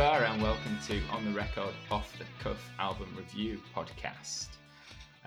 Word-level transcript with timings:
Are, 0.00 0.24
and 0.24 0.42
welcome 0.42 0.78
to 0.86 0.98
On 1.10 1.22
the 1.26 1.30
Record 1.32 1.74
Off 1.90 2.16
the 2.16 2.24
Cuff 2.42 2.70
album 2.78 3.14
review 3.14 3.60
podcast. 3.76 4.46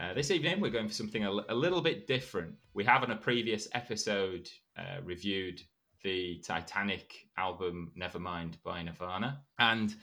Uh, 0.02 0.16
this 0.16 0.32
evening, 0.32 0.60
we're 0.60 0.72
going 0.72 0.88
for 0.88 0.94
something 0.96 1.24
a, 1.24 1.30
a, 1.50 1.54
little 1.54 1.80
bit 1.80 2.08
different. 2.08 2.56
We 2.74 2.84
have, 2.86 3.04
on 3.04 3.12
a 3.12 3.16
previous 3.16 3.68
episode, 3.74 4.50
uh, 4.76 5.02
reviewed 5.04 5.62
the 6.02 6.42
Titanic 6.44 7.28
album 7.38 7.92
Nevermind 7.96 8.56
by 8.64 8.82
Nirvana. 8.82 9.44
And 9.60 9.94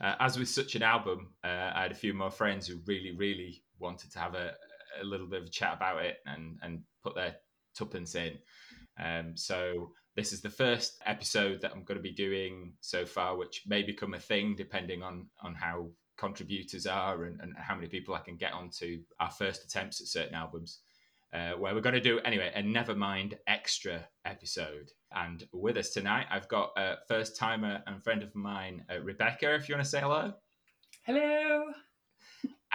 uh, 0.00 0.14
as 0.18 0.38
with 0.38 0.48
such 0.48 0.74
an 0.74 0.82
album, 0.82 1.34
uh, 1.44 1.72
I 1.74 1.82
had 1.82 1.92
a 1.92 1.94
few 1.94 2.14
more 2.14 2.30
friends 2.30 2.66
who 2.66 2.80
really, 2.86 3.14
really 3.14 3.62
wanted 3.78 4.10
to 4.12 4.18
have 4.18 4.34
a, 4.34 4.54
a 5.02 5.04
little 5.04 5.26
bit 5.26 5.42
of 5.42 5.48
a 5.48 5.50
chat 5.50 5.74
about 5.76 6.02
it 6.02 6.20
and, 6.24 6.58
and 6.62 6.80
put 7.02 7.14
their 7.14 7.36
tuppence 7.76 8.14
in. 8.14 8.38
Um, 8.98 9.36
so 9.36 9.92
this 10.16 10.32
is 10.32 10.40
the 10.40 10.50
first 10.50 11.02
episode 11.06 11.60
that 11.60 11.72
I'm 11.72 11.84
going 11.84 11.98
to 11.98 12.02
be 12.02 12.12
doing 12.12 12.74
so 12.80 13.04
far, 13.04 13.36
which 13.36 13.62
may 13.66 13.82
become 13.82 14.14
a 14.14 14.18
thing 14.18 14.54
depending 14.56 15.02
on 15.02 15.26
on 15.42 15.54
how 15.54 15.88
contributors 16.16 16.86
are 16.86 17.24
and, 17.24 17.40
and 17.40 17.54
how 17.56 17.74
many 17.74 17.88
people 17.88 18.14
I 18.14 18.20
can 18.20 18.36
get 18.36 18.52
onto 18.52 19.00
our 19.18 19.30
first 19.30 19.64
attempts 19.64 20.00
at 20.00 20.06
certain 20.06 20.34
albums. 20.34 20.80
Uh, 21.32 21.50
where 21.58 21.74
we're 21.74 21.80
going 21.80 21.96
to 21.96 22.00
do 22.00 22.20
anyway 22.20 22.52
a 22.54 22.62
Nevermind 22.62 23.34
extra 23.48 24.06
episode. 24.24 24.92
And 25.12 25.42
with 25.52 25.76
us 25.76 25.90
tonight, 25.90 26.26
I've 26.30 26.46
got 26.46 26.70
a 26.76 26.98
first 27.08 27.36
timer 27.36 27.82
and 27.88 28.04
friend 28.04 28.22
of 28.22 28.32
mine, 28.36 28.84
uh, 28.88 29.00
Rebecca. 29.00 29.52
If 29.56 29.68
you 29.68 29.74
want 29.74 29.84
to 29.84 29.90
say 29.90 30.00
hello. 30.00 30.32
Hello. 31.02 31.72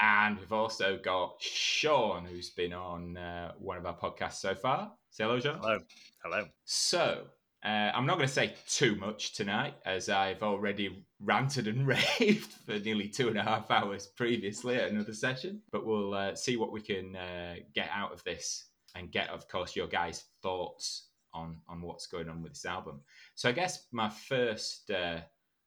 And 0.02 0.40
we've 0.40 0.54
also 0.54 0.98
got 0.98 1.36
Sean, 1.42 2.26
who's 2.26 2.50
been 2.50 2.74
on 2.74 3.18
uh, 3.18 3.52
one 3.60 3.78
of 3.78 3.86
our 3.86 3.98
podcasts 3.98 4.36
so 4.36 4.56
far. 4.56 4.92
Say 5.10 5.26
hello, 5.26 5.40
Sean. 5.40 5.60
Hello. 5.60 5.80
Hello. 6.24 6.46
So, 6.64 7.26
uh, 7.66 7.92
I'm 7.94 8.06
not 8.06 8.16
going 8.16 8.28
to 8.28 8.34
say 8.34 8.54
too 8.70 8.96
much 8.96 9.34
tonight, 9.34 9.74
as 9.86 10.08
I've 10.08 10.42
already 10.42 11.06
ranted 11.20 11.68
and 11.68 11.86
raved 12.20 12.54
for 12.66 12.80
nearly 12.80 13.10
two 13.10 13.28
and 13.28 13.38
a 13.38 13.44
half 13.44 13.70
hours 13.72 14.08
previously 14.08 14.76
at 14.76 14.90
another 14.90 15.14
session. 15.14 15.62
But 15.72 15.86
we'll 15.86 16.14
uh, 16.14 16.36
see 16.36 16.56
what 16.56 16.72
we 16.72 16.82
can 16.82 17.18
uh, 17.18 17.56
get 17.76 17.90
out 17.94 18.14
of 18.14 18.24
this 18.24 18.68
and 18.96 19.12
get, 19.12 19.30
of 19.30 19.50
course, 19.50 19.76
your 19.76 19.88
guys' 19.88 20.24
thoughts 20.42 21.08
on 21.34 21.58
on 21.68 21.82
what's 21.82 22.08
going 22.08 22.30
on 22.30 22.42
with 22.42 22.54
this 22.54 22.66
album. 22.66 23.02
So, 23.36 23.50
I 23.50 23.52
guess 23.52 23.88
my 23.92 24.10
first 24.10 24.90
uh, 24.92 25.20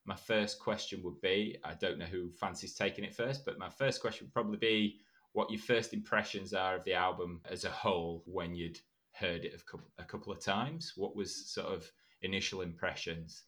my 0.05 0.17
first 0.17 0.59
question 0.59 1.03
would 1.03 1.21
be 1.21 1.57
I 1.65 1.75
don't 1.75 1.99
know 1.99 2.07
who 2.07 2.31
fancies 2.33 2.75
taking 2.75 3.05
it 3.05 3.15
first, 3.15 3.45
but 3.45 3.59
my 3.59 3.69
first 3.69 4.01
question 4.01 4.27
would 4.27 4.35
probably 4.35 4.59
be 4.59 5.01
what 5.33 5.51
your 5.51 5.61
first 5.61 5.95
impressions 5.95 6.53
are 6.53 6.77
of 6.77 6.85
the 6.85 6.95
album 6.95 7.41
as 7.51 7.65
a 7.65 7.71
whole 7.71 8.23
when 8.27 8.55
you'd 8.55 8.79
heard 9.13 9.45
it 9.45 9.55
a 9.99 10.05
couple, 10.05 10.33
of 10.33 10.41
times. 10.41 10.93
What 10.97 11.17
was 11.17 11.51
sort 11.53 11.69
of 11.69 11.91
initial 12.23 12.61
impressions? 12.61 13.45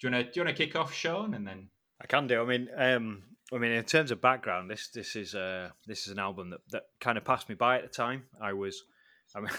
Do 0.00 0.08
you 0.08 0.12
want 0.12 0.26
to 0.26 0.32
do 0.32 0.40
you 0.40 0.44
want 0.44 0.56
to 0.56 0.66
kick 0.66 0.76
off, 0.76 0.92
Sean, 0.92 1.34
and 1.34 1.46
then 1.46 1.68
I 2.00 2.06
can 2.06 2.26
do. 2.26 2.40
I 2.40 2.44
mean, 2.44 2.68
um, 2.76 3.22
I 3.52 3.58
mean, 3.58 3.72
in 3.72 3.84
terms 3.84 4.10
of 4.10 4.20
background, 4.20 4.70
this 4.70 4.88
this 4.88 5.16
is 5.16 5.34
uh, 5.34 5.70
this 5.86 6.06
is 6.06 6.12
an 6.12 6.18
album 6.18 6.50
that, 6.50 6.60
that 6.70 6.82
kind 7.00 7.18
of 7.18 7.24
passed 7.24 7.48
me 7.48 7.54
by 7.54 7.76
at 7.76 7.82
the 7.82 7.88
time. 7.88 8.24
I 8.40 8.52
was, 8.52 8.82
I 9.36 9.40
mean, 9.40 9.50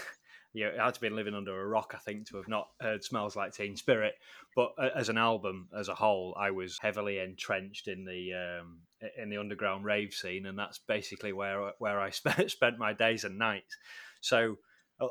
yeah, 0.52 0.66
it 0.66 0.80
had 0.80 0.94
to 0.94 1.00
been 1.00 1.14
living 1.14 1.34
under 1.34 1.60
a 1.60 1.66
rock, 1.66 1.92
I 1.94 1.98
think, 1.98 2.28
to 2.28 2.36
have 2.36 2.48
not 2.48 2.68
heard 2.80 3.04
"Smells 3.04 3.36
Like 3.36 3.54
Teen 3.54 3.76
Spirit." 3.76 4.14
But 4.56 4.72
uh, 4.78 4.90
as 4.96 5.08
an 5.08 5.18
album 5.18 5.68
as 5.78 5.88
a 5.88 5.94
whole, 5.94 6.36
I 6.38 6.50
was 6.50 6.78
heavily 6.80 7.18
entrenched 7.18 7.86
in 7.86 8.04
the 8.04 8.60
um, 8.62 8.80
in 9.16 9.30
the 9.30 9.38
underground 9.38 9.84
rave 9.84 10.12
scene, 10.12 10.46
and 10.46 10.58
that's 10.58 10.78
basically 10.78 11.32
where 11.32 11.72
where 11.78 12.00
I 12.00 12.10
spent 12.10 12.50
spent 12.50 12.78
my 12.78 12.92
days 12.92 13.24
and 13.24 13.38
nights. 13.38 13.76
So 14.20 14.56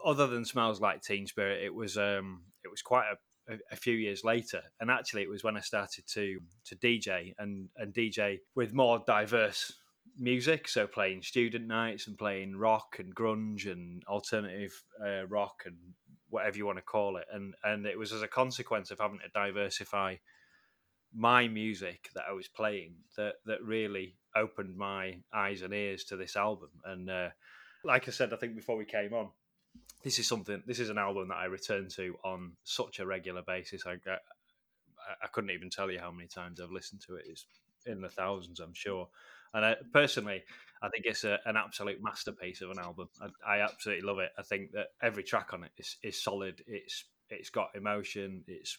other 0.06 0.28
than 0.28 0.46
smells 0.46 0.82
like 0.82 1.02
Teen 1.02 1.26
Spirit, 1.26 1.64
it 1.64 1.74
was 1.74 1.98
um, 1.98 2.44
it 2.66 2.70
was 2.70 2.82
quite 2.82 3.06
a, 3.50 3.58
a, 3.72 3.76
few 3.76 3.96
years 3.96 4.24
later, 4.26 4.62
and 4.82 4.92
actually 4.92 5.22
it 5.22 5.30
was 5.30 5.44
when 5.44 5.56
I 5.56 5.62
started 5.62 6.06
to 6.16 6.40
to 6.66 6.76
DJ 6.76 7.34
and 7.40 7.70
and 7.78 7.94
DJ 7.94 8.40
with 8.56 8.74
more 8.74 9.02
diverse 9.08 9.74
music, 10.20 10.68
so 10.68 10.86
playing 10.86 11.24
student 11.24 11.68
nights 11.68 12.08
and 12.08 12.18
playing 12.18 12.56
rock 12.56 12.98
and 13.00 13.16
grunge 13.16 13.72
and 13.72 14.04
alternative 14.06 14.84
uh, 15.04 15.26
rock 15.28 15.64
and 15.66 15.76
whatever 16.30 16.58
you 16.58 16.66
want 16.66 16.78
to 16.78 16.84
call 16.84 17.18
it, 17.18 17.26
and 17.32 17.56
and 17.64 17.86
it 17.86 17.98
was 17.98 18.14
as 18.14 18.22
a 18.22 18.28
consequence 18.28 18.92
of 18.92 19.00
having 19.00 19.20
to 19.20 19.30
diversify 19.34 20.16
my 21.16 21.48
music 21.48 22.10
that 22.14 22.26
I 22.30 22.34
was 22.34 22.48
playing 22.48 22.94
that 23.18 23.36
that 23.46 23.64
really 23.64 24.16
opened 24.36 24.78
my 24.78 25.18
eyes 25.34 25.64
and 25.64 25.74
ears 25.74 26.04
to 26.06 26.16
this 26.16 26.36
album 26.36 26.70
and. 26.86 27.10
Uh, 27.10 27.30
like 27.84 28.08
I 28.08 28.12
said, 28.12 28.34
I 28.34 28.38
think 28.38 28.56
before 28.56 28.78
we 28.78 28.86
came 28.86 29.14
on, 29.14 29.30
this 30.04 30.20
is 30.20 30.28
something. 30.28 30.64
This 30.66 30.80
is 30.80 30.90
an 30.90 30.98
album 30.98 31.30
that 31.30 31.38
I 31.38 31.46
return 31.46 31.88
to 31.96 32.16
on 32.24 32.54
such 32.64 33.00
a 33.00 33.06
regular 33.06 33.42
basis. 33.42 33.84
I, 33.86 33.92
I, 33.92 34.18
I 35.24 35.28
couldn't 35.32 35.52
even 35.52 35.70
tell 35.70 35.92
you 35.92 36.00
how 36.00 36.12
many 36.12 36.28
times 36.28 36.60
I've 36.60 36.72
listened 36.72 37.02
to 37.08 37.16
it. 37.16 37.26
It's 37.28 37.46
in 37.86 38.02
the 38.02 38.10
thousands, 38.10 38.60
I'm 38.60 38.74
sure. 38.74 39.08
And 39.54 39.66
I, 39.66 39.76
personally, 39.94 40.44
I 40.82 40.90
think 40.90 41.06
it's 41.06 41.24
a, 41.24 41.40
an 41.46 41.58
absolute 41.58 42.02
masterpiece 42.02 42.62
of 42.62 42.72
an 42.72 42.80
album. 42.80 43.10
I, 43.22 43.58
I, 43.58 43.62
absolutely 43.62 44.08
love 44.08 44.20
it. 44.20 44.32
I 44.38 44.44
think 44.44 44.72
that 44.74 44.88
every 45.02 45.24
track 45.24 45.54
on 45.54 45.64
it 45.64 45.72
is, 45.78 45.98
is 46.04 46.22
solid. 46.22 46.64
It's 46.68 47.06
it's 47.30 47.50
got 47.50 47.70
emotion. 47.76 48.44
It's 48.48 48.78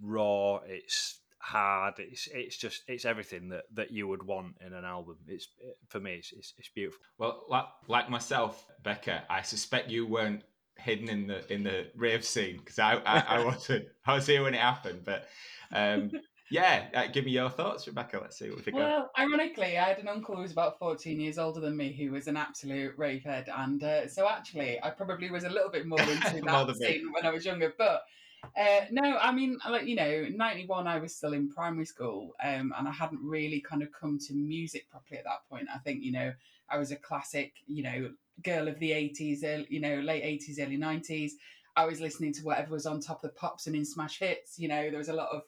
raw. 0.00 0.60
It's 0.66 1.20
hard. 1.38 1.94
It's 1.98 2.28
it's 2.32 2.56
just 2.56 2.82
it's 2.86 3.04
everything 3.04 3.48
that, 3.48 3.64
that 3.74 3.90
you 3.90 4.06
would 4.06 4.22
want 4.22 4.56
in 4.64 4.72
an 4.72 4.84
album. 4.84 5.16
It's 5.26 5.48
it, 5.60 5.76
for 5.88 6.00
me, 6.00 6.14
it's, 6.14 6.32
it's, 6.32 6.54
it's 6.58 6.68
beautiful. 6.68 7.00
Well, 7.18 7.44
like, 7.48 7.66
like 7.88 8.10
myself, 8.10 8.66
Becca, 8.82 9.24
I 9.28 9.42
suspect 9.42 9.90
you 9.90 10.06
weren't 10.06 10.42
hidden 10.78 11.08
in 11.08 11.26
the 11.26 11.52
in 11.52 11.62
the 11.62 11.88
rave 11.96 12.24
scene 12.24 12.56
because 12.58 12.78
I, 12.78 12.94
I, 13.04 13.20
I 13.20 13.44
wasn't 13.44 13.86
I 14.06 14.14
was 14.14 14.26
here 14.26 14.42
when 14.42 14.54
it 14.54 14.60
happened. 14.60 15.02
But 15.04 15.28
um, 15.72 16.10
yeah, 16.50 16.86
uh, 16.94 17.06
give 17.06 17.24
me 17.24 17.32
your 17.32 17.50
thoughts, 17.50 17.86
Rebecca. 17.86 18.18
Let's 18.20 18.38
see 18.38 18.48
what 18.48 18.58
we 18.58 18.62
think. 18.62 18.76
Well, 18.76 19.10
ironically, 19.18 19.78
I 19.78 19.88
had 19.88 19.98
an 19.98 20.08
uncle 20.08 20.36
who 20.36 20.42
was 20.42 20.52
about 20.52 20.78
fourteen 20.78 21.20
years 21.20 21.38
older 21.38 21.60
than 21.60 21.76
me 21.76 21.92
who 21.92 22.12
was 22.12 22.26
an 22.26 22.36
absolute 22.36 22.96
ravehead, 22.98 23.48
and 23.56 23.82
uh, 23.82 24.08
so 24.08 24.28
actually, 24.28 24.82
I 24.82 24.90
probably 24.90 25.30
was 25.30 25.44
a 25.44 25.50
little 25.50 25.70
bit 25.70 25.86
more 25.86 26.00
into 26.00 26.40
that 26.44 26.76
scene 26.76 27.12
when 27.12 27.24
I 27.24 27.30
was 27.30 27.44
younger, 27.44 27.74
but. 27.76 28.02
Uh, 28.58 28.86
no, 28.90 29.18
I 29.18 29.32
mean, 29.32 29.58
like 29.68 29.86
you 29.86 29.94
know, 29.94 30.26
ninety 30.34 30.64
one. 30.64 30.86
I 30.86 30.98
was 30.98 31.14
still 31.14 31.34
in 31.34 31.50
primary 31.50 31.84
school, 31.84 32.34
um, 32.42 32.72
and 32.78 32.88
I 32.88 32.90
hadn't 32.90 33.20
really 33.22 33.60
kind 33.60 33.82
of 33.82 33.92
come 33.92 34.18
to 34.18 34.32
music 34.32 34.88
properly 34.90 35.18
at 35.18 35.24
that 35.24 35.46
point. 35.50 35.68
I 35.72 35.76
think 35.76 36.02
you 36.02 36.10
know, 36.10 36.32
I 36.70 36.78
was 36.78 36.90
a 36.90 36.96
classic, 36.96 37.52
you 37.66 37.82
know, 37.82 38.10
girl 38.42 38.68
of 38.68 38.78
the 38.78 38.92
80s, 38.92 39.66
you 39.68 39.80
know, 39.80 39.96
late 40.00 40.24
80s, 40.24 40.58
early 40.64 40.78
90s. 40.78 41.32
I 41.76 41.84
was 41.84 42.00
listening 42.00 42.32
to 42.34 42.42
whatever 42.42 42.72
was 42.72 42.86
on 42.86 43.00
top 43.00 43.22
of 43.24 43.30
the 43.30 43.36
pops 43.36 43.66
and 43.66 43.76
in 43.76 43.84
smash 43.84 44.18
hits. 44.18 44.58
You 44.58 44.68
know, 44.68 44.90
there 44.90 44.98
was 44.98 45.08
a 45.08 45.14
lot 45.14 45.28
of 45.32 45.42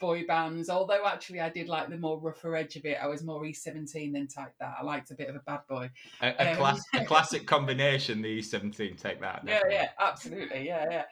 boy 0.00 0.24
bands. 0.26 0.68
Although 0.68 1.06
actually, 1.06 1.40
I 1.40 1.50
did 1.50 1.68
like 1.68 1.88
the 1.88 1.96
more 1.96 2.18
rougher 2.18 2.56
edge 2.56 2.76
of 2.76 2.84
it. 2.84 2.98
I 3.00 3.06
was 3.06 3.22
more 3.22 3.42
E17 3.42 4.12
than 4.12 4.26
Take 4.26 4.58
That. 4.58 4.76
I 4.80 4.82
liked 4.82 5.10
a 5.10 5.14
bit 5.14 5.28
of 5.28 5.36
a 5.36 5.40
bad 5.40 5.60
boy. 5.68 5.90
A, 6.20 6.28
a, 6.28 6.50
um, 6.50 6.56
class, 6.56 6.84
a 6.94 7.04
classic 7.04 7.46
combination. 7.46 8.22
The 8.22 8.40
E17 8.40 9.00
take 9.00 9.20
that. 9.20 9.44
Definitely. 9.44 9.74
Yeah, 9.74 9.82
yeah, 9.82 9.88
absolutely. 10.00 10.66
Yeah, 10.66 10.86
yeah. 10.90 11.04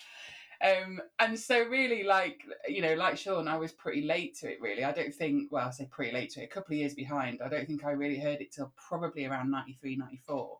Um, 0.61 1.01
and 1.21 1.39
so 1.39 1.63
really 1.69 2.03
like 2.03 2.43
you 2.69 2.83
know 2.83 2.95
like 2.95 3.17
sean 3.17 3.47
i 3.47 3.57
was 3.57 3.71
pretty 3.71 4.03
late 4.03 4.37
to 4.39 4.51
it 4.51 4.61
really 4.61 4.83
i 4.83 4.91
don't 4.91 5.15
think 5.15 5.53
well 5.53 5.69
i 5.69 5.71
say 5.71 5.87
pretty 5.89 6.13
late 6.13 6.31
to 6.31 6.41
it 6.41 6.47
a 6.47 6.49
couple 6.49 6.75
of 6.75 6.81
years 6.81 6.95
behind 6.95 7.41
i 7.45 7.49
don't 7.49 7.65
think 7.69 7.85
i 7.85 7.93
really 7.93 8.19
heard 8.19 8.41
it 8.41 8.51
till 8.51 8.73
probably 8.77 9.25
around 9.25 9.53
93 9.53 9.95
94 9.95 10.59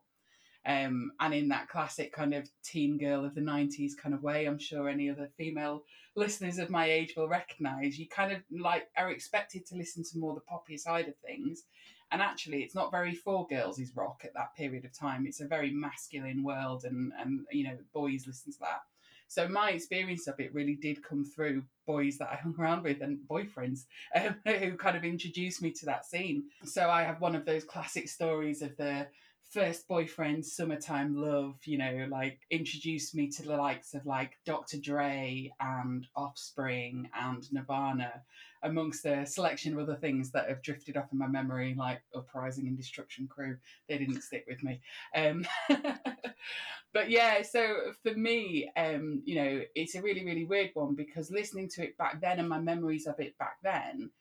um, 0.65 1.11
and 1.19 1.33
in 1.33 1.47
that 1.49 1.69
classic 1.69 2.11
kind 2.11 2.33
of 2.33 2.49
teen 2.63 2.97
girl 2.97 3.25
of 3.25 3.33
the 3.33 3.41
90s 3.41 3.93
kind 3.97 4.13
of 4.13 4.23
way, 4.23 4.45
I'm 4.45 4.59
sure 4.59 4.89
any 4.89 5.09
other 5.09 5.29
female 5.37 5.83
listeners 6.19 6.59
of 6.59 6.69
my 6.69 6.85
age 6.85 7.15
will 7.15 7.27
recognize, 7.27 7.97
you 7.97 8.07
kind 8.07 8.31
of 8.31 8.41
like 8.51 8.87
are 8.97 9.09
expected 9.09 9.65
to 9.67 9.75
listen 9.75 10.03
to 10.03 10.19
more 10.19 10.35
the 10.35 10.41
poppy 10.41 10.77
side 10.77 11.07
of 11.07 11.15
things. 11.17 11.63
And 12.11 12.21
actually, 12.21 12.63
it's 12.63 12.75
not 12.75 12.91
very 12.91 13.13
for 13.13 13.47
girls 13.47 13.79
is 13.79 13.95
rock 13.95 14.21
at 14.23 14.33
that 14.33 14.55
period 14.55 14.83
of 14.83 14.97
time. 14.97 15.25
It's 15.25 15.41
a 15.41 15.47
very 15.47 15.71
masculine 15.71 16.43
world, 16.43 16.83
and, 16.83 17.11
and 17.19 17.45
you 17.51 17.63
know, 17.63 17.77
boys 17.93 18.25
listen 18.27 18.51
to 18.53 18.59
that. 18.59 18.81
So 19.29 19.47
my 19.47 19.69
experience 19.69 20.27
of 20.27 20.39
it 20.39 20.53
really 20.55 20.73
did 20.75 21.03
come 21.03 21.23
through 21.23 21.63
boys 21.85 22.17
that 22.17 22.29
I 22.31 22.35
hung 22.37 22.55
around 22.59 22.83
with 22.83 23.01
and 23.01 23.19
boyfriends 23.29 23.85
um, 24.15 24.35
who 24.45 24.75
kind 24.75 24.97
of 24.97 25.03
introduced 25.03 25.61
me 25.61 25.71
to 25.73 25.85
that 25.85 26.05
scene. 26.05 26.45
So 26.65 26.89
I 26.89 27.03
have 27.03 27.21
one 27.21 27.35
of 27.35 27.45
those 27.45 27.63
classic 27.63 28.09
stories 28.09 28.63
of 28.63 28.75
the 28.77 29.05
first 29.49 29.87
boyfriend, 29.87 30.45
summertime 30.45 31.15
love, 31.15 31.55
you 31.65 31.77
know, 31.77 32.07
like 32.09 32.39
introduced 32.51 33.15
me 33.15 33.29
to 33.29 33.43
the 33.43 33.57
likes 33.57 33.93
of 33.93 34.05
like 34.05 34.33
Dr. 34.45 34.77
Dre 34.77 35.51
and 35.59 36.05
Offspring 36.15 37.09
and 37.19 37.51
Nirvana, 37.51 38.21
amongst 38.61 39.05
a 39.05 39.25
selection 39.25 39.73
of 39.73 39.79
other 39.79 39.95
things 39.95 40.31
that 40.31 40.49
have 40.49 40.61
drifted 40.61 40.97
off 40.97 41.11
in 41.11 41.17
my 41.17 41.27
memory, 41.27 41.73
like 41.77 42.01
Uprising 42.15 42.67
and 42.67 42.77
Destruction 42.77 43.27
Crew. 43.27 43.57
They 43.87 43.97
didn't 43.97 44.21
stick 44.21 44.45
with 44.47 44.61
me. 44.63 44.81
Um, 45.15 45.47
but 46.93 47.09
yeah, 47.09 47.41
so 47.41 47.93
for 48.03 48.13
me, 48.13 48.69
um, 48.77 49.23
you 49.25 49.35
know, 49.35 49.61
it's 49.73 49.95
a 49.95 50.01
really, 50.01 50.25
really 50.25 50.45
weird 50.45 50.71
one 50.75 50.93
because 50.93 51.31
listening 51.31 51.69
to 51.69 51.83
it 51.83 51.97
back 51.97 52.21
then 52.21 52.39
and 52.39 52.49
my 52.49 52.59
memories 52.59 53.07
of 53.07 53.19
it 53.19 53.37
back 53.39 53.57
then 53.63 54.11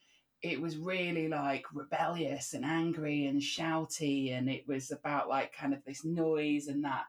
it 0.42 0.60
was 0.60 0.76
really 0.76 1.28
like 1.28 1.64
rebellious 1.72 2.54
and 2.54 2.64
angry 2.64 3.26
and 3.26 3.40
shouty 3.40 4.36
and 4.36 4.48
it 4.48 4.66
was 4.68 4.90
about 4.90 5.28
like 5.28 5.52
kind 5.52 5.74
of 5.74 5.84
this 5.84 6.04
noise 6.04 6.68
and 6.68 6.84
that 6.84 7.04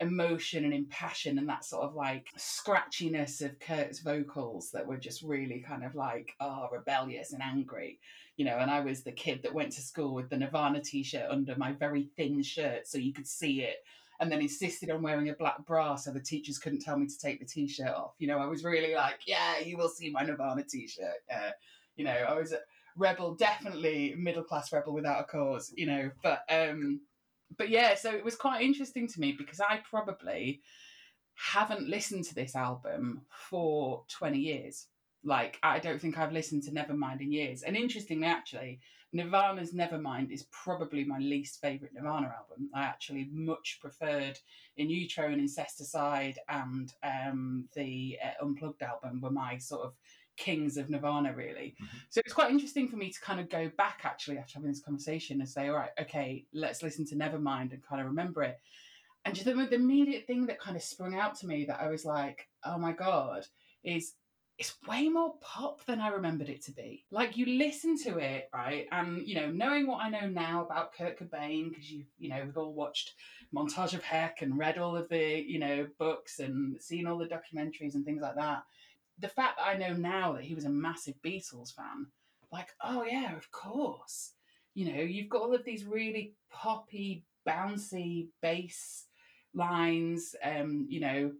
emotion 0.00 0.64
and 0.64 0.72
impassion 0.72 1.38
and 1.38 1.48
that 1.48 1.64
sort 1.64 1.82
of 1.82 1.94
like 1.96 2.28
scratchiness 2.38 3.42
of 3.44 3.58
Kurt's 3.58 3.98
vocals 3.98 4.70
that 4.70 4.86
were 4.86 4.96
just 4.96 5.22
really 5.22 5.60
kind 5.66 5.84
of 5.84 5.96
like 5.96 6.32
oh 6.40 6.68
rebellious 6.70 7.32
and 7.32 7.42
angry 7.42 7.98
you 8.36 8.44
know 8.44 8.58
and 8.58 8.70
I 8.70 8.78
was 8.80 9.02
the 9.02 9.10
kid 9.10 9.42
that 9.42 9.54
went 9.54 9.72
to 9.72 9.80
school 9.80 10.14
with 10.14 10.30
the 10.30 10.36
Nirvana 10.36 10.80
t-shirt 10.80 11.28
under 11.28 11.56
my 11.56 11.72
very 11.72 12.10
thin 12.16 12.42
shirt 12.44 12.86
so 12.86 12.96
you 12.96 13.12
could 13.12 13.26
see 13.26 13.62
it 13.62 13.78
and 14.20 14.30
then 14.30 14.40
insisted 14.40 14.90
on 14.90 15.02
wearing 15.02 15.30
a 15.30 15.34
black 15.34 15.64
bra 15.66 15.96
so 15.96 16.12
the 16.12 16.20
teachers 16.20 16.58
couldn't 16.58 16.80
tell 16.80 16.96
me 16.96 17.08
to 17.08 17.18
take 17.18 17.40
the 17.40 17.46
t-shirt 17.46 17.88
off 17.88 18.12
you 18.20 18.28
know 18.28 18.38
I 18.38 18.46
was 18.46 18.62
really 18.62 18.94
like 18.94 19.22
yeah 19.26 19.58
you 19.58 19.76
will 19.76 19.88
see 19.88 20.10
my 20.10 20.22
Nirvana 20.22 20.62
t-shirt 20.62 21.22
you 21.98 22.04
know 22.04 22.10
I 22.10 22.34
was 22.34 22.52
a 22.52 22.60
rebel 22.96 23.34
definitely 23.34 24.14
middle 24.16 24.42
class 24.42 24.72
rebel 24.72 24.92
without 24.92 25.20
a 25.20 25.24
cause 25.24 25.72
you 25.76 25.86
know 25.86 26.10
but 26.22 26.42
um 26.50 27.00
but 27.56 27.70
yeah, 27.70 27.94
so 27.94 28.10
it 28.12 28.24
was 28.24 28.36
quite 28.36 28.62
interesting 28.62 29.06
to 29.08 29.20
me 29.20 29.32
because 29.32 29.60
I 29.60 29.80
probably 29.88 30.60
haven't 31.34 31.88
listened 31.88 32.24
to 32.24 32.34
this 32.34 32.54
album 32.54 33.22
for 33.30 34.04
20 34.08 34.38
years. 34.38 34.86
Like, 35.24 35.58
I 35.62 35.78
don't 35.78 36.00
think 36.00 36.18
I've 36.18 36.32
listened 36.32 36.64
to 36.64 36.70
Nevermind 36.70 37.20
in 37.20 37.32
years. 37.32 37.62
And 37.62 37.76
interestingly, 37.76 38.26
actually, 38.26 38.80
Nirvana's 39.12 39.72
Nevermind 39.72 40.30
is 40.30 40.46
probably 40.50 41.04
my 41.04 41.18
least 41.18 41.60
favourite 41.60 41.94
Nirvana 41.94 42.34
album. 42.38 42.68
I 42.74 42.82
actually 42.82 43.28
much 43.32 43.78
preferred 43.80 44.38
In 44.76 44.90
Utero 44.90 45.28
and 45.28 45.40
Incesticide 45.40 46.36
and 46.48 46.92
um, 47.02 47.68
the 47.74 48.18
uh, 48.22 48.44
Unplugged 48.44 48.82
album 48.82 49.20
were 49.20 49.30
my 49.30 49.58
sort 49.58 49.86
of 49.86 49.94
kings 50.38 50.76
of 50.76 50.88
Nirvana, 50.88 51.34
really. 51.34 51.74
Mm-hmm. 51.74 51.96
So 52.08 52.20
it's 52.24 52.32
quite 52.32 52.50
interesting 52.50 52.88
for 52.88 52.96
me 52.96 53.10
to 53.10 53.20
kind 53.20 53.40
of 53.40 53.50
go 53.50 53.70
back 53.76 54.00
actually 54.04 54.38
after 54.38 54.54
having 54.54 54.70
this 54.70 54.82
conversation 54.82 55.40
and 55.40 55.48
say, 55.48 55.68
all 55.68 55.76
right, 55.76 55.90
okay, 56.00 56.46
let's 56.54 56.82
listen 56.82 57.04
to 57.06 57.16
Nevermind 57.16 57.72
and 57.72 57.82
kind 57.86 58.00
of 58.00 58.06
remember 58.06 58.42
it. 58.42 58.58
And 59.24 59.34
just 59.34 59.44
the, 59.44 59.54
the 59.54 59.74
immediate 59.74 60.26
thing 60.26 60.46
that 60.46 60.60
kind 60.60 60.76
of 60.76 60.82
sprung 60.82 61.14
out 61.14 61.34
to 61.40 61.46
me 61.46 61.64
that 61.66 61.80
I 61.80 61.88
was 61.88 62.04
like, 62.04 62.48
oh 62.64 62.78
my 62.78 62.92
God, 62.92 63.46
is 63.84 64.14
it's 64.58 64.74
way 64.88 65.08
more 65.08 65.34
pop 65.40 65.84
than 65.84 66.00
I 66.00 66.08
remembered 66.08 66.48
it 66.48 66.64
to 66.64 66.72
be. 66.72 67.04
Like 67.12 67.36
you 67.36 67.46
listen 67.46 67.96
to 68.04 68.18
it, 68.18 68.48
right? 68.52 68.86
And 68.90 69.26
you 69.26 69.36
know, 69.36 69.50
knowing 69.50 69.86
what 69.86 70.02
I 70.02 70.08
know 70.08 70.26
now 70.28 70.64
about 70.64 70.94
Kurt 70.94 71.18
Cobain, 71.18 71.68
because 71.68 71.90
you 71.90 72.04
you 72.18 72.28
know, 72.28 72.42
we've 72.44 72.56
all 72.56 72.72
watched 72.72 73.14
Montage 73.54 73.94
of 73.94 74.02
Heck 74.02 74.42
and 74.42 74.58
read 74.58 74.78
all 74.78 74.96
of 74.96 75.08
the, 75.08 75.44
you 75.46 75.60
know, 75.60 75.86
books 75.98 76.40
and 76.40 76.80
seen 76.82 77.06
all 77.06 77.18
the 77.18 77.26
documentaries 77.26 77.94
and 77.94 78.04
things 78.04 78.22
like 78.22 78.34
that 78.34 78.64
the 79.20 79.28
fact 79.28 79.58
that 79.58 79.66
I 79.66 79.76
know 79.76 79.94
now 79.94 80.32
that 80.32 80.44
he 80.44 80.54
was 80.54 80.64
a 80.64 80.70
massive 80.70 81.14
Beatles 81.24 81.74
fan, 81.74 82.06
like, 82.52 82.68
oh 82.82 83.04
yeah, 83.04 83.36
of 83.36 83.50
course. 83.50 84.32
You 84.74 84.92
know, 84.92 85.00
you've 85.00 85.28
got 85.28 85.42
all 85.42 85.54
of 85.54 85.64
these 85.64 85.84
really 85.84 86.34
poppy, 86.52 87.24
bouncy 87.46 88.28
bass 88.42 89.06
lines. 89.54 90.34
Um, 90.42 90.86
you 90.88 91.00
know, 91.00 91.32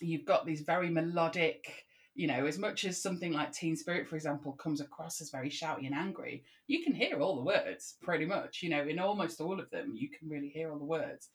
you've 0.00 0.24
got 0.24 0.44
these 0.44 0.62
very 0.62 0.90
melodic. 0.90 1.84
You 2.14 2.26
know, 2.26 2.44
as 2.44 2.58
much 2.58 2.84
as 2.84 3.00
something 3.00 3.32
like 3.32 3.52
Teen 3.52 3.76
Spirit, 3.76 4.06
for 4.06 4.16
example, 4.16 4.52
comes 4.52 4.80
across 4.80 5.20
as 5.22 5.30
very 5.30 5.48
shouty 5.48 5.86
and 5.86 5.94
angry, 5.94 6.44
you 6.66 6.82
can 6.82 6.92
hear 6.92 7.20
all 7.20 7.36
the 7.36 7.44
words 7.44 7.94
pretty 8.02 8.26
much. 8.26 8.62
You 8.62 8.68
know, 8.70 8.82
in 8.82 8.98
almost 8.98 9.40
all 9.40 9.58
of 9.58 9.70
them, 9.70 9.94
you 9.94 10.10
can 10.10 10.28
really 10.28 10.48
hear 10.48 10.70
all 10.70 10.78
the 10.78 10.84
words. 10.84 11.30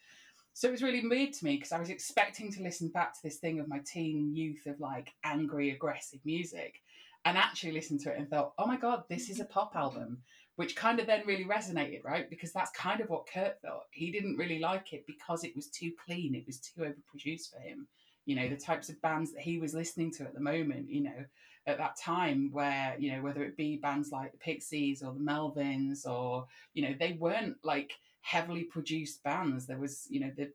So 0.58 0.68
it 0.68 0.72
was 0.72 0.82
really 0.82 1.08
weird 1.08 1.34
to 1.34 1.46
me 1.46 1.58
because 1.58 1.72
I 1.72 1.80
was 1.80 1.92
expecting 1.92 2.52
to 2.54 2.64
listen 2.64 2.88
back 2.88 3.14
to 3.14 3.20
this 3.24 3.38
thing 3.38 3.60
of 3.60 3.68
my 3.68 3.80
teen 3.86 4.36
youth 4.36 4.66
of 4.66 4.80
like 4.80 5.14
angry, 5.24 5.70
aggressive 5.70 6.20
music 6.26 6.82
and 7.26 7.38
actually 7.38 7.74
listen 7.74 8.00
to 8.00 8.10
it 8.10 8.18
and 8.18 8.28
thought, 8.28 8.54
oh 8.58 8.66
my 8.66 8.76
God, 8.76 9.04
this 9.08 9.30
is 9.30 9.40
a 9.40 9.46
pop 9.46 9.76
album, 9.76 10.18
which 10.56 10.76
kind 10.76 11.00
of 11.00 11.06
then 11.06 11.22
really 11.28 11.46
resonated, 11.46 12.04
right? 12.04 12.28
Because 12.28 12.54
that's 12.54 12.72
kind 12.72 13.02
of 13.02 13.10
what 13.12 13.30
Kurt 13.32 13.62
thought. 13.62 13.84
He 13.92 14.10
didn't 14.10 14.38
really 14.38 14.58
like 14.58 14.94
it 14.94 15.06
because 15.06 15.44
it 15.44 15.56
was 15.56 15.68
too 15.68 15.92
clean, 16.04 16.34
it 16.34 16.48
was 16.48 16.58
too 16.58 16.82
overproduced 16.82 17.52
for 17.54 17.60
him. 17.60 17.88
You 18.26 18.36
know, 18.36 18.50
the 18.50 18.58
types 18.58 18.90
of 18.90 19.00
bands 19.04 19.34
that 19.34 19.44
he 19.44 19.60
was 19.60 19.76
listening 19.76 20.12
to 20.14 20.24
at 20.24 20.34
the 20.34 20.40
moment, 20.40 20.90
you 20.90 21.04
know, 21.04 21.26
at 21.68 21.78
that 21.78 22.00
time 22.00 22.50
where, 22.52 22.96
you 22.98 23.12
know, 23.12 23.22
whether 23.22 23.44
it 23.44 23.58
be 23.58 23.78
bands 23.78 24.12
like 24.12 24.32
the 24.32 24.40
Pixies 24.40 25.04
or 25.04 25.14
the 25.14 25.20
Melvins 25.20 26.08
or, 26.08 26.48
you 26.74 26.82
know, 26.82 26.96
they 27.00 27.14
weren't 27.20 27.58
like 27.64 27.92
heavily 28.28 28.64
produced 28.64 29.24
bands. 29.24 29.66
There 29.66 29.78
was, 29.78 30.06
you 30.10 30.20
know, 30.20 30.32
the 30.36 30.52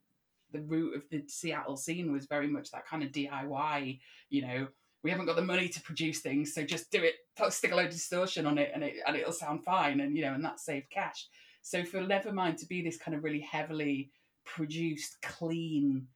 the 0.52 0.60
root 0.60 0.94
of 0.94 1.08
the 1.08 1.24
Seattle 1.28 1.78
scene 1.78 2.12
was 2.12 2.26
very 2.26 2.46
much 2.46 2.70
that 2.70 2.86
kind 2.86 3.02
of 3.02 3.10
DIY, 3.10 3.98
you 4.28 4.42
know, 4.42 4.66
we 5.02 5.10
haven't 5.10 5.24
got 5.24 5.36
the 5.36 5.42
money 5.42 5.66
to 5.66 5.80
produce 5.80 6.20
things, 6.20 6.52
so 6.54 6.62
just 6.62 6.90
do 6.90 7.02
it, 7.02 7.14
stick 7.50 7.72
a 7.72 7.74
load 7.74 7.86
of 7.86 7.92
distortion 7.92 8.44
on 8.44 8.58
it 8.58 8.70
and 8.74 8.84
it 8.84 8.96
and 9.06 9.16
it'll 9.16 9.32
sound 9.32 9.64
fine 9.64 10.00
and 10.00 10.14
you 10.14 10.22
know, 10.22 10.34
and 10.34 10.44
that 10.44 10.60
saved 10.60 10.90
cash. 10.90 11.26
So 11.62 11.82
for 11.82 12.00
Nevermind 12.00 12.58
to 12.58 12.66
be 12.66 12.82
this 12.82 12.98
kind 12.98 13.16
of 13.16 13.24
really 13.24 13.40
heavily 13.40 14.10
produced, 14.44 15.22
clean, 15.22 16.06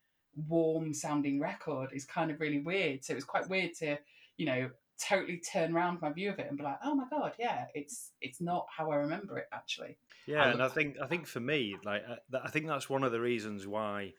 warm 0.48 0.92
sounding 0.92 1.40
record 1.40 1.90
is 1.94 2.04
kind 2.04 2.30
of 2.30 2.38
really 2.38 2.60
weird. 2.60 3.02
So 3.02 3.12
it 3.12 3.16
was 3.16 3.24
quite 3.24 3.48
weird 3.48 3.72
to, 3.76 3.96
you 4.36 4.44
know, 4.44 4.70
totally 4.98 5.38
turn 5.38 5.74
around 5.74 6.00
my 6.00 6.12
view 6.12 6.30
of 6.30 6.38
it 6.38 6.46
and 6.48 6.58
be 6.58 6.64
like, 6.64 6.78
oh 6.84 6.94
my 6.94 7.04
god, 7.10 7.32
yeah, 7.38 7.66
it's 7.74 8.12
it's 8.20 8.40
not 8.40 8.66
how 8.74 8.90
I 8.90 8.96
remember 8.96 9.38
it 9.38 9.46
actually. 9.52 9.98
Yeah, 10.26 10.44
I 10.44 10.50
and 10.50 10.62
I 10.62 10.68
think 10.68 10.96
I 11.02 11.06
think 11.06 11.26
for 11.26 11.40
me, 11.40 11.76
like 11.84 12.02
uh, 12.08 12.38
I 12.42 12.50
think 12.50 12.66
that's 12.66 12.90
one 12.90 13.04
of 13.04 13.12
the 13.12 13.20
reasons 13.20 13.66
why 13.66 14.12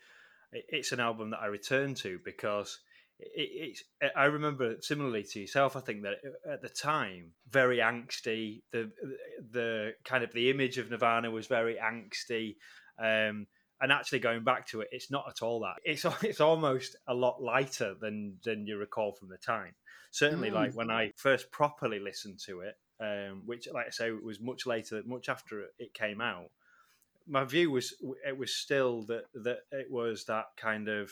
it's 0.51 0.91
an 0.91 0.99
album 0.99 1.31
that 1.31 1.39
I 1.41 1.47
return 1.47 1.93
to 1.95 2.19
because 2.23 2.79
it, 3.19 3.49
it's. 3.53 3.83
I 4.15 4.25
remember 4.25 4.75
similarly 4.81 5.23
to 5.23 5.39
yourself. 5.39 5.75
I 5.75 5.81
think 5.81 6.03
that 6.03 6.15
uh, 6.25 6.53
at 6.53 6.61
the 6.61 6.69
time, 6.69 7.31
very 7.49 7.77
angsty. 7.77 8.61
The 8.71 8.91
the 9.51 9.93
kind 10.05 10.23
of 10.23 10.31
the 10.33 10.49
image 10.49 10.77
of 10.77 10.89
Nirvana 10.89 11.31
was 11.31 11.47
very 11.47 11.75
angsty. 11.75 12.55
Um, 12.99 13.47
and 13.81 13.91
actually 13.91 14.19
going 14.19 14.43
back 14.43 14.67
to 14.67 14.81
it, 14.81 14.89
it's 14.91 15.11
not 15.11 15.25
at 15.29 15.41
all 15.41 15.59
that. 15.61 15.75
It's 15.83 16.05
it's 16.23 16.41
almost 16.41 16.95
a 17.07 17.13
lot 17.13 17.41
lighter 17.41 17.95
than 17.99 18.37
than 18.43 18.67
you 18.67 18.77
recall 18.77 19.11
from 19.13 19.29
the 19.29 19.37
time. 19.37 19.75
Certainly, 20.11 20.51
mm. 20.51 20.53
like 20.53 20.73
when 20.73 20.89
I 20.89 21.11
first 21.15 21.51
properly 21.51 21.99
listened 21.99 22.39
to 22.45 22.61
it, 22.61 22.75
um, 22.99 23.43
which, 23.45 23.67
like 23.71 23.87
I 23.87 23.91
say, 23.91 24.11
was 24.11 24.39
much 24.39 24.65
later, 24.65 25.01
much 25.05 25.29
after 25.29 25.65
it 25.77 25.93
came 25.93 26.21
out. 26.21 26.49
My 27.27 27.43
view 27.43 27.71
was 27.71 27.93
it 28.25 28.37
was 28.37 28.55
still 28.55 29.03
that 29.03 29.25
that 29.33 29.59
it 29.71 29.91
was 29.91 30.25
that 30.25 30.45
kind 30.55 30.87
of 30.87 31.11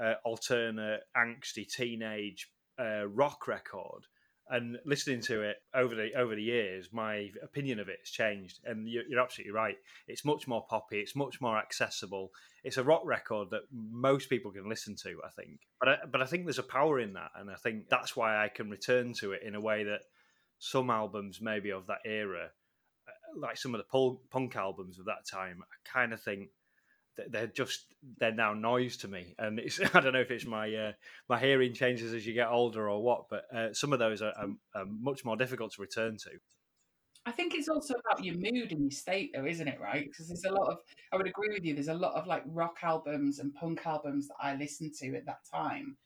uh, 0.00 0.14
alternate, 0.24 1.02
angsty 1.16 1.68
teenage 1.70 2.50
uh, 2.78 3.06
rock 3.06 3.46
record 3.46 4.06
and 4.50 4.78
listening 4.84 5.20
to 5.22 5.42
it 5.42 5.56
over 5.74 5.94
the 5.94 6.12
over 6.16 6.34
the 6.34 6.42
years, 6.42 6.90
my 6.92 7.30
opinion 7.42 7.80
of 7.80 7.88
it 7.88 7.98
has 8.00 8.10
changed. 8.10 8.60
And 8.64 8.88
you're, 8.88 9.04
you're, 9.08 9.20
absolutely 9.20 9.52
right. 9.52 9.76
It's 10.06 10.24
much 10.24 10.46
more 10.46 10.64
poppy. 10.68 10.98
It's 10.98 11.16
much 11.16 11.40
more 11.40 11.56
accessible. 11.56 12.30
It's 12.62 12.76
a 12.76 12.84
rock 12.84 13.02
record 13.04 13.50
that 13.50 13.62
most 13.72 14.28
people 14.28 14.50
can 14.50 14.68
listen 14.68 14.96
to. 15.02 15.16
I 15.24 15.30
think, 15.30 15.60
but 15.80 15.88
I, 15.88 15.96
but 16.10 16.20
I 16.20 16.26
think 16.26 16.44
there's 16.44 16.58
a 16.58 16.62
power 16.62 17.00
in 17.00 17.14
that, 17.14 17.30
and 17.36 17.50
I 17.50 17.56
think 17.56 17.88
that's 17.88 18.16
why 18.16 18.44
I 18.44 18.48
can 18.48 18.70
return 18.70 19.14
to 19.20 19.32
it 19.32 19.42
in 19.42 19.54
a 19.54 19.60
way 19.60 19.84
that 19.84 20.00
some 20.58 20.90
albums 20.90 21.40
maybe 21.40 21.70
of 21.70 21.86
that 21.86 22.00
era, 22.04 22.50
uh, 23.08 23.38
like 23.38 23.56
some 23.56 23.74
of 23.74 23.80
the 23.80 24.16
punk 24.30 24.56
albums 24.56 24.98
of 24.98 25.06
that 25.06 25.26
time, 25.30 25.62
I 25.62 25.90
kind 25.90 26.12
of 26.12 26.22
think 26.22 26.50
they're 27.28 27.46
just 27.46 27.86
they're 28.18 28.32
now 28.32 28.54
noise 28.54 28.96
to 28.98 29.08
me. 29.08 29.34
And 29.38 29.58
it's 29.58 29.80
i 29.94 30.00
don't 30.00 30.12
know 30.12 30.20
if 30.20 30.30
it's 30.30 30.46
my 30.46 30.72
uh, 30.74 30.92
my 31.28 31.38
hearing 31.38 31.74
changes 31.74 32.12
as 32.12 32.26
you 32.26 32.34
get 32.34 32.48
older 32.48 32.88
or 32.88 33.02
what 33.02 33.28
but 33.28 33.44
uh, 33.54 33.72
some 33.72 33.92
of 33.92 33.98
those 33.98 34.22
are, 34.22 34.32
are, 34.36 34.48
are, 34.74 34.86
much 34.86 35.24
more 35.24 35.36
difficult 35.36 35.72
to 35.72 35.82
return 35.82 36.16
to. 36.18 36.30
I 37.26 37.32
think 37.32 37.54
it's 37.54 37.68
also 37.68 37.94
about 37.94 38.22
your 38.22 38.34
mood 38.34 38.70
and 38.72 38.82
your 38.82 38.90
state 38.90 39.32
though 39.34 39.46
isn't 39.46 39.68
it 39.68 39.80
right? 39.80 40.04
Because 40.04 40.28
there's 40.28 40.44
a 40.44 40.52
lot 40.52 40.70
of 40.70 40.78
i 41.12 41.16
would 41.16 41.28
agree 41.28 41.50
with 41.52 41.64
you 41.64 41.74
there's 41.74 41.88
a 41.88 41.94
lot 41.94 42.14
of 42.14 42.26
like 42.26 42.42
rock 42.46 42.76
albums 42.82 43.38
and 43.38 43.54
punk 43.54 43.86
albums 43.86 44.28
that 44.28 44.36
i 44.40 44.54
listened 44.54 44.92
to 45.00 45.16
at 45.16 45.26
that 45.26 45.40
time 45.50 45.96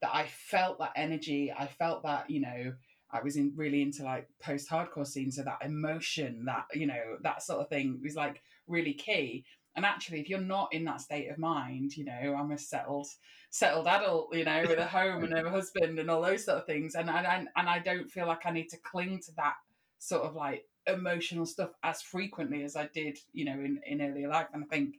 that 0.00 0.10
i 0.14 0.26
felt 0.26 0.78
that 0.78 0.92
energy 0.96 1.52
i 1.56 1.66
felt 1.66 2.02
that 2.02 2.30
you 2.30 2.40
know 2.40 2.72
I 3.12 3.22
was 3.22 3.36
in 3.36 3.52
really 3.54 3.82
into 3.82 4.04
like 4.04 4.26
post 4.40 4.70
hardcore 4.70 5.06
scene, 5.06 5.30
so 5.30 5.42
that 5.42 5.58
emotion, 5.62 6.44
that 6.46 6.64
you 6.74 6.86
know, 6.86 7.18
that 7.22 7.42
sort 7.42 7.60
of 7.60 7.68
thing 7.68 8.00
was 8.02 8.14
like 8.14 8.40
really 8.66 8.94
key. 8.94 9.44
And 9.74 9.84
actually, 9.84 10.20
if 10.20 10.28
you're 10.28 10.40
not 10.40 10.72
in 10.72 10.84
that 10.84 11.00
state 11.00 11.28
of 11.28 11.38
mind, 11.38 11.96
you 11.96 12.04
know, 12.04 12.36
I'm 12.38 12.50
a 12.50 12.58
settled, 12.58 13.06
settled 13.50 13.86
adult, 13.86 14.34
you 14.34 14.44
know, 14.44 14.62
with 14.66 14.78
a 14.78 14.86
home 14.98 15.24
and 15.24 15.32
a 15.32 15.48
husband 15.48 15.98
and 15.98 16.10
all 16.10 16.22
those 16.22 16.44
sort 16.44 16.58
of 16.58 16.66
things, 16.66 16.94
and 16.94 17.08
and 17.08 17.48
and 17.56 17.68
I 17.68 17.78
don't 17.78 18.10
feel 18.10 18.26
like 18.26 18.44
I 18.44 18.50
need 18.50 18.68
to 18.70 18.76
cling 18.78 19.20
to 19.26 19.34
that 19.36 19.54
sort 19.98 20.22
of 20.22 20.34
like 20.34 20.64
emotional 20.86 21.46
stuff 21.46 21.70
as 21.82 22.02
frequently 22.02 22.64
as 22.64 22.76
I 22.76 22.88
did, 22.92 23.18
you 23.32 23.44
know, 23.44 23.52
in 23.52 23.80
in 23.86 24.02
earlier 24.02 24.28
life. 24.28 24.48
And 24.52 24.64
I 24.64 24.66
think 24.66 24.96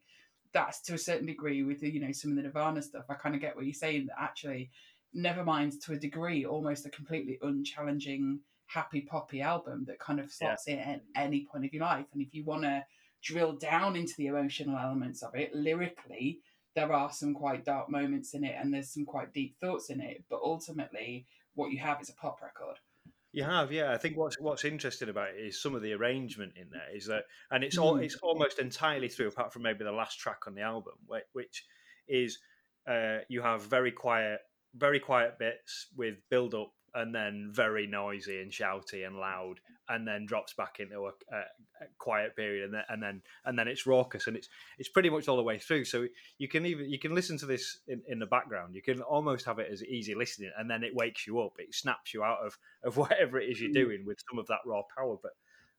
that's 0.53 0.82
to 0.82 0.94
a 0.94 0.98
certain 1.00 1.25
degree 1.25 1.63
with 1.63 1.80
the, 1.82 1.92
you 1.92 2.00
know 2.00 2.12
some 2.12 2.32
of 2.32 2.38
the 2.38 2.44
Nirvana 2.44 2.82
stuff. 2.82 3.06
I 3.10 3.15
kind 3.15 3.36
of 3.36 3.42
get 3.42 3.56
what 3.56 3.65
you're 3.65 3.74
saying 3.74 4.08
that 4.08 4.22
actually, 4.22 4.72
Nevermind 5.15 5.80
to 5.86 5.94
a 5.94 5.98
degree, 5.98 6.46
almost 6.46 6.88
a 6.88 6.89
completely 6.89 7.38
unchallenging 7.44 8.39
happy 8.65 9.01
poppy 9.01 9.42
album 9.42 9.86
that 9.88 10.00
kind 10.00 10.20
of 10.20 10.32
slots 10.32 10.63
yeah. 10.68 10.74
in 10.74 10.80
at 10.80 11.01
any 11.15 11.46
point 11.46 11.65
of 11.65 11.74
your 11.74 11.84
life. 11.84 12.06
And 12.13 12.22
if 12.22 12.34
you 12.34 12.44
want 12.44 12.63
to 12.63 12.84
drill 13.24 13.53
down 13.53 13.96
into 13.96 14.13
the 14.18 14.27
emotional 14.27 14.77
elements 14.77 15.24
of 15.24 15.34
it 15.36 15.53
lyrically 15.56 16.39
there 16.75 16.92
are 16.92 17.12
some 17.12 17.34
quite 17.34 17.63
dark 17.63 17.89
moments 17.89 18.34
in 18.34 18.44
it 18.44 18.56
and 18.60 18.74
there's 18.74 18.94
some 18.94 19.06
quite 19.06 19.34
deep 19.34 19.56
thoughts 19.60 19.89
in 19.89 20.01
it 20.01 20.24
but 20.30 20.39
ultimately 20.44 21.25
what 21.56 21.72
you 21.72 21.80
have 21.80 22.01
is 22.01 22.10
a 22.10 22.15
pop 22.15 22.42
record 22.42 22.77
you 23.34 23.44
have, 23.44 23.72
yeah. 23.72 23.92
I 23.92 23.98
think 23.98 24.15
what's 24.15 24.39
what's 24.39 24.63
interesting 24.63 25.10
about 25.10 25.30
it 25.30 25.44
is 25.44 25.60
some 25.60 25.74
of 25.74 25.82
the 25.82 25.94
arrangement 25.94 26.53
in 26.56 26.68
there 26.72 26.96
is 26.96 27.08
that, 27.08 27.24
and 27.50 27.63
it's 27.63 27.80
all 27.80 27.96
mm. 27.96 28.03
it's 28.03 28.15
almost 28.22 28.60
entirely 28.60 29.10
through, 29.10 29.30
apart 29.30 29.51
from 29.51 29.63
maybe 29.63 29.84
the 29.84 29.92
last 29.92 30.20
track 30.20 30.42
on 30.46 30.53
the 30.53 30.62
album, 30.62 30.94
which 31.34 31.65
is 32.08 32.38
uh, 32.88 33.18
you 33.30 33.42
have 33.42 33.63
very 33.63 33.92
quiet, 33.92 34.39
very 34.75 35.00
quiet 35.00 35.39
bits 35.39 35.88
with 35.98 36.18
build 36.30 36.53
up 36.53 36.74
and 36.96 37.14
then 37.14 37.50
very 37.52 37.88
noisy 37.88 38.42
and 38.42 38.52
shouty 38.52 39.06
and 39.06 39.18
loud, 39.18 39.60
and 39.90 40.08
then 40.08 40.26
drops 40.26 40.54
back 40.54 40.80
into 40.80 41.06
a, 41.06 41.10
a, 41.10 41.38
a, 41.38 41.88
quiet 41.98 42.36
period, 42.36 42.66
and 42.66 42.74
then 42.74 42.84
and 42.90 43.04
then 43.04 43.22
and 43.46 43.58
then 43.58 43.68
it's 43.68 43.86
raucous, 43.86 44.28
and 44.28 44.38
it's 44.38 44.50
it's 44.78 44.90
pretty 44.90 45.10
much 45.10 45.28
all 45.28 45.38
the 45.38 45.44
way 45.44 45.58
through. 45.58 45.86
So 45.86 46.08
you 46.38 46.48
can 46.48 46.66
even 46.66 46.90
you 46.90 47.00
can 47.00 47.16
listen 47.16 47.38
to 47.40 47.46
this 47.46 47.80
in, 47.88 48.02
in 48.08 48.20
the 48.20 48.26
background. 48.26 48.76
You 48.76 48.82
can 48.82 49.02
almost 49.02 49.46
have 49.46 49.60
it 49.60 49.70
as 49.72 49.84
easy 49.84 50.16
listening, 50.16 50.52
and 50.58 50.70
then 50.70 50.84
it 50.84 50.96
wakes 50.96 51.26
you 51.26 51.40
up. 51.42 51.54
It 51.58 51.74
snaps 51.74 52.14
you 52.14 52.24
out 52.24 52.40
of 52.46 52.58
of 52.84 52.98
whatever 52.98 53.40
it 53.40 53.50
is 53.50 53.60
you're 53.60 53.72
mm. 53.72 53.76
doing 53.76 54.06
with 54.06 54.20
some 54.30 54.40
of 54.40 54.48
that 54.48 54.60
raw 54.66 54.82
power, 54.96 55.18
but. 55.22 55.32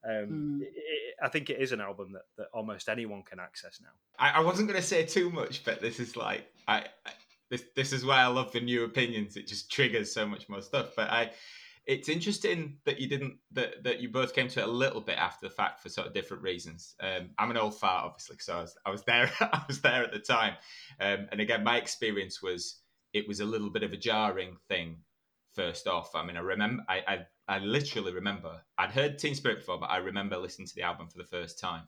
Um, 0.07 0.61
mm. 0.61 0.61
it, 0.61 0.73
it, 0.77 1.15
I 1.23 1.31
think 1.31 1.49
it 1.49 1.63
is 1.63 1.73
an 1.73 1.81
album 1.81 2.13
that, 2.13 2.25
that 2.37 2.49
almost 2.53 2.91
anyone 2.91 3.23
can 3.23 3.41
access 3.41 3.81
now. 3.81 3.89
I, 4.19 4.33
I 4.33 4.41
wasn't 4.41 4.69
going 4.69 4.79
to 4.79 4.87
say 4.87 5.07
too 5.07 5.31
much, 5.31 5.65
but 5.65 5.81
this 5.81 5.99
is 5.99 6.15
like 6.15 6.47
I, 6.69 6.85
I 7.07 7.11
this 7.55 7.65
this 7.77 7.93
is 7.93 8.05
why 8.05 8.21
I 8.21 8.27
love 8.27 8.51
the 8.51 8.61
new 8.61 8.83
opinions. 8.85 9.37
It 9.37 9.47
just 9.47 9.71
triggers 9.71 10.13
so 10.13 10.27
much 10.27 10.49
more 10.49 10.61
stuff. 10.61 10.89
But 10.97 11.09
I, 11.09 11.31
it's 11.87 12.09
interesting 12.09 12.79
that 12.85 13.01
you 13.01 13.09
didn't 13.09 13.37
that 13.53 13.85
that 13.85 14.01
you 14.01 14.09
both 14.09 14.35
came 14.35 14.49
to 14.49 14.61
it 14.61 14.67
a 14.67 14.71
little 14.71 15.01
bit 15.01 15.19
after 15.19 15.47
the 15.47 15.55
fact 15.55 15.81
for 15.81 15.89
sort 15.89 16.09
of 16.09 16.15
different 16.15 16.43
reasons. 16.43 16.97
Um, 17.01 17.31
I'm 17.39 17.53
an 17.53 17.57
old 17.57 17.79
fart, 17.79 18.07
obviously, 18.07 18.37
so 18.41 18.59
I 18.59 18.61
was, 18.63 18.77
I 18.87 18.91
was 18.91 19.03
there. 19.05 19.31
I 19.41 19.63
was 19.69 19.81
there 19.81 20.03
at 20.03 20.13
the 20.13 20.19
time, 20.19 20.55
um, 20.99 21.29
and 21.31 21.41
again, 21.41 21.63
my 21.63 21.77
experience 21.77 22.43
was 22.43 22.81
it 23.13 23.29
was 23.29 23.39
a 23.39 23.45
little 23.45 23.71
bit 23.71 23.85
of 23.85 23.93
a 23.93 23.97
jarring 23.97 24.57
thing. 24.69 24.97
First 25.55 25.87
off, 25.87 26.17
I 26.17 26.27
mean, 26.27 26.37
I 26.37 26.41
remember 26.41 26.83
I, 26.89 27.03
I 27.07 27.27
I 27.47 27.59
literally 27.61 28.13
remember 28.13 28.63
I'd 28.79 28.91
heard 28.91 29.17
Teen 29.17 29.37
Spirit 29.37 29.61
before, 29.61 29.79
but 29.79 29.91
I 29.91 29.99
remember 29.99 30.37
listening 30.39 30.67
to 30.67 30.75
the 30.75 30.83
album 30.83 31.07
for 31.07 31.19
the 31.19 31.25
first 31.25 31.61
time, 31.61 31.87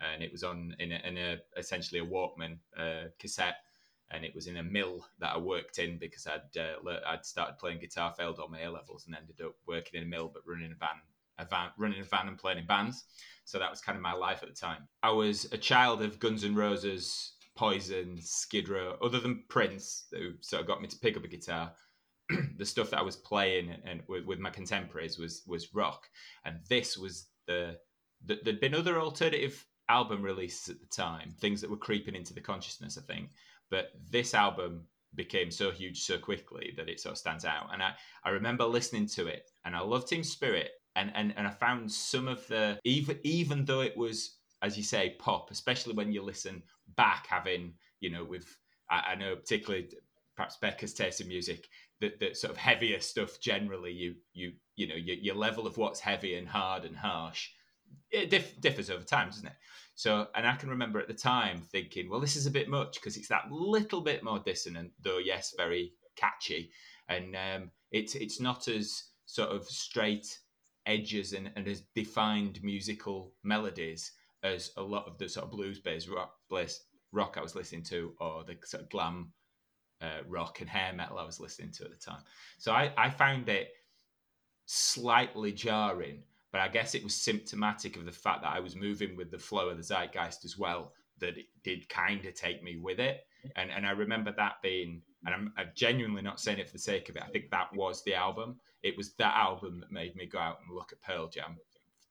and 0.00 0.24
it 0.24 0.32
was 0.32 0.42
on 0.42 0.74
in 0.80 0.90
a, 0.90 1.00
in 1.06 1.16
a 1.18 1.36
essentially 1.56 2.00
a 2.00 2.04
Walkman 2.04 2.58
uh, 2.76 3.10
cassette 3.20 3.58
and 4.10 4.24
it 4.24 4.34
was 4.34 4.46
in 4.46 4.56
a 4.56 4.62
mill 4.62 5.06
that 5.18 5.34
I 5.34 5.38
worked 5.38 5.78
in 5.78 5.98
because 5.98 6.26
I'd 6.26 6.58
uh, 6.58 6.76
le- 6.82 7.02
I'd 7.06 7.24
started 7.26 7.58
playing 7.58 7.80
guitar, 7.80 8.12
failed 8.16 8.38
all 8.38 8.48
my 8.48 8.60
A 8.62 8.70
levels, 8.70 9.06
and 9.06 9.14
ended 9.14 9.40
up 9.44 9.54
working 9.66 10.00
in 10.00 10.06
a 10.06 10.10
mill, 10.10 10.30
but 10.32 10.42
running 10.46 10.72
a 10.72 10.74
van, 10.74 10.88
a 11.38 11.44
van, 11.44 11.70
running 11.78 12.00
a 12.00 12.04
van 12.04 12.28
and 12.28 12.38
playing 12.38 12.58
in 12.58 12.66
bands. 12.66 13.04
So 13.44 13.58
that 13.58 13.70
was 13.70 13.80
kind 13.80 13.96
of 13.96 14.02
my 14.02 14.12
life 14.14 14.42
at 14.42 14.48
the 14.48 14.54
time. 14.54 14.88
I 15.02 15.10
was 15.10 15.46
a 15.52 15.58
child 15.58 16.02
of 16.02 16.20
Guns 16.20 16.44
N' 16.44 16.54
Roses, 16.54 17.32
Poison, 17.56 18.18
Skid 18.20 18.68
Row. 18.68 18.96
Other 19.02 19.20
than 19.20 19.44
Prince, 19.48 20.06
who 20.12 20.32
sort 20.40 20.62
of 20.62 20.68
got 20.68 20.80
me 20.80 20.88
to 20.88 20.98
pick 20.98 21.16
up 21.16 21.24
a 21.24 21.28
guitar, 21.28 21.72
the 22.56 22.66
stuff 22.66 22.90
that 22.90 22.98
I 22.98 23.02
was 23.02 23.16
playing 23.16 23.74
and 23.84 24.02
with, 24.06 24.24
with 24.24 24.38
my 24.38 24.50
contemporaries 24.50 25.18
was 25.18 25.42
was 25.46 25.74
rock, 25.74 26.08
and 26.44 26.58
this 26.68 26.96
was 26.96 27.26
the, 27.46 27.78
the 28.24 28.38
there'd 28.42 28.60
been 28.60 28.74
other 28.74 29.00
alternative 29.00 29.66
album 29.88 30.22
releases 30.22 30.68
at 30.68 30.80
the 30.80 30.86
time, 30.86 31.34
things 31.40 31.60
that 31.60 31.70
were 31.70 31.76
creeping 31.76 32.14
into 32.14 32.34
the 32.34 32.40
consciousness, 32.40 32.98
I 32.98 33.12
think. 33.12 33.30
But 33.70 33.92
this 34.10 34.34
album 34.34 34.86
became 35.14 35.50
so 35.50 35.70
huge 35.70 36.02
so 36.02 36.18
quickly 36.18 36.72
that 36.76 36.88
it 36.88 37.00
sort 37.00 37.12
of 37.12 37.18
stands 37.18 37.44
out. 37.44 37.68
And 37.72 37.82
I, 37.82 37.92
I 38.24 38.30
remember 38.30 38.64
listening 38.64 39.06
to 39.08 39.26
it 39.26 39.50
and 39.64 39.74
I 39.74 39.80
loved 39.80 40.08
Teen 40.08 40.24
Spirit 40.24 40.70
and, 40.96 41.10
and, 41.14 41.34
and 41.36 41.46
I 41.46 41.50
found 41.50 41.90
some 41.90 42.28
of 42.28 42.46
the 42.48 42.78
even 42.84 43.18
even 43.22 43.64
though 43.64 43.80
it 43.80 43.96
was, 43.96 44.36
as 44.62 44.76
you 44.76 44.82
say, 44.82 45.16
pop, 45.18 45.50
especially 45.50 45.94
when 45.94 46.12
you 46.12 46.22
listen 46.22 46.62
back, 46.96 47.26
having, 47.28 47.74
you 48.00 48.10
know, 48.10 48.24
with 48.24 48.56
I, 48.90 49.12
I 49.12 49.14
know 49.14 49.36
particularly 49.36 49.90
perhaps 50.36 50.56
Becca's 50.56 50.94
taste 50.94 51.20
in 51.20 51.28
music, 51.28 51.68
that, 52.00 52.20
that 52.20 52.36
sort 52.36 52.52
of 52.52 52.56
heavier 52.56 53.00
stuff 53.00 53.40
generally 53.40 53.92
you 53.92 54.14
you 54.32 54.52
you 54.76 54.86
know, 54.86 54.94
your, 54.94 55.16
your 55.16 55.34
level 55.34 55.66
of 55.66 55.76
what's 55.76 56.00
heavy 56.00 56.36
and 56.36 56.48
hard 56.48 56.84
and 56.84 56.96
harsh 56.96 57.50
it 58.10 58.30
diff- 58.30 58.60
differs 58.60 58.90
over 58.90 59.04
time, 59.04 59.28
doesn't 59.28 59.46
it? 59.46 59.56
So, 59.94 60.28
and 60.34 60.46
I 60.46 60.54
can 60.54 60.70
remember 60.70 61.00
at 61.00 61.08
the 61.08 61.14
time 61.14 61.60
thinking, 61.60 62.08
well, 62.08 62.20
this 62.20 62.36
is 62.36 62.46
a 62.46 62.50
bit 62.50 62.68
much 62.68 62.94
because 62.94 63.16
it's 63.16 63.28
that 63.28 63.50
little 63.50 64.00
bit 64.00 64.22
more 64.22 64.38
dissonant, 64.38 64.92
though 65.02 65.18
yes, 65.18 65.54
very 65.56 65.92
catchy, 66.16 66.70
and 67.08 67.34
um, 67.36 67.70
it's 67.90 68.14
it's 68.14 68.40
not 68.40 68.68
as 68.68 69.04
sort 69.26 69.50
of 69.50 69.66
straight 69.66 70.38
edges 70.86 71.32
and, 71.32 71.50
and 71.56 71.68
as 71.68 71.82
defined 71.94 72.60
musical 72.62 73.34
melodies 73.42 74.12
as 74.42 74.70
a 74.76 74.82
lot 74.82 75.06
of 75.06 75.18
the 75.18 75.28
sort 75.28 75.44
of 75.44 75.50
blues-based 75.50 76.08
rock, 76.08 76.34
rock 77.12 77.34
I 77.36 77.42
was 77.42 77.54
listening 77.54 77.82
to, 77.84 78.14
or 78.20 78.44
the 78.44 78.56
sort 78.64 78.84
of 78.84 78.88
glam 78.90 79.32
uh, 80.00 80.22
rock 80.28 80.60
and 80.60 80.70
hair 80.70 80.92
metal 80.92 81.18
I 81.18 81.24
was 81.24 81.40
listening 81.40 81.72
to 81.72 81.84
at 81.84 81.90
the 81.90 81.96
time. 81.96 82.22
So 82.58 82.72
I, 82.72 82.92
I 82.96 83.10
found 83.10 83.48
it 83.48 83.70
slightly 84.66 85.52
jarring 85.52 86.22
but 86.52 86.60
I 86.60 86.68
guess 86.68 86.94
it 86.94 87.04
was 87.04 87.14
symptomatic 87.14 87.96
of 87.96 88.04
the 88.04 88.12
fact 88.12 88.42
that 88.42 88.54
I 88.54 88.60
was 88.60 88.76
moving 88.76 89.16
with 89.16 89.30
the 89.30 89.38
flow 89.38 89.68
of 89.68 89.76
the 89.76 89.82
zeitgeist 89.82 90.44
as 90.44 90.58
well, 90.58 90.92
that 91.20 91.36
it 91.36 91.46
did 91.62 91.88
kind 91.88 92.24
of 92.24 92.34
take 92.34 92.62
me 92.62 92.76
with 92.76 93.00
it. 93.00 93.26
And 93.56 93.70
and 93.70 93.86
I 93.86 93.90
remember 93.90 94.32
that 94.36 94.62
being, 94.62 95.02
and 95.24 95.34
I'm, 95.34 95.52
I'm 95.56 95.70
genuinely 95.74 96.22
not 96.22 96.40
saying 96.40 96.58
it 96.58 96.66
for 96.66 96.72
the 96.72 96.78
sake 96.78 97.08
of 97.08 97.16
it. 97.16 97.22
I 97.22 97.28
think 97.28 97.50
that 97.50 97.74
was 97.74 98.02
the 98.02 98.14
album. 98.14 98.56
It 98.82 98.96
was 98.96 99.12
that 99.14 99.34
album 99.36 99.80
that 99.80 99.92
made 99.92 100.16
me 100.16 100.26
go 100.26 100.38
out 100.38 100.58
and 100.66 100.74
look 100.74 100.92
at 100.92 101.02
Pearl 101.02 101.28
Jam 101.28 101.56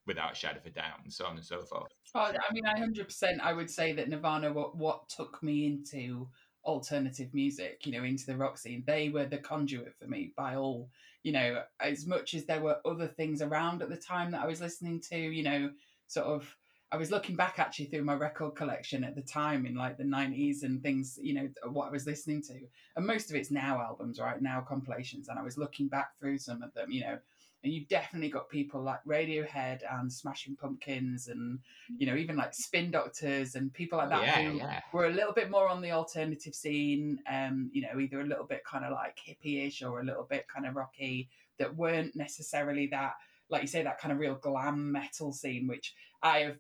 without 0.06 0.32
a 0.32 0.36
shadow 0.36 0.60
of 0.60 0.66
a 0.66 0.70
doubt, 0.70 1.04
and 1.04 1.12
so 1.12 1.26
on 1.26 1.36
and 1.36 1.46
so 1.46 1.62
forth. 1.62 1.92
Oh, 2.16 2.20
I 2.22 2.54
mean, 2.54 2.66
I 2.66 2.78
hundred 2.78 3.06
percent. 3.06 3.42
I 3.42 3.54
would 3.54 3.70
say 3.70 3.92
that 3.94 4.10
Nirvana, 4.10 4.54
what 4.54 4.78
what 4.78 5.10
took 5.10 5.42
me 5.44 5.66
into 5.66 6.28
alternative 6.68 7.34
music, 7.34 7.86
you 7.86 7.94
know, 7.94 8.04
into 8.04 8.26
the 8.26 8.38
rock 8.38 8.58
scene. 8.58 8.84
They 8.86 9.10
were 9.10 9.26
the 9.26 9.38
conduit 9.38 9.96
for 9.98 10.06
me 10.06 10.34
by 10.36 10.56
all, 10.56 10.90
you 11.28 11.34
know, 11.34 11.62
as 11.82 12.08
much 12.08 12.34
as 12.36 12.46
there 12.46 12.62
were 12.62 12.78
other 12.86 13.06
things 13.06 13.42
around 13.42 13.82
at 13.82 13.90
the 13.90 13.98
time 13.98 14.32
that 14.32 14.42
I 14.42 14.48
was 14.48 14.62
listening 14.62 15.02
to, 15.10 15.18
you 15.18 15.44
know, 15.44 15.70
sort 16.08 16.26
of 16.26 16.56
I 16.90 16.96
was 16.96 17.12
looking 17.12 17.36
back 17.36 17.60
actually 17.60 17.88
through 17.88 18.06
my 18.06 18.14
record 18.14 18.56
collection 18.56 19.04
at 19.04 19.14
the 19.14 19.22
time 19.24 19.66
in 19.66 19.76
like 19.76 19.98
the 19.98 20.06
90s 20.06 20.64
and 20.64 20.82
things, 20.82 21.20
you 21.22 21.34
know, 21.34 21.50
what 21.70 21.90
I 21.90 21.92
was 21.92 22.06
listening 22.06 22.42
to. 22.44 22.54
And 22.96 23.06
most 23.06 23.30
of 23.30 23.36
it's 23.36 23.52
now 23.52 23.82
albums, 23.82 24.22
right? 24.22 24.42
Now 24.42 24.62
compilations. 24.62 25.28
And 25.28 25.38
I 25.38 25.44
was 25.44 25.58
looking 25.58 25.90
back 25.90 26.18
through 26.18 26.38
some 26.38 26.64
of 26.64 26.74
them, 26.76 26.92
you 26.92 27.02
know, 27.02 27.20
and 27.64 27.74
you've 27.74 27.88
definitely 27.88 28.30
got 28.30 28.50
people 28.50 28.82
like 28.82 29.04
Radiohead 29.06 29.82
and 29.92 30.12
Smashing 30.12 30.56
Pumpkins 30.56 31.28
and 31.28 31.60
you 31.98 32.06
know 32.08 32.16
even 32.16 32.36
like 32.36 32.54
Spin 32.54 32.92
Doctors 32.92 33.56
and 33.56 33.74
people 33.74 33.98
like 33.98 34.10
that 34.10 34.24
yeah, 34.24 34.42
who 34.42 34.58
yeah. 34.58 34.82
were 34.94 35.08
a 35.08 35.14
little 35.14 35.34
bit 35.34 35.50
more 35.50 35.68
on 35.68 35.82
the 35.82 35.92
alternative 35.92 36.54
scene, 36.54 37.20
um, 37.30 37.70
you 37.74 37.82
know, 37.82 38.00
either 38.00 38.22
a 38.22 38.26
little 38.26 38.46
bit 38.46 38.64
kind 38.64 38.86
of 38.86 38.92
like 38.92 39.18
hippie-ish 39.18 39.82
or 39.82 40.00
a 40.00 40.06
little 40.06 40.28
bit 40.30 40.48
kind 40.48 40.66
of 40.66 40.76
rocky 40.76 41.30
that 41.60 41.76
weren't 41.76 42.16
necessarily 42.16 42.88
that 42.88 43.14
like 43.50 43.62
you 43.62 43.68
say 43.68 43.84
that 43.84 44.00
kind 44.00 44.12
of 44.12 44.20
real 44.20 44.36
glam 44.36 44.92
metal 44.92 45.32
scene 45.32 45.68
which 45.68 45.96
I 46.22 46.40
have 46.40 46.58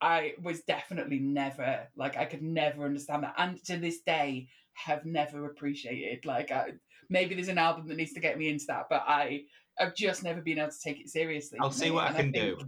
I 0.00 0.34
was 0.42 0.60
definitely 0.60 1.18
never 1.18 1.88
like 1.96 2.16
I 2.16 2.24
could 2.24 2.42
never 2.42 2.84
understand 2.84 3.24
that 3.24 3.34
and 3.36 3.62
to 3.64 3.76
this 3.76 4.00
day 4.00 4.48
have 4.74 5.04
never 5.04 5.46
appreciated 5.46 6.24
like 6.24 6.52
I, 6.52 6.74
maybe 7.10 7.34
there's 7.34 7.48
an 7.48 7.58
album 7.58 7.88
that 7.88 7.96
needs 7.96 8.12
to 8.12 8.20
get 8.20 8.38
me 8.38 8.48
into 8.48 8.66
that 8.68 8.86
but 8.88 9.04
I 9.06 9.42
I've 9.80 9.94
just 9.94 10.22
never 10.22 10.40
been 10.40 10.58
able 10.58 10.70
to 10.70 10.80
take 10.80 11.00
it 11.00 11.08
seriously. 11.08 11.58
I'll 11.60 11.70
see 11.70 11.90
what 11.90 12.04
I 12.04 12.08
can 12.08 12.16
I 12.16 12.20
think, 12.20 12.34
do. 12.34 12.58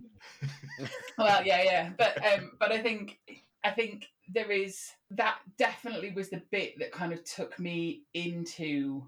well, 1.19 1.45
yeah, 1.45 1.63
yeah, 1.63 1.91
but 1.97 2.17
um, 2.25 2.53
but 2.59 2.73
I 2.73 2.83
think 2.83 3.19
I 3.65 3.71
think 3.71 4.07
there 4.29 4.51
is 4.51 4.91
that 5.11 5.39
definitely 5.59 6.13
was 6.13 6.31
the 6.31 6.43
bit 6.51 6.79
that 6.79 6.93
kind 6.93 7.13
of 7.13 7.25
took 7.25 7.59
me 7.59 8.03
into 8.15 9.07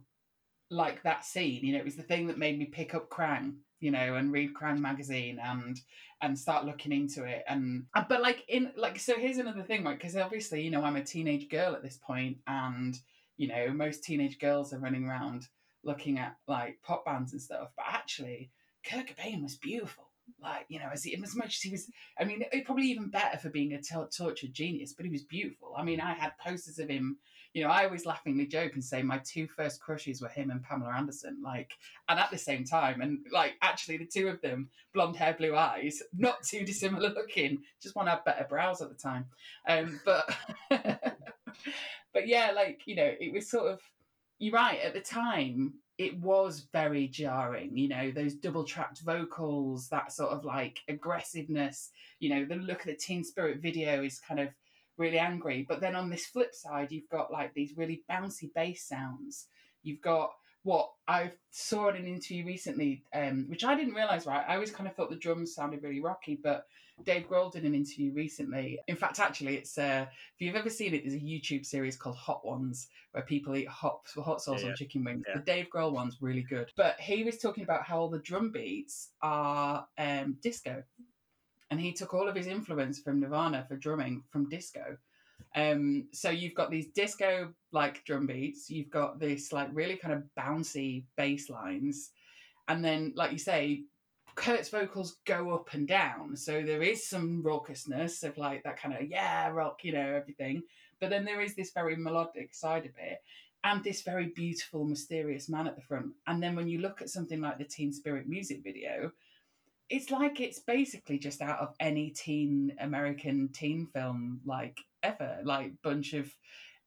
like 0.70 1.02
that 1.02 1.24
scene. 1.24 1.64
You 1.64 1.74
know, 1.74 1.78
it 1.78 1.84
was 1.84 1.96
the 1.96 2.02
thing 2.02 2.26
that 2.26 2.38
made 2.38 2.58
me 2.58 2.64
pick 2.64 2.94
up 2.94 3.08
Kerrang, 3.10 3.56
you 3.80 3.90
know, 3.90 4.16
and 4.16 4.32
read 4.32 4.54
Kerrang 4.54 4.78
magazine 4.78 5.38
and 5.42 5.78
and 6.20 6.38
start 6.38 6.64
looking 6.64 6.92
into 6.92 7.24
it. 7.24 7.44
And 7.48 7.84
but 8.08 8.22
like 8.22 8.44
in 8.48 8.72
like 8.76 8.98
so 8.98 9.16
here's 9.16 9.38
another 9.38 9.62
thing, 9.62 9.84
right? 9.84 9.98
Because 9.98 10.16
obviously, 10.16 10.62
you 10.62 10.70
know, 10.70 10.82
I'm 10.82 10.96
a 10.96 11.04
teenage 11.04 11.48
girl 11.48 11.74
at 11.74 11.82
this 11.82 11.98
point, 11.98 12.38
and 12.46 12.98
you 13.36 13.48
know, 13.48 13.72
most 13.72 14.02
teenage 14.02 14.38
girls 14.38 14.72
are 14.72 14.78
running 14.78 15.04
around 15.04 15.46
looking 15.84 16.18
at 16.18 16.36
like 16.46 16.78
pop 16.82 17.04
bands 17.04 17.32
and 17.32 17.42
stuff. 17.42 17.70
But 17.76 17.86
actually, 17.88 18.50
Kurt 18.88 19.06
Cobain 19.06 19.42
was 19.42 19.56
beautiful. 19.56 20.08
Like 20.40 20.66
you 20.68 20.78
know, 20.78 20.88
as, 20.92 21.04
he, 21.04 21.14
as 21.14 21.36
much 21.36 21.56
as 21.56 21.60
he 21.60 21.70
was, 21.70 21.90
I 22.18 22.24
mean, 22.24 22.44
it, 22.52 22.64
probably 22.64 22.86
even 22.86 23.10
better 23.10 23.38
for 23.38 23.50
being 23.50 23.72
a 23.74 23.82
t- 23.82 23.94
tortured 24.16 24.52
genius. 24.52 24.92
But 24.92 25.06
he 25.06 25.12
was 25.12 25.24
beautiful. 25.24 25.74
I 25.76 25.82
mean, 25.82 26.00
I 26.00 26.14
had 26.14 26.32
posters 26.38 26.78
of 26.78 26.88
him. 26.88 27.18
You 27.54 27.62
know, 27.62 27.70
I 27.70 27.84
always 27.84 28.06
laughingly 28.06 28.46
joke 28.46 28.72
and 28.74 28.82
say 28.82 29.02
my 29.02 29.18
two 29.18 29.46
first 29.46 29.80
crushes 29.82 30.22
were 30.22 30.28
him 30.28 30.50
and 30.50 30.62
Pamela 30.62 30.94
Anderson. 30.96 31.38
Like, 31.44 31.72
and 32.08 32.18
at 32.18 32.30
the 32.30 32.38
same 32.38 32.64
time, 32.64 33.02
and 33.02 33.18
like 33.30 33.54
actually 33.60 33.98
the 33.98 34.06
two 34.06 34.28
of 34.28 34.40
them, 34.40 34.70
blonde 34.94 35.16
hair, 35.16 35.34
blue 35.34 35.54
eyes, 35.54 36.02
not 36.16 36.42
too 36.44 36.64
dissimilar 36.64 37.10
looking. 37.10 37.62
Just 37.80 37.94
one 37.94 38.06
had 38.06 38.24
better 38.24 38.46
brows 38.48 38.80
at 38.80 38.88
the 38.88 38.94
time. 38.94 39.26
Um, 39.68 40.00
but 40.04 40.34
but 42.12 42.26
yeah, 42.26 42.52
like 42.52 42.82
you 42.86 42.96
know, 42.96 43.12
it 43.20 43.32
was 43.32 43.50
sort 43.50 43.70
of 43.70 43.80
you're 44.42 44.54
right. 44.54 44.80
At 44.80 44.92
the 44.92 45.00
time, 45.00 45.74
it 45.98 46.18
was 46.18 46.66
very 46.72 47.06
jarring. 47.06 47.76
You 47.78 47.88
know, 47.88 48.10
those 48.10 48.34
double 48.34 48.64
tracked 48.64 49.00
vocals, 49.02 49.88
that 49.90 50.10
sort 50.10 50.32
of 50.32 50.44
like 50.44 50.80
aggressiveness. 50.88 51.90
You 52.18 52.30
know, 52.30 52.44
the 52.44 52.56
look 52.56 52.80
of 52.80 52.86
the 52.86 52.96
Teen 52.96 53.22
Spirit 53.22 53.62
video 53.62 54.02
is 54.02 54.18
kind 54.18 54.40
of 54.40 54.48
really 54.98 55.20
angry. 55.20 55.64
But 55.68 55.80
then 55.80 55.94
on 55.94 56.10
this 56.10 56.26
flip 56.26 56.56
side, 56.56 56.90
you've 56.90 57.08
got 57.08 57.30
like 57.30 57.54
these 57.54 57.76
really 57.76 58.02
bouncy 58.10 58.52
bass 58.52 58.84
sounds. 58.84 59.46
You've 59.84 60.02
got 60.02 60.32
what 60.64 60.90
I 61.08 61.32
saw 61.50 61.88
in 61.88 61.96
an 61.96 62.06
interview 62.06 62.44
recently, 62.44 63.02
um, 63.14 63.46
which 63.48 63.64
I 63.64 63.74
didn't 63.74 63.94
realize. 63.94 64.26
Right, 64.26 64.44
I 64.46 64.54
always 64.54 64.70
kind 64.70 64.88
of 64.88 64.94
thought 64.94 65.10
the 65.10 65.16
drums 65.16 65.54
sounded 65.54 65.82
really 65.82 66.00
rocky, 66.00 66.38
but 66.42 66.66
Dave 67.04 67.26
Grohl 67.28 67.50
did 67.50 67.64
an 67.64 67.74
interview 67.74 68.12
recently. 68.12 68.78
In 68.86 68.94
fact, 68.96 69.18
actually, 69.18 69.56
it's 69.56 69.76
uh, 69.76 70.06
if 70.08 70.40
you've 70.40 70.54
ever 70.54 70.70
seen 70.70 70.94
it, 70.94 71.02
there's 71.02 71.14
a 71.14 71.24
YouTube 71.24 71.66
series 71.66 71.96
called 71.96 72.16
Hot 72.16 72.46
Ones 72.46 72.88
where 73.12 73.24
people 73.24 73.56
eat 73.56 73.68
hot 73.68 74.02
hot 74.16 74.40
sauce 74.40 74.62
Yeah, 74.62 74.70
on 74.70 74.76
chicken 74.76 75.02
wings. 75.04 75.24
yeah. 75.28 75.38
The 75.38 75.44
Dave 75.44 75.66
Grohl 75.74 75.92
one's 75.92 76.18
really 76.20 76.42
good, 76.42 76.70
but 76.76 77.00
he 77.00 77.24
was 77.24 77.38
talking 77.38 77.64
about 77.64 77.82
how 77.84 77.98
all 77.98 78.08
the 78.08 78.18
drum 78.20 78.50
beats 78.52 79.08
are 79.20 79.86
um, 79.98 80.36
disco, 80.42 80.82
and 81.70 81.80
he 81.80 81.92
took 81.92 82.14
all 82.14 82.28
of 82.28 82.36
his 82.36 82.46
influence 82.46 83.00
from 83.00 83.18
Nirvana 83.20 83.64
for 83.68 83.76
drumming 83.76 84.22
from 84.30 84.48
disco. 84.48 84.96
Um, 85.54 86.08
so 86.12 86.30
you've 86.30 86.54
got 86.54 86.70
these 86.70 86.88
disco 86.88 87.52
like 87.72 88.04
drum 88.04 88.26
beats, 88.26 88.70
you've 88.70 88.90
got 88.90 89.18
this 89.18 89.52
like 89.52 89.68
really 89.72 89.96
kind 89.96 90.14
of 90.14 90.22
bouncy 90.38 91.04
bass 91.16 91.50
lines, 91.50 92.10
and 92.68 92.84
then 92.84 93.12
like 93.16 93.32
you 93.32 93.38
say, 93.38 93.82
Kurt's 94.34 94.70
vocals 94.70 95.18
go 95.26 95.50
up 95.50 95.74
and 95.74 95.86
down. 95.86 96.36
So 96.36 96.62
there 96.62 96.82
is 96.82 97.06
some 97.06 97.42
raucousness 97.42 98.22
of 98.24 98.38
like 98.38 98.62
that 98.62 98.80
kind 98.80 98.94
of 98.94 99.08
yeah 99.08 99.48
rock, 99.48 99.84
you 99.84 99.92
know, 99.92 100.14
everything. 100.14 100.62
But 101.00 101.10
then 101.10 101.24
there 101.24 101.40
is 101.40 101.54
this 101.54 101.72
very 101.72 101.96
melodic 101.96 102.54
side 102.54 102.86
of 102.86 102.92
it. 102.98 103.18
And 103.64 103.84
this 103.84 104.02
very 104.02 104.32
beautiful, 104.34 104.84
mysterious 104.84 105.48
man 105.48 105.68
at 105.68 105.76
the 105.76 105.82
front. 105.82 106.12
And 106.26 106.42
then 106.42 106.56
when 106.56 106.66
you 106.66 106.78
look 106.78 107.00
at 107.00 107.10
something 107.10 107.40
like 107.40 107.58
the 107.58 107.64
Teen 107.64 107.92
Spirit 107.92 108.28
music 108.28 108.62
video, 108.64 109.12
it's 109.88 110.10
like 110.10 110.40
it's 110.40 110.58
basically 110.60 111.18
just 111.18 111.42
out 111.42 111.60
of 111.60 111.74
any 111.78 112.10
teen 112.10 112.74
American 112.80 113.50
teen 113.52 113.86
film 113.92 114.40
like 114.44 114.78
ever. 115.02 115.40
Like 115.44 115.80
bunch 115.82 116.12
of 116.14 116.34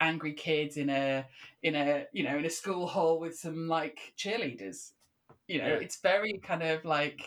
angry 0.01 0.33
kids 0.33 0.77
in 0.77 0.89
a 0.89 1.25
in 1.63 1.75
a 1.75 2.05
you 2.11 2.23
know 2.23 2.37
in 2.37 2.45
a 2.45 2.49
school 2.49 2.85
hall 2.87 3.19
with 3.19 3.37
some 3.37 3.67
like 3.67 4.13
cheerleaders. 4.17 4.91
You 5.47 5.59
know, 5.59 5.67
Yeah. 5.67 5.73
it's 5.75 5.97
very 6.01 6.39
kind 6.39 6.63
of 6.63 6.85
like 6.85 7.21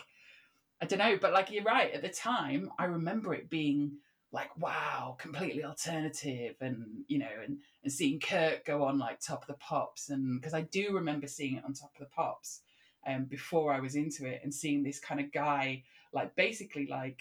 I 0.81 0.85
don't 0.85 0.99
know, 0.99 1.17
but 1.19 1.33
like 1.33 1.51
you're 1.51 1.63
right. 1.63 1.91
At 1.93 2.01
the 2.01 2.09
time, 2.09 2.71
I 2.79 2.85
remember 2.85 3.33
it 3.33 3.49
being 3.49 3.97
like 4.31 4.55
wow, 4.57 5.15
completely 5.19 5.63
alternative, 5.63 6.55
and 6.61 7.03
you 7.07 7.17
know, 7.19 7.31
and 7.43 7.57
and 7.83 7.91
seeing 7.91 8.19
Kurt 8.19 8.65
go 8.65 8.83
on 8.83 8.97
like 8.99 9.19
Top 9.19 9.41
of 9.41 9.47
the 9.47 9.53
Pops, 9.55 10.09
and 10.09 10.39
because 10.39 10.53
I 10.53 10.61
do 10.61 10.93
remember 10.93 11.27
seeing 11.27 11.55
it 11.55 11.65
on 11.65 11.73
Top 11.73 11.91
of 11.95 11.99
the 11.99 12.13
Pops, 12.15 12.61
um, 13.07 13.25
before 13.25 13.73
I 13.73 13.79
was 13.79 13.95
into 13.95 14.25
it, 14.25 14.41
and 14.43 14.53
seeing 14.53 14.83
this 14.83 14.99
kind 14.99 15.19
of 15.19 15.31
guy 15.31 15.83
like 16.13 16.35
basically 16.35 16.87
like 16.87 17.19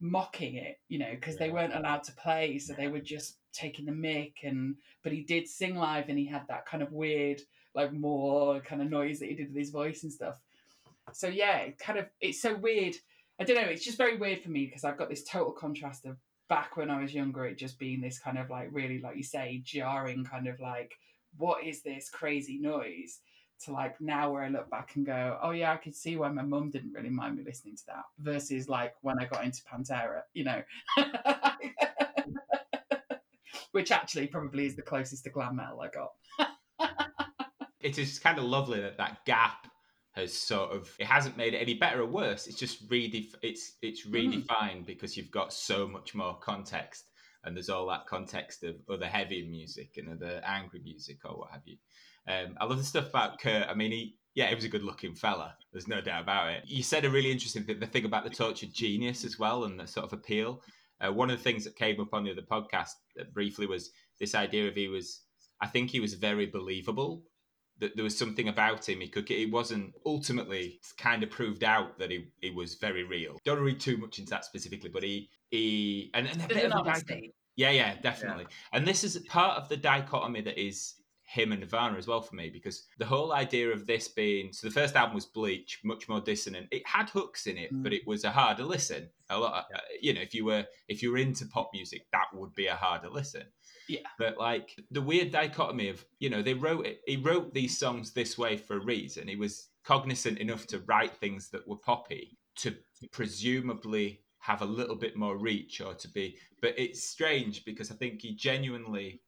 mocking 0.00 0.54
it, 0.54 0.78
you 0.88 0.98
know, 0.98 1.10
because 1.10 1.36
they 1.36 1.50
weren't 1.50 1.74
allowed 1.74 2.04
to 2.04 2.12
play, 2.12 2.58
so 2.58 2.72
they 2.72 2.88
were 2.88 3.00
just 3.00 3.36
taking 3.52 3.86
the 3.86 3.92
mic, 3.92 4.38
and 4.42 4.76
but 5.02 5.12
he 5.12 5.22
did 5.22 5.48
sing 5.48 5.76
live, 5.76 6.08
and 6.08 6.18
he 6.18 6.26
had 6.26 6.46
that 6.48 6.66
kind 6.66 6.82
of 6.82 6.92
weird 6.92 7.40
like 7.74 7.92
more 7.92 8.60
kind 8.60 8.82
of 8.82 8.90
noise 8.90 9.20
that 9.20 9.28
he 9.28 9.34
did 9.34 9.48
with 9.48 9.56
his 9.56 9.70
voice 9.70 10.02
and 10.02 10.12
stuff. 10.12 10.40
So 11.12 11.28
yeah, 11.28 11.58
it 11.58 11.78
kind 11.78 11.98
of 11.98 12.06
it's 12.20 12.42
so 12.42 12.56
weird. 12.56 12.96
I 13.40 13.44
don't 13.44 13.56
know. 13.56 13.68
It's 13.68 13.84
just 13.84 13.98
very 13.98 14.16
weird 14.16 14.40
for 14.40 14.50
me 14.50 14.66
because 14.66 14.84
I've 14.84 14.98
got 14.98 15.08
this 15.08 15.24
total 15.24 15.52
contrast 15.52 16.06
of 16.06 16.16
back 16.48 16.76
when 16.76 16.90
I 16.90 17.00
was 17.00 17.14
younger, 17.14 17.44
it 17.44 17.58
just 17.58 17.78
being 17.78 18.00
this 18.00 18.18
kind 18.18 18.38
of 18.38 18.50
like 18.50 18.68
really, 18.72 19.00
like 19.00 19.16
you 19.16 19.22
say, 19.22 19.60
jarring 19.64 20.24
kind 20.24 20.48
of 20.48 20.58
like, 20.60 20.92
what 21.36 21.64
is 21.64 21.82
this 21.82 22.08
crazy 22.08 22.58
noise? 22.58 23.20
To 23.64 23.72
like 23.72 24.00
now 24.00 24.30
where 24.32 24.42
I 24.42 24.48
look 24.48 24.70
back 24.70 24.94
and 24.94 25.04
go, 25.04 25.36
oh 25.42 25.50
yeah, 25.50 25.72
I 25.72 25.76
could 25.76 25.94
see 25.94 26.16
why 26.16 26.28
my 26.28 26.42
mum 26.42 26.70
didn't 26.70 26.92
really 26.92 27.10
mind 27.10 27.36
me 27.36 27.44
listening 27.44 27.76
to 27.76 27.86
that. 27.88 28.04
Versus 28.18 28.68
like 28.68 28.94
when 29.00 29.18
I 29.18 29.24
got 29.24 29.44
into 29.44 29.62
Pantera, 29.64 30.22
you 30.32 30.44
know. 30.44 30.62
Which 33.72 33.90
actually 33.90 34.28
probably 34.28 34.66
is 34.66 34.76
the 34.76 34.82
closest 34.82 35.24
to 35.24 35.30
glam 35.30 35.56
metal 35.56 35.80
I 35.80 35.88
got. 35.88 36.12
it 37.80 37.98
is 37.98 38.18
kind 38.18 38.38
of 38.38 38.44
lovely 38.44 38.80
that 38.80 38.96
that 38.98 39.24
gap 39.24 39.66
has 40.12 40.32
sort 40.32 40.72
of 40.72 40.90
it 40.98 41.06
hasn't 41.06 41.36
made 41.36 41.54
it 41.54 41.58
any 41.58 41.74
better 41.74 42.02
or 42.02 42.06
worse 42.06 42.48
it's 42.48 42.58
just 42.58 42.88
redef- 42.88 43.34
it's 43.42 43.76
it's 43.82 44.06
mm-hmm. 44.06 44.32
redefined 44.32 44.84
because 44.84 45.16
you've 45.16 45.30
got 45.30 45.52
so 45.52 45.86
much 45.86 46.14
more 46.14 46.36
context 46.40 47.10
and 47.44 47.54
there's 47.54 47.68
all 47.68 47.86
that 47.86 48.06
context 48.06 48.64
of 48.64 48.74
other 48.90 49.06
heavy 49.06 49.48
music 49.48 49.94
and 49.96 50.08
other 50.08 50.42
angry 50.44 50.80
music 50.82 51.18
or 51.24 51.38
what 51.38 51.50
have 51.52 51.62
you 51.64 51.76
um, 52.28 52.56
i 52.60 52.64
love 52.64 52.78
the 52.78 52.84
stuff 52.84 53.08
about 53.08 53.40
kurt. 53.40 53.66
I 53.68 53.74
mean 53.74 53.90
he 53.90 54.16
yeah 54.34 54.48
he 54.48 54.54
was 54.54 54.64
a 54.64 54.68
good 54.68 54.84
looking 54.84 55.14
fella. 55.14 55.54
There's 55.72 55.88
no 55.88 56.00
doubt 56.00 56.22
about 56.22 56.50
it. 56.50 56.62
You 56.66 56.82
said 56.82 57.04
a 57.04 57.10
really 57.10 57.30
interesting 57.30 57.64
thing 57.64 57.80
the 57.80 57.86
thing 57.86 58.04
about 58.04 58.24
the 58.24 58.30
tortured 58.30 58.72
genius 58.72 59.24
as 59.24 59.38
well 59.38 59.64
and 59.64 59.78
the 59.78 59.86
sort 59.86 60.06
of 60.06 60.12
appeal. 60.12 60.62
Uh, 61.00 61.12
one 61.12 61.30
of 61.30 61.38
the 61.38 61.44
things 61.44 61.62
that 61.64 61.76
came 61.76 62.00
up 62.00 62.12
on 62.12 62.24
the 62.24 62.32
other 62.32 62.42
podcast 62.42 62.90
uh, 63.20 63.24
briefly 63.32 63.66
was 63.66 63.90
this 64.18 64.34
idea 64.34 64.66
of 64.68 64.74
he 64.74 64.88
was 64.88 65.22
i 65.60 65.66
think 65.66 65.90
he 65.90 66.00
was 66.00 66.14
very 66.14 66.46
believable 66.46 67.22
that 67.80 67.94
there 67.94 68.04
was 68.04 68.18
something 68.18 68.48
about 68.48 68.88
him. 68.88 69.00
He 69.00 69.08
could 69.08 69.30
it 69.30 69.50
wasn't 69.50 69.94
ultimately 70.04 70.80
kind 70.96 71.22
of 71.22 71.30
proved 71.30 71.64
out 71.64 71.98
that 71.98 72.10
he, 72.10 72.28
he 72.40 72.50
was 72.50 72.74
very 72.74 73.04
real. 73.04 73.38
Don't 73.44 73.60
read 73.60 73.80
too 73.80 73.96
much 73.96 74.18
into 74.18 74.30
that 74.30 74.44
specifically 74.44 74.90
but 74.90 75.02
he 75.02 75.30
he 75.50 76.10
and, 76.14 76.26
and 76.26 76.42
a 76.42 76.48
bit 76.48 76.72
of 76.72 76.86
a 76.86 77.02
yeah 77.56 77.70
yeah 77.70 77.94
definitely. 78.00 78.46
And 78.72 78.86
this 78.86 79.04
is 79.04 79.16
part 79.28 79.58
of 79.58 79.68
the 79.68 79.76
dichotomy 79.76 80.40
that 80.42 80.58
is 80.58 80.94
him 81.30 81.52
and 81.52 81.60
Nirvana 81.60 81.98
as 81.98 82.06
well 82.06 82.22
for 82.22 82.34
me 82.36 82.48
because 82.48 82.86
the 82.98 83.04
whole 83.04 83.34
idea 83.34 83.68
of 83.70 83.86
this 83.86 84.08
being 84.08 84.50
so 84.50 84.66
the 84.66 84.72
first 84.72 84.96
album 84.96 85.14
was 85.14 85.26
Bleach, 85.26 85.78
much 85.84 86.08
more 86.08 86.22
dissonant. 86.22 86.68
It 86.70 86.86
had 86.86 87.10
hooks 87.10 87.46
in 87.46 87.58
it, 87.58 87.70
Mm. 87.70 87.82
but 87.82 87.92
it 87.92 88.06
was 88.06 88.24
a 88.24 88.30
harder 88.30 88.64
listen. 88.64 89.10
A 89.28 89.38
lot, 89.38 89.66
uh, 89.74 89.78
you 90.00 90.14
know, 90.14 90.22
if 90.22 90.34
you 90.34 90.46
were 90.46 90.64
if 90.88 91.02
you 91.02 91.10
were 91.12 91.18
into 91.18 91.44
pop 91.46 91.68
music, 91.74 92.06
that 92.12 92.28
would 92.32 92.54
be 92.54 92.68
a 92.68 92.74
harder 92.74 93.10
listen. 93.10 93.44
Yeah. 93.90 94.08
But 94.18 94.38
like 94.38 94.74
the 94.90 95.02
weird 95.02 95.30
dichotomy 95.30 95.90
of 95.90 96.02
you 96.18 96.30
know 96.30 96.40
they 96.40 96.54
wrote 96.54 96.86
it. 96.86 97.02
He 97.06 97.18
wrote 97.18 97.52
these 97.52 97.78
songs 97.78 98.12
this 98.14 98.38
way 98.38 98.56
for 98.56 98.76
a 98.78 98.84
reason. 98.84 99.28
He 99.28 99.36
was 99.36 99.68
cognizant 99.84 100.38
enough 100.38 100.66
to 100.68 100.78
write 100.86 101.14
things 101.16 101.50
that 101.50 101.68
were 101.68 101.76
poppy 101.76 102.38
to 102.56 102.74
presumably 103.12 104.22
have 104.38 104.62
a 104.62 104.64
little 104.64 104.96
bit 104.96 105.16
more 105.16 105.36
reach 105.36 105.80
or 105.82 105.92
to 105.94 106.08
be. 106.08 106.36
But 106.62 106.78
it's 106.78 107.04
strange 107.04 107.64
because 107.66 107.90
I 107.90 107.94
think 107.96 108.22
he 108.22 108.34
genuinely 108.34 109.20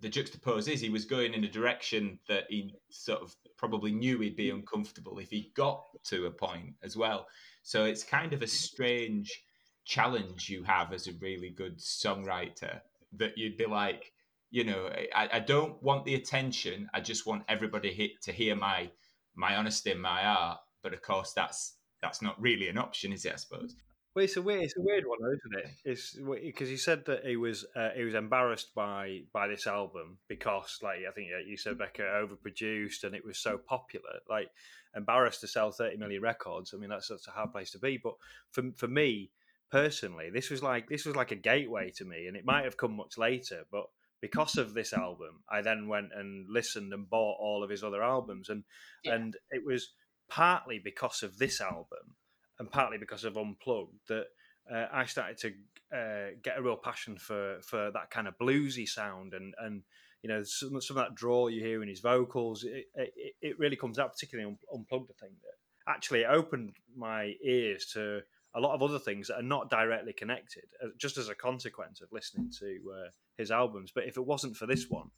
the 0.00 0.08
juxtapose 0.08 0.68
is 0.68 0.80
he 0.80 0.90
was 0.90 1.04
going 1.04 1.34
in 1.34 1.44
a 1.44 1.50
direction 1.50 2.18
that 2.28 2.44
he 2.48 2.72
sort 2.90 3.20
of 3.20 3.34
probably 3.56 3.90
knew 3.90 4.20
he'd 4.20 4.36
be 4.36 4.50
uncomfortable 4.50 5.18
if 5.18 5.30
he 5.30 5.52
got 5.56 5.84
to 6.04 6.26
a 6.26 6.30
point 6.30 6.74
as 6.82 6.96
well. 6.96 7.26
So 7.62 7.84
it's 7.84 8.04
kind 8.04 8.32
of 8.32 8.42
a 8.42 8.46
strange 8.46 9.42
challenge 9.84 10.48
you 10.48 10.62
have 10.62 10.92
as 10.92 11.08
a 11.08 11.12
really 11.20 11.50
good 11.50 11.78
songwriter 11.78 12.80
that 13.16 13.36
you'd 13.36 13.56
be 13.56 13.66
like, 13.66 14.12
you 14.50 14.64
know, 14.64 14.90
I, 15.14 15.28
I 15.32 15.38
don't 15.40 15.82
want 15.82 16.04
the 16.04 16.14
attention. 16.14 16.88
I 16.94 17.00
just 17.00 17.26
want 17.26 17.42
everybody 17.48 18.14
to 18.22 18.32
hear 18.32 18.54
my 18.54 18.90
my 19.34 19.56
honesty 19.56 19.90
and 19.90 20.02
my 20.02 20.24
art. 20.24 20.58
But 20.82 20.94
of 20.94 21.02
course, 21.02 21.32
that's 21.32 21.74
that's 22.00 22.22
not 22.22 22.40
really 22.40 22.68
an 22.68 22.78
option, 22.78 23.12
is 23.12 23.24
it? 23.24 23.32
I 23.32 23.36
suppose. 23.36 23.74
Well, 24.18 24.24
it's 24.24 24.36
a 24.36 24.42
weird, 24.42 24.64
it's 24.64 24.76
a 24.76 24.80
weird 24.80 25.04
one, 25.06 25.18
though, 25.22 25.30
isn't 25.30 25.64
it? 25.64 25.70
It's 25.84 26.18
because 26.44 26.68
he 26.68 26.76
said 26.76 27.04
that 27.06 27.24
he 27.24 27.36
was 27.36 27.64
uh, 27.76 27.90
he 27.94 28.02
was 28.02 28.14
embarrassed 28.14 28.74
by 28.74 29.20
by 29.32 29.46
this 29.46 29.68
album 29.68 30.18
because, 30.26 30.80
like 30.82 30.98
I 31.08 31.12
think 31.12 31.28
you 31.46 31.56
said, 31.56 31.78
Becca 31.78 32.02
overproduced 32.02 33.04
and 33.04 33.14
it 33.14 33.24
was 33.24 33.38
so 33.38 33.58
popular. 33.58 34.18
Like 34.28 34.50
embarrassed 34.96 35.42
to 35.42 35.46
sell 35.46 35.70
thirty 35.70 35.98
million 35.98 36.20
records. 36.20 36.74
I 36.74 36.78
mean, 36.78 36.90
that's 36.90 37.06
that's 37.06 37.28
a 37.28 37.30
hard 37.30 37.52
place 37.52 37.70
to 37.70 37.78
be. 37.78 37.96
But 37.96 38.14
for 38.50 38.64
for 38.76 38.88
me 38.88 39.30
personally, 39.70 40.30
this 40.30 40.50
was 40.50 40.64
like 40.64 40.88
this 40.88 41.06
was 41.06 41.14
like 41.14 41.30
a 41.30 41.36
gateway 41.36 41.92
to 41.92 42.04
me, 42.04 42.26
and 42.26 42.36
it 42.36 42.44
might 42.44 42.64
have 42.64 42.76
come 42.76 42.96
much 42.96 43.18
later, 43.18 43.66
but. 43.70 43.84
Because 44.20 44.58
of 44.58 44.74
this 44.74 44.92
album, 44.92 45.44
I 45.48 45.62
then 45.62 45.86
went 45.86 46.08
and 46.12 46.50
listened 46.50 46.92
and 46.92 47.08
bought 47.08 47.38
all 47.38 47.62
of 47.62 47.70
his 47.70 47.84
other 47.84 48.02
albums, 48.02 48.48
and 48.48 48.64
Yeah. 49.04 49.14
and 49.14 49.36
it 49.52 49.64
was 49.64 49.90
partly 50.28 50.80
because 50.80 51.22
of 51.22 51.38
this 51.38 51.60
album 51.60 52.16
and 52.58 52.70
partly 52.70 52.98
because 52.98 53.24
of 53.24 53.36
Unplugged 53.36 54.08
that 54.08 54.26
uh, 54.72 54.86
I 54.92 55.06
started 55.06 55.38
to 55.38 55.96
uh, 55.96 56.30
get 56.42 56.58
a 56.58 56.62
real 56.62 56.76
passion 56.76 57.16
for 57.16 57.58
for 57.62 57.90
that 57.92 58.10
kind 58.10 58.28
of 58.28 58.38
bluesy 58.38 58.86
sound 58.86 59.34
and 59.34 59.54
and 59.58 59.82
you 60.22 60.28
know 60.28 60.42
some, 60.42 60.80
some 60.80 60.96
of 60.96 61.04
that 61.04 61.14
draw 61.14 61.48
you 61.48 61.62
hear 61.62 61.82
in 61.82 61.88
his 61.88 62.00
vocals. 62.00 62.64
It, 62.64 62.86
it, 62.94 63.34
it 63.40 63.58
really 63.58 63.76
comes 63.76 63.98
out, 63.98 64.12
particularly 64.12 64.56
Unplugged. 64.72 65.10
I 65.10 65.26
think 65.26 65.40
that 65.42 65.92
actually 65.92 66.22
it 66.22 66.30
opened 66.30 66.72
my 66.96 67.34
ears 67.42 67.86
to 67.94 68.20
a 68.54 68.60
lot 68.60 68.74
of 68.74 68.82
other 68.82 68.98
things 68.98 69.28
that 69.28 69.38
are 69.38 69.42
not 69.42 69.70
directly 69.70 70.12
connected, 70.12 70.64
uh, 70.82 70.88
just 70.98 71.18
as 71.18 71.28
a 71.28 71.34
consequence 71.34 72.00
of 72.00 72.08
listening 72.12 72.50
to 72.58 72.78
uh, 72.92 73.08
his 73.36 73.50
albums. 73.50 73.92
But 73.94 74.04
if 74.04 74.16
it 74.16 74.26
wasn't 74.26 74.56
for 74.56 74.66
this 74.66 74.88
one, 74.88 75.10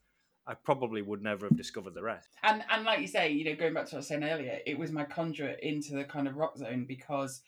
I 0.47 0.55
probably 0.55 1.03
would 1.03 1.23
never 1.23 1.47
have 1.47 1.57
discovered 1.57 1.95
the 1.95 2.03
rest. 2.03 2.29
And 2.43 2.65
and 2.71 2.85
like 2.85 3.01
you 3.01 3.07
say, 3.07 3.31
you 3.31 3.45
know, 3.45 3.55
going 3.55 3.75
back 3.75 3.87
to 3.87 3.91
what 3.91 3.95
I 3.95 3.99
was 3.99 4.09
saying 4.09 4.25
earlier, 4.25 4.59
it 4.67 4.79
was 4.79 4.91
my 4.91 5.05
conduit 5.05 5.61
into 5.61 5.95
the 5.95 6.05
kind 6.05 6.27
of 6.27 6.37
rock 6.37 6.57
zone 6.57 6.87
because, 6.89 7.43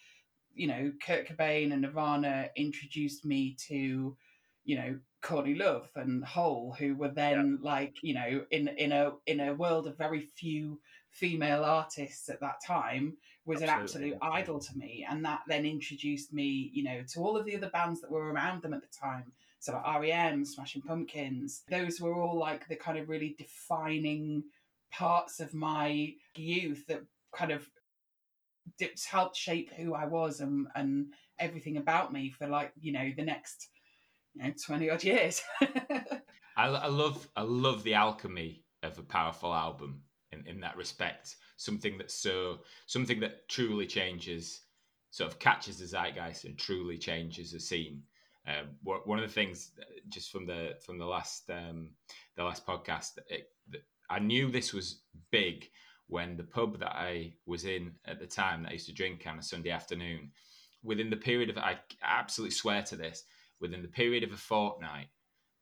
you 0.55 0.67
know, 0.67 0.93
Kurt 1.05 1.27
Cobain 1.27 1.73
and 1.73 1.83
Nirvana 1.83 2.49
introduced 2.57 3.25
me 3.25 3.57
to, 3.69 4.17
you 4.65 4.77
know, 4.77 4.99
Courtney 5.23 5.55
Love 5.55 5.91
and 5.97 6.25
Hole, 6.25 6.77
who 6.79 6.95
were 6.95 7.09
then 7.09 7.59
like, 7.63 7.97
you 8.03 8.15
know, 8.15 8.45
in 8.51 8.69
in 8.69 8.93
a 8.93 9.13
in 9.27 9.41
a 9.41 9.55
world 9.55 9.87
of 9.87 9.97
very 9.97 10.21
few 10.21 10.81
female 11.11 11.65
artists 11.65 12.29
at 12.29 12.41
that 12.41 12.57
time, 12.67 13.17
was 13.45 13.63
an 13.63 13.69
Absolutely. 13.69 14.15
absolute 14.15 14.33
idol 14.35 14.61
to 14.61 14.77
me. 14.77 15.07
And 15.09 15.25
that 15.25 15.41
then 15.49 15.65
introduced 15.65 16.33
me, 16.33 16.71
you 16.73 16.85
know, 16.85 17.03
to 17.13 17.21
all 17.21 17.37
of 17.37 17.47
the 17.47 17.57
other 17.57 17.71
bands 17.71 18.01
that 18.01 18.11
were 18.11 18.33
around 18.33 18.63
them 18.63 18.75
at 18.75 18.83
the 18.83 18.89
time. 18.89 19.33
So 19.63 19.75
like 19.75 20.01
REM, 20.01 20.45
Smashing 20.45 20.83
Pumpkins, 20.83 21.63
those 21.71 22.01
were 22.01 22.21
all 22.21 22.37
like 22.37 22.67
the 22.67 22.75
kind 22.75 22.99
of 22.99 23.09
really 23.09 23.37
defining 23.39 24.43
parts 24.91 25.39
of 25.39 25.55
my 25.55 26.15
youth 26.35 26.85
that 26.89 27.03
kind 27.33 27.53
of 27.53 27.69
helped 29.09 29.37
shape 29.37 29.73
who 29.75 29.95
I 29.95 30.07
was 30.07 30.41
and 30.41 30.67
and 30.75 31.13
everything 31.39 31.77
about 31.77 32.13
me 32.13 32.31
for 32.31 32.49
like 32.49 32.73
you 32.81 32.91
know 32.93 33.13
the 33.17 33.23
next 33.23 33.69
you 34.35 34.43
know 34.43 34.53
twenty 34.67 34.91
odd 34.91 35.05
years. 35.05 35.41
I, 35.61 36.67
I 36.67 36.89
love 36.89 37.29
I 37.37 37.43
love 37.43 37.85
the 37.85 37.95
alchemy 37.95 38.65
of 38.83 38.99
a 38.99 39.05
powerful 39.05 39.55
album 39.55 40.03
in, 40.33 40.45
in 40.49 40.59
that 40.63 40.77
respect. 40.77 41.37
Something 41.57 41.99
that's 41.99 42.15
so 42.15 42.59
something 42.87 43.21
that 43.21 43.49
truly 43.49 43.87
changes, 43.87 44.63
sort 45.13 45.31
of 45.31 45.39
catches 45.39 45.79
the 45.79 45.87
zeitgeist 45.87 46.47
and 46.47 46.59
truly 46.59 46.99
changes 46.99 47.53
the 47.53 47.61
scene. 47.61 48.03
Um, 48.47 48.71
one 48.83 49.19
of 49.19 49.27
the 49.27 49.33
things, 49.33 49.71
just 50.09 50.31
from 50.33 50.47
the 50.47 50.75
from 50.85 50.99
the 50.99 51.07
last 51.07 51.49
um, 51.51 51.91
the 52.37 52.43
last 52.43 52.67
podcast, 52.67 53.19
it, 53.29 53.49
I 54.11 54.19
knew 54.19 54.51
this 54.51 54.73
was 54.73 55.03
big 55.31 55.69
when 56.09 56.37
the 56.37 56.43
pub 56.43 56.79
that 56.81 56.95
I 56.95 57.35
was 57.47 57.65
in 57.65 57.93
at 58.05 58.19
the 58.19 58.27
time 58.27 58.63
that 58.63 58.71
I 58.71 58.73
used 58.73 58.87
to 58.87 58.93
drink 58.93 59.25
on 59.27 59.39
a 59.39 59.43
Sunday 59.43 59.71
afternoon, 59.71 60.33
within 60.83 61.09
the 61.09 61.17
period 61.17 61.51
of 61.51 61.59
I 61.59 61.79
absolutely 62.03 62.55
swear 62.55 62.83
to 62.83 62.97
this, 62.97 63.25
within 63.61 63.81
the 63.81 63.89
period 63.89 64.25
of 64.25 64.33
a 64.33 64.37
fortnight, 64.37 65.09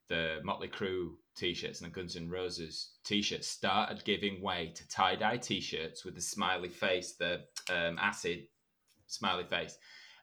the 0.08 0.40
Motley 0.42 0.68
Crue 0.68 1.12
t-shirts 1.36 1.80
and 1.80 1.90
the 1.90 1.94
Guns 1.94 2.16
N' 2.16 2.28
Roses 2.28 2.94
t-shirts 3.04 3.46
started 3.46 4.04
giving 4.04 4.42
way 4.42 4.72
to 4.74 4.88
tie-dye 4.88 5.36
t-shirts 5.36 6.04
with 6.04 6.14
the 6.14 6.20
smiley 6.20 6.68
face, 6.68 7.12
the 7.12 7.42
um, 7.70 7.98
acid 8.00 8.46
smiley 9.06 9.44
face, 9.44 9.78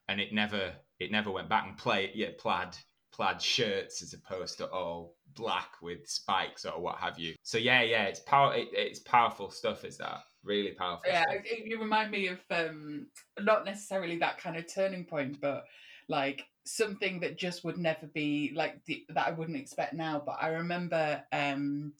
and 0.09 0.19
it 0.19 0.33
never 0.33 0.73
it 0.99 1.11
never 1.11 1.31
went 1.31 1.49
back 1.49 1.65
and 1.67 1.77
play 1.77 2.11
yeah 2.13 2.29
plaid 2.37 2.75
plaid 3.17 3.41
shirts 3.41 4.01
as 4.01 4.13
opposed 4.13 4.57
to 4.57 4.69
all 4.69 5.15
black 5.35 5.73
with 5.81 6.07
spikes 6.07 6.65
or 6.65 6.79
what 6.79 6.97
have 6.97 7.17
you. 7.17 7.35
So 7.43 7.57
yeah, 7.57 7.81
yeah, 7.81 8.03
it's 8.03 8.19
power. 8.19 8.55
It, 8.55 8.69
it's 8.71 8.99
powerful 8.99 9.49
stuff. 9.49 9.83
Is 9.83 9.97
that 9.97 10.19
really 10.43 10.71
powerful? 10.71 11.03
Yeah, 11.07 11.23
it, 11.29 11.65
you 11.65 11.79
remind 11.79 12.11
me 12.11 12.27
of 12.27 12.39
um, 12.51 13.07
not 13.39 13.65
necessarily 13.65 14.17
that 14.19 14.39
kind 14.39 14.55
of 14.55 14.71
turning 14.71 15.05
point, 15.05 15.41
but 15.41 15.65
like 16.07 16.43
something 16.65 17.19
that 17.21 17.37
just 17.37 17.63
would 17.63 17.77
never 17.77 18.07
be 18.07 18.51
like 18.55 18.83
the, 18.85 19.05
that 19.09 19.27
I 19.27 19.31
wouldn't 19.31 19.57
expect 19.57 19.93
now. 19.93 20.21
But 20.23 20.37
I 20.41 20.49
remember 20.49 21.23
um, 21.31 21.93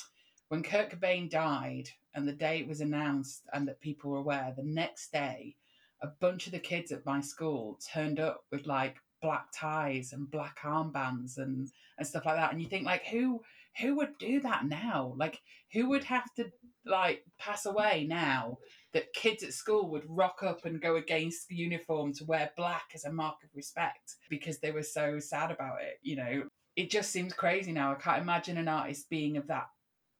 when 0.49 0.63
Kurt 0.63 0.91
Cobain 0.91 1.29
died 1.29 1.89
and 2.13 2.27
the 2.27 2.33
day 2.33 2.59
it 2.59 2.67
was 2.67 2.81
announced 2.81 3.43
and 3.53 3.67
that 3.67 3.81
people 3.81 4.11
were 4.11 4.17
aware. 4.17 4.53
The 4.55 4.63
next 4.63 5.11
day, 5.11 5.55
a 6.01 6.07
bunch 6.07 6.45
of 6.45 6.53
the 6.53 6.59
kids 6.59 6.91
at 6.91 7.05
my 7.05 7.21
school 7.21 7.79
turned 7.93 8.19
up 8.19 8.41
with 8.51 8.65
like 8.67 8.97
black 9.21 9.47
ties 9.53 10.13
and 10.13 10.29
black 10.29 10.57
armbands 10.63 11.37
and 11.37 11.69
and 11.97 12.07
stuff 12.07 12.23
like 12.23 12.35
that 12.35 12.51
and 12.51 12.61
you 12.61 12.67
think 12.67 12.85
like 12.85 13.03
who 13.07 13.41
who 13.79 13.95
would 13.95 14.17
do 14.17 14.39
that 14.41 14.65
now? 14.65 15.13
Like 15.17 15.39
who 15.73 15.89
would 15.89 16.03
have 16.05 16.33
to 16.35 16.51
like 16.85 17.23
pass 17.37 17.65
away 17.65 18.05
now 18.09 18.57
that 18.93 19.13
kids 19.13 19.43
at 19.43 19.53
school 19.53 19.89
would 19.91 20.03
rock 20.07 20.41
up 20.41 20.65
and 20.65 20.81
go 20.81 20.95
against 20.95 21.47
the 21.47 21.55
uniform 21.55 22.13
to 22.13 22.25
wear 22.25 22.49
black 22.57 22.85
as 22.95 23.05
a 23.05 23.11
mark 23.11 23.35
of 23.43 23.49
respect 23.53 24.15
because 24.29 24.59
they 24.59 24.71
were 24.71 24.83
so 24.83 25.19
sad 25.19 25.51
about 25.51 25.81
it 25.81 25.99
you 26.01 26.15
know? 26.15 26.43
It 26.75 26.91
just 26.91 27.11
seems 27.11 27.33
crazy 27.33 27.71
now. 27.71 27.91
I 27.91 27.95
can't 27.95 28.21
imagine 28.21 28.57
an 28.57 28.67
artist 28.67 29.09
being 29.09 29.35
of 29.37 29.47
that 29.47 29.67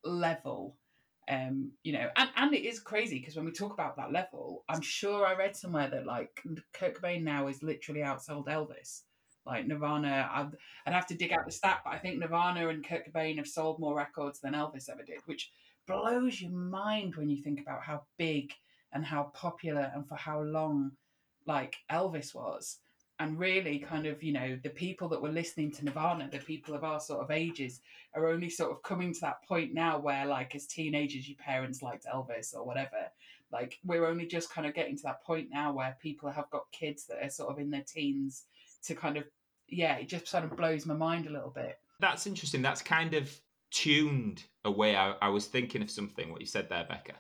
level 0.04 0.76
um, 1.30 1.72
you 1.84 1.94
know, 1.94 2.08
and, 2.16 2.30
and 2.36 2.54
it 2.54 2.66
is 2.66 2.80
crazy 2.80 3.20
because 3.20 3.36
when 3.36 3.46
we 3.46 3.52
talk 3.52 3.74
about 3.74 3.98
that 3.98 4.12
level, 4.12 4.64
I'm 4.70 4.82
sure 4.82 5.26
I 5.26 5.36
read 5.36 5.56
somewhere 5.56 5.90
that 5.90 6.06
like 6.06 6.42
Kurt 6.74 7.02
Cobain 7.02 7.24
now 7.24 7.48
is 7.48 7.64
literally 7.64 8.02
outsold 8.02 8.48
Elvis. 8.48 9.02
Like 9.46 9.66
Nirvana, 9.66 10.30
I'd, 10.32 10.52
I'd 10.86 10.94
have 10.94 11.08
to 11.08 11.16
dig 11.16 11.32
out 11.32 11.46
the 11.46 11.52
stat, 11.52 11.80
but 11.84 11.94
I 11.94 12.00
think 12.00 12.20
Nirvana 12.20 12.68
and 12.68 12.86
Kurt 12.86 13.12
Cobain 13.12 13.38
have 13.38 13.48
sold 13.48 13.80
more 13.80 13.96
records 13.96 14.40
than 14.40 14.54
Elvis 14.54 14.90
ever 14.90 15.04
did, 15.04 15.20
which 15.26 15.52
blows 15.88 16.42
your 16.42 16.52
mind 16.52 17.16
when 17.16 17.30
you 17.30 17.42
think 17.42 17.62
about 17.62 17.82
how 17.84 18.04
big 18.18 18.52
and 18.94 19.06
how 19.06 19.32
popular 19.34 19.92
and 19.94 20.08
for 20.08 20.16
how 20.16 20.42
long 20.42 20.92
like 21.46 21.78
Elvis 21.90 22.36
was 22.36 22.80
and 23.20 23.40
really 23.40 23.80
kind 23.80 24.06
of 24.06 24.22
you 24.22 24.32
know 24.32 24.58
the 24.64 24.70
people 24.70 25.08
that 25.10 25.22
were 25.22 25.30
listening 25.30 25.72
to 25.72 25.84
nirvana 25.84 26.30
the 26.32 26.38
people 26.38 26.76
of 26.76 26.84
our 26.84 27.00
sort 27.00 27.20
of 27.20 27.32
ages 27.32 27.82
are 28.18 28.28
only 28.28 28.50
sort 28.50 28.72
of 28.72 28.82
coming 28.84 29.14
to 29.14 29.22
that 29.22 29.44
point 29.48 29.74
now 29.74 29.98
where 30.00 30.26
like 30.26 30.56
as 30.56 30.66
teenagers 30.66 31.28
your 31.28 31.38
parents 31.38 31.82
liked 31.82 32.06
elvis 32.06 32.56
or 32.56 32.66
whatever. 32.66 33.12
Like 33.52 33.80
we're 33.86 34.06
only 34.06 34.26
just 34.26 34.50
kind 34.50 34.68
of 34.68 34.74
getting 34.74 34.98
to 34.98 35.04
that 35.04 35.24
point 35.24 35.50
now 35.52 35.72
where 35.72 35.96
people 36.02 36.30
have 36.30 36.50
got 36.50 36.64
kids 36.72 37.06
that 37.06 37.24
are 37.24 37.30
sort 37.30 37.52
of 37.52 37.60
in 37.60 37.70
their 37.70 37.84
teens 37.88 38.44
to 38.84 38.96
kind 38.96 39.18
of 39.18 39.24
yeah 39.70 39.96
it 39.98 40.10
just 40.10 40.28
sort 40.28 40.44
of 40.44 40.56
blows 40.58 40.86
my 40.86 40.96
mind 40.96 41.28
a 41.28 41.32
little 41.32 41.52
bit. 41.52 41.78
That's 42.00 42.28
interesting. 42.28 42.62
That's 42.62 42.82
kind 42.82 43.14
of 43.14 43.32
tuned 43.72 44.44
a 44.66 44.72
way 44.72 44.96
I, 44.96 45.12
I 45.22 45.30
was 45.30 45.46
thinking 45.46 45.82
of 45.82 45.92
something 45.92 46.32
what 46.32 46.42
you 46.42 46.48
said 46.48 46.70
there 46.70 46.86
becca 46.88 47.16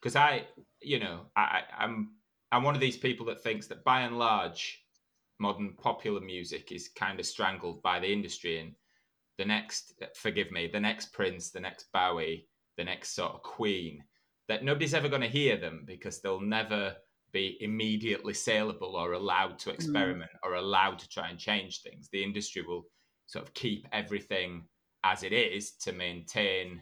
because 0.00 0.16
i 0.16 0.44
you 0.82 0.98
know 0.98 1.20
I, 1.36 1.60
i'm 1.78 2.14
i'm 2.50 2.64
one 2.64 2.74
of 2.74 2.80
these 2.80 2.96
people 2.96 3.26
that 3.26 3.40
thinks 3.40 3.68
that 3.68 3.84
by 3.84 4.00
and 4.00 4.18
large 4.18 4.83
modern 5.38 5.74
popular 5.74 6.20
music 6.20 6.72
is 6.72 6.88
kind 6.88 7.18
of 7.18 7.26
strangled 7.26 7.82
by 7.82 7.98
the 7.98 8.12
industry 8.12 8.60
and 8.60 8.72
the 9.38 9.44
next 9.44 9.94
forgive 10.14 10.50
me 10.52 10.68
the 10.72 10.80
next 10.80 11.12
prince 11.12 11.50
the 11.50 11.60
next 11.60 11.86
bowie 11.92 12.46
the 12.76 12.84
next 12.84 13.14
sort 13.14 13.32
of 13.32 13.42
queen 13.42 14.02
that 14.48 14.64
nobody's 14.64 14.94
ever 14.94 15.08
going 15.08 15.22
to 15.22 15.28
hear 15.28 15.56
them 15.56 15.82
because 15.86 16.20
they'll 16.20 16.40
never 16.40 16.94
be 17.32 17.56
immediately 17.60 18.32
saleable 18.32 18.94
or 18.94 19.12
allowed 19.12 19.58
to 19.58 19.70
mm. 19.70 19.74
experiment 19.74 20.30
mm. 20.32 20.48
or 20.48 20.54
allowed 20.54 20.98
to 20.98 21.08
try 21.08 21.28
and 21.28 21.38
change 21.38 21.82
things 21.82 22.08
the 22.12 22.22
industry 22.22 22.62
will 22.62 22.84
sort 23.26 23.44
of 23.44 23.54
keep 23.54 23.86
everything 23.92 24.62
as 25.02 25.22
it 25.22 25.32
is 25.32 25.72
to 25.72 25.92
maintain 25.92 26.80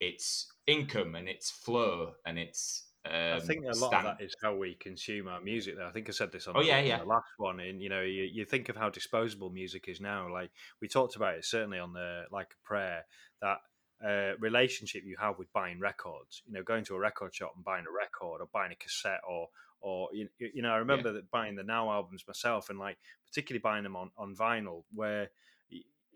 its 0.00 0.46
income 0.66 1.14
and 1.14 1.28
its 1.28 1.50
flow 1.50 2.12
and 2.26 2.38
its 2.38 2.87
um, 3.06 3.12
I 3.12 3.40
think 3.40 3.64
a 3.64 3.68
lot 3.68 3.90
stand- 3.90 4.06
of 4.06 4.18
that 4.18 4.24
is 4.24 4.34
how 4.42 4.56
we 4.56 4.74
consume 4.74 5.28
our 5.28 5.40
music. 5.40 5.76
Though 5.76 5.86
I 5.86 5.92
think 5.92 6.08
I 6.08 6.12
said 6.12 6.32
this 6.32 6.46
on 6.46 6.56
oh, 6.56 6.60
yeah, 6.60 6.80
yeah. 6.80 6.98
the 6.98 7.04
last 7.04 7.28
one. 7.36 7.60
And 7.60 7.80
you 7.80 7.88
know, 7.88 8.02
you, 8.02 8.24
you 8.24 8.44
think 8.44 8.68
of 8.68 8.76
how 8.76 8.90
disposable 8.90 9.50
music 9.50 9.88
is 9.88 10.00
now. 10.00 10.30
Like 10.32 10.50
we 10.80 10.88
talked 10.88 11.16
about 11.16 11.34
it 11.34 11.44
certainly 11.44 11.78
on 11.78 11.92
the 11.92 12.24
like 12.30 12.48
a 12.52 12.66
prayer 12.66 13.04
that 13.40 13.58
uh, 14.04 14.36
relationship 14.38 15.04
you 15.04 15.16
have 15.20 15.38
with 15.38 15.52
buying 15.52 15.80
records. 15.80 16.42
You 16.46 16.54
know, 16.54 16.62
going 16.62 16.84
to 16.84 16.94
a 16.96 16.98
record 16.98 17.34
shop 17.34 17.52
and 17.54 17.64
buying 17.64 17.84
a 17.88 17.92
record 17.92 18.40
or 18.40 18.48
buying 18.52 18.72
a 18.72 18.76
cassette 18.76 19.20
or 19.28 19.48
or 19.80 20.08
you, 20.12 20.28
you 20.38 20.62
know, 20.62 20.70
I 20.70 20.78
remember 20.78 21.08
yeah. 21.08 21.14
that 21.14 21.30
buying 21.30 21.54
the 21.54 21.62
Now 21.62 21.90
albums 21.90 22.24
myself 22.26 22.68
and 22.68 22.78
like 22.78 22.98
particularly 23.26 23.60
buying 23.60 23.84
them 23.84 23.96
on 23.96 24.10
on 24.18 24.34
vinyl 24.34 24.82
where 24.92 25.30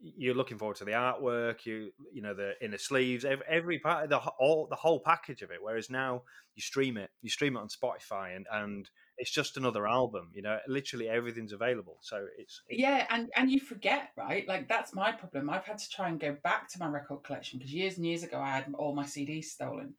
you're 0.03 0.35
looking 0.35 0.59
forward 0.59 0.77
to 0.77 0.85
the 0.85 0.93
artwork, 0.93 1.65
you 1.65 1.93
you 2.13 2.23
know 2.23 2.35
the 2.35 2.53
inner 2.61 2.79
sleeves, 2.79 3.25
every, 3.25 3.45
every 3.49 3.79
part, 3.79 4.09
the 4.09 4.19
all 4.19 4.67
the 4.69 4.77
whole 4.77 5.01
package 5.01 5.43
of 5.43 5.51
it. 5.51 5.59
Whereas 5.61 5.91
now 5.91 6.23
you 6.55 6.63
stream 6.63 6.97
it, 6.97 7.11
you 7.23 7.31
stream 7.31 7.57
it 7.57 7.61
on 7.61 7.69
Spotify, 7.69 8.35
and 8.35 8.47
and 8.51 8.91
it's 9.19 9.31
just 9.31 9.57
another 9.57 9.87
album. 9.87 10.31
You 10.35 10.43
know, 10.43 10.59
literally 10.67 11.09
everything's 11.09 11.53
available. 11.53 11.99
So 12.01 12.27
it's, 12.39 12.63
it's 12.69 12.81
yeah, 12.81 13.07
and 13.11 13.31
and 13.37 13.51
you 13.51 13.61
forget, 13.61 14.11
right? 14.17 14.47
Like 14.49 14.69
that's 14.69 14.95
my 14.95 15.13
problem. 15.13 15.49
I've 15.49 15.65
had 15.65 15.79
to 15.79 15.89
try 15.91 16.09
and 16.09 16.19
go 16.19 16.37
back 16.43 16.69
to 16.73 16.79
my 16.79 16.87
record 16.87 17.23
collection 17.23 17.59
because 17.59 17.73
years 17.73 17.97
and 17.97 18.07
years 18.07 18.23
ago 18.23 18.41
I 18.41 18.51
had 18.51 18.73
all 18.75 18.95
my 18.95 19.05
CDs 19.05 19.45
stolen. 19.45 19.95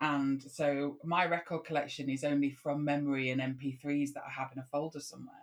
And 0.00 0.42
so 0.42 0.98
my 1.04 1.24
record 1.24 1.64
collection 1.64 2.10
is 2.10 2.22
only 2.22 2.50
from 2.50 2.84
memory 2.84 3.30
and 3.30 3.40
MP3s 3.40 4.12
that 4.12 4.24
I 4.26 4.30
have 4.30 4.52
in 4.52 4.58
a 4.58 4.66
folder 4.70 5.00
somewhere. 5.00 5.34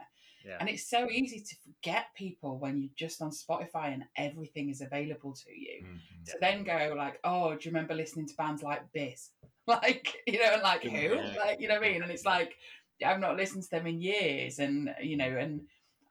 Yeah. 0.46 0.58
And 0.60 0.70
it's 0.70 0.90
so 0.90 1.10
easy 1.10 1.40
to 1.40 1.56
forget 1.64 2.08
people 2.16 2.58
when 2.58 2.82
you're 2.82 2.92
just 2.96 3.22
on 3.22 3.32
Spotify 3.32 3.94
and 3.94 4.04
everything 4.18 4.70
is 4.70 4.82
available 4.82 5.34
to 5.34 5.52
you. 5.52 5.84
Mm-hmm. 5.84 6.24
To 6.26 6.38
then 6.42 6.64
go 6.64 6.94
like, 6.98 7.20
oh, 7.24 7.52
do 7.56 7.60
you 7.62 7.72
remember 7.72 7.94
listening 7.94 8.28
to 8.28 8.36
bands 8.36 8.64
like 8.64 8.92
this? 8.94 9.32
Like, 9.66 10.18
you 10.28 10.40
know, 10.40 10.56
and 10.56 10.62
like 10.62 10.84
who? 10.84 11.16
Like, 11.40 11.62
you 11.62 11.70
know 11.70 11.76
what 11.76 11.86
I 11.86 11.92
mean? 11.94 12.04
And 12.04 12.12
it's 12.12 12.26
like, 12.26 12.54
I've 13.02 13.22
not 13.22 13.38
listened 13.38 13.64
to 13.64 13.70
them 13.70 13.88
in 13.88 14.02
years. 14.02 14.60
And, 14.60 14.94
you 15.02 15.16
know, 15.16 15.24
and, 15.24 15.62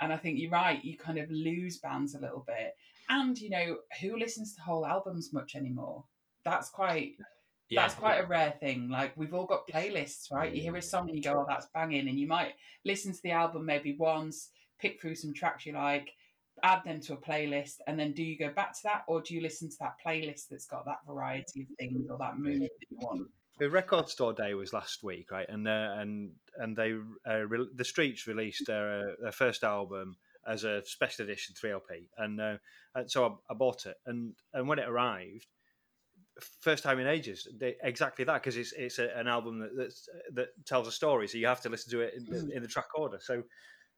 and 0.00 0.10
I 0.10 0.16
think 0.16 0.38
you're 0.38 0.50
right, 0.50 0.82
you 0.82 0.96
kind 0.96 1.18
of 1.18 1.30
lose 1.30 1.76
bands 1.76 2.14
a 2.14 2.18
little 2.18 2.44
bit. 2.46 2.74
And, 3.10 3.38
you 3.38 3.50
know, 3.50 3.76
who 4.00 4.18
listens 4.18 4.54
to 4.54 4.62
whole 4.62 4.86
albums 4.86 5.34
much 5.34 5.54
anymore? 5.54 6.02
That's 6.46 6.70
quite 6.70 7.16
yeah. 7.68 7.82
that's 7.82 7.94
quite 7.94 8.18
a 8.18 8.26
rare 8.26 8.54
thing. 8.60 8.88
Like 8.88 9.16
we've 9.16 9.34
all 9.34 9.46
got 9.46 9.68
playlists, 9.68 10.30
right? 10.32 10.52
You 10.52 10.62
hear 10.62 10.76
a 10.76 10.82
song 10.82 11.08
and 11.08 11.16
you 11.16 11.22
go, 11.22 11.40
"Oh, 11.40 11.46
that's 11.48 11.68
banging," 11.74 12.08
and 12.08 12.18
you 12.18 12.26
might 12.26 12.54
listen 12.84 13.12
to 13.12 13.22
the 13.22 13.32
album 13.32 13.66
maybe 13.66 13.96
once, 13.98 14.50
pick 14.78 15.00
through 15.00 15.14
some 15.14 15.32
tracks 15.32 15.66
you 15.66 15.72
like, 15.72 16.10
add 16.62 16.82
them 16.84 17.00
to 17.00 17.14
a 17.14 17.16
playlist, 17.16 17.76
and 17.86 17.98
then 17.98 18.12
do 18.12 18.22
you 18.22 18.38
go 18.38 18.50
back 18.52 18.72
to 18.74 18.80
that, 18.84 19.02
or 19.08 19.20
do 19.20 19.34
you 19.34 19.40
listen 19.40 19.68
to 19.68 19.76
that 19.80 19.94
playlist 20.04 20.48
that's 20.50 20.66
got 20.66 20.84
that 20.84 20.98
variety 21.06 21.62
of 21.62 21.68
things 21.78 22.08
or 22.10 22.18
that 22.18 22.38
mood 22.38 22.62
that 22.62 22.70
you 22.90 22.96
want? 23.00 23.28
The 23.58 23.68
record 23.70 24.08
store 24.08 24.32
day 24.32 24.54
was 24.54 24.72
last 24.72 25.02
week, 25.02 25.30
right? 25.30 25.48
And 25.48 25.68
uh, 25.68 25.94
and 25.98 26.32
and 26.56 26.76
they 26.76 26.94
uh, 27.28 27.46
re- 27.46 27.68
the 27.74 27.84
Streets 27.84 28.26
released 28.26 28.66
their, 28.66 29.00
uh, 29.00 29.12
their 29.20 29.32
first 29.32 29.62
album 29.62 30.16
as 30.46 30.64
a 30.64 30.84
special 30.84 31.24
edition 31.24 31.54
3LP, 31.54 32.08
and, 32.18 32.40
uh, 32.40 32.56
and 32.96 33.08
so 33.08 33.24
I, 33.24 33.52
I, 33.52 33.54
bought 33.54 33.86
it. 33.86 33.96
And 34.06 34.34
and 34.52 34.66
when 34.66 34.78
it 34.78 34.88
arrived, 34.88 35.46
first 36.60 36.82
time 36.82 36.98
in 36.98 37.06
ages. 37.06 37.46
They, 37.58 37.76
exactly 37.82 38.24
that 38.24 38.42
because 38.42 38.56
it's 38.56 38.72
it's 38.72 38.98
a, 38.98 39.16
an 39.16 39.28
album 39.28 39.58
that 39.60 39.92
that 40.34 40.48
tells 40.66 40.88
a 40.88 40.92
story, 40.92 41.28
so 41.28 41.38
you 41.38 41.46
have 41.46 41.60
to 41.62 41.68
listen 41.68 41.90
to 41.92 42.00
it 42.00 42.14
in, 42.16 42.26
mm. 42.26 42.50
in 42.50 42.62
the 42.62 42.68
track 42.68 42.88
order. 42.96 43.18
So 43.20 43.42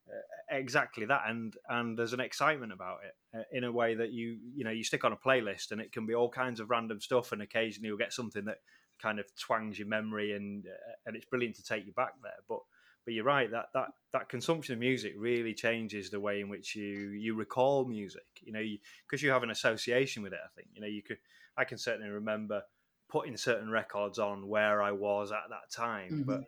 uh, 0.07 0.17
exactly 0.51 1.07
that, 1.07 1.23
and 1.27 1.55
and 1.69 1.99
there's 1.99 2.13
an 2.13 2.21
excitement 2.21 2.73
about 2.73 2.99
it 3.05 3.39
uh, 3.39 3.43
in 3.53 3.65
a 3.65 3.73
way 3.73 3.95
that 3.95 4.13
you 4.13 4.39
you 4.55 4.65
know 4.65 4.71
you 4.71 4.85
stick 4.85 5.05
on 5.05 5.13
a 5.13 5.17
playlist 5.17 5.71
and 5.71 5.81
it 5.81 5.93
can 5.93 6.07
be 6.07 6.15
all 6.15 6.29
kinds 6.29 6.61
of 6.61 6.71
random 6.71 7.01
stuff, 7.01 7.33
and 7.33 7.43
occasionally 7.43 7.89
you'll 7.89 7.99
get 7.99 8.13
something 8.13 8.45
that 8.45 8.59
kind 9.01 9.19
of 9.19 9.27
twangs 9.37 9.79
your 9.79 9.89
memory, 9.89 10.33
and 10.33 10.67
uh, 10.67 10.93
and 11.07 11.17
it's 11.17 11.27
brilliant 11.27 11.57
to 11.57 11.63
take 11.63 11.87
you 11.87 11.93
back 11.93 12.15
there. 12.23 12.33
But 12.49 12.61
but 13.05 13.15
you're 13.15 13.25
right 13.25 13.51
that 13.51 13.67
that 13.75 13.89
that 14.13 14.29
consumption 14.29 14.75
of 14.75 14.79
music 14.79 15.15
really 15.17 15.55
changes 15.55 16.11
the 16.11 16.21
way 16.21 16.41
in 16.41 16.49
which 16.49 16.75
you 16.75 17.11
you 17.11 17.35
recall 17.35 17.85
music. 17.85 18.27
You 18.43 18.53
know, 18.53 18.63
because 19.07 19.23
you, 19.23 19.29
you 19.29 19.33
have 19.33 19.43
an 19.43 19.51
association 19.51 20.23
with 20.23 20.33
it. 20.33 20.41
I 20.45 20.49
think 20.55 20.69
you 20.75 20.81
know 20.81 20.89
you 20.89 21.03
could. 21.03 21.19
I 21.57 21.65
can 21.65 21.79
certainly 21.79 22.11
remember 22.11 22.63
putting 23.09 23.37
certain 23.37 23.71
records 23.71 24.19
on 24.19 24.49
where 24.49 24.83
I 24.83 24.93
was 24.93 25.33
at 25.33 25.49
that 25.51 25.71
time, 25.75 26.11
mm-hmm. 26.11 26.23
but 26.23 26.41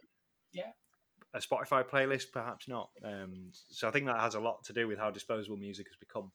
yeah, 0.53 0.71
a 1.35 1.39
Spotify 1.39 1.85
playlist 1.85 2.33
perhaps 2.33 2.69
not. 2.69 2.91
Um, 3.05 3.51
so 3.53 3.89
I 3.89 3.91
think 3.91 4.07
that 4.07 4.21
has 4.21 4.35
a 4.35 4.41
lot 4.41 4.65
to 4.65 4.73
do 4.73 4.89
with 4.89 4.99
how 4.99 5.11
disposable 5.11 5.57
music 5.57 5.87
has 5.89 5.97
become. 5.97 6.33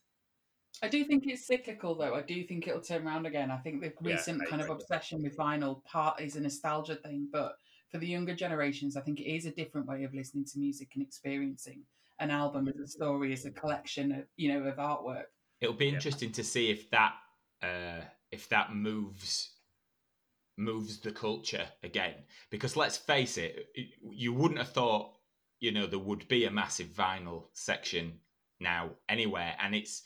I 0.82 0.88
do 0.88 1.04
think 1.04 1.26
it's 1.28 1.46
cyclical, 1.46 1.96
though. 1.96 2.16
I 2.16 2.22
do 2.22 2.44
think 2.44 2.68
it'll 2.68 2.82
turn 2.82 3.06
around 3.06 3.26
again. 3.26 3.52
I 3.52 3.58
think 3.58 3.82
the 3.82 3.94
recent 4.02 4.42
yeah, 4.42 4.50
kind 4.50 4.62
of 4.62 4.70
obsession 4.70 5.22
with 5.22 5.38
vinyl 5.38 5.84
part 5.84 6.22
is 6.22 6.36
a 6.36 6.42
nostalgia 6.42 6.96
thing, 6.96 7.28
but 7.32 7.56
for 7.92 7.98
the 7.98 8.08
younger 8.08 8.34
generations, 8.34 8.96
I 8.96 9.02
think 9.02 9.20
it 9.20 9.30
is 9.30 9.46
a 9.46 9.52
different 9.52 9.88
way 9.88 10.04
of 10.04 10.14
listening 10.14 10.46
to 10.46 10.60
music 10.60 10.92
and 10.96 11.04
experiencing 11.04 11.84
an 12.20 12.32
album 12.32 12.68
as 12.68 12.80
a 12.80 12.88
story, 12.88 13.34
as 13.34 13.46
a 13.46 13.52
collection 13.52 14.12
of 14.12 14.24
you 14.38 14.54
know 14.54 14.66
of 14.68 14.78
artwork. 14.78 15.26
It'll 15.60 15.76
be 15.76 15.90
interesting 15.90 16.30
yeah. 16.30 16.36
to 16.36 16.44
see 16.44 16.72
if 16.72 16.90
that 16.92 17.14
uh, 17.62 18.06
if 18.32 18.50
that 18.50 18.74
moves 18.74 19.52
moves 20.58 21.00
the 21.00 21.12
culture 21.12 21.66
again. 21.84 22.14
Because 22.50 22.76
let's 22.76 22.98
face 22.98 23.38
it, 23.38 23.68
you 24.04 24.34
wouldn't 24.34 24.60
have 24.60 24.72
thought 24.72 25.14
you 25.60 25.72
know 25.72 25.88
there 25.88 26.00
would 26.00 26.28
be 26.28 26.46
a 26.46 26.52
massive 26.52 26.88
vinyl 26.88 27.46
section 27.54 28.20
now 28.60 28.92
anywhere, 29.10 29.56
and 29.60 29.76
it's 29.76 30.04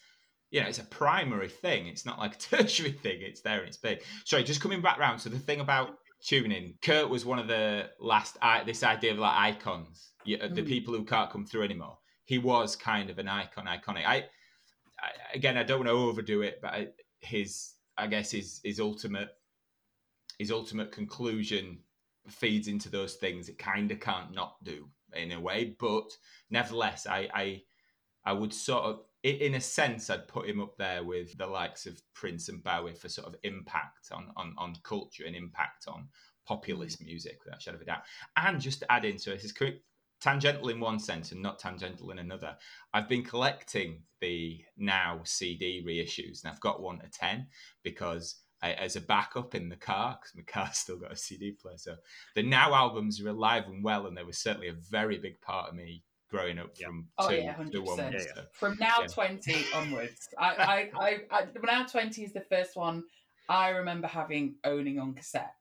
you 0.51 0.61
know, 0.61 0.67
it's 0.67 0.79
a 0.79 0.85
primary 0.85 1.49
thing. 1.49 1.87
It's 1.87 2.05
not 2.05 2.19
like 2.19 2.35
a 2.35 2.37
tertiary 2.57 2.93
thing. 2.93 3.17
It's 3.21 3.41
there 3.41 3.59
and 3.59 3.67
it's 3.67 3.77
big. 3.77 4.01
Sorry, 4.23 4.43
just 4.43 4.61
coming 4.61 4.81
back 4.81 4.97
round. 4.97 5.19
So 5.19 5.29
the 5.29 5.39
thing 5.39 5.59
about 5.59 5.97
tuning, 6.25 6.75
Kurt 6.81 7.09
was 7.09 7.25
one 7.25 7.39
of 7.39 7.47
the 7.47 7.89
last. 7.99 8.37
this 8.65 8.83
idea 8.83 9.11
of 9.11 9.19
like 9.19 9.37
icons, 9.37 10.11
the 10.25 10.37
mm. 10.37 10.65
people 10.65 10.93
who 10.93 11.03
can't 11.03 11.29
come 11.29 11.45
through 11.45 11.63
anymore. 11.63 11.97
He 12.23 12.37
was 12.37 12.75
kind 12.75 13.09
of 13.09 13.19
an 13.19 13.27
icon, 13.27 13.65
iconic. 13.65 14.05
I, 14.05 14.15
I 14.99 15.09
again, 15.33 15.57
I 15.57 15.63
don't 15.63 15.79
want 15.79 15.89
to 15.89 15.93
overdo 15.93 16.41
it, 16.41 16.59
but 16.61 16.71
I, 16.71 16.87
his, 17.19 17.73
I 17.97 18.07
guess, 18.07 18.31
his 18.31 18.61
his 18.63 18.79
ultimate, 18.79 19.29
his 20.39 20.51
ultimate 20.51 20.91
conclusion 20.91 21.79
feeds 22.27 22.67
into 22.67 22.89
those 22.89 23.15
things. 23.15 23.49
It 23.49 23.57
kind 23.57 23.91
of 23.91 23.99
can't 23.99 24.33
not 24.33 24.63
do 24.63 24.89
in 25.13 25.31
a 25.31 25.39
way, 25.39 25.75
but 25.79 26.11
nevertheless, 26.49 27.07
I, 27.07 27.29
I, 27.33 27.61
I 28.25 28.33
would 28.33 28.53
sort 28.53 28.83
of 28.83 28.99
in 29.25 29.55
a 29.55 29.61
sense, 29.61 30.11
I'd 30.11 30.27
put 30.27 30.47
him 30.47 30.61
up 30.61 30.77
there 30.77 31.03
with 31.03 31.35
the 31.37 31.47
likes 31.47 31.87
of 31.87 31.99
Prince 32.13 32.47
and 32.49 32.63
Bowie 32.63 32.93
for 32.93 33.09
sort 33.09 33.27
of 33.27 33.35
impact 33.43 34.09
on 34.11 34.27
on, 34.37 34.53
on 34.57 34.75
culture 34.83 35.23
and 35.25 35.35
impact 35.35 35.87
on 35.87 36.07
populist 36.45 37.01
mm. 37.01 37.07
music, 37.07 37.39
without 37.43 37.61
shadow 37.61 37.77
of 37.77 37.81
a 37.81 37.85
doubt. 37.85 38.03
And 38.37 38.61
just 38.61 38.81
to 38.81 38.91
add 38.91 39.03
in, 39.03 39.17
so 39.17 39.31
this 39.31 39.43
is 39.43 39.51
tangential 40.21 40.69
in 40.69 40.79
one 40.79 40.99
sense 40.99 41.31
and 41.31 41.41
not 41.41 41.59
tangential 41.59 42.11
in 42.11 42.19
another. 42.19 42.55
I've 42.93 43.09
been 43.09 43.23
collecting 43.23 44.01
the 44.21 44.61
Now 44.77 45.21
CD 45.23 45.83
reissues, 45.85 46.43
and 46.43 46.51
I've 46.51 46.61
got 46.61 46.81
one 46.81 46.99
to 46.99 47.09
ten 47.09 47.47
because. 47.83 48.37
I, 48.61 48.71
as 48.71 48.95
a 48.95 49.01
backup 49.01 49.53
in 49.53 49.67
the 49.67 49.75
car, 49.75 50.17
because 50.17 50.33
my 50.33 50.43
car's 50.47 50.77
still 50.77 50.97
got 50.97 51.11
a 51.11 51.17
CD 51.17 51.51
player. 51.51 51.75
So 51.77 51.97
the 52.35 52.41
Now 52.41 52.73
albums 52.73 53.21
are 53.21 53.27
alive 53.27 53.65
and 53.67 53.83
well, 53.83 54.07
and 54.07 54.17
they 54.17 54.23
were 54.23 54.31
certainly 54.31 54.69
a 54.69 54.75
very 54.89 55.17
big 55.17 55.39
part 55.41 55.69
of 55.69 55.75
me 55.75 56.03
growing 56.29 56.59
up 56.59 56.75
from 56.77 57.07
oh, 57.17 57.29
two 57.29 57.35
yeah, 57.35 57.53
to 57.53 57.79
one. 57.81 57.97
Yeah, 57.97 58.11
yeah. 58.13 58.41
From 58.53 58.77
now 58.79 59.01
yeah. 59.01 59.07
20 59.07 59.65
onwards. 59.75 60.29
I, 60.39 60.47
I, 60.47 60.89
I, 60.99 61.17
I, 61.31 61.45
now 61.63 61.85
20 61.85 62.23
is 62.23 62.33
the 62.33 62.41
first 62.41 62.75
one 62.75 63.03
I 63.47 63.69
remember 63.69 64.07
having 64.07 64.55
owning 64.63 64.99
on 64.99 65.13
cassette. 65.13 65.53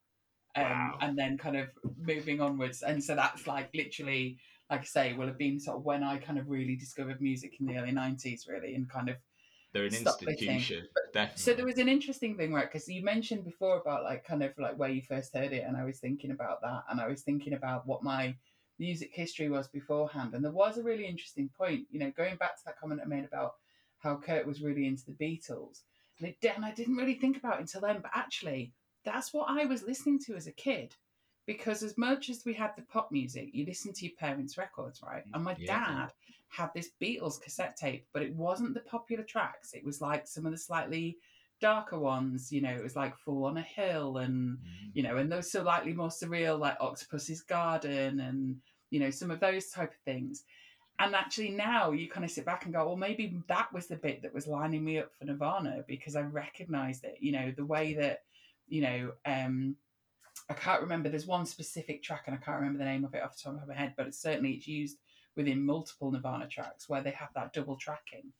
Um, 0.57 0.65
wow. 0.65 0.99
And 1.01 1.19
then 1.19 1.37
kind 1.37 1.57
of 1.57 1.69
moving 1.99 2.41
onwards. 2.41 2.83
And 2.83 3.03
so 3.03 3.15
that's 3.15 3.47
like 3.47 3.71
literally, 3.75 4.39
like 4.71 4.81
I 4.81 4.85
say, 4.85 5.13
will 5.15 5.27
have 5.27 5.39
been 5.39 5.59
sort 5.59 5.79
of 5.79 5.85
when 5.85 6.05
I 6.05 6.19
kind 6.19 6.39
of 6.39 6.49
really 6.49 6.77
discovered 6.77 7.21
music 7.21 7.55
in 7.61 7.67
the 7.67 7.77
early 7.77 7.93
90s, 7.93 8.49
really, 8.49 8.75
and 8.75 8.89
kind 8.89 9.09
of. 9.09 9.17
They're 9.73 9.87
an 9.87 9.95
institution. 9.95 10.87
Definitely. 11.13 11.43
So 11.43 11.53
there 11.53 11.65
was 11.65 11.79
an 11.79 11.89
interesting 11.89 12.37
thing, 12.37 12.53
right? 12.53 12.71
Because 12.71 12.87
you 12.87 13.03
mentioned 13.03 13.45
before 13.45 13.81
about 13.81 14.05
like 14.05 14.25
kind 14.25 14.45
of 14.45 14.53
like 14.57 14.79
where 14.79 14.89
you 14.89 15.03
first 15.03 15.35
heard 15.35 15.53
it, 15.53 15.65
and 15.67 15.77
I 15.77 15.85
was 15.85 15.99
thinking 15.99 16.31
about 16.31 16.61
that, 16.63 16.85
and 16.89 17.01
I 17.01 17.09
was 17.09 17.23
thinking 17.23 17.55
about 17.55 17.85
what 17.85 18.05
my 18.05 18.37
music 18.79 19.11
history 19.13 19.49
was 19.49 19.69
beforehand. 19.69 20.35
And 20.35 20.45
there 20.45 20.53
was 20.53 20.79
a 20.79 20.83
really 20.83 21.07
interesting 21.07 21.51
point, 21.57 21.87
you 21.91 21.99
know, 21.99 22.13
going 22.17 22.37
back 22.37 22.57
to 22.57 22.63
that 22.67 22.79
comment 22.79 23.01
I 23.05 23.09
made 23.09 23.25
about 23.25 23.55
how 23.99 24.17
Kurt 24.17 24.47
was 24.47 24.63
really 24.63 24.87
into 24.87 25.05
the 25.07 25.13
Beatles. 25.13 25.81
And, 26.19 26.29
it, 26.29 26.37
and 26.55 26.65
I 26.65 26.73
didn't 26.73 26.97
really 26.97 27.15
think 27.15 27.37
about 27.37 27.55
it 27.55 27.63
until 27.63 27.81
then, 27.81 28.01
but 28.01 28.11
actually, 28.15 28.73
that's 29.05 29.33
what 29.33 29.49
I 29.49 29.65
was 29.65 29.83
listening 29.83 30.19
to 30.27 30.35
as 30.35 30.47
a 30.47 30.53
kid. 30.53 30.95
Because 31.47 31.83
as 31.83 31.99
much 31.99 32.31
as 32.31 32.45
we 32.47 32.55
had 32.55 32.71
the 32.75 32.83
pop 32.83 33.13
music, 33.13 33.51
you 33.53 33.67
listen 33.67 33.93
to 33.93 34.07
your 34.07 34.15
parents' 34.19 34.57
records, 34.57 35.03
right? 35.03 35.25
And 35.35 35.45
my 35.45 35.55
yeah. 35.59 35.79
dad 35.79 36.13
had 36.49 36.71
this 36.75 36.91
Beatles 37.03 37.41
cassette 37.41 37.77
tape, 37.77 38.07
but 38.15 38.23
it 38.23 38.35
wasn't 38.35 38.73
the 38.73 38.81
popular 38.81 39.25
tracks. 39.25 39.75
It 39.75 39.85
was 39.85 40.01
like 40.01 40.27
some 40.27 40.47
of 40.47 40.53
the 40.53 40.59
slightly 40.59 41.19
darker 41.61 41.99
ones, 41.99 42.53
you 42.53 42.61
know, 42.61 42.71
it 42.71 42.83
was 42.83 42.97
like 42.97 43.17
Fool 43.19 43.45
on 43.45 43.57
a 43.57 43.63
Hill 43.63 44.19
and, 44.19 44.59
mm. 44.59 44.59
you 44.93 45.03
know, 45.03 45.17
and 45.17 45.31
those 45.31 45.51
slightly 45.51 45.93
more 45.93 46.09
surreal, 46.09 46.59
like 46.59 46.81
Octopus's 46.81 47.43
Garden 47.43 48.21
and, 48.21 48.57
you 48.91 49.01
know, 49.01 49.11
some 49.11 49.31
of 49.31 49.41
those 49.41 49.69
type 49.71 49.93
of 49.93 49.99
things. 50.05 50.45
And 50.99 51.15
actually 51.15 51.51
now 51.51 51.91
you 51.91 52.09
kind 52.09 52.25
of 52.25 52.31
sit 52.31 52.45
back 52.45 52.65
and 52.65 52.73
go, 52.73 52.87
well, 52.87 52.97
maybe 52.97 53.41
that 53.49 53.73
was 53.73 53.87
the 53.87 53.97
bit 53.97 54.23
that 54.23 54.35
was 54.35 54.47
lining 54.47 54.85
me 54.85 54.99
up 54.99 55.13
for 55.13 55.25
Nirvana 55.25 55.85
because 55.89 56.17
I 56.17 56.23
recognized 56.23 57.05
it, 57.05 57.17
you 57.21 57.33
know, 57.33 57.53
the 57.57 57.67
way 57.67 57.95
that, 57.95 58.21
you 58.69 58.83
know, 58.83 59.13
um, 59.27 59.77
I 60.49 60.55
can't 60.55 60.83
remember, 60.83 61.09
there's 61.09 61.27
one 61.27 61.47
specific 61.47 62.03
track 62.03 62.25
and 62.27 62.35
I 62.35 62.45
can't 62.45 62.59
remember 62.59 62.79
the 62.79 62.85
name 62.85 63.05
of 63.05 63.15
it 63.15 63.23
off 63.23 63.37
the 63.37 63.51
top 63.51 63.63
of 63.63 63.69
my 63.69 63.75
head, 63.75 63.95
but 63.97 64.07
it's 64.07 64.21
certainly 64.21 64.53
it's 64.53 64.69
used 64.69 64.99
within 65.37 65.65
multiple 65.65 66.11
Nirvana 66.11 66.49
tracks 66.49 66.89
where 66.89 67.03
they 67.03 67.11
have 67.11 67.31
that 67.35 67.53
double 67.53 67.77
tracking. 67.77 68.33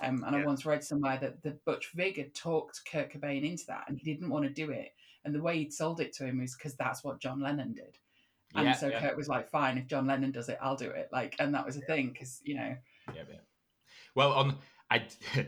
Um, 0.00 0.24
and 0.26 0.34
yeah. 0.34 0.42
I 0.42 0.46
once 0.46 0.64
read 0.64 0.82
somewhere 0.82 1.18
that 1.20 1.42
the 1.42 1.58
Butch 1.66 1.90
Vig 1.94 2.16
had 2.16 2.34
talked 2.34 2.80
Kurt 2.90 3.12
Cobain 3.12 3.44
into 3.44 3.66
that, 3.66 3.84
and 3.88 3.98
he 3.98 4.04
didn't 4.04 4.30
want 4.30 4.44
to 4.44 4.50
do 4.50 4.70
it. 4.70 4.92
And 5.24 5.34
the 5.34 5.42
way 5.42 5.58
he'd 5.58 5.72
sold 5.72 6.00
it 6.00 6.14
to 6.14 6.24
him 6.24 6.38
was 6.38 6.54
because 6.54 6.74
that's 6.76 7.04
what 7.04 7.20
John 7.20 7.40
Lennon 7.40 7.74
did. 7.74 7.98
And 8.54 8.66
yeah, 8.66 8.72
so 8.72 8.88
yeah. 8.88 9.00
Kurt 9.00 9.16
was 9.16 9.28
like, 9.28 9.50
"Fine, 9.50 9.78
if 9.78 9.86
John 9.86 10.06
Lennon 10.06 10.32
does 10.32 10.48
it, 10.48 10.58
I'll 10.62 10.76
do 10.76 10.88
it." 10.88 11.10
Like, 11.12 11.36
and 11.38 11.54
that 11.54 11.66
was 11.66 11.76
a 11.76 11.82
thing 11.82 12.10
because 12.10 12.40
you 12.44 12.54
know. 12.54 12.76
Yeah, 13.14 13.22
yeah. 13.28 13.36
Well, 14.14 14.32
on 14.32 14.56
I 14.90 15.02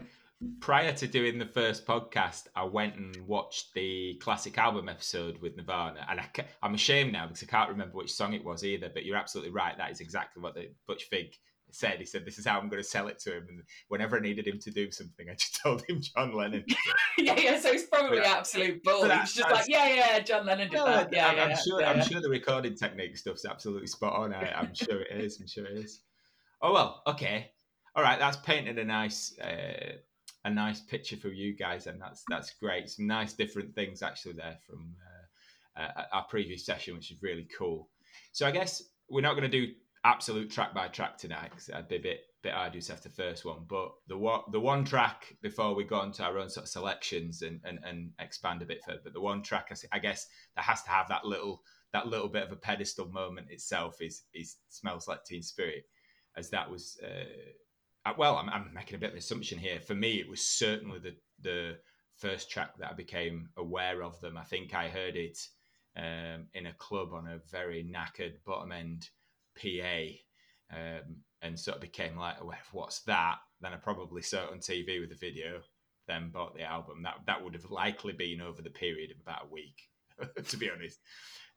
prior 0.60 0.92
to 0.92 1.06
doing 1.06 1.38
the 1.38 1.46
first 1.46 1.86
podcast, 1.86 2.46
I 2.54 2.64
went 2.64 2.96
and 2.96 3.16
watched 3.26 3.74
the 3.74 4.18
classic 4.22 4.58
album 4.58 4.88
episode 4.88 5.38
with 5.40 5.56
Nirvana, 5.56 6.06
and 6.08 6.20
I, 6.20 6.26
am 6.62 6.74
ashamed 6.74 7.12
now 7.12 7.26
because 7.26 7.42
I 7.42 7.46
can't 7.46 7.70
remember 7.70 7.96
which 7.96 8.12
song 8.12 8.32
it 8.32 8.44
was 8.44 8.64
either. 8.64 8.90
But 8.92 9.04
you're 9.04 9.16
absolutely 9.16 9.52
right; 9.52 9.76
that 9.76 9.90
is 9.90 10.00
exactly 10.00 10.42
what 10.42 10.54
the 10.54 10.70
Butch 10.86 11.08
Vig 11.10 11.34
said. 11.70 11.98
He 11.98 12.04
said, 12.04 12.24
"This 12.24 12.38
is 12.38 12.46
how 12.46 12.58
I'm 12.58 12.68
going 12.68 12.82
to 12.82 12.88
sell 12.88 13.08
it 13.08 13.18
to 13.20 13.36
him." 13.36 13.46
And 13.48 13.62
whenever 13.88 14.16
I 14.16 14.20
needed 14.20 14.46
him 14.46 14.58
to 14.60 14.70
do 14.70 14.90
something, 14.90 15.28
I 15.28 15.34
just 15.34 15.60
told 15.62 15.84
him 15.88 16.00
John 16.00 16.34
Lennon. 16.34 16.64
yeah, 17.18 17.38
yeah. 17.38 17.58
So 17.58 17.70
it's 17.70 17.84
probably 17.84 18.18
but, 18.18 18.26
absolute 18.26 18.82
bull. 18.82 19.08
He's 19.08 19.34
just 19.34 19.50
like, 19.50 19.68
"Yeah, 19.68 19.88
yeah, 19.88 20.20
John 20.20 20.46
Lennon 20.46 20.70
did 20.70 20.80
that." 20.80 21.12
Yeah, 21.12 21.28
I'm, 21.28 21.36
yeah, 21.36 21.44
I'm 21.44 21.56
sure. 21.56 21.80
Yeah, 21.80 21.90
I'm 21.90 22.02
sure 22.02 22.20
the 22.20 22.28
recording 22.28 22.74
technique 22.74 23.16
stuff's 23.16 23.44
absolutely 23.44 23.88
spot 23.88 24.14
on. 24.14 24.32
I, 24.32 24.60
am 24.60 24.74
sure 24.74 25.02
it 25.02 25.20
is. 25.20 25.40
I'm 25.40 25.46
sure 25.46 25.66
it 25.66 25.78
is. 25.78 26.00
Oh 26.64 26.72
well, 26.72 27.02
okay, 27.08 27.50
all 27.96 28.04
right. 28.04 28.20
That's 28.20 28.36
painted 28.36 28.78
a 28.78 28.84
nice. 28.84 29.36
Uh, 29.36 29.94
a 30.44 30.50
nice 30.50 30.80
picture 30.80 31.16
for 31.16 31.28
you 31.28 31.54
guys, 31.54 31.86
and 31.86 32.00
that's 32.00 32.24
that's 32.28 32.54
great. 32.54 32.88
Some 32.88 33.06
nice 33.06 33.32
different 33.32 33.74
things 33.74 34.02
actually 34.02 34.34
there 34.34 34.58
from 34.66 34.94
uh, 35.76 35.80
uh, 35.80 36.04
our 36.12 36.24
previous 36.24 36.66
session, 36.66 36.94
which 36.94 37.10
is 37.10 37.22
really 37.22 37.48
cool. 37.56 37.88
So 38.32 38.46
I 38.46 38.50
guess 38.50 38.82
we're 39.08 39.20
not 39.20 39.36
going 39.36 39.50
to 39.50 39.66
do 39.66 39.72
absolute 40.04 40.50
track 40.50 40.74
by 40.74 40.88
track 40.88 41.16
tonight 41.16 41.50
because 41.50 41.70
I'd 41.70 41.88
be 41.88 41.96
a 41.96 42.00
bit 42.00 42.20
bit 42.42 42.54
arduous 42.54 42.90
after 42.90 43.08
the 43.08 43.14
first 43.14 43.44
one. 43.44 43.64
But 43.68 43.92
the 44.08 44.18
one 44.18 44.40
the 44.50 44.60
one 44.60 44.84
track 44.84 45.36
before 45.42 45.74
we 45.74 45.84
go 45.84 45.96
on 45.96 46.12
to 46.12 46.24
our 46.24 46.38
own 46.38 46.50
sort 46.50 46.64
of 46.64 46.70
selections 46.70 47.42
and 47.42 47.60
and, 47.64 47.78
and 47.84 48.10
expand 48.18 48.62
a 48.62 48.66
bit 48.66 48.82
further. 48.84 49.00
But 49.04 49.12
the 49.14 49.20
one 49.20 49.42
track 49.42 49.70
I 49.92 49.98
guess 49.98 50.26
that 50.56 50.64
has 50.64 50.82
to 50.84 50.90
have 50.90 51.08
that 51.08 51.24
little 51.24 51.62
that 51.92 52.08
little 52.08 52.28
bit 52.28 52.42
of 52.42 52.52
a 52.52 52.56
pedestal 52.56 53.08
moment 53.08 53.48
itself 53.50 54.00
is 54.00 54.24
is 54.34 54.56
smells 54.70 55.06
like 55.06 55.24
Teen 55.24 55.42
Spirit, 55.42 55.84
as 56.36 56.50
that 56.50 56.70
was. 56.70 56.98
Uh, 57.02 57.24
well, 58.18 58.36
I'm, 58.36 58.48
I'm 58.48 58.70
making 58.74 58.96
a 58.96 58.98
bit 58.98 59.08
of 59.08 59.12
an 59.12 59.18
assumption 59.18 59.58
here. 59.58 59.80
For 59.80 59.94
me, 59.94 60.18
it 60.18 60.28
was 60.28 60.42
certainly 60.42 60.98
the 60.98 61.14
the 61.40 61.78
first 62.18 62.50
track 62.50 62.76
that 62.78 62.90
I 62.90 62.94
became 62.94 63.48
aware 63.56 64.02
of 64.02 64.20
them. 64.20 64.36
I 64.36 64.44
think 64.44 64.74
I 64.74 64.88
heard 64.88 65.16
it 65.16 65.38
um, 65.96 66.46
in 66.54 66.66
a 66.66 66.74
club 66.74 67.12
on 67.12 67.26
a 67.26 67.40
very 67.50 67.84
knackered 67.84 68.42
bottom 68.44 68.72
end 68.72 69.08
PA, 69.60 70.76
um, 70.76 71.16
and 71.42 71.58
sort 71.58 71.76
of 71.76 71.82
became 71.82 72.16
like, 72.16 72.42
well, 72.42 72.56
what's 72.72 73.02
that? 73.02 73.36
Then 73.60 73.72
I 73.72 73.76
probably 73.76 74.22
saw 74.22 74.44
it 74.44 74.50
on 74.50 74.58
TV 74.58 75.00
with 75.00 75.10
the 75.10 75.16
video, 75.16 75.60
then 76.08 76.30
bought 76.30 76.54
the 76.54 76.62
album. 76.62 77.02
That 77.02 77.16
that 77.26 77.42
would 77.42 77.54
have 77.54 77.70
likely 77.70 78.12
been 78.12 78.40
over 78.40 78.62
the 78.62 78.70
period 78.70 79.10
of 79.10 79.20
about 79.20 79.46
a 79.46 79.52
week, 79.52 79.88
to 80.48 80.56
be 80.56 80.70
honest. 80.70 80.98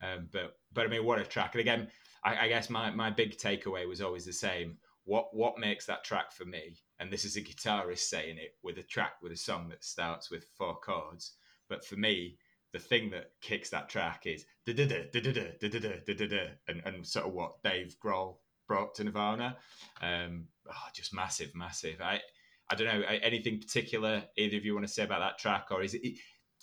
Um, 0.02 0.28
but 0.32 0.58
but 0.74 0.86
I 0.86 0.90
mean, 0.90 1.06
what 1.06 1.20
a 1.20 1.24
track! 1.24 1.54
And 1.54 1.62
again, 1.62 1.88
I, 2.24 2.46
I 2.46 2.48
guess 2.48 2.70
my 2.70 2.92
my 2.92 3.10
big 3.10 3.38
takeaway 3.38 3.88
was 3.88 4.02
always 4.02 4.26
the 4.26 4.34
same. 4.34 4.78
What 5.06 5.36
what 5.36 5.60
makes 5.60 5.86
that 5.86 6.04
track 6.04 6.32
for 6.32 6.46
me? 6.46 6.78
And 7.00 7.12
this 7.12 7.26
is 7.26 7.38
a 7.38 7.42
guitarist 7.42 8.00
saying 8.00 8.38
it 8.38 8.56
with 8.64 8.78
a 8.78 8.84
track 8.84 9.14
with 9.22 9.32
a 9.32 9.38
song 9.38 9.70
that 9.70 9.84
starts 9.84 10.30
with 10.30 10.46
four 10.58 10.76
chords. 10.76 11.34
But 11.70 11.86
for 11.86 11.96
me, 11.96 12.38
the 12.74 12.80
thing 12.80 13.10
that 13.12 13.32
kicks 13.42 13.70
that 13.70 13.90
track 13.90 14.24
is 14.26 14.46
and, 14.68 14.80
and 16.86 17.06
sort 17.06 17.26
of 17.26 17.34
what 17.34 17.64
Dave 17.64 17.96
Grohl 18.04 18.38
brought 18.68 18.96
to 18.96 19.04
Nirvana. 19.04 19.58
Um, 20.02 20.48
oh, 20.70 20.88
just 20.94 21.14
massive, 21.14 21.56
massive. 21.56 22.02
I 22.02 22.20
I 22.70 22.76
don't 22.76 22.88
know 22.88 23.06
anything 23.22 23.60
particular 23.60 24.24
either 24.38 24.58
of 24.58 24.66
you 24.66 24.74
want 24.74 24.88
to 24.88 24.92
say 24.92 25.04
about 25.04 25.20
that 25.20 25.38
track, 25.38 25.68
or 25.72 25.84
is 25.84 25.94
it 25.94 26.02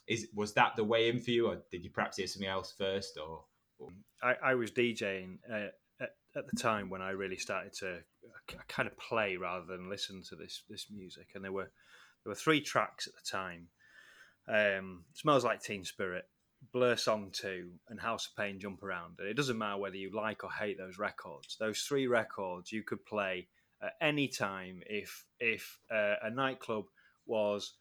is 0.09 0.28
was 0.35 0.52
that 0.55 0.74
the 0.76 0.85
way 0.85 1.09
in 1.09 1.20
for 1.20 1.31
you, 1.31 1.48
or 1.48 1.62
did 1.70 1.85
you 1.85 1.90
perhaps 1.90 2.16
hear 2.16 2.26
something 2.26 2.48
else 2.48 2.74
first, 2.76 3.18
or? 3.18 3.44
I, 4.22 4.50
I 4.50 4.55
was 4.55 4.70
DJing 4.70 5.38
uh, 5.52 5.68
at, 6.03 6.11
at 6.37 6.51
the 6.51 6.57
time 6.57 6.91
when 6.91 7.03
I 7.03 7.11
really 7.11 7.37
started 7.37 7.73
to 7.75 7.97
uh, 7.97 8.55
kind 8.69 8.88
of 8.88 8.97
play 8.99 9.37
rather 9.37 9.65
than 9.65 9.88
listen 9.88 10.23
to 10.29 10.37
this 10.37 10.62
this 10.69 10.87
music, 10.91 11.29
and 11.35 11.45
there 11.45 11.53
were 11.53 11.71
there 12.25 12.31
were 12.31 12.35
three 12.35 12.61
tracks 12.61 13.07
at 13.07 13.15
the 13.15 13.31
time. 13.31 13.69
Um, 14.49 15.05
Smells 15.15 15.45
like 15.45 15.62
Teen 15.62 15.85
Spirit, 15.85 16.25
Blur 16.73 16.97
Song 16.97 17.31
2 17.33 17.71
and 17.88 18.01
House 18.01 18.27
of 18.27 18.37
Pain 18.37 18.59
Jump 18.61 18.83
Around. 18.83 19.17
And 19.19 19.29
it 19.29 19.35
doesn't 19.35 19.59
matter 19.59 19.79
whether 19.79 19.97
you 19.97 20.11
like 20.15 20.45
or 20.45 20.51
hate 20.51 20.79
those 20.79 20.99
records. 20.99 21.57
Those 21.59 21.81
three 21.81 22.07
records 22.07 22.73
you 22.73 22.83
could 22.83 23.05
play 23.05 23.49
at 23.83 23.95
any 24.01 24.29
time 24.29 24.83
if 24.87 25.25
if 25.41 25.79
uh, 25.91 26.15
a 26.23 26.31
nightclub 26.31 26.85
was 27.27 27.75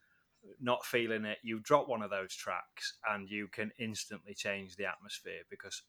not 0.60 0.84
feeling 0.84 1.24
it, 1.24 1.38
you 1.42 1.60
drop 1.60 1.88
one 1.88 2.02
of 2.02 2.10
those 2.10 2.34
tracks 2.34 2.94
and 3.08 3.28
you 3.28 3.46
can 3.46 3.70
instantly 3.78 4.34
change 4.34 4.74
the 4.74 4.86
atmosphere 4.86 5.42
because 5.48 5.82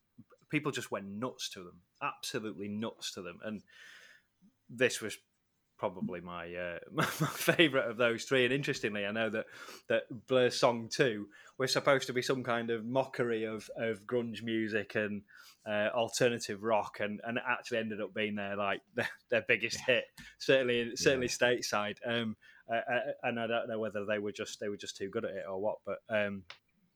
people 0.54 0.72
just 0.72 0.92
went 0.92 1.08
nuts 1.08 1.50
to 1.50 1.64
them, 1.64 1.82
absolutely 2.00 2.68
nuts 2.68 3.12
to 3.14 3.24
them. 3.24 3.40
And 3.44 3.64
this 4.70 5.02
was 5.02 5.18
probably 5.80 6.22
my 6.22 6.54
uh, 6.54 6.78
my, 6.94 7.04
favorite 7.06 7.90
of 7.90 7.98
those 7.98 8.26
three. 8.26 8.46
And 8.46 8.54
interestingly, 8.54 9.04
I 9.04 9.12
know 9.12 9.32
that 9.32 9.48
that 9.90 10.04
Blur 10.28 10.52
Song 10.52 10.90
Two 10.94 11.28
was 11.58 11.74
supposed 11.74 12.06
to 12.08 12.14
be 12.14 12.22
some 12.22 12.44
kind 12.44 12.70
of 12.70 12.86
mockery 12.86 13.46
of 13.46 13.68
of 13.76 14.06
grunge 14.06 14.44
music 14.44 14.94
and 14.94 15.24
uh, 15.68 15.90
alternative 15.96 16.62
rock, 16.62 17.00
and 17.00 17.20
and 17.24 17.38
it 17.38 17.44
actually 17.50 17.80
ended 17.80 18.00
up 18.00 18.14
being 18.14 18.36
their 18.36 18.56
like 18.56 18.82
their, 18.94 19.10
their 19.32 19.46
biggest 19.48 19.80
yeah. 19.88 19.96
hit, 19.96 20.04
certainly 20.38 20.92
certainly 20.96 21.28
yeah. 21.28 21.48
stateside. 21.48 21.98
Um, 22.06 22.36
uh, 22.72 22.76
uh, 22.76 23.00
and 23.24 23.40
I 23.40 23.48
don't 23.48 23.68
know 23.68 23.80
whether 23.80 24.06
they 24.06 24.20
were 24.20 24.32
just 24.32 24.60
they 24.60 24.70
were 24.70 24.78
just 24.78 24.98
too 24.98 25.10
good 25.10 25.26
at 25.26 25.32
it 25.32 25.46
or 25.50 25.60
what, 25.60 25.78
but 25.84 25.98
um, 26.10 26.44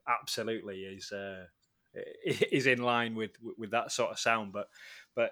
absolutely 0.08 0.82
is. 0.82 1.12
Uh, 1.12 1.46
is 2.26 2.68
in 2.68 2.82
line 2.82 3.16
with 3.16 3.32
with 3.58 3.72
that 3.72 3.92
sort 3.92 4.12
of 4.12 4.20
sound, 4.20 4.54
but 4.54 4.68
but 5.16 5.32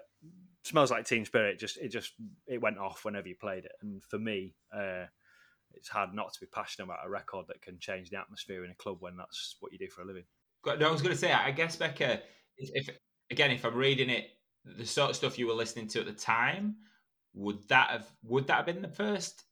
smells 0.64 0.90
like 0.90 1.06
Teen 1.06 1.24
Spirit. 1.24 1.58
Just 1.58 1.76
it 1.78 1.88
just 1.88 2.12
it 2.46 2.60
went 2.60 2.78
off 2.78 3.04
whenever 3.04 3.28
you 3.28 3.36
played 3.36 3.64
it, 3.64 3.72
and 3.82 4.02
for 4.04 4.18
me, 4.18 4.54
uh, 4.74 5.04
it's 5.74 5.88
hard 5.88 6.14
not 6.14 6.32
to 6.32 6.40
be 6.40 6.46
passionate 6.46 6.86
about 6.86 7.06
a 7.06 7.10
record 7.10 7.46
that 7.48 7.62
can 7.62 7.78
change 7.78 8.10
the 8.10 8.18
atmosphere 8.18 8.64
in 8.64 8.70
a 8.70 8.74
club 8.74 8.98
when 9.00 9.16
that's 9.16 9.56
what 9.60 9.72
you 9.72 9.78
do 9.78 9.88
for 9.88 10.02
a 10.02 10.06
living. 10.06 10.24
No, 10.64 10.72
I 10.72 10.90
was 10.90 11.02
going 11.02 11.14
to 11.14 11.20
say, 11.20 11.32
I 11.32 11.52
guess 11.52 11.76
Bekka, 11.76 12.20
if 12.56 12.88
again, 13.30 13.50
if 13.50 13.64
I'm 13.64 13.74
reading 13.74 14.10
it, 14.10 14.30
the 14.64 14.86
sort 14.86 15.10
of 15.10 15.16
stuff 15.16 15.38
you 15.38 15.46
were 15.46 15.54
listening 15.54 15.86
to 15.88 16.00
at 16.00 16.06
the 16.06 16.12
time, 16.12 16.76
would 17.34 17.66
that 17.68 17.90
have 17.90 18.06
would 18.24 18.46
that 18.48 18.56
have 18.56 18.66
been 18.66 18.82
the 18.82 18.88
first 18.88 19.44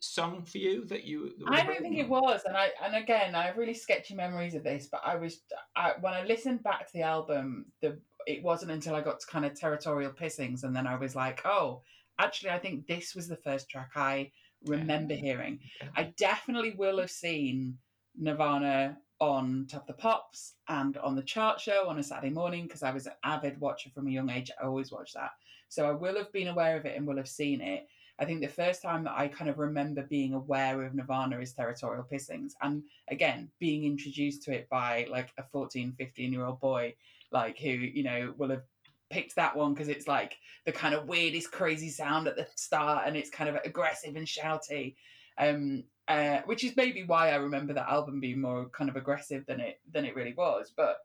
song 0.00 0.44
for 0.44 0.58
you 0.58 0.84
that 0.86 1.04
you? 1.04 1.32
That 1.38 1.52
I 1.52 1.64
don't 1.64 1.80
think 1.80 1.98
it 1.98 2.08
was, 2.08 2.42
and 2.44 2.56
I 2.56 2.70
and 2.82 2.94
again, 2.94 3.34
I 3.34 3.46
have 3.46 3.56
really 3.56 3.74
sketchy 3.74 4.14
memories 4.14 4.54
of 4.54 4.64
this, 4.64 4.88
but 4.90 5.02
I 5.04 5.16
was 5.16 5.40
I, 5.76 5.94
when 6.00 6.14
I 6.14 6.24
listened 6.24 6.62
back 6.62 6.86
to 6.86 6.92
the 6.92 7.02
album, 7.02 7.66
the 7.80 7.98
it 8.26 8.42
wasn't 8.42 8.72
until 8.72 8.94
I 8.94 9.00
got 9.00 9.20
to 9.20 9.26
kind 9.26 9.44
of 9.44 9.58
territorial 9.58 10.12
pissings, 10.12 10.64
and 10.64 10.74
then 10.74 10.86
I 10.86 10.96
was 10.96 11.16
like, 11.16 11.44
oh, 11.44 11.82
actually, 12.18 12.50
I 12.50 12.58
think 12.58 12.86
this 12.86 13.14
was 13.14 13.28
the 13.28 13.36
first 13.36 13.68
track 13.68 13.92
I 13.96 14.30
remember 14.66 15.14
yeah. 15.14 15.20
hearing. 15.20 15.60
Yeah. 15.80 15.88
I 15.96 16.14
definitely 16.16 16.74
will 16.76 16.98
have 16.98 17.10
seen 17.10 17.78
Nirvana 18.16 18.98
on 19.20 19.66
Top 19.68 19.82
of 19.82 19.86
the 19.88 20.00
Pops 20.00 20.54
and 20.68 20.96
on 20.98 21.16
the 21.16 21.22
chart 21.22 21.60
show 21.60 21.88
on 21.88 21.98
a 21.98 22.02
Saturday 22.02 22.32
morning 22.32 22.64
because 22.64 22.82
I 22.82 22.92
was 22.92 23.06
an 23.06 23.14
avid 23.24 23.60
watcher 23.60 23.90
from 23.90 24.06
a 24.06 24.10
young 24.10 24.30
age. 24.30 24.50
I 24.60 24.66
always 24.66 24.92
watched 24.92 25.14
that. 25.14 25.30
So 25.68 25.86
I 25.86 25.92
will 25.92 26.16
have 26.16 26.32
been 26.32 26.48
aware 26.48 26.76
of 26.76 26.86
it 26.86 26.96
and 26.96 27.06
will 27.06 27.16
have 27.16 27.28
seen 27.28 27.60
it. 27.60 27.86
I 28.20 28.24
think 28.24 28.40
the 28.40 28.48
first 28.48 28.82
time 28.82 29.04
that 29.04 29.16
I 29.16 29.28
kind 29.28 29.48
of 29.48 29.58
remember 29.58 30.02
being 30.02 30.34
aware 30.34 30.82
of 30.82 30.94
Nirvana 30.94 31.38
is 31.38 31.52
Territorial 31.52 32.06
Pissings. 32.10 32.52
And 32.62 32.82
again, 33.08 33.48
being 33.60 33.84
introduced 33.84 34.42
to 34.44 34.52
it 34.52 34.68
by 34.68 35.06
like 35.10 35.30
a 35.38 35.44
14, 35.52 35.94
15 35.96 36.32
year 36.32 36.44
old 36.44 36.60
boy, 36.60 36.94
like 37.30 37.58
who, 37.58 37.68
you 37.68 38.02
know, 38.02 38.34
will 38.36 38.50
have 38.50 38.64
picked 39.10 39.36
that 39.36 39.56
one 39.56 39.72
because 39.72 39.88
it's 39.88 40.08
like 40.08 40.36
the 40.66 40.72
kind 40.72 40.94
of 40.94 41.06
weirdest, 41.06 41.52
crazy 41.52 41.90
sound 41.90 42.26
at 42.26 42.36
the 42.36 42.46
start 42.56 43.04
and 43.06 43.16
it's 43.16 43.30
kind 43.30 43.48
of 43.48 43.56
aggressive 43.64 44.16
and 44.16 44.26
shouty. 44.26 44.96
Um, 45.38 45.84
uh, 46.08 46.40
which 46.46 46.64
is 46.64 46.74
maybe 46.74 47.04
why 47.04 47.30
I 47.30 47.36
remember 47.36 47.74
that 47.74 47.88
album 47.88 48.18
being 48.18 48.40
more 48.40 48.68
kind 48.70 48.88
of 48.88 48.96
aggressive 48.96 49.44
than 49.46 49.60
it 49.60 49.78
than 49.92 50.06
it 50.06 50.16
really 50.16 50.32
was. 50.32 50.72
But 50.74 50.96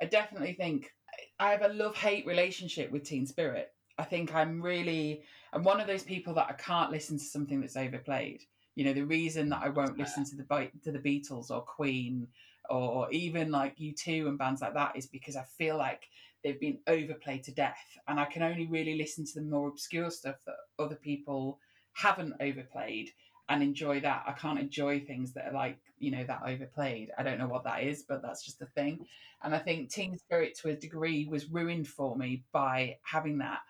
I 0.00 0.06
definitely 0.06 0.54
think 0.54 0.92
I 1.38 1.50
have 1.50 1.62
a 1.62 1.74
love 1.74 1.96
hate 1.96 2.24
relationship 2.24 2.90
with 2.90 3.02
Teen 3.02 3.26
Spirit. 3.26 3.72
I 3.98 4.04
think 4.04 4.34
I'm 4.34 4.62
really 4.62 5.22
I'm 5.52 5.64
one 5.64 5.80
of 5.80 5.86
those 5.86 6.02
people 6.02 6.34
that 6.34 6.48
I 6.48 6.52
can't 6.52 6.90
listen 6.90 7.18
to 7.18 7.24
something 7.24 7.60
that's 7.60 7.76
overplayed. 7.76 8.42
You 8.74 8.84
know, 8.84 8.92
the 8.92 9.02
reason 9.02 9.48
that 9.48 9.62
I 9.62 9.70
won't 9.70 9.98
listen 9.98 10.24
to 10.26 10.36
the 10.36 10.70
to 10.84 10.92
the 10.92 10.98
Beatles 10.98 11.50
or 11.50 11.62
Queen 11.62 12.28
or 12.70 13.10
even 13.10 13.50
like 13.50 13.78
U2 13.78 14.28
and 14.28 14.38
bands 14.38 14.60
like 14.60 14.74
that 14.74 14.94
is 14.94 15.06
because 15.06 15.36
I 15.36 15.44
feel 15.56 15.76
like 15.76 16.02
they've 16.44 16.60
been 16.60 16.78
overplayed 16.86 17.42
to 17.44 17.52
death, 17.52 17.82
and 18.06 18.20
I 18.20 18.26
can 18.26 18.42
only 18.42 18.66
really 18.66 18.96
listen 18.96 19.24
to 19.24 19.40
the 19.40 19.46
more 19.46 19.68
obscure 19.68 20.10
stuff 20.10 20.36
that 20.46 20.56
other 20.78 20.96
people 20.96 21.58
haven't 21.94 22.34
overplayed 22.40 23.10
and 23.48 23.62
enjoy 23.62 24.00
that. 24.00 24.24
I 24.26 24.32
can't 24.32 24.58
enjoy 24.58 25.00
things 25.00 25.32
that 25.32 25.46
are 25.46 25.52
like, 25.52 25.78
you 25.98 26.10
know, 26.10 26.22
that 26.24 26.42
overplayed. 26.46 27.10
I 27.18 27.22
don't 27.22 27.38
know 27.38 27.48
what 27.48 27.64
that 27.64 27.82
is, 27.82 28.04
but 28.06 28.22
that's 28.22 28.44
just 28.44 28.60
a 28.60 28.66
thing. 28.66 29.06
And 29.42 29.54
I 29.54 29.58
think 29.58 29.90
Teen 29.90 30.18
Spirit 30.18 30.56
to 30.58 30.68
a 30.68 30.76
degree 30.76 31.26
was 31.26 31.50
ruined 31.50 31.88
for 31.88 32.16
me 32.16 32.44
by 32.52 32.98
having 33.02 33.38
that. 33.38 33.60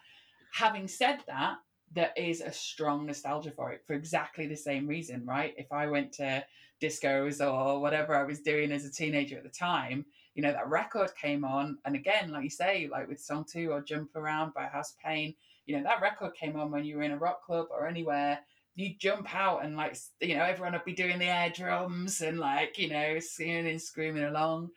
Having 0.53 0.89
said 0.89 1.19
that, 1.27 1.59
there 1.93 2.13
is 2.17 2.41
a 2.41 2.53
strong 2.53 3.07
nostalgia 3.07 3.51
for 3.51 3.73
it 3.73 3.83
for 3.87 3.95
exactly 3.95 4.47
the 4.47 4.57
same 4.57 4.87
reason, 4.87 5.25
right? 5.25 5.55
If 5.57 5.73
I 5.73 5.87
went 5.87 6.13
to 6.15 6.45
discos 6.83 7.41
or 7.41 7.81
whatever 7.81 8.15
I 8.15 8.25
was 8.25 8.41
doing 8.41 8.73
as 8.73 8.85
a 8.85 8.91
teenager 8.91 9.39
at 9.39 9.45
the 9.45 9.49
time, 9.49 10.05
you 10.35 10.43
know, 10.43 10.53
that 10.53 10.69
record 10.69 11.11
came 11.21 11.45
on. 11.45 11.79
And 11.85 11.97
again, 11.97 12.31
like 12.31 12.45
you 12.45 12.51
say, 12.51 12.89
like 12.91 13.09
with 13.09 13.21
Song 13.21 13.45
2 13.51 13.73
or 13.73 13.81
Jump 13.81 14.15
Around 14.15 14.55
by 14.55 14.67
House 14.67 14.95
Pain, 15.05 15.35
you 15.67 15.77
know, 15.77 15.83
that 15.83 16.01
record 16.01 16.35
came 16.35 16.57
on 16.57 16.71
when 16.71 16.85
you 16.85 16.97
were 16.97 17.03
in 17.03 17.13
a 17.13 17.19
rock 17.19 17.43
club 17.45 17.67
or 17.71 17.87
anywhere. 17.87 18.41
You 18.77 18.95
jump 18.99 19.35
out 19.35 19.65
and 19.65 19.77
like, 19.77 19.97
you 20.21 20.37
know, 20.37 20.45
everyone 20.45 20.75
would 20.75 20.85
be 20.85 20.93
doing 20.93 21.19
the 21.19 21.25
air 21.25 21.51
drums 21.51 22.21
and 22.21 22.39
like, 22.39 22.79
you 22.79 22.89
know, 22.89 23.19
singing 23.19 23.67
and 23.67 23.83
screaming 23.83 24.25
along 24.25 24.71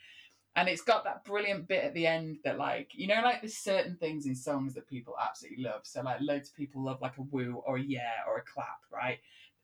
and 0.56 0.68
it's 0.68 0.82
got 0.82 1.04
that 1.06 1.24
brilliant 1.24 1.68
bit 1.68 1.84
at 1.84 1.94
the 1.94 2.06
end 2.06 2.38
that 2.44 2.58
like 2.58 2.92
you 2.94 3.08
know 3.08 3.22
like 3.24 3.42
there's 3.42 3.58
certain 3.58 3.96
things 3.96 4.26
in 4.26 4.36
songs 4.36 4.74
that 4.74 4.88
people 4.88 5.16
absolutely 5.22 5.64
love. 5.64 5.82
So 5.84 6.02
like 6.02 6.20
loads 6.22 6.50
of 6.50 6.56
people 6.56 6.84
love 6.84 7.02
like 7.02 7.18
a 7.18 7.24
woo 7.24 7.62
or 7.66 7.78
a 7.78 7.82
yeah 7.82 8.24
or 8.28 8.38
a 8.38 8.42
clap 8.42 8.82
right? 8.92 9.20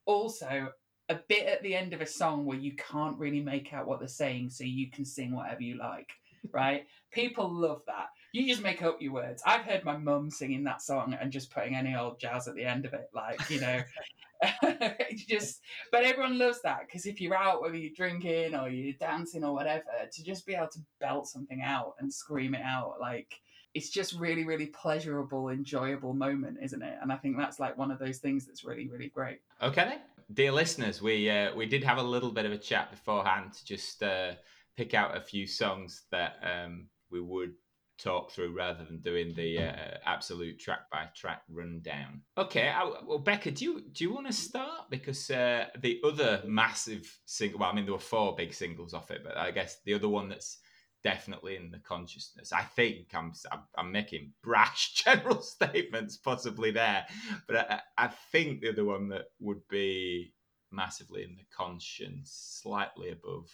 Also 0.06 0.70
a 1.10 1.16
bit 1.28 1.48
at 1.48 1.62
the 1.64 1.76
end 1.76 1.94
of 1.94 2.02
a 2.02 2.06
song 2.06 2.46
where 2.46 2.58
you 2.58 2.76
can't 2.76 3.18
really 3.18 3.42
make 3.42 3.74
out 3.74 3.88
what 3.88 4.00
they're 4.00 4.08
saying 4.08 4.50
so 4.50 4.64
you 4.64 4.90
can 4.92 5.06
sing 5.06 5.34
whatever 5.34 5.62
you 5.62 5.78
like 5.78 6.10
right? 6.52 6.86
People 7.12 7.52
love 7.52 7.82
that. 7.88 8.08
You 8.34 8.46
just 8.46 8.62
make 8.62 8.84
up 8.84 9.02
your 9.02 9.14
words. 9.14 9.42
I've 9.46 9.62
heard 9.62 9.84
my 9.84 9.98
mum 9.98 10.30
singing 10.30 10.64
that 10.66 10.82
song 10.82 11.18
and 11.20 11.32
just 11.32 11.52
putting 11.52 11.76
any 11.76 11.96
old 11.96 12.20
jazz 12.20 12.48
at 12.48 12.56
the 12.56 12.66
end 12.66 12.86
of 12.86 12.94
it 12.94 13.10
like 13.14 13.50
you 13.50 13.60
know 13.60 13.82
just 15.16 15.62
but 15.92 16.04
everyone 16.04 16.38
loves 16.38 16.62
that 16.62 16.82
because 16.86 17.06
if 17.06 17.20
you're 17.20 17.36
out 17.36 17.62
whether 17.62 17.76
you're 17.76 17.94
drinking 17.96 18.54
or 18.56 18.70
you're 18.70 18.94
dancing 19.00 19.44
or 19.44 19.54
whatever 19.54 19.86
to 20.12 20.24
just 20.24 20.46
be 20.46 20.54
able 20.54 20.68
to 20.68 20.80
belt 21.00 21.28
something 21.28 21.62
out 21.62 21.94
and 22.00 22.12
scream 22.12 22.54
it 22.54 22.62
out 22.62 22.96
like 23.02 23.40
it's 23.74 23.90
just 23.90 24.14
really 24.14 24.46
really 24.46 24.68
pleasurable 24.68 25.50
enjoyable 25.50 26.14
moment 26.14 26.58
isn't 26.62 26.82
it? 26.82 26.98
And 27.02 27.12
i 27.12 27.16
think 27.16 27.38
that's 27.38 27.60
like 27.60 27.78
one 27.78 27.92
of 27.92 28.00
those 28.00 28.20
things 28.20 28.46
that's 28.46 28.64
really 28.64 28.88
really 28.88 29.10
great. 29.10 29.40
Okay. 29.62 29.98
Dear 30.34 30.52
listeners 30.52 31.02
we 31.02 31.30
uh, 31.30 31.56
we 31.56 31.66
did 31.66 31.84
have 31.84 31.98
a 31.98 32.04
little 32.04 32.32
bit 32.32 32.46
of 32.46 32.52
a 32.52 32.58
chat 32.58 32.92
beforehand 32.92 33.54
to 33.54 33.66
just 33.66 34.04
uh, 34.04 34.34
pick 34.76 34.94
out 34.94 35.18
a 35.18 35.22
few 35.22 35.48
songs 35.48 36.04
that 36.12 36.36
um, 36.44 36.88
we 37.10 37.22
would 37.22 37.54
talk 37.98 38.32
through 38.32 38.54
rather 38.54 38.84
than 38.84 39.00
doing 39.00 39.34
the 39.36 39.60
uh, 39.60 39.98
absolute 40.06 40.60
track 40.60 40.90
by 40.92 41.06
track 41.16 41.42
rundown. 41.50 42.22
Okay, 42.38 42.70
I, 42.70 42.84
well, 43.06 43.20
Bekka, 43.20 43.56
do 43.56 43.66
you 43.66 43.82
do 43.92 44.04
you 44.04 44.14
want 44.14 44.28
to 44.28 44.34
start 44.34 44.90
because 44.90 45.30
uh, 45.30 45.66
the 45.80 46.00
other 46.04 46.42
massive 46.46 47.20
single? 47.26 47.60
Well, 47.60 47.70
I 47.70 47.76
mean, 47.76 47.86
there 47.86 47.94
were 47.94 48.00
four 48.00 48.36
big 48.36 48.54
singles 48.54 48.94
off 48.94 49.12
it, 49.12 49.22
but 49.24 49.38
I 49.38 49.52
guess 49.52 49.80
the 49.86 49.94
other 49.94 50.10
one 50.10 50.30
that's 50.30 50.60
definitely 51.04 51.56
in 51.56 51.72
the 51.72 51.80
consciousness. 51.80 52.52
I 52.52 52.64
think 52.64 53.14
I'm 53.14 53.34
I'm 53.78 53.92
making 53.92 54.34
brash 54.44 54.94
general 55.06 55.42
statements 55.42 56.18
possibly 56.18 56.72
there, 56.72 57.06
but 57.48 57.72
I, 57.72 57.82
I 57.98 58.08
think 58.32 58.62
the 58.62 58.70
other 58.70 58.86
one 58.86 59.10
that 59.10 59.26
would 59.40 59.68
be 59.70 60.34
massively 60.72 61.24
in 61.24 61.36
the 61.36 61.46
conscience, 61.56 62.60
slightly 62.62 63.10
above 63.10 63.50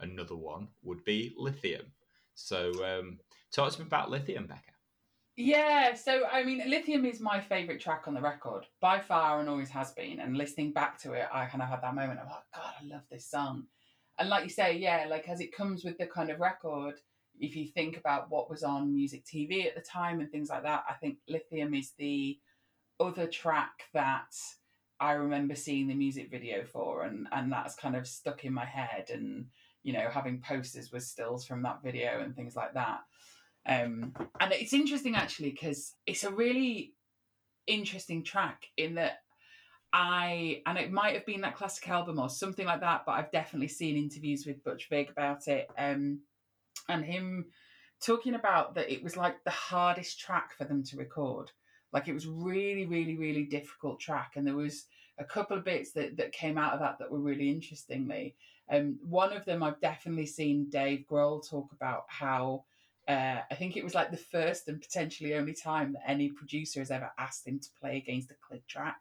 another 0.00 0.36
one, 0.36 0.68
would 0.82 1.04
be 1.04 1.34
lithium. 1.36 1.86
So 2.34 2.72
um, 2.84 3.18
Talk 3.54 3.72
to 3.72 3.80
me 3.80 3.86
about 3.86 4.10
Lithium, 4.10 4.48
Bekka. 4.48 4.72
Yeah, 5.36 5.94
so 5.94 6.24
I 6.26 6.42
mean, 6.42 6.62
Lithium 6.68 7.04
is 7.04 7.20
my 7.20 7.40
favourite 7.40 7.80
track 7.80 8.08
on 8.08 8.14
the 8.14 8.20
record 8.20 8.66
by 8.80 8.98
far 8.98 9.38
and 9.38 9.48
always 9.48 9.70
has 9.70 9.92
been. 9.92 10.18
And 10.18 10.36
listening 10.36 10.72
back 10.72 10.98
to 11.02 11.12
it, 11.12 11.26
I 11.32 11.46
kind 11.46 11.62
of 11.62 11.68
had 11.68 11.82
that 11.82 11.94
moment 11.94 12.18
of, 12.18 12.26
oh 12.30 12.42
God, 12.52 12.72
I 12.80 12.84
love 12.84 13.02
this 13.10 13.30
song. 13.30 13.64
and 14.18 14.28
like 14.28 14.42
you 14.42 14.50
say, 14.50 14.76
yeah, 14.76 15.06
like 15.08 15.28
as 15.28 15.40
it 15.40 15.56
comes 15.56 15.84
with 15.84 15.98
the 15.98 16.06
kind 16.06 16.30
of 16.30 16.40
record, 16.40 16.94
if 17.38 17.54
you 17.54 17.68
think 17.68 17.96
about 17.96 18.28
what 18.28 18.50
was 18.50 18.64
on 18.64 18.94
music 18.94 19.24
TV 19.24 19.66
at 19.66 19.76
the 19.76 19.80
time 19.80 20.20
and 20.20 20.30
things 20.30 20.50
like 20.50 20.64
that, 20.64 20.84
I 20.88 20.94
think 20.94 21.18
Lithium 21.28 21.74
is 21.74 21.92
the 21.96 22.38
other 22.98 23.26
track 23.28 23.84
that 23.92 24.34
I 24.98 25.12
remember 25.12 25.54
seeing 25.54 25.86
the 25.86 25.94
music 25.94 26.30
video 26.30 26.64
for, 26.64 27.04
and 27.04 27.28
and 27.32 27.52
that's 27.52 27.74
kind 27.74 27.96
of 27.96 28.06
stuck 28.06 28.44
in 28.44 28.54
my 28.54 28.64
head, 28.64 29.10
and 29.10 29.46
you 29.82 29.92
know 29.92 30.08
having 30.10 30.40
posters 30.40 30.92
with 30.92 31.02
stills 31.02 31.44
from 31.44 31.62
that 31.62 31.82
video 31.82 32.20
and 32.20 32.34
things 32.34 32.54
like 32.56 32.74
that. 32.74 33.00
Um, 33.66 34.14
and 34.40 34.52
it's 34.52 34.72
interesting 34.72 35.16
actually 35.16 35.50
because 35.50 35.94
it's 36.06 36.24
a 36.24 36.30
really 36.30 36.92
interesting 37.66 38.22
track 38.22 38.66
in 38.76 38.94
that 38.96 39.20
I 39.92 40.60
and 40.66 40.76
it 40.76 40.90
might 40.90 41.14
have 41.14 41.24
been 41.24 41.42
that 41.42 41.56
classic 41.56 41.88
album 41.88 42.18
or 42.18 42.28
something 42.28 42.66
like 42.66 42.80
that, 42.80 43.04
but 43.06 43.12
I've 43.12 43.30
definitely 43.30 43.68
seen 43.68 43.96
interviews 43.96 44.44
with 44.44 44.64
Butch 44.64 44.88
Vig 44.90 45.08
about 45.08 45.46
it. 45.46 45.70
Um, 45.78 46.20
and 46.88 47.04
him 47.04 47.46
talking 48.00 48.34
about 48.34 48.74
that 48.74 48.92
it 48.92 49.02
was 49.02 49.16
like 49.16 49.42
the 49.44 49.50
hardest 49.50 50.20
track 50.20 50.52
for 50.58 50.64
them 50.64 50.82
to 50.84 50.96
record. 50.96 51.52
Like 51.92 52.08
it 52.08 52.12
was 52.12 52.26
really, 52.26 52.86
really, 52.86 53.16
really 53.16 53.44
difficult 53.44 54.00
track, 54.00 54.32
and 54.34 54.46
there 54.46 54.56
was 54.56 54.86
a 55.18 55.24
couple 55.24 55.56
of 55.56 55.64
bits 55.64 55.92
that, 55.92 56.16
that 56.16 56.32
came 56.32 56.58
out 56.58 56.72
of 56.72 56.80
that 56.80 56.98
that 56.98 57.10
were 57.10 57.20
really 57.20 57.48
interestingly. 57.48 58.34
Um, 58.68 58.98
one 59.06 59.32
of 59.32 59.44
them 59.44 59.62
I've 59.62 59.80
definitely 59.80 60.26
seen 60.26 60.70
Dave 60.70 61.04
Grohl 61.08 61.48
talk 61.48 61.70
about 61.72 62.04
how 62.08 62.64
uh, 63.08 63.40
I 63.50 63.54
think 63.54 63.76
it 63.76 63.84
was 63.84 63.94
like 63.94 64.10
the 64.10 64.16
first 64.16 64.68
and 64.68 64.80
potentially 64.80 65.34
only 65.34 65.52
time 65.52 65.92
that 65.92 66.10
any 66.10 66.30
producer 66.30 66.80
has 66.80 66.90
ever 66.90 67.10
asked 67.18 67.46
him 67.46 67.58
to 67.58 67.68
play 67.80 67.96
against 67.96 68.30
a 68.30 68.34
click 68.46 68.66
track. 68.66 68.96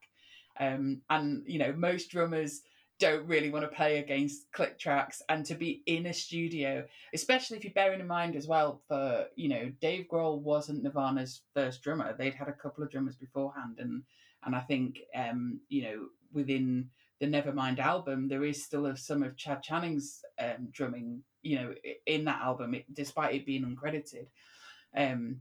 Um, 0.59 1.01
and 1.09 1.43
you 1.47 1.59
know, 1.59 1.73
most 1.73 2.09
drummers 2.09 2.61
don't 2.99 3.27
really 3.27 3.49
want 3.49 3.63
to 3.69 3.75
play 3.75 3.99
against 3.99 4.51
click 4.51 4.77
tracks 4.77 5.21
and 5.29 5.45
to 5.45 5.55
be 5.55 5.81
in 5.87 6.05
a 6.05 6.13
studio, 6.13 6.85
especially 7.13 7.57
if 7.57 7.63
you're 7.63 7.73
bearing 7.73 7.99
in 7.99 8.07
mind 8.07 8.35
as 8.35 8.47
well 8.47 8.81
for, 8.87 9.25
you 9.35 9.49
know, 9.49 9.71
Dave 9.81 10.05
Grohl 10.11 10.39
wasn't 10.39 10.83
Nirvana's 10.83 11.41
first 11.53 11.81
drummer. 11.81 12.13
They'd 12.17 12.35
had 12.35 12.49
a 12.49 12.53
couple 12.53 12.83
of 12.83 12.91
drummers 12.91 13.15
beforehand 13.15 13.79
and 13.79 14.03
and 14.45 14.55
I 14.55 14.59
think 14.59 14.99
um, 15.15 15.61
you 15.69 15.83
know, 15.83 16.05
within 16.33 16.89
the 17.23 17.41
Nevermind 17.41 17.79
album, 17.79 18.27
there 18.27 18.43
is 18.43 18.61
still 18.61 18.87
a, 18.87 18.97
some 18.97 19.23
of 19.23 19.37
Chad 19.37 19.63
Channing's 19.63 20.25
um, 20.39 20.67
drumming, 20.73 21.23
you 21.41 21.55
know, 21.55 21.73
in 22.05 22.25
that 22.25 22.41
album, 22.41 22.73
it, 22.73 22.85
despite 22.93 23.33
it 23.33 23.45
being 23.45 23.63
uncredited. 23.63 24.27
Um, 24.95 25.39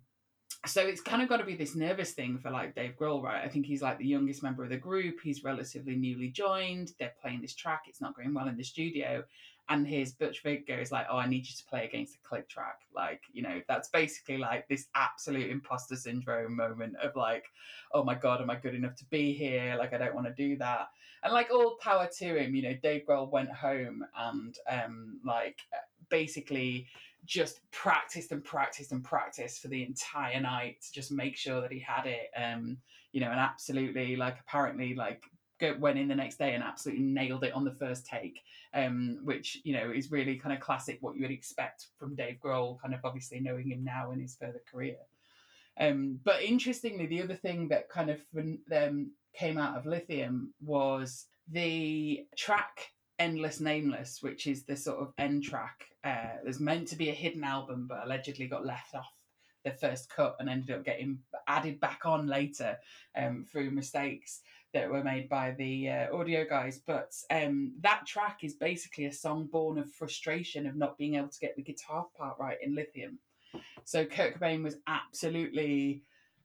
so 0.64 0.80
it's 0.80 1.00
kind 1.00 1.22
of 1.22 1.28
got 1.28 1.38
to 1.38 1.44
be 1.44 1.56
this 1.56 1.74
nervous 1.74 2.12
thing 2.12 2.38
for 2.38 2.50
like 2.50 2.76
Dave 2.76 2.94
Grohl, 2.96 3.20
right? 3.20 3.44
I 3.44 3.48
think 3.48 3.66
he's 3.66 3.82
like 3.82 3.98
the 3.98 4.06
youngest 4.06 4.44
member 4.44 4.62
of 4.62 4.70
the 4.70 4.76
group. 4.76 5.16
He's 5.24 5.42
relatively 5.42 5.96
newly 5.96 6.28
joined. 6.28 6.92
They're 7.00 7.14
playing 7.20 7.40
this 7.40 7.54
track. 7.54 7.82
It's 7.88 8.00
not 8.00 8.14
going 8.14 8.32
well 8.32 8.46
in 8.46 8.56
the 8.56 8.62
studio. 8.62 9.24
And 9.68 9.84
his 9.84 10.12
Butch 10.12 10.40
Vig 10.44 10.68
goes 10.68 10.92
like, 10.92 11.06
"Oh, 11.10 11.16
I 11.16 11.26
need 11.26 11.48
you 11.48 11.56
to 11.56 11.64
play 11.64 11.84
against 11.84 12.14
a 12.14 12.28
click 12.28 12.48
track." 12.48 12.80
Like, 12.94 13.22
you 13.32 13.42
know, 13.42 13.60
that's 13.66 13.88
basically 13.88 14.38
like 14.38 14.68
this 14.68 14.86
absolute 14.94 15.50
imposter 15.50 15.96
syndrome 15.96 16.54
moment 16.54 16.94
of 17.02 17.16
like, 17.16 17.46
"Oh 17.92 18.04
my 18.04 18.14
god, 18.14 18.40
am 18.40 18.50
I 18.50 18.56
good 18.56 18.74
enough 18.74 18.94
to 18.96 19.04
be 19.06 19.32
here?" 19.32 19.74
Like, 19.76 19.92
I 19.92 19.98
don't 19.98 20.14
want 20.14 20.28
to 20.28 20.34
do 20.34 20.56
that. 20.58 20.88
And 21.22 21.32
like 21.32 21.50
all 21.50 21.76
power 21.80 22.08
to 22.18 22.36
him, 22.36 22.54
you 22.54 22.62
know, 22.62 22.76
Dave 22.82 23.02
Grohl 23.08 23.30
went 23.30 23.50
home 23.50 24.04
and 24.16 24.56
um 24.70 25.20
like 25.24 25.60
basically 26.08 26.86
just 27.24 27.60
practiced 27.70 28.32
and 28.32 28.44
practiced 28.44 28.92
and 28.92 29.04
practiced 29.04 29.62
for 29.62 29.68
the 29.68 29.84
entire 29.84 30.40
night 30.40 30.82
to 30.82 30.92
just 30.92 31.12
make 31.12 31.36
sure 31.36 31.60
that 31.60 31.72
he 31.72 31.78
had 31.78 32.06
it. 32.06 32.30
Um, 32.36 32.78
you 33.12 33.20
know, 33.20 33.30
and 33.30 33.38
absolutely 33.38 34.16
like 34.16 34.38
apparently 34.40 34.94
like 34.94 35.22
went 35.78 35.98
in 35.98 36.08
the 36.08 36.14
next 36.14 36.38
day 36.38 36.54
and 36.54 36.64
absolutely 36.64 37.04
nailed 37.04 37.44
it 37.44 37.52
on 37.52 37.64
the 37.64 37.74
first 37.74 38.04
take. 38.04 38.40
Um, 38.74 39.18
which 39.22 39.58
you 39.64 39.74
know 39.74 39.90
is 39.90 40.10
really 40.10 40.36
kind 40.36 40.54
of 40.54 40.60
classic 40.60 40.98
what 41.02 41.14
you 41.14 41.22
would 41.22 41.30
expect 41.30 41.88
from 41.98 42.14
Dave 42.14 42.38
Grohl, 42.42 42.80
kind 42.80 42.94
of 42.94 43.00
obviously 43.04 43.38
knowing 43.38 43.70
him 43.70 43.84
now 43.84 44.10
in 44.12 44.20
his 44.20 44.34
further 44.34 44.62
career. 44.70 44.96
Um, 45.80 46.20
but 46.24 46.42
interestingly, 46.42 47.06
the 47.06 47.22
other 47.22 47.34
thing 47.34 47.68
that 47.68 47.88
kind 47.88 48.10
of 48.10 48.20
um, 48.74 49.12
came 49.34 49.58
out 49.58 49.76
of 49.76 49.86
Lithium 49.86 50.52
was 50.60 51.26
the 51.48 52.26
track 52.36 52.90
Endless 53.18 53.60
Nameless, 53.60 54.18
which 54.20 54.46
is 54.46 54.64
the 54.64 54.76
sort 54.76 54.98
of 54.98 55.12
end 55.18 55.44
track. 55.44 55.84
Uh, 56.04 56.38
there's 56.42 56.60
meant 56.60 56.88
to 56.88 56.96
be 56.96 57.10
a 57.10 57.14
hidden 57.14 57.44
album, 57.44 57.86
but 57.88 58.04
allegedly 58.04 58.46
got 58.46 58.66
left 58.66 58.94
off 58.94 59.06
the 59.64 59.70
first 59.70 60.10
cut 60.10 60.36
and 60.40 60.48
ended 60.48 60.74
up 60.74 60.84
getting 60.84 61.20
added 61.46 61.78
back 61.78 62.00
on 62.04 62.26
later 62.26 62.76
um, 63.16 63.46
through 63.50 63.70
mistakes 63.70 64.40
that 64.74 64.90
were 64.90 65.04
made 65.04 65.28
by 65.28 65.52
the 65.52 65.88
uh, 65.88 66.16
audio 66.16 66.44
guys. 66.44 66.80
But 66.84 67.12
um, 67.30 67.74
that 67.80 68.06
track 68.06 68.38
is 68.42 68.54
basically 68.54 69.04
a 69.06 69.12
song 69.12 69.48
born 69.52 69.78
of 69.78 69.92
frustration 69.92 70.66
of 70.66 70.76
not 70.76 70.98
being 70.98 71.14
able 71.14 71.28
to 71.28 71.38
get 71.38 71.54
the 71.56 71.62
guitar 71.62 72.06
part 72.16 72.38
right 72.40 72.58
in 72.62 72.74
Lithium. 72.74 73.18
So 73.84 74.04
Kurt 74.04 74.38
Cobain 74.38 74.62
was 74.62 74.76
absolutely 74.86 76.02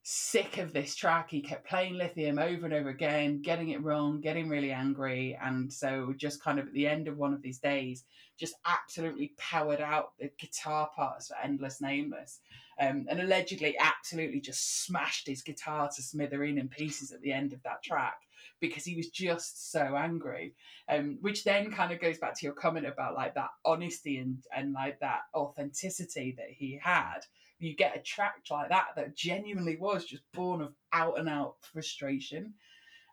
sick 0.09 0.57
of 0.57 0.71
this 0.71 0.95
track. 0.95 1.29
He 1.29 1.41
kept 1.41 1.67
playing 1.67 1.95
Lithium 1.95 2.39
over 2.39 2.65
and 2.65 2.73
over 2.73 2.89
again, 2.89 3.41
getting 3.41 3.69
it 3.69 3.83
wrong, 3.83 4.21
getting 4.21 4.47
really 4.47 4.71
angry. 4.71 5.37
And 5.43 5.71
so, 5.71 6.13
just 6.15 6.41
kind 6.41 6.59
of 6.59 6.67
at 6.67 6.73
the 6.73 6.87
end 6.87 7.07
of 7.07 7.17
one 7.17 7.33
of 7.33 7.41
these 7.41 7.59
days, 7.59 8.05
just 8.39 8.55
absolutely 8.65 9.33
powered 9.37 9.81
out 9.81 10.11
the 10.17 10.31
guitar 10.39 10.89
parts 10.95 11.27
for 11.27 11.35
Endless 11.43 11.81
Nameless. 11.81 12.39
Um, 12.79 13.05
and 13.09 13.19
allegedly, 13.19 13.75
absolutely 13.79 14.39
just 14.39 14.85
smashed 14.85 15.27
his 15.27 15.41
guitar 15.41 15.89
to 15.93 16.01
smithereen 16.01 16.59
in 16.59 16.69
pieces 16.69 17.11
at 17.11 17.21
the 17.21 17.33
end 17.33 17.51
of 17.51 17.61
that 17.63 17.83
track 17.83 18.26
because 18.59 18.83
he 18.83 18.95
was 18.95 19.09
just 19.09 19.71
so 19.71 19.95
angry. 19.95 20.53
Um, 20.89 21.17
which 21.21 21.43
then 21.43 21.71
kind 21.71 21.91
of 21.91 21.99
goes 21.99 22.17
back 22.17 22.37
to 22.39 22.45
your 22.45 22.55
comment 22.55 22.85
about 22.85 23.15
like 23.15 23.35
that 23.35 23.49
honesty 23.65 24.17
and, 24.17 24.37
and 24.55 24.73
like 24.73 24.99
that 24.99 25.21
authenticity 25.35 26.35
that 26.37 26.49
he 26.49 26.79
had 26.81 27.19
you 27.59 27.75
get 27.75 27.97
a 27.97 28.01
track 28.01 28.35
like 28.51 28.69
that 28.69 28.87
that 28.95 29.15
genuinely 29.15 29.77
was 29.77 30.05
just 30.05 30.23
born 30.33 30.61
of 30.61 30.73
out 30.93 31.19
and 31.19 31.27
out 31.27 31.55
frustration. 31.61 32.53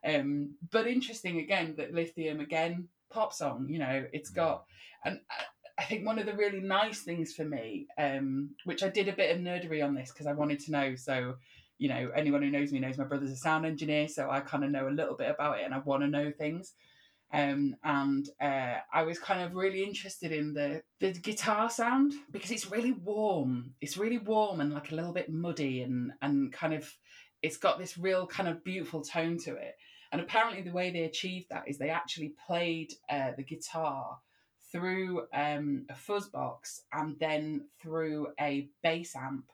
Um, 0.05 0.55
but 0.71 0.87
interesting 0.87 1.39
again 1.39 1.75
that 1.79 1.95
Lithium 1.95 2.41
again 2.41 2.89
pop 3.11 3.33
song, 3.33 3.67
you 3.69 3.79
know, 3.79 4.05
it's 4.13 4.31
got 4.31 4.65
and 5.05 5.21
I 5.77 5.85
think 5.85 6.07
one 6.07 6.19
of 6.19 6.27
the 6.27 6.35
really 6.35 6.61
nice 6.61 7.01
things 7.01 7.35
for 7.35 7.45
me, 7.45 7.87
um, 7.99 8.51
which 8.65 8.83
I 8.83 8.89
did 8.89 9.09
a 9.09 9.13
bit 9.13 9.35
of 9.35 9.43
nerdery 9.43 9.85
on 9.85 9.95
this 9.95 10.13
because 10.13 10.27
I 10.27 10.33
wanted 10.33 10.61
to 10.61 10.71
know. 10.71 10.95
So, 10.95 11.35
you 11.85 11.91
know, 11.91 12.11
anyone 12.17 12.41
who 12.41 12.51
knows 12.51 12.73
me 12.73 12.81
knows 12.81 12.97
my 12.97 13.05
brother's 13.05 13.31
a 13.31 13.37
sound 13.37 13.67
engineer, 13.67 14.09
so 14.09 14.31
I 14.31 14.41
kind 14.41 14.65
of 14.65 14.71
know 14.71 14.89
a 14.89 14.99
little 14.99 15.15
bit 15.15 15.29
about 15.29 15.59
it 15.59 15.67
and 15.67 15.75
I 15.75 15.81
want 15.81 16.03
to 16.03 16.09
know 16.09 16.31
things. 16.31 16.73
Um, 17.31 17.77
and 17.85 18.27
uh, 18.41 18.77
I 18.91 19.03
was 19.03 19.19
kind 19.19 19.43
of 19.43 19.55
really 19.55 19.85
interested 19.85 20.33
in 20.33 20.55
the 20.55 20.83
the 21.01 21.13
guitar 21.13 21.69
sound 21.69 22.15
because 22.31 22.51
it's 22.51 22.71
really 22.71 22.93
warm. 22.93 23.75
It's 23.83 23.99
really 23.99 24.17
warm 24.17 24.63
and 24.63 24.73
like 24.73 24.93
a 24.93 24.95
little 24.95 25.13
bit 25.13 25.31
muddy 25.31 25.83
and 25.83 26.13
and 26.23 26.51
kind 26.51 26.73
of 26.73 26.91
it's 27.43 27.59
got 27.59 27.79
this 27.79 27.99
real 27.99 28.27
kind 28.27 28.49
of 28.49 28.65
beautiful 28.65 29.03
tone 29.03 29.37
to 29.41 29.55
it. 29.55 29.75
And 30.11 30.23
apparently, 30.23 30.63
the 30.63 30.73
way 30.73 30.91
they 30.91 31.03
achieved 31.03 31.49
that 31.51 31.69
is 31.69 31.77
they 31.77 31.91
actually 31.91 32.33
played 32.47 32.95
uh, 33.11 33.33
the 33.37 33.43
guitar 33.43 34.21
through 34.73 35.27
um, 35.35 35.85
a 35.91 35.95
fuzz 35.95 36.31
box 36.31 36.81
and 36.95 37.19
then 37.21 37.67
through 37.83 38.29
a 38.41 38.71
bass 38.83 39.15
amp 39.15 39.45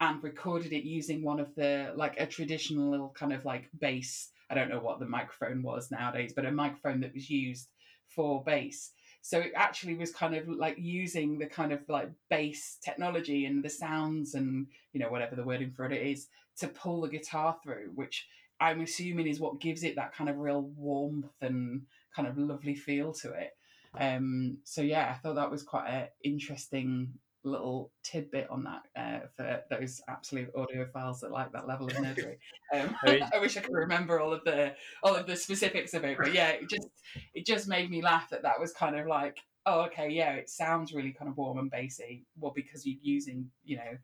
and 0.00 0.22
recorded 0.22 0.72
it 0.72 0.84
using 0.84 1.22
one 1.22 1.40
of 1.40 1.54
the 1.54 1.92
like 1.96 2.20
a 2.20 2.26
traditional 2.26 3.14
kind 3.16 3.32
of 3.32 3.44
like 3.44 3.68
bass 3.80 4.30
I 4.48 4.54
don't 4.54 4.68
know 4.68 4.78
what 4.78 5.00
the 5.00 5.06
microphone 5.06 5.62
was 5.62 5.90
nowadays, 5.90 6.32
but 6.34 6.46
a 6.46 6.52
microphone 6.52 7.00
that 7.00 7.14
was 7.14 7.28
used 7.28 7.68
for 8.06 8.44
bass. 8.44 8.92
So 9.22 9.40
it 9.40 9.52
actually 9.56 9.96
was 9.96 10.12
kind 10.12 10.36
of 10.36 10.48
like 10.48 10.76
using 10.78 11.38
the 11.38 11.46
kind 11.46 11.72
of 11.72 11.80
like 11.88 12.10
bass 12.30 12.78
technology 12.84 13.46
and 13.46 13.64
the 13.64 13.68
sounds 13.68 14.34
and 14.34 14.68
you 14.92 15.00
know 15.00 15.08
whatever 15.08 15.34
the 15.34 15.42
wording 15.42 15.72
for 15.72 15.84
it 15.86 16.06
is 16.06 16.28
to 16.58 16.68
pull 16.68 17.00
the 17.00 17.08
guitar 17.08 17.56
through, 17.62 17.90
which 17.94 18.28
I'm 18.60 18.80
assuming 18.80 19.26
is 19.26 19.40
what 19.40 19.60
gives 19.60 19.82
it 19.82 19.96
that 19.96 20.14
kind 20.14 20.30
of 20.30 20.38
real 20.38 20.62
warmth 20.62 21.26
and 21.40 21.82
kind 22.14 22.28
of 22.28 22.38
lovely 22.38 22.74
feel 22.74 23.12
to 23.14 23.32
it. 23.32 23.50
Um, 23.98 24.58
so 24.64 24.80
yeah, 24.82 25.10
I 25.10 25.18
thought 25.18 25.34
that 25.34 25.50
was 25.50 25.62
quite 25.62 25.88
an 25.88 26.08
interesting 26.22 27.14
little 27.46 27.90
tidbit 28.02 28.48
on 28.50 28.64
that 28.64 28.82
uh, 28.96 29.26
for 29.36 29.62
those 29.70 30.00
absolute 30.08 30.52
audiophiles 30.54 31.20
that 31.20 31.30
like 31.30 31.52
that 31.52 31.66
level 31.66 31.86
of 31.86 31.94
nerdery. 31.94 32.36
Um, 32.74 32.94
I 33.32 33.38
wish 33.40 33.56
I 33.56 33.60
could 33.60 33.74
remember 33.74 34.20
all 34.20 34.32
of 34.32 34.44
the 34.44 34.74
all 35.02 35.14
of 35.14 35.26
the 35.26 35.36
specifics 35.36 35.94
of 35.94 36.04
it, 36.04 36.18
but 36.18 36.32
yeah, 36.34 36.50
it 36.50 36.68
just 36.68 36.88
it 37.34 37.46
just 37.46 37.68
made 37.68 37.90
me 37.90 38.02
laugh 38.02 38.30
that 38.30 38.42
that 38.42 38.60
was 38.60 38.72
kind 38.72 38.98
of 38.98 39.06
like, 39.06 39.38
oh, 39.64 39.82
okay, 39.82 40.10
yeah, 40.10 40.32
it 40.32 40.50
sounds 40.50 40.92
really 40.92 41.12
kind 41.12 41.30
of 41.30 41.36
warm 41.36 41.58
and 41.58 41.70
bassy. 41.70 42.26
Well, 42.38 42.52
because 42.54 42.84
you're 42.84 42.98
using 43.02 43.50
you 43.64 43.76
know 43.76 43.96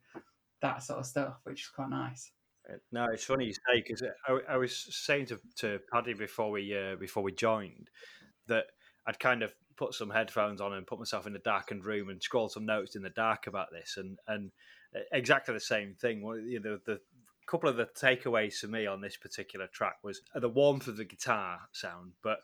that 0.61 0.83
sort 0.83 0.99
of 0.99 1.05
stuff, 1.05 1.35
which 1.43 1.61
is 1.61 1.69
quite 1.75 1.89
nice. 1.89 2.31
No, 2.91 3.07
it's 3.11 3.25
funny 3.25 3.45
you 3.45 3.53
say 3.53 3.83
because 3.85 4.03
I, 4.27 4.53
I, 4.53 4.57
was 4.57 4.87
saying 4.89 5.25
to, 5.25 5.39
to 5.57 5.79
Paddy 5.91 6.13
before 6.13 6.49
we 6.49 6.75
uh, 6.75 6.95
before 6.95 7.21
we 7.21 7.33
joined 7.33 7.89
that 8.47 8.67
I'd 9.05 9.19
kind 9.19 9.43
of 9.43 9.53
put 9.75 9.93
some 9.93 10.09
headphones 10.09 10.61
on 10.61 10.73
and 10.73 10.87
put 10.87 10.99
myself 10.99 11.27
in 11.27 11.35
a 11.35 11.39
darkened 11.39 11.85
room 11.85 12.09
and 12.09 12.21
scroll 12.21 12.49
some 12.49 12.65
notes 12.65 12.95
in 12.95 13.01
the 13.01 13.09
dark 13.09 13.47
about 13.47 13.71
this, 13.71 13.97
and 13.97 14.17
and 14.27 14.51
uh, 14.95 14.99
exactly 15.11 15.53
the 15.53 15.59
same 15.59 15.95
thing. 15.95 16.21
You 16.47 16.59
know, 16.59 16.79
the 16.85 16.99
couple 17.45 17.69
of 17.69 17.75
the 17.75 17.85
takeaways 17.85 18.55
for 18.55 18.67
me 18.67 18.87
on 18.87 19.01
this 19.01 19.17
particular 19.17 19.67
track 19.67 19.97
was 20.03 20.21
the 20.33 20.49
warmth 20.49 20.87
of 20.87 20.97
the 20.97 21.05
guitar 21.05 21.59
sound, 21.71 22.13
but 22.23 22.39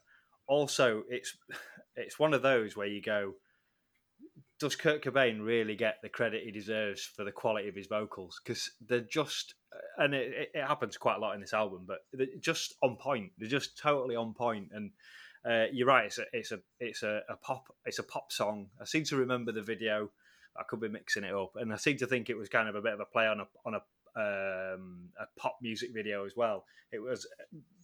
also 0.47 1.03
it's 1.09 1.37
it's 1.95 2.19
one 2.19 2.33
of 2.33 2.41
those 2.41 2.75
where 2.75 2.87
you 2.87 3.01
go, 3.01 3.33
does 4.59 4.75
Kurt 4.75 5.03
Cobain 5.03 5.43
really 5.43 5.75
get 5.75 5.95
the 6.01 6.09
credit 6.09 6.43
he 6.43 6.51
deserves 6.51 7.03
for 7.03 7.23
the 7.23 7.31
quality 7.31 7.69
of 7.69 7.75
his 7.75 7.87
vocals? 7.87 8.41
Because 8.43 8.71
they're 8.87 8.99
just, 8.99 9.55
and 9.97 10.13
it, 10.13 10.51
it, 10.53 10.63
happens 10.63 10.97
quite 10.97 11.15
a 11.15 11.19
lot 11.19 11.33
in 11.33 11.41
this 11.41 11.53
album, 11.53 11.85
but 11.87 11.99
they're 12.13 12.27
just 12.39 12.75
on 12.83 12.97
point. 12.97 13.31
They're 13.37 13.49
just 13.49 13.77
totally 13.77 14.15
on 14.15 14.33
point. 14.33 14.69
And 14.73 14.91
uh, 15.45 15.65
you're 15.71 15.87
right, 15.87 16.05
it's 16.05 16.17
a 16.17 16.25
it's 16.33 16.51
a 16.51 16.59
it's 16.79 17.03
a, 17.03 17.21
a, 17.29 17.35
pop 17.37 17.67
it's 17.85 17.99
a 17.99 18.03
pop 18.03 18.31
song. 18.31 18.67
I 18.81 18.85
seem 18.85 19.03
to 19.05 19.15
remember 19.15 19.51
the 19.51 19.61
video. 19.61 20.11
I 20.57 20.63
could 20.63 20.81
be 20.81 20.89
mixing 20.89 21.23
it 21.23 21.33
up, 21.33 21.53
and 21.55 21.71
I 21.71 21.77
seem 21.77 21.97
to 21.97 22.07
think 22.07 22.29
it 22.29 22.37
was 22.37 22.49
kind 22.49 22.67
of 22.67 22.75
a 22.75 22.81
bit 22.81 22.93
of 22.93 22.99
a 22.99 23.05
play 23.05 23.27
on 23.27 23.39
a 23.39 23.47
on 23.65 23.75
a 23.75 23.81
um, 24.19 25.09
a 25.19 25.25
pop 25.39 25.57
music 25.61 25.91
video 25.93 26.25
as 26.25 26.35
well. 26.35 26.65
It 26.91 26.99
was 26.99 27.27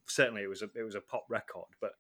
certainly 0.08 0.44
it 0.44 0.50
was 0.50 0.62
a 0.62 0.70
it 0.76 0.84
was 0.84 0.96
a 0.96 1.02
pop 1.02 1.26
record, 1.30 1.68
but 1.80 1.92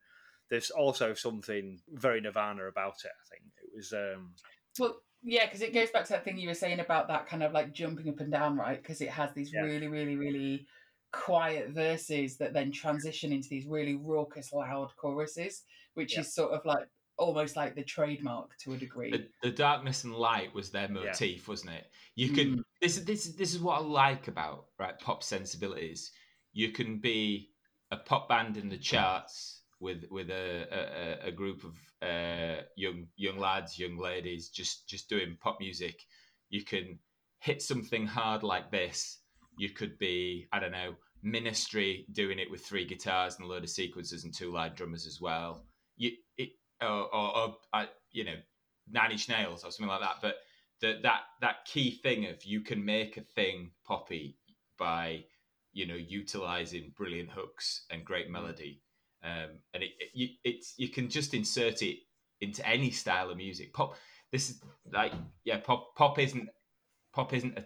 there's 0.50 0.72
also 0.72 1.14
something 1.14 1.80
very 1.92 2.22
Nirvana 2.22 2.66
about 2.66 2.96
it. 3.06 3.12
I 3.12 3.26
think 3.30 3.52
it 3.64 3.70
was. 3.76 3.94
Um, 3.94 4.34
well, 4.78 4.98
yeah, 5.24 5.46
because 5.46 5.62
it 5.62 5.74
goes 5.74 5.90
back 5.90 6.04
to 6.06 6.14
that 6.14 6.24
thing 6.24 6.38
you 6.38 6.50
were 6.50 6.54
saying 6.54 6.80
about 6.80 7.08
that 7.08 7.28
kind 7.28 7.44
of 7.44 7.54
like 7.54 7.74
jumping 7.74 8.10
up 8.10 8.20
and 8.20 8.32
down, 8.32 8.58
right? 8.58 8.82
Because 8.82 9.02
it 9.02 9.10
has 9.10 9.34
these 9.34 9.52
yeah. 9.54 9.62
really, 9.62 9.88
really, 9.88 10.16
really 10.16 10.68
quiet 11.24 11.70
verses 11.70 12.38
that 12.38 12.54
then 12.54 12.72
transition 12.72 13.32
into 13.32 13.48
these 13.50 13.66
really 13.66 13.96
raucous, 13.96 14.52
loud 14.52 14.90
choruses, 14.98 15.64
which 15.94 16.14
yeah. 16.14 16.22
is 16.22 16.34
sort 16.34 16.52
of 16.52 16.66
like 16.66 16.88
almost 17.18 17.56
like 17.56 17.76
the 17.76 17.84
trademark 17.84 18.58
to 18.58 18.74
a 18.74 18.78
degree. 18.78 19.12
The, 19.12 19.28
the 19.42 19.56
darkness 19.56 20.04
and 20.04 20.14
light 20.14 20.54
was 20.54 20.70
their 20.70 20.90
motif, 20.90 21.38
yeah. 21.38 21.48
wasn't 21.48 21.72
it? 21.72 21.86
You 22.16 22.30
can 22.30 22.58
mm. 22.58 22.64
this 22.82 23.00
this 23.00 23.28
this 23.30 23.54
is 23.54 23.60
what 23.60 23.82
I 23.82 23.84
like 23.84 24.28
about 24.28 24.66
right 24.80 25.00
pop 25.00 25.24
sensibilities. 25.24 26.12
You 26.54 26.72
can 26.72 27.00
be 27.00 27.50
a 27.92 27.98
pop 27.98 28.30
band 28.30 28.58
in 28.58 28.70
the 28.70 28.78
charts 28.78 29.62
with 29.80 30.06
with 30.12 30.30
a 30.30 30.68
a, 31.24 31.28
a 31.28 31.32
group 31.32 31.64
of 31.64 31.76
uh, 32.08 32.62
young 32.76 33.08
young 33.16 33.38
lads, 33.38 33.80
young 33.80 33.98
ladies, 33.98 34.50
just 34.50 34.88
just 34.88 35.10
doing 35.10 35.38
pop 35.42 35.58
music. 35.60 36.02
You 36.50 36.64
can 36.64 37.00
hit 37.40 37.62
something 37.62 38.06
hard 38.06 38.44
like 38.44 38.72
this. 38.72 39.20
You 39.58 39.70
could 39.70 39.98
be 39.98 40.48
I 40.52 40.60
don't 40.60 40.72
know 40.72 40.96
Ministry 41.26 42.06
doing 42.12 42.40
it 42.40 42.50
with 42.50 42.66
three 42.66 42.86
guitars 42.86 43.36
and 43.36 43.46
a 43.46 43.48
load 43.48 43.64
of 43.64 43.70
sequences 43.70 44.24
and 44.24 44.34
two 44.34 44.52
live 44.52 44.76
drummers 44.76 45.06
as 45.06 45.20
well. 45.20 45.66
You 45.98 46.12
it 46.38 46.50
or, 46.82 47.14
or, 47.14 47.38
or 47.38 47.56
uh, 47.74 47.86
you 48.12 48.24
know 48.24 48.36
Nine 48.90 49.12
Inch 49.12 49.28
Nails 49.28 49.64
or 49.64 49.72
something 49.72 49.88
like 49.88 50.02
that. 50.02 50.18
But 50.22 50.36
the, 50.82 51.00
that 51.04 51.22
that 51.42 51.66
key 51.66 51.92
thing 51.92 52.28
of 52.28 52.46
you 52.46 52.62
can 52.62 52.86
make 52.86 53.18
a 53.18 53.22
thing 53.22 53.72
poppy 53.86 54.38
by 54.78 55.26
you 55.74 55.86
know 55.86 55.96
utilizing 55.96 56.94
brilliant 56.96 57.32
hooks 57.32 57.86
and 57.90 58.06
great 58.06 58.30
melody 58.30 58.82
um, 59.26 59.60
and 59.74 59.84
it, 59.84 59.92
it 60.00 60.10
you, 60.14 60.28
it's 60.44 60.76
you 60.78 60.90
can 60.90 61.10
just 61.10 61.34
insert 61.34 61.82
it 61.82 61.98
into 62.42 62.66
any 62.68 62.92
style 62.92 63.32
of 63.32 63.38
music. 63.38 63.74
Pop, 63.74 63.96
this 64.32 64.52
is 64.52 64.62
like 64.94 65.14
yeah, 65.44 65.58
pop 65.58 65.96
pop 65.96 66.20
isn't 66.20 66.48
pop 67.12 67.34
isn't 67.34 67.58
a 67.58 67.66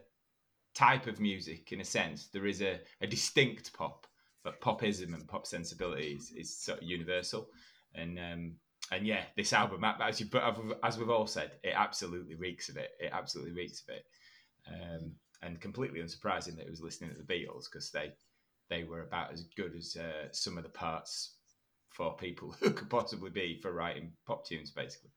type 0.76 1.08
of 1.08 1.20
music 1.20 1.72
in 1.72 1.82
a 1.82 1.86
sense. 1.86 2.28
There 2.28 2.46
is 2.46 2.62
a, 2.62 2.80
a 3.02 3.08
distinct 3.08 3.74
pop, 3.74 4.08
but 4.44 4.62
popism 4.62 5.14
and 5.14 5.28
pop 5.28 5.46
sensibility 5.46 6.18
is, 6.18 6.32
is 6.32 6.56
sort 6.56 6.82
of 6.82 6.88
universal. 6.88 7.48
And 7.96 8.20
um, 8.20 8.54
and 8.92 9.06
yeah, 9.06 9.24
this 9.36 9.54
album, 9.54 9.84
as 9.84 10.20
you 10.20 10.28
but 10.32 10.58
as 10.84 10.98
we've 10.98 11.10
all 11.10 11.28
said, 11.28 11.52
it 11.64 11.74
absolutely 11.76 12.36
reeks 12.36 12.70
of 12.70 12.78
it. 12.78 12.92
It 13.00 13.12
absolutely 13.14 13.54
reeks 13.54 13.84
of 13.88 13.96
it. 13.96 14.06
Um, 14.68 15.12
and 15.42 15.62
completely 15.62 16.02
unsurprising 16.02 16.58
that 16.58 16.66
it 16.66 16.70
was 16.70 16.82
listening 16.82 17.12
to 17.12 17.18
the 17.18 17.24
Beatles 17.24 17.66
because 17.72 17.92
they 17.92 18.12
they 18.70 18.84
were 18.84 19.02
about 19.02 19.32
as 19.32 19.44
good 19.56 19.76
as 19.76 19.98
uh, 19.98 20.28
some 20.32 20.58
of 20.58 20.64
the 20.64 20.70
parts 20.70 21.36
for 21.90 22.16
people 22.16 22.56
who 22.60 22.72
could 22.72 22.90
possibly 22.90 23.30
be 23.30 23.60
for 23.62 23.72
writing 23.74 24.12
pop 24.26 24.46
tunes, 24.46 24.72
basically. 24.72 25.12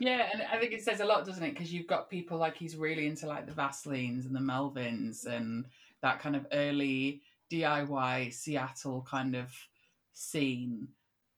Yeah. 0.00 0.28
and 0.32 0.42
I 0.42 0.58
think 0.58 0.72
it 0.72 0.82
says 0.82 1.00
a 1.00 1.04
lot, 1.04 1.24
doesn't 1.24 1.42
it? 1.42 1.54
Because 1.54 1.72
you've 1.72 1.86
got 1.86 2.10
people 2.10 2.38
like 2.38 2.56
he's 2.56 2.76
really 2.76 3.06
into 3.06 3.26
like 3.26 3.46
the 3.46 3.52
Vaselines 3.52 4.26
and 4.26 4.34
the 4.34 4.40
Melvins 4.40 5.26
and 5.26 5.66
that 6.02 6.20
kind 6.20 6.36
of 6.36 6.46
early 6.52 7.22
DIY 7.50 8.32
Seattle 8.32 9.06
kind 9.08 9.36
of 9.36 9.52
scene. 10.12 10.88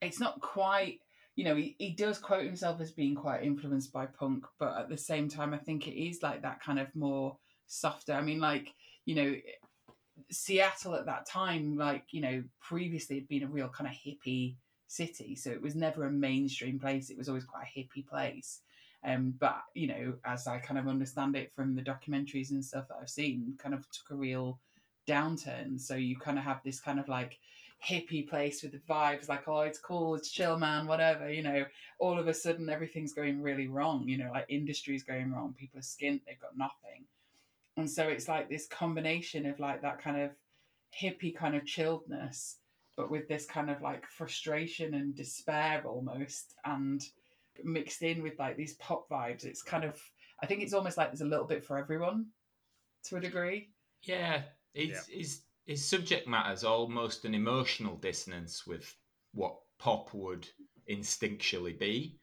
It's 0.01 0.21
not 0.21 0.41
quite, 0.41 1.01
you 1.37 1.45
know, 1.45 1.57
he, 1.57 1.77
he 1.79 1.91
does 1.91 2.19
quote 2.19 2.45
himself 2.45 2.81
as 2.81 2.91
being 2.91 3.15
quite 3.15 3.43
influenced 3.43 3.93
by 3.93 4.07
punk, 4.07 4.45
but 4.59 4.77
at 4.79 4.89
the 4.89 4.97
same 4.97 5.29
time, 5.29 5.53
I 5.53 5.59
think 5.59 5.87
it 5.87 6.01
is 6.01 6.23
like 6.23 6.43
that 6.43 6.63
kind 6.63 6.79
of 6.79 6.95
more 6.95 7.37
softer. 7.67 8.13
I 8.13 8.23
mean, 8.23 8.41
like, 8.41 8.73
you 9.05 9.15
know, 9.15 9.35
Seattle 10.31 10.95
at 10.95 11.07
that 11.07 11.27
time, 11.27 11.77
like, 11.77 12.05
you 12.11 12.21
know, 12.21 12.43
previously 12.61 13.17
had 13.17 13.29
been 13.29 13.45
a 13.45 13.49
real 13.49 13.69
kind 13.69 13.89
of 13.89 13.95
hippie 13.95 14.57
city. 14.89 15.35
So 15.35 15.51
it 15.51 15.63
was 15.63 15.75
never 15.75 16.07
a 16.07 16.11
mainstream 16.11 16.79
place. 16.79 17.11
It 17.11 17.19
was 17.19 17.29
always 17.29 17.45
quite 17.45 17.67
a 17.67 17.79
hippie 17.79 18.07
place. 18.07 18.61
Um, 19.05 19.35
but, 19.39 19.63
you 19.75 19.87
know, 19.87 20.15
as 20.25 20.49
I 20.49 20.59
kind 20.59 20.79
of 20.79 20.89
understand 20.89 21.37
it 21.37 21.53
from 21.55 21.75
the 21.75 21.83
documentaries 21.83 22.51
and 22.51 22.65
stuff 22.65 22.89
that 22.89 22.99
I've 23.01 23.09
seen, 23.09 23.55
kind 23.59 23.75
of 23.75 23.89
took 23.91 24.11
a 24.11 24.17
real 24.17 24.59
downturn. 25.07 25.81
So 25.81 25.95
you 25.95 26.17
kind 26.17 26.39
of 26.39 26.45
have 26.45 26.61
this 26.65 26.81
kind 26.81 26.99
of 26.99 27.09
like 27.09 27.39
hippie 27.87 28.29
place 28.29 28.63
with 28.63 28.73
the 28.73 28.79
vibes 28.79 29.29
like, 29.29 29.47
oh, 29.47 29.61
it's 29.61 29.79
cool, 29.79 30.17
it's 30.17 30.33
chill, 30.33 30.59
man, 30.59 30.89
whatever. 30.89 31.31
You 31.33 31.45
know, 31.45 31.65
all 32.01 32.19
of 32.19 32.27
a 32.27 32.35
sudden 32.35 32.69
everything's 32.69 33.13
going 33.13 33.41
really 33.41 33.69
wrong. 33.69 34.09
You 34.09 34.19
know, 34.19 34.31
like 34.33 34.47
industry's 34.49 35.05
going 35.05 35.33
wrong. 35.33 35.55
People 35.57 35.79
are 35.79 35.83
skint, 35.83 36.23
they've 36.27 36.41
got 36.41 36.59
nothing 36.59 37.05
and 37.79 37.89
so 37.89 38.09
it's 38.09 38.29
like 38.29 38.51
this 38.51 38.67
combination 38.67 39.47
of 39.47 39.61
like 39.61 39.81
that 39.83 40.03
kind 40.03 40.21
of 40.21 40.31
hippie 41.01 41.35
kind 41.35 41.55
of 41.55 41.63
chilledness 41.63 42.57
but 42.99 43.11
with 43.13 43.29
this 43.29 43.47
kind 43.47 43.71
of 43.71 43.81
like 43.81 44.05
frustration 44.09 44.95
and 44.95 45.15
despair 45.15 45.83
almost 45.87 46.57
and 46.65 47.01
mixed 47.63 48.03
in 48.03 48.23
with 48.23 48.37
like 48.39 48.57
these 48.57 48.75
pop 48.75 49.09
vibes 49.09 49.45
it's 49.45 49.63
kind 49.63 49.85
of 49.85 49.99
i 50.43 50.47
think 50.47 50.63
it's 50.63 50.75
almost 50.75 50.99
like 50.99 51.09
there's 51.09 51.21
a 51.21 51.25
little 51.25 51.47
bit 51.47 51.65
for 51.65 51.79
everyone 51.79 52.27
to 53.05 53.17
a 53.17 53.21
degree 53.21 53.71
yeah 54.03 54.43
his, 54.75 54.89
yeah. 54.89 55.17
his, 55.17 55.43
his 55.67 55.89
subject 55.89 56.27
matter 56.27 56.53
is 56.53 56.65
almost 56.65 57.25
an 57.25 57.35
emotional 57.35 57.97
dissonance 57.97 58.67
with 58.67 58.93
what 59.33 59.57
pop 59.79 60.13
would 60.13 60.47
instinctually 60.91 61.79
be 61.79 62.19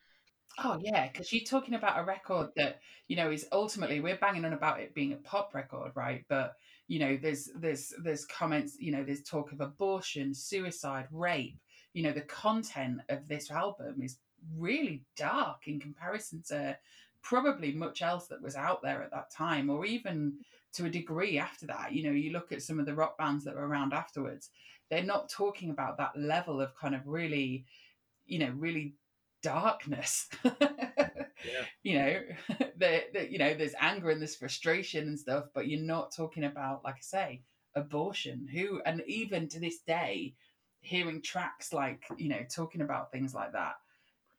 Oh 0.63 0.80
yeah, 0.82 1.09
because 1.11 1.34
you're 1.34 1.43
talking 1.43 1.73
about 1.73 1.99
a 1.99 2.05
record 2.05 2.47
that 2.55 2.80
you 3.09 3.17
know 3.17 3.30
is 3.30 3.45
ultimately 3.51 3.99
we're 3.99 4.15
banging 4.15 4.45
on 4.45 4.53
about 4.53 4.80
it 4.80 4.95
being 4.95 5.11
a 5.11 5.17
pop 5.17 5.53
record, 5.53 5.91
right? 5.95 6.23
But 6.30 6.53
you 6.88 6.99
know, 6.99 7.17
there's 7.21 7.49
there's 7.55 7.93
there's 8.03 8.25
comments, 8.25 8.77
you 8.79 8.91
know, 8.91 9.03
there's 9.03 9.23
talk 9.23 9.51
of 9.51 9.61
abortion, 9.61 10.33
suicide, 10.33 11.07
rape. 11.11 11.57
You 11.93 12.03
know, 12.03 12.11
the 12.11 12.21
content 12.21 12.99
of 13.09 13.27
this 13.27 13.49
album 13.49 14.01
is 14.01 14.17
really 14.57 15.03
dark 15.15 15.67
in 15.67 15.79
comparison 15.79 16.43
to 16.49 16.77
probably 17.21 17.71
much 17.71 18.01
else 18.01 18.27
that 18.27 18.41
was 18.41 18.55
out 18.55 18.83
there 18.83 19.01
at 19.01 19.11
that 19.11 19.31
time, 19.31 19.69
or 19.69 19.86
even 19.86 20.33
to 20.73 20.86
a 20.86 20.89
degree 20.89 21.39
after 21.39 21.65
that. 21.67 21.93
You 21.93 22.03
know, 22.03 22.11
you 22.11 22.31
look 22.31 22.51
at 22.51 22.61
some 22.61 22.79
of 22.79 22.86
the 22.86 22.93
rock 22.93 23.17
bands 23.17 23.43
that 23.45 23.55
were 23.55 23.67
around 23.67 23.93
afterwards; 23.93 24.51
they're 24.89 25.03
not 25.03 25.29
talking 25.29 25.71
about 25.71 25.97
that 25.97 26.15
level 26.15 26.61
of 26.61 26.75
kind 26.75 26.93
of 26.93 27.07
really, 27.07 27.65
you 28.27 28.38
know, 28.38 28.53
really 28.57 28.93
darkness. 29.46 30.28
yeah. 30.43 31.10
You 31.84 32.00
know, 32.00 32.20
the, 32.78 33.28
you 33.30 33.38
know, 33.38 33.54
there's 33.54 33.76
anger 33.80 34.10
and 34.10 34.20
there's 34.20 34.36
frustration 34.36 35.08
and 35.08 35.20
stuff, 35.20 35.46
but 35.54 35.68
you're 35.68 35.82
not 35.82 36.16
talking 36.16 36.43
about, 36.43 36.84
like 36.84 36.96
I 36.96 37.02
say, 37.02 37.41
abortion. 37.76 38.48
Who 38.52 38.82
and 38.86 39.04
even 39.08 39.48
to 39.50 39.60
this 39.60 39.80
day, 39.80 40.34
hearing 40.86 41.22
tracks 41.22 41.74
like 41.74 42.04
you 42.18 42.30
know 42.30 42.41
talking 42.54 42.82
about 42.82 43.12
things 43.12 43.34
like 43.34 43.52
that 43.54 43.74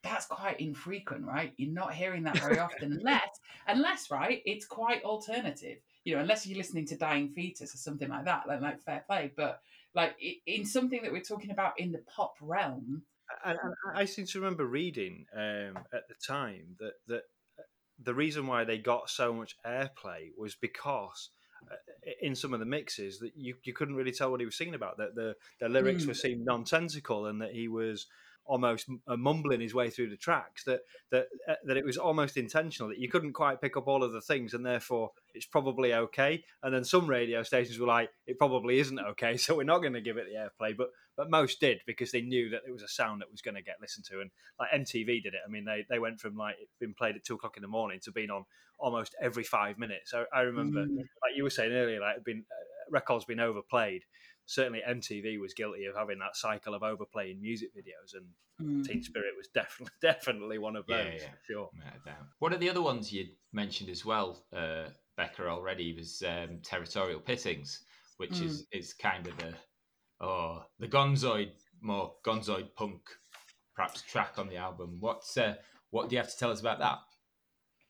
that's 0.04 0.26
quite 0.26 0.60
infrequent 0.60 1.26
right 1.26 1.52
you're 1.56 1.72
not 1.72 1.92
hearing 1.92 2.22
that 2.22 2.38
very 2.38 2.58
often 2.60 2.92
unless 2.92 3.40
unless 3.66 4.12
right 4.12 4.42
it's 4.44 4.64
quite 4.64 5.02
alternative 5.02 5.78
you 6.04 6.14
know 6.14 6.20
unless 6.20 6.46
you're 6.46 6.56
listening 6.56 6.86
to 6.86 6.96
dying 6.96 7.28
fetus 7.30 7.74
or 7.74 7.78
something 7.78 8.08
like 8.08 8.24
that 8.24 8.46
like, 8.46 8.60
like 8.60 8.80
fair 8.80 9.02
play 9.08 9.32
but 9.36 9.60
like 9.92 10.14
in 10.46 10.64
something 10.64 11.02
that 11.02 11.10
we're 11.10 11.20
talking 11.20 11.50
about 11.50 11.78
in 11.80 11.90
the 11.90 12.02
pop 12.14 12.34
realm 12.40 13.02
and, 13.44 13.58
I 13.94 14.04
seem 14.04 14.26
to 14.26 14.40
remember 14.40 14.66
reading 14.66 15.26
um, 15.34 15.78
at 15.92 16.08
the 16.08 16.14
time 16.26 16.76
that 16.78 16.94
that 17.08 17.22
uh, 17.58 17.62
the 18.02 18.14
reason 18.14 18.46
why 18.46 18.64
they 18.64 18.78
got 18.78 19.10
so 19.10 19.32
much 19.32 19.56
airplay 19.64 20.30
was 20.36 20.54
because 20.54 21.30
uh, 21.70 22.10
in 22.20 22.34
some 22.34 22.52
of 22.52 22.60
the 22.60 22.66
mixes 22.66 23.18
that 23.20 23.32
you, 23.36 23.54
you 23.64 23.72
couldn't 23.72 23.96
really 23.96 24.12
tell 24.12 24.30
what 24.30 24.40
he 24.40 24.46
was 24.46 24.56
singing 24.56 24.74
about 24.74 24.98
that 24.98 25.14
the 25.14 25.34
the 25.60 25.68
lyrics 25.68 26.04
mm. 26.04 26.08
were 26.08 26.14
seemed 26.14 26.44
nonsensical 26.44 27.26
and 27.26 27.40
that 27.40 27.52
he 27.52 27.68
was 27.68 28.06
almost 28.46 28.88
uh, 29.06 29.16
mumbling 29.16 29.60
his 29.60 29.74
way 29.74 29.90
through 29.90 30.10
the 30.10 30.16
tracks 30.16 30.64
that 30.64 30.80
that 31.10 31.26
uh, 31.48 31.54
that 31.64 31.76
it 31.76 31.84
was 31.84 31.96
almost 31.96 32.36
intentional 32.36 32.88
that 32.88 32.98
you 32.98 33.08
couldn't 33.08 33.32
quite 33.32 33.60
pick 33.60 33.76
up 33.76 33.86
all 33.86 34.02
of 34.02 34.12
the 34.12 34.20
things 34.20 34.54
and 34.54 34.64
therefore 34.64 35.10
it's 35.34 35.46
probably 35.46 35.92
okay. 35.92 36.42
And 36.62 36.74
then 36.74 36.84
some 36.84 37.06
radio 37.06 37.42
stations 37.42 37.78
were 37.78 37.86
like 37.86 38.10
it 38.26 38.38
probably 38.38 38.78
isn't 38.78 38.98
okay 38.98 39.36
so 39.36 39.56
we're 39.56 39.64
not 39.64 39.78
going 39.78 39.94
to 39.94 40.00
give 40.00 40.16
it 40.16 40.26
the 40.26 40.38
airplay 40.38 40.76
but 40.76 40.88
but 41.16 41.30
most 41.30 41.60
did 41.60 41.80
because 41.86 42.12
they 42.12 42.20
knew 42.20 42.50
that 42.50 42.62
it 42.66 42.72
was 42.72 42.82
a 42.82 42.88
sound 42.88 43.20
that 43.20 43.30
was 43.30 43.42
going 43.42 43.54
to 43.54 43.62
get 43.62 43.76
listened 43.80 44.04
to. 44.06 44.20
And 44.20 44.30
like 44.58 44.70
MTV 44.70 45.22
did 45.22 45.34
it. 45.34 45.40
I 45.46 45.50
mean 45.50 45.64
they 45.64 45.84
they 45.88 45.98
went 45.98 46.20
from 46.20 46.36
like 46.36 46.56
being 46.80 46.94
played 46.96 47.16
at 47.16 47.24
two 47.24 47.34
o'clock 47.34 47.56
in 47.56 47.62
the 47.62 47.68
morning 47.68 48.00
to 48.04 48.12
being 48.12 48.30
on 48.30 48.44
almost 48.78 49.14
every 49.20 49.44
five 49.44 49.78
minutes. 49.78 50.10
So 50.10 50.24
I 50.32 50.40
remember 50.40 50.84
mm. 50.84 50.96
like 50.96 51.36
you 51.36 51.42
were 51.42 51.50
saying 51.50 51.72
earlier 51.72 52.00
like 52.00 52.24
been 52.24 52.44
uh, 52.50 52.90
records 52.90 53.24
been 53.24 53.40
overplayed 53.40 54.02
certainly 54.46 54.80
MTV 54.88 55.38
was 55.40 55.54
guilty 55.54 55.84
of 55.84 55.94
having 55.94 56.18
that 56.20 56.36
cycle 56.36 56.74
of 56.74 56.82
overplaying 56.82 57.40
music 57.40 57.70
videos, 57.76 58.14
and 58.14 58.26
Mm. 58.58 58.86
Teen 58.86 59.02
Spirit 59.02 59.34
was 59.36 59.48
definitely 59.48 59.92
definitely 60.00 60.56
one 60.56 60.76
of 60.76 60.86
those 60.86 61.20
yeah. 61.20 61.28
for 61.28 61.38
sure. 61.44 61.70
Without 61.74 62.04
doubt. 62.06 62.26
One 62.38 62.54
of 62.54 62.60
the 62.60 62.70
other 62.70 62.80
ones 62.80 63.12
you 63.12 63.26
mentioned 63.52 63.90
as 63.90 64.02
well, 64.02 64.46
uh, 64.50 64.86
Bekka, 65.18 65.40
already 65.46 65.92
was 65.92 66.22
um, 66.26 66.60
Territorial 66.62 67.20
Pissings, 67.20 67.80
which 68.16 68.30
Mm. 68.30 68.46
is 68.46 68.66
is 68.72 68.94
kind 68.94 69.26
of 69.26 69.36
the 69.36 69.52
oh 70.22 70.64
the 70.78 70.88
Gonzoid 70.88 71.50
more 71.82 72.14
Gonzoid 72.24 72.74
punk 72.74 73.02
perhaps 73.74 74.00
track 74.00 74.38
on 74.38 74.48
the 74.48 74.56
album. 74.56 74.96
What's 75.00 75.36
uh, 75.36 75.56
what 75.90 76.08
do 76.08 76.16
you 76.16 76.22
have 76.22 76.30
to 76.30 76.38
tell 76.38 76.50
us 76.50 76.60
about 76.60 76.78
that? 76.78 76.98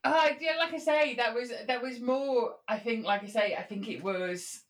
Uh, 0.02 0.30
yeah, 0.40 0.56
like 0.58 0.74
I 0.74 0.78
say, 0.78 1.14
that 1.14 1.32
was 1.32 1.52
that 1.68 1.80
was 1.80 2.00
more. 2.00 2.56
I 2.68 2.80
think, 2.80 3.04
like 3.04 3.22
I 3.22 3.26
say, 3.28 3.54
I 3.54 3.62
think 3.62 3.88
it 3.88 4.02
was 4.02 4.62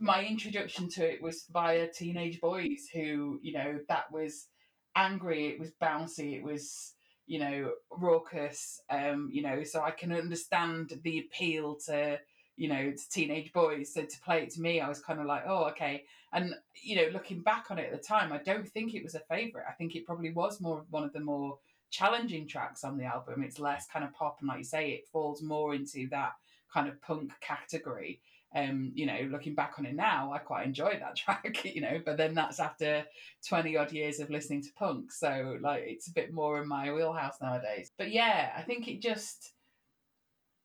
my 0.00 0.24
introduction 0.24 0.88
to 0.90 1.08
it 1.08 1.22
was 1.22 1.44
via 1.52 1.88
teenage 1.88 2.40
boys 2.40 2.88
who, 2.92 3.38
you 3.42 3.52
know, 3.52 3.78
that 3.88 4.10
was 4.12 4.48
angry. 4.96 5.48
It 5.48 5.60
was 5.60 5.70
bouncy. 5.82 6.36
It 6.36 6.42
was, 6.42 6.94
you 7.26 7.38
know, 7.38 7.72
raucous. 7.90 8.80
Um, 8.90 9.30
you 9.32 9.42
know, 9.42 9.62
so 9.64 9.82
I 9.82 9.90
can 9.90 10.12
understand 10.12 10.92
the 11.02 11.20
appeal 11.20 11.76
to, 11.86 12.18
you 12.56 12.68
know, 12.68 12.90
to 12.90 13.08
teenage 13.10 13.52
boys. 13.52 13.94
So 13.94 14.02
to 14.02 14.20
play 14.24 14.42
it 14.42 14.50
to 14.50 14.60
me, 14.60 14.80
I 14.80 14.88
was 14.88 15.00
kind 15.00 15.20
of 15.20 15.26
like, 15.26 15.44
oh, 15.46 15.64
okay. 15.66 16.04
And 16.32 16.54
you 16.82 16.96
know, 16.96 17.08
looking 17.12 17.42
back 17.42 17.70
on 17.70 17.78
it 17.78 17.92
at 17.92 18.00
the 18.00 18.06
time, 18.06 18.32
I 18.32 18.38
don't 18.38 18.68
think 18.68 18.94
it 18.94 19.04
was 19.04 19.14
a 19.14 19.20
favorite. 19.20 19.64
I 19.68 19.72
think 19.72 19.94
it 19.94 20.06
probably 20.06 20.32
was 20.32 20.60
more 20.60 20.84
one 20.90 21.04
of 21.04 21.12
the 21.12 21.20
more 21.20 21.58
challenging 21.90 22.48
tracks 22.48 22.82
on 22.82 22.98
the 22.98 23.04
album. 23.04 23.44
It's 23.44 23.60
less 23.60 23.86
kind 23.86 24.04
of 24.04 24.12
pop, 24.12 24.38
and 24.40 24.48
like 24.48 24.58
you 24.58 24.64
say, 24.64 24.90
it 24.90 25.06
falls 25.12 25.42
more 25.42 25.74
into 25.74 26.08
that 26.10 26.32
kind 26.72 26.88
of 26.88 27.00
punk 27.00 27.32
category. 27.40 28.20
Um, 28.54 28.92
you 28.94 29.06
know, 29.06 29.28
looking 29.30 29.54
back 29.54 29.74
on 29.78 29.86
it 29.86 29.96
now, 29.96 30.32
I 30.32 30.38
quite 30.38 30.66
enjoy 30.66 30.98
that 31.00 31.16
track, 31.16 31.64
you 31.64 31.80
know, 31.80 32.00
but 32.04 32.16
then 32.16 32.34
that's 32.34 32.60
after 32.60 33.04
20 33.48 33.76
odd 33.76 33.92
years 33.92 34.20
of 34.20 34.30
listening 34.30 34.62
to 34.62 34.72
punk. 34.74 35.10
So, 35.12 35.58
like, 35.60 35.82
it's 35.86 36.08
a 36.08 36.12
bit 36.12 36.32
more 36.32 36.62
in 36.62 36.68
my 36.68 36.92
wheelhouse 36.92 37.40
nowadays. 37.42 37.90
But 37.98 38.12
yeah, 38.12 38.52
I 38.56 38.62
think 38.62 38.86
it 38.86 39.00
just, 39.00 39.52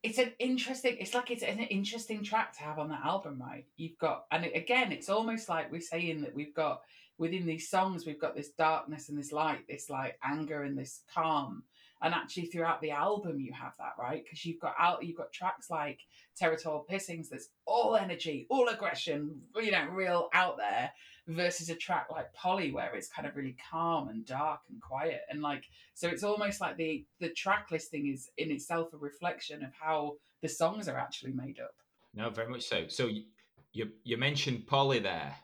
it's 0.02 0.18
an 0.18 0.32
interesting, 0.38 0.96
it's 1.00 1.14
like 1.14 1.30
it's 1.30 1.42
an 1.42 1.58
interesting 1.58 2.22
track 2.22 2.56
to 2.58 2.62
have 2.62 2.78
on 2.78 2.88
that 2.90 3.04
album, 3.04 3.40
right? 3.40 3.66
You've 3.76 3.98
got, 3.98 4.26
and 4.30 4.44
again, 4.44 4.92
it's 4.92 5.08
almost 5.08 5.48
like 5.48 5.72
we're 5.72 5.80
saying 5.80 6.22
that 6.22 6.34
we've 6.34 6.54
got 6.54 6.82
within 7.20 7.44
these 7.44 7.68
songs, 7.68 8.06
we've 8.06 8.20
got 8.20 8.34
this 8.34 8.48
darkness 8.48 9.10
and 9.10 9.18
this 9.18 9.30
light, 9.30 9.66
this 9.68 9.90
like 9.90 10.18
anger 10.24 10.62
and 10.62 10.76
this 10.76 11.02
calm. 11.14 11.62
And 12.02 12.14
actually, 12.14 12.46
throughout 12.46 12.80
the 12.80 12.92
album, 12.92 13.40
you 13.40 13.52
have 13.52 13.74
that 13.78 13.94
right 13.98 14.22
because 14.24 14.44
you've 14.44 14.60
got 14.60 14.74
out, 14.78 15.04
you've 15.04 15.16
got 15.16 15.32
tracks 15.32 15.68
like 15.70 16.00
Territorial 16.36 16.86
Pissings 16.90 17.28
that's 17.28 17.50
all 17.66 17.96
energy, 17.96 18.46
all 18.50 18.68
aggression, 18.68 19.42
you 19.56 19.70
know, 19.70 19.86
real 19.90 20.28
out 20.32 20.56
there, 20.56 20.90
versus 21.28 21.68
a 21.68 21.74
track 21.76 22.06
like 22.10 22.32
Polly 22.32 22.72
where 22.72 22.94
it's 22.94 23.08
kind 23.08 23.28
of 23.28 23.36
really 23.36 23.56
calm 23.70 24.08
and 24.08 24.24
dark 24.24 24.60
and 24.70 24.80
quiet. 24.80 25.20
And 25.28 25.42
like, 25.42 25.64
so 25.94 26.08
it's 26.08 26.24
almost 26.24 26.60
like 26.60 26.76
the 26.76 27.04
the 27.20 27.30
track 27.30 27.68
listing 27.70 28.06
is 28.06 28.30
in 28.38 28.50
itself 28.50 28.92
a 28.92 28.96
reflection 28.96 29.62
of 29.62 29.70
how 29.78 30.16
the 30.42 30.48
songs 30.48 30.88
are 30.88 30.98
actually 30.98 31.32
made 31.32 31.60
up. 31.60 31.74
No, 32.14 32.30
very 32.30 32.48
much 32.48 32.62
so. 32.62 32.88
So 32.88 33.06
you 33.06 33.24
you, 33.72 33.90
you 34.02 34.16
mentioned 34.16 34.66
Polly 34.66 34.98
there. 34.98 35.36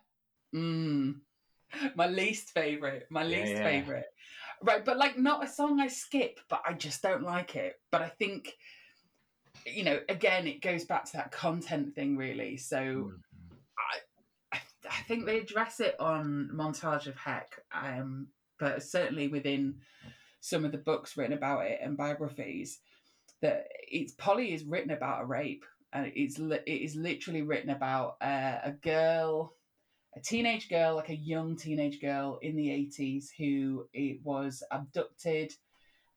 Mm. 0.55 1.17
My 1.95 2.07
least 2.07 2.51
favorite. 2.51 3.07
My 3.11 3.25
Yeah, 3.25 3.41
least 3.41 3.53
yeah. 3.53 3.63
favorite. 3.63 4.07
Right, 4.63 4.85
but 4.85 4.97
like 4.97 5.19
not 5.19 5.45
a 5.45 5.49
song 5.49 5.81
I 5.81 5.89
skip, 5.89 6.41
but 6.49 6.63
I 6.67 6.73
just 6.73 7.03
don't 7.03 7.23
like 7.23 7.57
it. 7.57 7.75
But 7.91 8.03
I 8.03 8.09
think, 8.09 8.55
you 9.67 9.85
know, 9.85 10.01
again, 10.09 10.47
it 10.47 10.63
goes 10.63 10.85
back 10.85 11.05
to 11.07 11.13
that 11.19 11.33
content 11.33 11.95
thing, 11.95 12.17
really. 12.17 12.57
So 12.57 12.77
Mm. 12.77 13.11
I, 14.53 14.59
I 14.91 15.03
think 15.09 15.27
they 15.27 15.39
address 15.39 15.81
it 15.81 15.99
on 16.01 16.51
Montage 16.55 17.07
of 17.07 17.17
Heck, 17.17 17.61
um, 17.73 18.29
but 18.59 18.83
certainly 18.83 19.29
within 19.29 19.77
some 20.41 20.65
of 20.65 20.73
the 20.73 20.79
books 20.79 21.17
written 21.17 21.37
about 21.37 21.67
it 21.67 21.81
and 21.83 21.97
biographies, 21.97 22.79
that 23.43 23.67
it's 23.89 24.13
Polly 24.13 24.55
is 24.55 24.65
written 24.65 24.93
about 24.93 25.23
a 25.23 25.27
rape, 25.27 25.65
and 25.93 26.11
it's 26.15 26.39
it 26.39 26.63
is 26.67 26.95
literally 26.97 27.43
written 27.43 27.71
about 27.71 28.17
uh, 28.21 28.59
a 28.63 28.73
girl, 28.81 29.56
a 30.17 30.21
teenage 30.21 30.69
girl, 30.71 30.97
like 30.97 31.11
a 31.11 31.17
young 31.17 31.57
teenage 31.57 32.01
girl 32.01 32.39
in 32.41 32.57
the 32.57 32.71
eighties 32.71 33.31
who 33.37 33.87
it 33.93 34.19
was 34.25 34.63
abducted. 34.71 35.53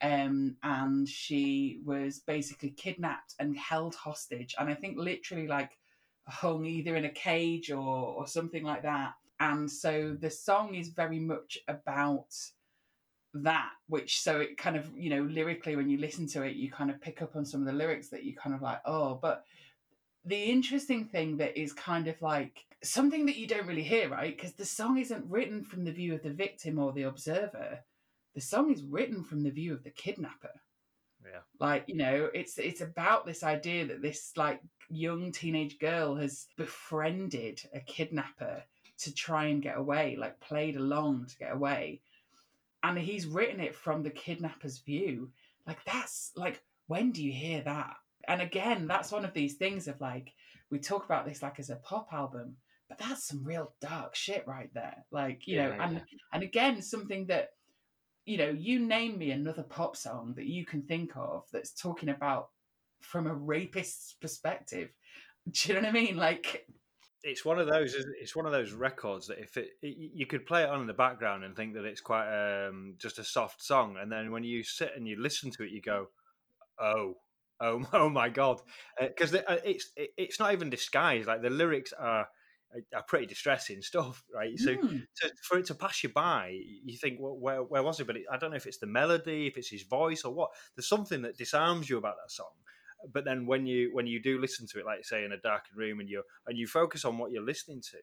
Um, 0.02 0.56
and 0.64 1.08
she 1.08 1.82
was 1.84 2.20
basically 2.20 2.70
kidnapped 2.70 3.36
and 3.38 3.58
held 3.58 3.96
hostage, 3.96 4.56
and 4.58 4.70
I 4.70 4.74
think 4.74 4.98
literally 4.98 5.48
like 5.48 5.78
hung 6.26 6.66
either 6.66 6.96
in 6.96 7.04
a 7.04 7.10
cage 7.10 7.70
or 7.70 8.16
or 8.16 8.26
something 8.26 8.64
like 8.64 8.84
that. 8.84 9.16
And 9.42 9.70
so 9.70 10.16
the 10.20 10.30
song 10.30 10.76
is 10.76 10.90
very 10.90 11.20
much 11.20 11.58
about 11.68 12.34
that, 13.34 13.72
which 13.88 14.22
so 14.22 14.40
it 14.40 14.58
kind 14.58 14.78
of 14.78 14.90
you 14.96 15.10
know 15.10 15.24
lyrically 15.24 15.76
when 15.76 15.90
you 15.90 15.98
listen 15.98 16.26
to 16.28 16.44
it, 16.44 16.56
you 16.56 16.72
kind 16.72 16.90
of 16.90 17.02
pick 17.02 17.22
up 17.22 17.36
on 17.36 17.46
some 17.46 17.60
of 17.60 17.68
the 17.68 17.74
lyrics 17.74 18.08
that 18.10 18.24
you 18.24 18.34
kind 18.34 18.56
of 18.56 18.62
like 18.62 18.80
oh, 18.86 19.20
but 19.22 19.44
the 20.24 20.42
interesting 20.42 21.06
thing 21.06 21.36
that 21.38 21.60
is 21.60 21.74
kind 21.74 22.08
of 22.08 22.22
like 22.22 22.69
something 22.84 23.26
that 23.26 23.38
you 23.38 23.48
don't 23.48 23.68
really 23.68 23.84
hear, 23.84 24.10
right? 24.10 24.36
Because 24.36 24.54
the 24.54 24.66
song 24.66 24.98
isn't 24.98 25.30
written 25.30 25.64
from 25.64 25.84
the 25.84 25.92
view 25.92 26.14
of 26.16 26.24
the 26.24 26.30
victim 26.32 26.80
or 26.80 26.92
the 26.94 27.04
observer. 27.04 27.80
The 28.36 28.42
song 28.42 28.72
is 28.72 28.84
written 28.84 29.24
from 29.24 29.44
the 29.44 29.50
view 29.52 29.74
of 29.74 29.84
the 29.84 29.90
kidnapper 29.90 30.62
Yeah. 31.26 31.42
like 31.60 31.84
you 31.88 31.96
know 31.96 32.30
it's 32.34 32.58
it's 32.58 32.82
about 32.82 33.26
this 33.26 33.44
idea 33.44 33.86
that 33.88 34.02
this 34.02 34.32
like 34.38 34.62
young 34.90 35.32
teenage 35.32 35.78
girl 35.80 36.16
has 36.16 36.48
befriended 36.58 37.62
a 37.74 37.80
kidnapper 37.82 38.64
to 39.00 39.14
try 39.14 39.46
and 39.48 39.62
get 39.62 39.78
away 39.78 40.16
like 40.16 40.40
played 40.40 40.76
along 40.78 41.26
to 41.28 41.38
get 41.38 41.52
away 41.52 42.02
and 42.84 42.98
he's 42.98 43.26
written 43.28 43.60
it 43.60 43.76
from 43.76 44.02
the 44.04 44.10
kidnapper's 44.10 44.80
view 44.80 45.30
like 45.68 45.84
that's 45.86 46.32
like 46.36 46.62
when 46.88 47.12
do 47.12 47.22
you 47.24 47.32
hear 47.34 47.62
that 47.62 47.96
and 48.28 48.42
again 48.42 48.88
that's 48.88 49.12
one 49.12 49.26
of 49.26 49.34
these 49.34 49.56
things 49.56 49.88
of 49.88 50.00
like 50.00 50.34
we 50.72 50.80
talk 50.80 51.04
about 51.06 51.26
this 51.26 51.42
like 51.44 51.60
as 51.60 51.70
a 51.70 51.76
pop 51.78 52.08
album 52.14 52.56
but 52.90 52.98
that's 52.98 53.28
some 53.28 53.44
real 53.44 53.72
dark 53.80 54.16
shit 54.16 54.44
right 54.48 54.70
there 54.74 55.06
like 55.12 55.48
you 55.48 55.58
know 55.58 55.70
Yeah, 55.70 55.86
and 55.86 55.94
yeah. 55.94 56.02
and 56.34 56.44
again 56.44 56.82
something 56.82 57.28
that 57.28 57.50
you 58.30 58.38
know, 58.38 58.50
you 58.50 58.78
name 58.78 59.18
me 59.18 59.32
another 59.32 59.64
pop 59.64 59.98
song 59.98 60.34
that 60.36 60.46
you 60.46 60.64
can 60.64 60.84
think 60.84 61.14
of 61.16 61.46
that's 61.52 61.72
talking 61.72 62.10
about 62.10 62.50
from 63.00 63.26
a 63.26 63.34
rapist's 63.34 64.14
perspective. 64.14 64.90
Do 65.52 65.70
you 65.70 65.74
know 65.74 65.82
what 65.82 65.90
I 65.90 65.92
mean? 65.92 66.16
Like, 66.16 66.68
It's 67.24 67.44
one 67.44 67.58
of 67.58 67.66
those. 67.66 67.96
It's 68.22 68.36
one 68.36 68.46
of 68.46 68.52
those 68.52 68.72
records 68.72 69.26
that 69.28 69.40
if 69.40 69.58
it, 69.58 69.70
it 69.82 70.12
you 70.14 70.28
could 70.28 70.46
play 70.46 70.62
it 70.62 70.70
on 70.70 70.80
in 70.80 70.86
the 70.86 70.94
background 70.94 71.44
and 71.44 71.56
think 71.56 71.74
that 71.74 71.86
it's 71.86 72.02
quite 72.02 72.68
um, 72.68 72.94
just 73.00 73.18
a 73.18 73.24
soft 73.24 73.64
song, 73.64 73.98
and 74.00 74.12
then 74.12 74.32
when 74.32 74.44
you 74.44 74.64
sit 74.64 74.92
and 74.96 75.08
you 75.08 75.20
listen 75.20 75.50
to 75.52 75.64
it, 75.64 75.72
you 75.72 75.82
go, 75.82 76.10
"Oh, 76.80 77.16
oh, 77.60 77.84
oh 77.94 78.10
my 78.10 78.30
god!" 78.30 78.62
Because 79.00 79.34
it's 79.34 79.90
it, 79.96 80.12
it's 80.18 80.40
not 80.40 80.54
even 80.54 80.70
disguised. 80.70 81.28
Like 81.28 81.42
the 81.42 81.50
lyrics 81.50 81.94
are 81.94 82.28
are 82.94 83.04
pretty 83.04 83.26
distressing 83.26 83.82
stuff, 83.82 84.24
right? 84.34 84.58
So 84.60 84.78
mm, 84.78 85.08
to, 85.18 85.32
for 85.44 85.58
it 85.58 85.66
to 85.66 85.76
pass 85.76 86.04
you 86.04 86.10
by, 86.10 86.60
you 86.84 86.98
think, 86.98 87.20
well, 87.20 87.38
where, 87.38 87.64
where 87.64 87.84
was 87.84 88.00
it? 88.00 88.08
But 88.08 88.18
it, 88.18 88.24
I 88.32 88.38
don't 88.38 88.52
know 88.52 88.58
if 88.58 88.68
it's 88.68 88.78
the 88.78 88.88
melody, 88.88 89.48
if 89.48 89.58
it's 89.58 89.70
his 89.70 89.84
voice, 89.84 90.24
or 90.24 90.34
what. 90.34 90.52
There's 90.76 90.88
something 90.88 91.22
that 91.24 91.38
disarms 91.38 91.90
you 91.90 91.98
about 91.98 92.16
that 92.24 92.32
song. 92.32 92.52
But 93.12 93.24
then 93.26 93.46
when 93.46 93.66
you 93.66 93.92
when 93.94 94.08
you 94.08 94.22
do 94.22 94.40
listen 94.40 94.68
to 94.68 94.80
it, 94.80 94.86
like 94.86 95.06
say 95.06 95.24
in 95.24 95.32
a 95.32 95.38
darkened 95.38 95.78
room, 95.78 96.00
and 96.00 96.10
you 96.10 96.24
and 96.48 96.58
you 96.58 96.68
focus 96.68 97.06
on 97.06 97.18
what 97.18 97.32
you're 97.32 97.46
listening 97.46 97.82
to, 97.92 97.98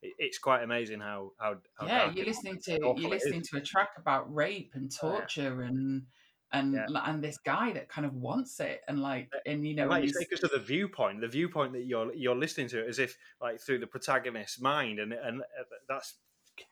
it, 0.00 0.14
it's 0.18 0.38
quite 0.38 0.62
amazing 0.62 1.00
how 1.00 1.32
how, 1.38 1.56
how 1.76 1.86
yeah, 1.86 2.12
you're 2.12 2.26
listening 2.26 2.58
to 2.64 2.78
you're 2.96 3.10
listening 3.10 3.42
to 3.42 3.58
a 3.58 3.60
track 3.60 3.90
about 3.98 4.34
rape 4.34 4.72
and 4.74 4.90
Yeah. 5.02 5.10
torture 5.10 5.62
and 5.62 6.06
and 6.52 6.74
Yeah. 6.74 6.86
and 7.04 7.22
this 7.22 7.38
guy 7.38 7.72
that 7.72 7.88
kind 7.88 8.06
of 8.06 8.14
wants 8.14 8.58
it 8.60 8.80
and 8.88 9.00
like 9.00 9.30
and 9.46 9.66
you 9.66 9.74
know 9.74 9.82
And 9.82 9.90
like 9.90 10.04
you 10.04 10.08
say, 10.08 10.26
because 10.28 10.44
of 10.44 10.50
the 10.50 10.58
viewpoint, 10.58 11.20
the 11.20 11.28
viewpoint 11.28 11.72
that 11.74 11.84
you're 11.84 12.12
you're 12.14 12.36
listening 12.36 12.68
to, 12.68 12.84
it 12.84 12.88
as 12.88 12.98
if 12.98 13.16
like 13.40 13.60
through 13.60 13.80
the 13.80 13.86
protagonist's 13.86 14.60
mind, 14.60 14.98
and 14.98 15.12
and 15.12 15.42
uh, 15.42 15.64
that's 15.88 16.14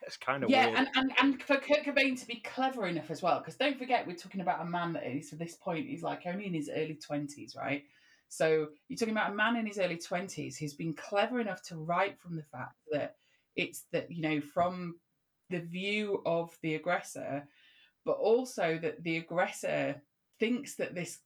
it's 0.05 0.16
kind 0.16 0.43
of 0.43 0.51
yeah, 0.51 0.66
weird. 0.66 0.79
and, 0.79 0.89
and 0.95 1.12
and 1.20 1.43
for 1.43 1.57
Kurt 1.59 1.85
Cobain 1.85 2.18
to 2.18 2.27
be 2.27 2.37
clever 2.37 2.87
enough 2.87 3.11
as 3.11 3.22
well, 3.22 3.39
because 3.39 3.57
don't 3.57 3.79
forget 3.79 4.07
we're 4.07 4.16
talking 4.16 4.41
about 4.41 4.61
a 4.61 4.64
man 4.64 4.93
that 4.95 5.07
is 5.07 5.31
to 5.31 5.37
this 5.37 5.55
point 5.55 5.87
he's 5.87 6.03
like 6.03 6.22
only 6.27 6.47
in 6.47 6.55
his 6.55 6.70
early 6.74 6.95
twenties, 6.97 7.55
right? 7.57 7.85
So 8.29 8.68
you're 8.89 8.97
talking 8.97 9.14
about 9.14 9.31
a 9.31 9.35
man 9.35 9.57
in 9.57 9.66
his 9.66 9.79
early 9.79 9.99
twenties 9.99 10.57
who's 10.57 10.74
been 10.74 10.95
clever 10.95 11.39
enough 11.41 11.62
to 11.64 11.77
write 11.77 12.18
from 12.18 12.35
the 12.35 12.43
fact 12.43 12.77
that 12.91 13.16
it's 13.55 13.85
that 13.93 14.11
you 14.11 14.22
know 14.22 14.41
from 14.41 14.97
the 15.51 15.61
view 15.61 16.22
of 16.27 16.57
the 16.62 16.74
aggressor, 16.74 17.47
but 18.07 18.17
also 18.19 18.79
that 18.81 19.03
the 19.03 19.19
aggressor 19.19 20.01
thinks 20.39 20.77
that 20.77 20.95
this 20.95 21.19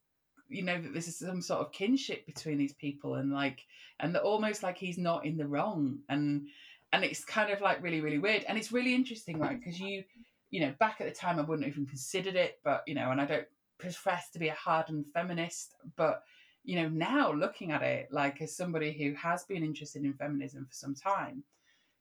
you 0.49 0.62
know 0.62 0.81
that 0.81 0.93
this 0.93 1.07
is 1.07 1.18
some 1.18 1.43
sort 1.43 1.61
of 1.61 1.70
kinship 1.70 2.26
between 2.26 2.59
these 2.59 2.72
people 2.72 3.14
and 3.14 3.33
like 3.33 3.61
and 4.01 4.14
that 4.14 4.22
almost 4.22 4.64
like 4.64 4.76
he's 4.76 4.99
not 4.99 5.24
in 5.24 5.37
the 5.37 5.47
wrong 5.47 5.99
and 6.09 6.49
and 6.93 7.05
it's 7.05 7.24
kind 7.24 7.53
of 7.53 7.61
like 7.61 7.81
really 7.83 8.01
really 8.01 8.18
weird 8.18 8.43
and 8.49 8.59
it's 8.59 8.72
really 8.72 8.95
interesting 8.95 9.39
right 9.39 9.61
because 9.61 9.78
you 9.78 10.03
you 10.51 10.61
know 10.61 10.74
back 10.81 11.01
at 11.01 11.07
the 11.07 11.14
time 11.14 11.39
i 11.39 11.43
wouldn't 11.43 11.68
even 11.68 11.87
considered 11.87 12.35
it 12.35 12.59
but 12.64 12.83
you 12.87 12.95
know 12.95 13.12
and 13.12 13.20
i 13.20 13.24
don't 13.24 13.47
profess 13.78 14.31
to 14.31 14.41
be 14.41 14.49
a 14.49 14.55
hardened 14.55 15.05
feminist 15.14 15.76
but 15.97 16.24
you 16.64 16.74
know 16.74 16.89
now 16.89 17.33
looking 17.33 17.70
at 17.70 17.83
it 17.83 18.09
like 18.11 18.43
as 18.43 18.57
somebody 18.57 18.93
who 18.93 19.14
has 19.14 19.45
been 19.45 19.62
interested 19.62 20.03
in 20.03 20.12
feminism 20.14 20.66
for 20.66 20.74
some 20.74 20.95
time 20.95 21.45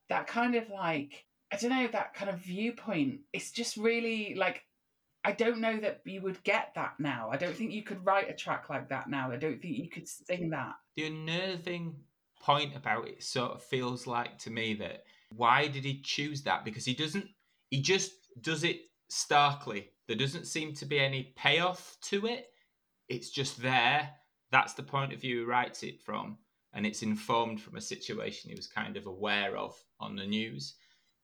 that 0.09 0.25
kind 0.25 0.55
of 0.55 0.67
like 0.69 1.25
I 1.51 1.55
don't 1.57 1.71
know 1.71 1.87
that 1.87 2.13
kind 2.13 2.29
of 2.29 2.39
viewpoint. 2.39 3.21
It's 3.33 3.51
just 3.51 3.75
really 3.75 4.35
like 4.35 4.63
I 5.23 5.33
don't 5.33 5.59
know 5.59 5.77
that 5.79 6.01
you 6.05 6.21
would 6.21 6.41
get 6.43 6.71
that 6.75 6.93
now. 6.99 7.29
I 7.31 7.37
don't 7.37 7.55
think 7.55 7.71
you 7.71 7.83
could 7.83 8.05
write 8.05 8.29
a 8.29 8.33
track 8.33 8.69
like 8.69 8.87
that 8.89 9.09
now. 9.09 9.31
I 9.31 9.35
don't 9.35 9.61
think 9.61 9.77
you 9.77 9.89
could 9.89 10.07
sing 10.07 10.49
that. 10.51 10.75
The 10.95 11.07
unnerving 11.07 11.95
point 12.39 12.75
about 12.75 13.07
it 13.07 13.21
sort 13.21 13.51
of 13.51 13.61
feels 13.61 14.07
like 14.07 14.37
to 14.39 14.49
me 14.49 14.73
that 14.75 15.03
why 15.35 15.67
did 15.67 15.83
he 15.83 16.01
choose 16.01 16.41
that? 16.43 16.63
Because 16.63 16.85
he 16.85 16.93
doesn't. 16.93 17.27
He 17.69 17.81
just 17.81 18.11
does 18.41 18.63
it 18.63 18.81
starkly. 19.09 19.89
There 20.07 20.15
doesn't 20.17 20.47
seem 20.47 20.73
to 20.75 20.85
be 20.85 20.99
any 20.99 21.33
payoff 21.35 21.97
to 22.03 22.25
it. 22.25 22.47
It's 23.09 23.29
just 23.29 23.61
there. 23.61 24.09
That's 24.51 24.73
the 24.73 24.83
point 24.83 25.13
of 25.13 25.21
view 25.21 25.39
he 25.39 25.45
writes 25.45 25.83
it 25.83 26.01
from, 26.01 26.37
and 26.73 26.85
it's 26.85 27.03
informed 27.03 27.61
from 27.61 27.75
a 27.75 27.81
situation 27.81 28.49
he 28.49 28.55
was 28.55 28.67
kind 28.67 28.97
of 28.97 29.05
aware 29.05 29.55
of 29.57 29.75
on 29.99 30.15
the 30.15 30.25
news. 30.25 30.75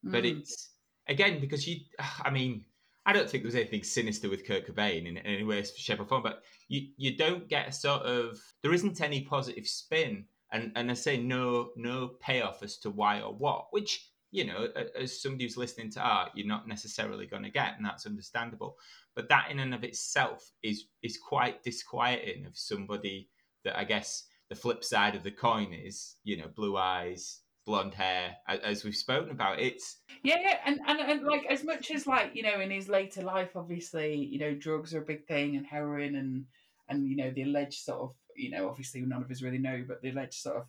But 0.03 0.23
Mm. 0.23 0.41
it's 0.41 0.69
again 1.07 1.39
because 1.39 1.67
you. 1.67 1.77
I 2.23 2.29
mean, 2.29 2.65
I 3.05 3.13
don't 3.13 3.29
think 3.29 3.43
there's 3.43 3.55
anything 3.55 3.83
sinister 3.83 4.29
with 4.29 4.47
Kurt 4.47 4.67
Cobain 4.67 5.07
in 5.07 5.17
any 5.19 5.43
way, 5.43 5.63
shape, 5.63 5.99
or 5.99 6.05
form. 6.05 6.23
But 6.23 6.43
you 6.67 6.89
you 6.97 7.15
don't 7.15 7.47
get 7.47 7.67
a 7.67 7.71
sort 7.71 8.01
of 8.01 8.39
there 8.63 8.73
isn't 8.73 9.01
any 9.01 9.21
positive 9.21 9.67
spin, 9.67 10.25
and 10.51 10.71
and 10.75 10.89
I 10.89 10.95
say 10.95 11.17
no 11.17 11.69
no 11.75 12.11
payoff 12.19 12.63
as 12.63 12.77
to 12.79 12.89
why 12.89 13.21
or 13.21 13.33
what, 13.33 13.67
which 13.71 14.11
you 14.31 14.45
know 14.45 14.67
as 14.99 15.21
somebody 15.21 15.43
who's 15.43 15.57
listening 15.57 15.91
to 15.91 16.01
art, 16.01 16.31
you're 16.33 16.47
not 16.47 16.67
necessarily 16.67 17.27
going 17.27 17.43
to 17.43 17.51
get, 17.51 17.77
and 17.77 17.85
that's 17.85 18.07
understandable. 18.07 18.77
But 19.15 19.29
that 19.29 19.51
in 19.51 19.59
and 19.59 19.73
of 19.75 19.83
itself 19.83 20.51
is 20.63 20.85
is 21.03 21.17
quite 21.17 21.63
disquieting 21.63 22.45
of 22.45 22.57
somebody 22.57 23.29
that 23.63 23.77
I 23.77 23.83
guess 23.83 24.23
the 24.49 24.55
flip 24.55 24.83
side 24.83 25.15
of 25.15 25.23
the 25.23 25.31
coin 25.31 25.73
is 25.73 26.15
you 26.23 26.37
know 26.37 26.47
blue 26.55 26.75
eyes, 26.75 27.41
blonde 27.65 27.93
hair, 27.93 28.37
as 28.47 28.83
we've 28.83 28.95
spoken 28.95 29.31
about. 29.31 29.59
It's 29.59 29.97
Yeah, 30.23 30.39
yeah, 30.41 30.57
and, 30.65 30.79
and 30.87 30.99
and 30.99 31.23
like 31.23 31.45
as 31.47 31.63
much 31.63 31.91
as 31.91 32.07
like 32.07 32.35
you 32.35 32.43
know 32.43 32.59
in 32.59 32.71
his 32.71 32.87
later 32.87 33.23
life, 33.23 33.55
obviously 33.55 34.15
you 34.15 34.39
know 34.39 34.53
drugs 34.53 34.93
are 34.93 35.01
a 35.01 35.05
big 35.05 35.25
thing 35.27 35.55
and 35.55 35.65
heroin 35.65 36.15
and 36.15 36.45
and 36.89 37.07
you 37.07 37.15
know 37.15 37.31
the 37.31 37.43
alleged 37.43 37.83
sort 37.83 38.01
of 38.01 38.15
you 38.35 38.51
know 38.51 38.69
obviously 38.69 39.01
none 39.01 39.23
of 39.23 39.31
us 39.31 39.41
really 39.41 39.57
know, 39.57 39.83
but 39.87 40.01
the 40.01 40.11
alleged 40.11 40.41
sort 40.41 40.57
of 40.57 40.65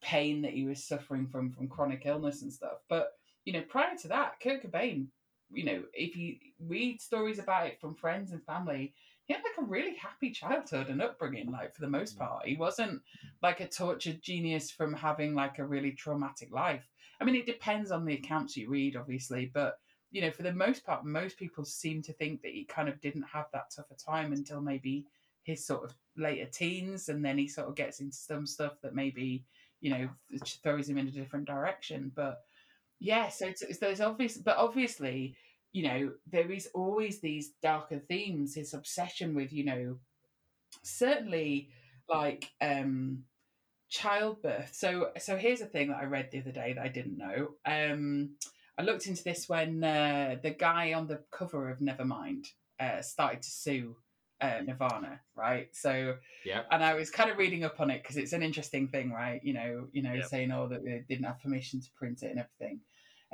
pain 0.00 0.42
that 0.42 0.52
he 0.52 0.64
was 0.64 0.84
suffering 0.84 1.28
from 1.28 1.52
from 1.52 1.68
chronic 1.68 2.02
illness 2.06 2.42
and 2.42 2.52
stuff. 2.52 2.78
But 2.88 3.12
you 3.44 3.52
know 3.52 3.62
prior 3.62 3.96
to 4.02 4.08
that, 4.08 4.40
Kurt 4.42 4.62
Cobain, 4.62 5.06
you 5.50 5.64
know 5.64 5.82
if 5.92 6.16
you 6.16 6.36
read 6.66 7.00
stories 7.00 7.38
about 7.38 7.66
it 7.66 7.80
from 7.80 7.94
friends 7.94 8.32
and 8.32 8.44
family, 8.44 8.94
he 9.28 9.34
had 9.34 9.44
like 9.44 9.58
a 9.58 9.70
really 9.70 9.94
happy 9.96 10.30
childhood 10.32 10.88
and 10.90 11.02
upbringing. 11.02 11.52
Like 11.52 11.74
for 11.74 11.82
the 11.82 11.88
most 11.90 12.16
Mm. 12.16 12.18
part, 12.18 12.46
he 12.46 12.56
wasn't 12.56 13.02
like 13.42 13.60
a 13.60 13.68
tortured 13.68 14.22
genius 14.22 14.70
from 14.70 14.94
having 14.94 15.34
like 15.34 15.58
a 15.58 15.66
really 15.66 15.92
traumatic 15.92 16.50
life. 16.52 16.90
I 17.20 17.24
mean, 17.24 17.36
it 17.36 17.46
depends 17.46 17.90
on 17.92 18.04
the 18.04 18.14
accounts 18.14 18.56
you 18.56 18.68
read, 18.70 18.96
obviously, 18.96 19.46
but 19.46 19.78
you 20.10 20.22
know, 20.22 20.30
for 20.32 20.42
the 20.42 20.52
most 20.52 20.84
part, 20.84 21.04
most 21.04 21.36
people 21.38 21.64
seem 21.64 22.02
to 22.02 22.14
think 22.14 22.42
that 22.42 22.52
he 22.52 22.64
kind 22.64 22.88
of 22.88 23.00
didn't 23.00 23.22
have 23.24 23.46
that 23.52 23.70
tough 23.76 23.90
a 23.90 23.94
time 23.94 24.32
until 24.32 24.60
maybe 24.62 25.06
his 25.42 25.66
sort 25.66 25.84
of 25.84 25.96
later 26.16 26.46
teens, 26.50 27.08
and 27.10 27.24
then 27.24 27.38
he 27.38 27.46
sort 27.48 27.68
of 27.68 27.74
gets 27.74 28.00
into 28.00 28.16
some 28.16 28.46
stuff 28.46 28.80
that 28.82 28.94
maybe 28.94 29.44
you 29.80 29.90
know 29.90 30.10
throws 30.62 30.88
him 30.88 30.98
in 30.98 31.08
a 31.08 31.12
different 31.12 31.46
direction. 31.46 32.10
But 32.14 32.40
yeah, 33.00 33.28
so 33.28 33.46
it's, 33.46 33.62
it's, 33.62 33.78
there's 33.78 34.00
obvious, 34.00 34.38
but 34.38 34.56
obviously, 34.56 35.36
you 35.72 35.82
know, 35.84 36.12
there 36.26 36.50
is 36.50 36.68
always 36.74 37.20
these 37.20 37.52
darker 37.62 37.98
themes. 37.98 38.54
His 38.54 38.74
obsession 38.74 39.34
with, 39.34 39.52
you 39.52 39.64
know, 39.64 39.98
certainly 40.82 41.70
like 42.08 42.50
um 42.60 43.24
childbirth. 43.90 44.74
So 44.74 45.10
so 45.18 45.36
here's 45.36 45.60
a 45.60 45.66
thing 45.66 45.88
that 45.88 45.98
I 45.98 46.04
read 46.04 46.30
the 46.30 46.40
other 46.40 46.52
day 46.52 46.72
that 46.74 46.84
I 46.84 46.88
didn't 46.88 47.18
know. 47.18 47.54
Um 47.64 48.36
I 48.78 48.82
looked 48.82 49.06
into 49.08 49.24
this 49.24 49.48
when 49.48 49.82
uh, 49.82 50.36
the 50.40 50.50
guy 50.50 50.92
on 50.92 51.08
the 51.08 51.20
cover 51.32 51.68
of 51.68 51.80
Nevermind 51.80 52.46
uh, 52.78 53.02
started 53.02 53.42
to 53.42 53.50
sue 53.50 53.96
uh, 54.40 54.60
Nirvana, 54.64 55.20
right? 55.34 55.68
So 55.74 56.16
yeah. 56.44 56.62
and 56.70 56.84
I 56.84 56.94
was 56.94 57.10
kind 57.10 57.28
of 57.28 57.38
reading 57.38 57.64
up 57.64 57.80
on 57.80 57.90
it 57.90 58.02
because 58.02 58.16
it's 58.16 58.32
an 58.32 58.42
interesting 58.42 58.86
thing, 58.86 59.10
right? 59.10 59.42
You 59.42 59.54
know, 59.54 59.88
you 59.92 60.02
know, 60.02 60.12
Yep. 60.12 60.26
saying 60.26 60.52
oh 60.52 60.68
that 60.68 60.84
they 60.84 61.04
didn't 61.08 61.24
have 61.24 61.40
permission 61.40 61.80
to 61.80 61.88
print 61.96 62.22
it 62.22 62.30
and 62.30 62.38
everything. 62.38 62.80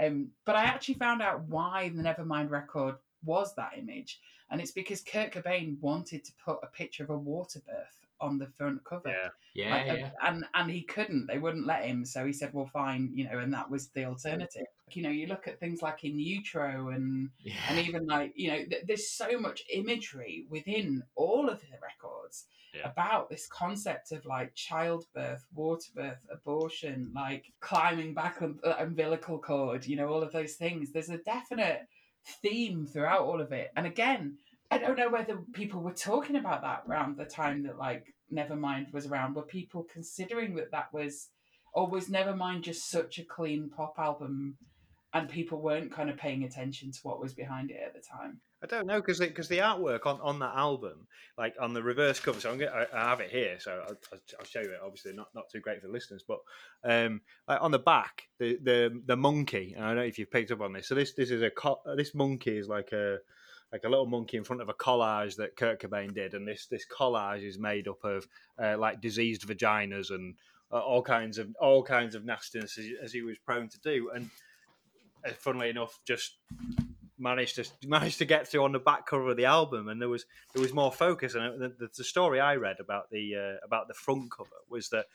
Um, 0.03 0.29
but 0.45 0.57
I 0.57 0.65
actually 0.65 0.95
found 0.95 1.23
out 1.23 1.43
why 1.49 1.91
the 1.95 2.03
Nevermind 2.03 2.51
record 2.51 2.97
was 3.25 3.55
that 3.55 3.79
image, 3.79 4.21
and 4.51 4.61
it's 4.61 4.73
because 4.73 5.01
Kurt 5.01 5.33
Cobain 5.33 5.81
wanted 5.81 6.25
to 6.25 6.33
put 6.45 6.59
a 6.63 6.67
picture 6.67 7.05
of 7.05 7.11
a 7.11 7.19
water 7.19 7.61
birth 7.67 8.04
on 8.21 8.39
the 8.39 8.47
front 8.47 8.85
cover. 8.85 9.11
Yeah. 9.11 9.29
Yeah, 9.55 9.77
Like, 9.77 9.91
uh, 9.91 9.95
yeah. 9.95 10.11
and 10.23 10.45
and 10.55 10.71
he 10.71 10.83
couldn't. 10.83 11.27
They 11.29 11.39
wouldn't 11.39 11.67
let 11.67 11.85
him. 11.85 12.05
So 12.05 12.27
he 12.27 12.33
said, 12.33 12.53
"Well, 12.53 12.67
fine," 12.73 13.11
you 13.15 13.25
know. 13.29 13.39
And 13.39 13.53
that 13.55 13.71
was 13.71 13.89
the 13.91 14.05
alternative. 14.05 14.67
You 14.91 15.03
know, 15.03 15.11
you 15.11 15.27
look 15.29 15.47
at 15.47 15.61
things 15.61 15.81
like 15.81 16.03
in 16.05 16.19
Utero 16.19 16.89
and 16.89 17.31
yeah. 17.41 17.55
and 17.69 17.79
even 17.87 18.07
like 18.07 18.33
you 18.35 18.49
know, 18.51 18.59
th- 18.65 18.85
there's 18.87 19.11
so 19.11 19.39
much 19.39 19.63
imagery 19.73 20.47
within 20.51 21.03
all 21.15 21.49
of 21.49 21.61
the 21.61 21.79
records 21.81 22.47
Yeah. 22.75 22.91
about 22.91 23.31
this 23.31 23.47
concept 23.47 24.11
of 24.13 24.25
like 24.27 24.55
childbirth, 24.55 25.47
water 25.55 25.91
birth, 25.95 26.19
abortion, 26.33 27.13
like 27.15 27.45
climbing 27.61 28.13
back 28.15 28.43
on 28.43 28.59
the 28.63 28.81
umbilical 28.83 29.39
cord. 29.39 29.87
You 29.87 29.97
know, 29.97 30.09
all 30.09 30.23
of 30.23 30.33
those 30.33 30.55
things. 30.55 30.91
There's 30.93 31.11
a 31.11 31.19
definite 31.19 31.83
theme 32.43 32.87
throughout 32.87 33.21
all 33.21 33.41
of 33.41 33.53
it. 33.53 33.71
And 33.77 33.87
again, 33.87 34.39
I 34.75 34.79
don't 34.79 34.99
know 34.99 35.11
whether 35.11 35.39
people 35.53 35.81
were 35.81 35.93
talking 35.93 36.37
about 36.37 36.63
that 36.63 36.83
around 36.89 37.17
the 37.17 37.25
time 37.25 37.63
that 37.65 37.79
like 37.79 38.13
Nevermind 38.33 38.93
was 38.93 39.07
around. 39.07 39.35
Were 39.35 39.43
people 39.43 39.87
considering 39.93 40.57
that 40.57 40.73
that 40.73 40.93
was, 40.93 41.29
or 41.73 41.89
was 41.89 42.09
Nevermind 42.09 42.63
just 42.63 42.91
such 42.91 43.19
a 43.19 43.25
clean 43.25 43.71
pop 43.71 43.95
album, 43.99 44.57
and 45.13 45.29
people 45.29 45.63
weren't 45.63 45.93
kind 45.93 46.11
of 46.11 46.17
paying 46.17 46.43
attention 46.43 46.91
to 46.91 46.99
what 47.05 47.21
was 47.21 47.35
behind 47.35 47.71
it 47.71 47.79
at 47.87 47.95
the 47.95 48.01
time? 48.01 48.41
I 48.65 48.67
don't 48.67 48.87
know 48.87 49.01
because 49.01 49.21
because 49.21 49.47
the 49.49 49.59
artwork 49.59 50.07
on, 50.07 50.21
on 50.21 50.39
that 50.41 50.57
album, 50.57 51.07
like 51.39 51.55
on 51.61 51.73
the 51.73 51.83
reverse 51.83 52.19
cover, 52.19 52.41
so 52.41 52.51
I'm 52.51 52.59
gonna, 52.59 52.71
I, 52.71 52.87
I 52.99 53.11
have 53.11 53.21
it 53.21 53.31
here, 53.31 53.57
so 53.61 53.73
I'll, 53.73 53.97
I'll- 54.13 54.45
show 54.47 54.61
you 54.61 54.71
it. 54.71 54.81
Obviously, 54.83 55.13
not 55.13 55.29
not 55.35 55.45
too 55.53 55.61
great 55.61 55.81
for 55.81 55.87
the 55.87 55.93
listeners, 55.93 56.25
but 56.27 56.39
um, 56.83 57.21
like 57.47 57.61
on 57.63 57.71
the 57.71 57.79
back, 57.79 58.23
the 58.39 58.59
the 58.63 59.03
the 59.07 59.17
monkey. 59.17 59.75
And 59.77 59.85
I 59.85 59.89
don't 59.89 59.97
know 59.97 60.03
if 60.03 60.19
you've 60.19 60.31
picked 60.31 60.51
up 60.51 60.63
on 60.63 60.73
this. 60.73 60.89
So 60.89 60.95
this 60.95 61.13
this 61.13 61.31
is 61.31 61.43
a 61.43 61.51
this 61.97 62.15
monkey 62.15 62.57
is 62.57 62.67
like 62.67 62.91
a 62.93 63.19
like 63.75 63.83
a 63.83 63.89
little 63.89 64.07
monkey 64.07 64.37
in 64.37 64.45
front 64.45 64.63
of 64.63 64.69
a 64.69 64.75
collage 64.75 65.35
that 65.35 65.57
Kurt 65.57 65.81
Cobain 65.81 66.15
did, 66.15 66.35
and 66.35 66.47
this 66.47 66.67
this 66.67 66.87
collage 66.87 67.43
is 67.43 67.59
made 67.59 67.89
up 67.89 68.05
of 68.05 68.25
uh, 68.63 68.79
like 68.79 69.01
diseased 69.01 69.43
vaginas 69.43 70.11
and 70.11 70.37
uh, 70.73 70.79
all 70.79 71.03
kinds 71.03 71.39
of 71.39 71.49
all 71.61 71.83
kinds 71.83 72.15
of 72.15 72.25
nastiness 72.25 72.79
as, 72.79 72.87
as 73.03 73.13
he 73.13 73.23
was 73.23 73.37
prone 73.45 73.69
to 73.69 73.81
do, 73.81 74.13
and 74.15 74.31
uh, 75.27 75.33
funnily 75.37 75.71
enough, 75.71 75.99
just 76.07 76.37
managed 77.19 77.57
to 77.57 77.65
managed 77.85 78.19
to 78.19 78.25
get 78.25 78.47
through 78.47 78.63
on 78.63 78.71
the 78.71 78.79
back 78.79 79.07
cover 79.07 79.33
of 79.33 79.37
the 79.37 79.45
album, 79.45 79.89
and 79.89 80.01
there 80.01 80.09
was 80.09 80.25
there 80.55 80.63
was 80.63 80.73
more 80.73 80.93
focus. 80.93 81.35
And 81.35 81.61
the, 81.61 81.69
the, 81.71 81.89
the 81.97 82.05
story 82.05 82.39
I 82.39 82.55
read 82.55 82.77
about 82.79 83.11
the 83.11 83.35
uh, 83.35 83.67
about 83.67 83.89
the 83.89 83.95
front 83.95 84.31
cover 84.31 84.51
was 84.71 84.89
that 84.91 85.07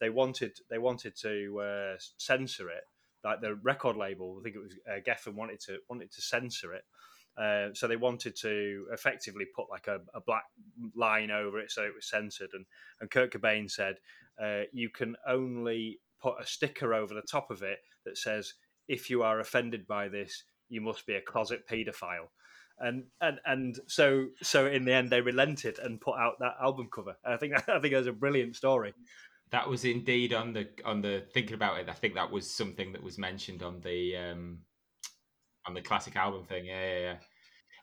they 0.00 0.08
wanted 0.08 0.52
they 0.70 0.78
wanted 0.78 1.16
to 1.16 1.60
uh, 1.60 1.96
censor 2.16 2.70
it, 2.70 2.84
like 3.22 3.42
the 3.42 3.56
record 3.56 3.96
label. 3.98 4.38
I 4.40 4.42
think 4.42 4.56
it 4.56 4.60
was 4.60 4.72
uh, 4.90 5.00
Geffen 5.06 5.34
wanted 5.34 5.60
to 5.66 5.80
wanted 5.90 6.12
to 6.12 6.22
censor 6.22 6.72
it. 6.72 6.86
Uh, 7.38 7.68
so 7.74 7.86
they 7.86 7.96
wanted 7.96 8.34
to 8.34 8.86
effectively 8.92 9.44
put 9.54 9.68
like 9.70 9.88
a, 9.88 10.00
a 10.14 10.20
black 10.20 10.44
line 10.94 11.30
over 11.30 11.58
it 11.58 11.70
so 11.70 11.82
it 11.82 11.94
was 11.94 12.08
censored 12.08 12.48
and, 12.54 12.64
and 13.00 13.10
Kurt 13.10 13.30
Cobain 13.30 13.70
said 13.70 13.96
uh, 14.42 14.62
you 14.72 14.88
can 14.88 15.16
only 15.28 16.00
put 16.20 16.40
a 16.40 16.46
sticker 16.46 16.94
over 16.94 17.12
the 17.12 17.20
top 17.20 17.50
of 17.50 17.62
it 17.62 17.80
that 18.06 18.16
says 18.16 18.54
if 18.88 19.10
you 19.10 19.22
are 19.22 19.40
offended 19.40 19.86
by 19.86 20.08
this 20.08 20.44
you 20.70 20.80
must 20.80 21.06
be 21.06 21.14
a 21.14 21.20
closet 21.20 21.68
paedophile 21.68 22.28
and 22.78 23.04
and 23.20 23.38
and 23.44 23.80
so 23.86 24.28
so 24.42 24.66
in 24.66 24.86
the 24.86 24.92
end 24.92 25.10
they 25.10 25.20
relented 25.20 25.78
and 25.78 26.00
put 26.00 26.16
out 26.18 26.38
that 26.40 26.54
album 26.60 26.88
cover 26.90 27.16
i 27.24 27.36
think 27.36 27.52
i 27.68 27.78
think 27.78 27.92
that's 27.92 28.06
a 28.06 28.12
brilliant 28.12 28.56
story 28.56 28.94
That 29.50 29.68
was 29.68 29.84
indeed 29.84 30.32
on 30.32 30.52
the 30.52 30.68
on 30.84 31.02
the 31.02 31.24
thinking 31.32 31.54
about 31.54 31.78
it. 31.78 31.88
I 31.88 31.92
think 31.92 32.14
that 32.14 32.32
was 32.32 32.50
something 32.50 32.92
that 32.92 33.02
was 33.02 33.16
mentioned 33.16 33.62
on 33.62 33.80
the 33.80 34.16
um 34.16 34.58
on 35.66 35.74
the 35.74 35.82
classic 35.82 36.16
album 36.16 36.44
thing. 36.44 36.66
Yeah, 36.66 36.80
yeah, 36.86 36.98
yeah. 37.00 37.16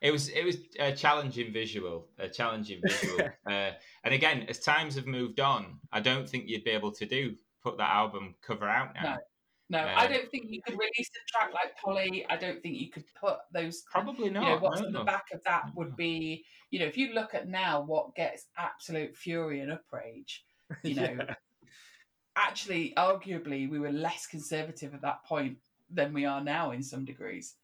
It 0.02 0.12
was 0.12 0.30
it 0.30 0.44
was 0.44 0.58
a 0.80 0.92
challenging 0.94 1.54
visual, 1.54 2.08
a 2.20 2.28
challenging 2.28 2.82
visual. 2.86 3.20
uh, 3.50 3.72
and 4.04 4.14
again, 4.14 4.46
as 4.50 4.60
times 4.60 4.96
have 4.96 5.08
moved 5.08 5.40
on, 5.40 5.80
I 5.92 6.00
don't 6.02 6.28
think 6.28 6.46
you'd 6.48 6.64
be 6.66 6.72
able 6.72 6.92
to 6.94 7.06
do 7.06 7.36
put 7.64 7.78
that 7.78 7.90
album 7.90 8.36
cover 8.46 8.68
out 8.68 8.94
now. 9.02 9.18
No, 9.70 9.80
I 9.80 10.06
Um, 10.06 10.12
don't 10.12 10.30
think 10.30 10.48
you 10.50 10.62
could 10.62 10.74
release 10.78 11.10
a 11.16 11.32
track 11.32 11.54
like 11.54 11.78
Polly. 11.78 12.26
I 12.30 12.36
don't 12.36 12.62
think 12.62 12.76
you 12.78 12.92
could 12.92 13.06
put 13.20 13.38
those 13.54 13.82
Probably 13.90 14.26
you 14.26 14.32
not. 14.32 14.44
know, 14.44 14.58
what's 14.58 14.82
no. 14.82 14.88
on 14.88 14.94
the 14.94 15.04
back 15.06 15.24
of 15.34 15.42
that 15.46 15.72
would 15.74 15.96
be, 15.96 16.44
you 16.70 16.80
know, 16.80 16.86
if 16.86 16.98
you 16.98 17.14
look 17.14 17.34
at 17.34 17.48
now 17.48 17.82
what 17.82 18.14
gets 18.14 18.48
absolute 18.58 19.16
fury 19.16 19.62
and 19.62 19.72
outrage, 19.72 20.44
you 20.84 20.96
know, 20.96 21.16
Yeah. 21.18 21.36
actually, 22.36 22.94
arguably, 22.98 23.70
we 23.70 23.80
were 23.80 23.92
less 23.92 24.28
conservative 24.28 24.94
at 24.94 25.02
that 25.02 25.24
point 25.24 25.58
than 25.90 26.14
we 26.14 26.26
are 26.26 26.44
now 26.44 26.72
in 26.72 26.84
some 26.84 27.06
degrees. 27.06 27.56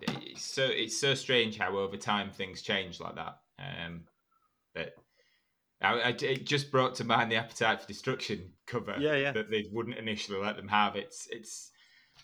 It's 0.00 0.44
so 0.44 0.64
it's 0.64 0.98
so 0.98 1.14
strange 1.14 1.58
how 1.58 1.76
over 1.78 1.96
time 1.96 2.30
things 2.30 2.62
change 2.62 3.00
like 3.00 3.16
that. 3.16 3.38
Um, 3.58 4.02
that 4.74 4.94
I, 5.80 6.00
I, 6.00 6.08
it 6.08 6.46
just 6.46 6.70
brought 6.70 6.94
to 6.96 7.04
mind 7.04 7.30
the 7.30 7.36
Appetite 7.36 7.80
for 7.80 7.88
Destruction 7.88 8.52
cover 8.66 8.96
Yeah, 8.98 9.16
yeah. 9.16 9.32
that 9.32 9.50
they 9.50 9.66
wouldn't 9.72 9.98
initially 9.98 10.38
let 10.38 10.56
them 10.56 10.68
have. 10.68 10.96
It's 10.96 11.28
it's 11.30 11.70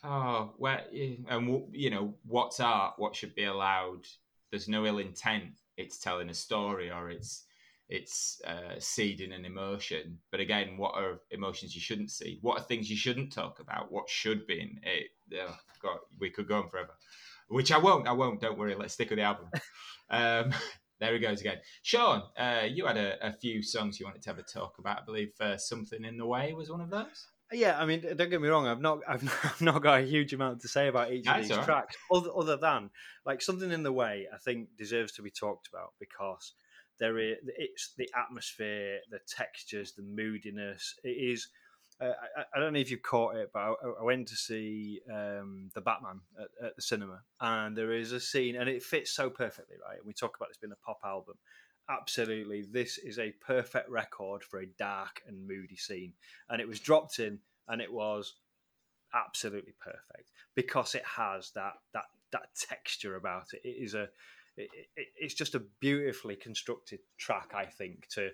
oh, 0.05 0.55
where 0.57 0.85
and 0.93 1.65
you 1.73 1.91
know 1.91 2.15
what's 2.27 2.61
art? 2.61 2.95
What 2.97 3.15
should 3.17 3.35
be 3.35 3.45
allowed? 3.45 4.07
There's 4.51 4.69
no 4.69 4.87
ill 4.87 4.99
intent. 4.99 5.61
It's 5.77 5.99
telling 5.99 6.29
a 6.31 6.35
story, 6.35 6.91
or 6.91 7.11
it's 7.11 7.45
it's 7.89 8.41
uh, 8.47 8.77
seeding 8.79 9.33
an 9.33 9.45
emotion. 9.45 10.19
But 10.31 10.41
again, 10.41 10.77
what 10.79 10.95
are 10.95 11.21
emotions 11.31 11.75
you 11.75 11.81
shouldn't 11.81 12.11
see? 12.11 12.39
What 12.41 12.59
are 12.59 12.65
things 12.65 12.91
you 12.91 12.97
shouldn't 12.97 13.33
talk 13.33 13.61
about? 13.61 13.93
What 13.93 14.09
should 14.09 14.47
be 14.47 14.61
in 14.61 14.81
it? 14.83 15.09
Oh, 15.39 15.57
God, 15.83 15.99
we 16.19 16.31
could 16.31 16.49
go 16.49 16.63
on 16.63 16.69
forever. 16.69 16.95
Which 17.49 17.73
I 17.73 17.79
won't. 17.79 18.09
I 18.09 18.13
won't. 18.13 18.41
Don't 18.41 18.59
worry. 18.59 18.75
Let's 18.75 18.95
stick 18.95 19.11
with 19.11 19.19
the 19.19 19.25
album. 19.25 19.49
Um, 20.11 20.53
there 21.01 21.15
he 21.15 21.21
goes 21.21 21.41
again. 21.41 21.57
Sean, 21.83 22.23
uh, 22.37 22.67
you 22.69 22.85
had 22.85 22.99
a, 22.99 23.27
a, 23.27 23.33
few 23.33 23.63
songs 23.63 23.99
you 23.99 24.05
wanted 24.05 24.21
to 24.21 24.29
have 24.29 24.39
a 24.39 24.43
talk 24.43 24.75
about. 24.79 25.01
I 25.01 25.05
believe 25.07 25.33
uh, 25.41 25.57
"Something 25.57 26.05
in 26.05 26.19
the 26.19 26.27
Way" 26.27 26.53
was 26.53 26.69
one 26.69 26.83
of 26.83 26.91
those. 26.91 27.29
Yeah, 27.53 27.79
I 27.79 27.85
mean, 27.85 28.01
don't 28.01 28.31
get 28.31 28.41
me 28.41 28.49
wrong. 28.49 28.67
I've 28.67 28.81
not, 28.81 29.01
I've 29.09 29.23
not, 29.23 29.45
I've 29.45 29.63
not 29.63 29.83
got 29.83 30.01
a 30.01 30.05
huge 30.05 30.33
amount 30.33 30.61
to 30.63 30.69
say 30.69 30.89
about 30.89 31.13
each 31.13 31.25
That's 31.25 31.45
of 31.45 31.49
these 31.49 31.57
right. 31.59 31.67
tracks, 31.67 31.97
other, 32.13 32.31
other 32.37 32.57
than 32.57 32.91
like 33.27 33.43
something 33.43 33.71
in 33.71 33.83
the 33.83 33.93
way. 33.93 34.27
I 34.33 34.39
think 34.39 34.69
deserves 34.77 35.13
to 35.13 35.23
be 35.23 35.31
talked 35.31 35.69
about 35.69 35.93
because 35.99 36.53
there 36.99 37.19
is 37.19 37.37
it's 37.59 37.95
the 37.97 38.09
atmosphere, 38.17 38.99
the 39.11 39.21
textures, 39.29 39.93
the 39.93 40.03
moodiness. 40.03 40.95
It 41.05 41.09
is. 41.09 41.49
Uh, 42.03 42.15
I, 42.37 42.45
I, 42.55 42.61
don't 42.61 42.73
know 42.73 42.81
if 42.81 42.91
you 42.91 42.99
caught 42.99 43.37
it, 43.37 43.51
but 43.53 43.61
I, 43.61 43.75
I 44.01 44.03
went 44.03 44.27
to 44.29 44.37
see 44.37 45.01
um, 45.11 45.71
the 45.75 45.81
Batman 45.81 46.21
at, 46.39 46.67
at, 46.67 46.77
the 46.77 46.83
cinema, 46.83 47.21
and 47.41 47.77
there 47.77 47.93
is 47.93 48.11
a 48.13 48.19
scene, 48.19 48.57
and 48.57 48.69
it 48.69 48.83
fits 48.83 49.13
so 49.13 49.31
perfectly, 49.31 49.77
right? 49.87 50.05
We 50.05 50.13
talk 50.13 50.37
about 50.37 50.49
this 50.49 50.57
being 50.57 50.73
a 50.73 50.87
pop 50.87 50.99
album. 51.05 51.37
Absolutely, 51.89 52.63
this 52.63 52.99
is 52.99 53.19
a 53.19 53.33
perfect 53.47 53.89
record 53.89 54.43
for 54.43 54.61
a 54.61 54.67
dark 54.79 55.23
and 55.29 55.47
moody 55.47 55.77
scene, 55.77 56.13
and 56.49 56.61
it 56.61 56.67
was 56.67 56.81
dropped 56.81 57.21
in, 57.21 57.39
and 57.69 57.81
it 57.81 57.93
was 57.93 58.35
absolutely 59.15 59.75
perfect 59.81 60.33
because 60.55 60.95
it 60.95 61.05
has 61.05 61.51
that 61.53 61.75
that 61.93 62.07
that 62.33 62.49
texture 62.57 63.17
about 63.17 63.53
it. 63.53 63.61
It 63.65 63.83
is 63.83 63.95
a 63.95 64.09
it, 64.57 64.71
it, 64.97 65.07
it's 65.17 65.35
just 65.35 65.55
a 65.55 65.63
beautifully 65.81 66.37
constructed 66.37 67.01
track, 67.17 67.53
I 67.55 67.67
think, 67.67 68.09
to 68.11 68.31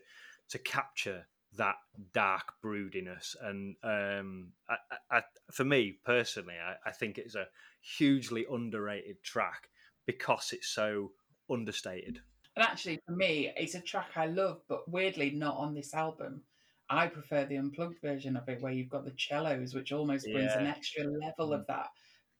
to 0.50 0.58
capture 0.58 1.26
that 1.56 1.76
dark 2.12 2.52
broodiness. 2.62 3.36
And 3.40 3.76
um, 3.82 4.52
I, 4.68 4.76
I, 5.10 5.22
for 5.50 5.64
me 5.64 5.98
personally, 6.04 6.54
I, 6.54 6.88
I 6.88 6.92
think 6.92 7.18
it's 7.18 7.34
a 7.34 7.48
hugely 7.80 8.46
underrated 8.50 9.22
track 9.22 9.68
because 10.06 10.52
it's 10.52 10.68
so 10.68 11.12
understated. 11.50 12.20
And 12.56 12.64
actually, 12.64 13.00
for 13.06 13.12
me, 13.12 13.52
it's 13.56 13.74
a 13.74 13.80
track 13.80 14.10
I 14.16 14.26
love, 14.26 14.60
but 14.68 14.90
weirdly 14.90 15.30
not 15.30 15.56
on 15.56 15.74
this 15.74 15.94
album. 15.94 16.42
I 16.90 17.06
prefer 17.06 17.44
the 17.44 17.56
unplugged 17.56 18.00
version 18.00 18.36
of 18.36 18.48
it, 18.48 18.60
where 18.60 18.72
you've 18.72 18.88
got 18.88 19.04
the 19.04 19.12
cellos, 19.16 19.74
which 19.74 19.92
almost 19.92 20.24
brings 20.24 20.52
yeah. 20.52 20.60
an 20.60 20.66
extra 20.66 21.04
level 21.04 21.52
of 21.52 21.62
mm. 21.62 21.66
that 21.68 21.88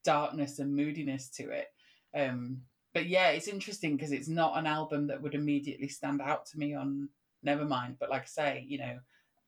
darkness 0.03 0.59
and 0.59 0.75
moodiness 0.75 1.29
to 1.29 1.49
it. 1.51 1.67
Um, 2.15 2.61
but 2.93 3.07
yeah, 3.07 3.29
it's 3.29 3.47
interesting 3.47 3.95
because 3.95 4.11
it's 4.11 4.27
not 4.27 4.57
an 4.57 4.65
album 4.65 5.07
that 5.07 5.21
would 5.21 5.35
immediately 5.35 5.87
stand 5.87 6.21
out 6.21 6.47
to 6.47 6.57
me 6.57 6.73
on 6.73 7.09
Nevermind. 7.45 7.97
But 7.99 8.09
like 8.09 8.23
I 8.23 8.25
say, 8.25 8.65
you 8.67 8.77
know, 8.77 8.99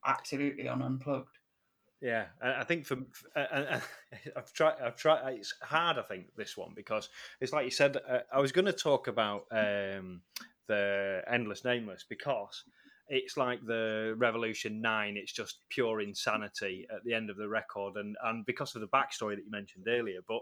absolutely 0.04 0.68
on 0.68 0.82
Unplugged. 0.82 1.38
Yeah, 2.00 2.24
I 2.42 2.64
think 2.64 2.84
for 2.84 2.98
uh, 3.36 3.78
I've 4.36 4.52
tried. 4.52 4.74
I've 4.84 4.96
tried. 4.96 5.34
It's 5.34 5.54
hard. 5.62 5.98
I 5.98 6.02
think 6.02 6.34
this 6.36 6.56
one 6.56 6.72
because 6.74 7.08
it's 7.40 7.52
like 7.52 7.64
you 7.64 7.70
said. 7.70 7.96
Uh, 7.96 8.18
I 8.32 8.40
was 8.40 8.50
going 8.50 8.64
to 8.64 8.72
talk 8.72 9.06
about 9.06 9.44
um, 9.52 10.22
the 10.66 11.22
endless 11.30 11.64
nameless 11.64 12.04
because 12.08 12.64
it's 13.06 13.36
like 13.36 13.64
the 13.64 14.14
Revolution 14.18 14.80
Nine. 14.80 15.16
It's 15.16 15.32
just 15.32 15.58
pure 15.68 16.00
insanity 16.00 16.88
at 16.92 17.04
the 17.04 17.14
end 17.14 17.30
of 17.30 17.36
the 17.36 17.48
record, 17.48 17.96
and 17.96 18.16
and 18.24 18.44
because 18.46 18.74
of 18.74 18.80
the 18.80 18.88
backstory 18.88 19.36
that 19.36 19.44
you 19.44 19.50
mentioned 19.52 19.86
earlier. 19.86 20.22
But 20.26 20.40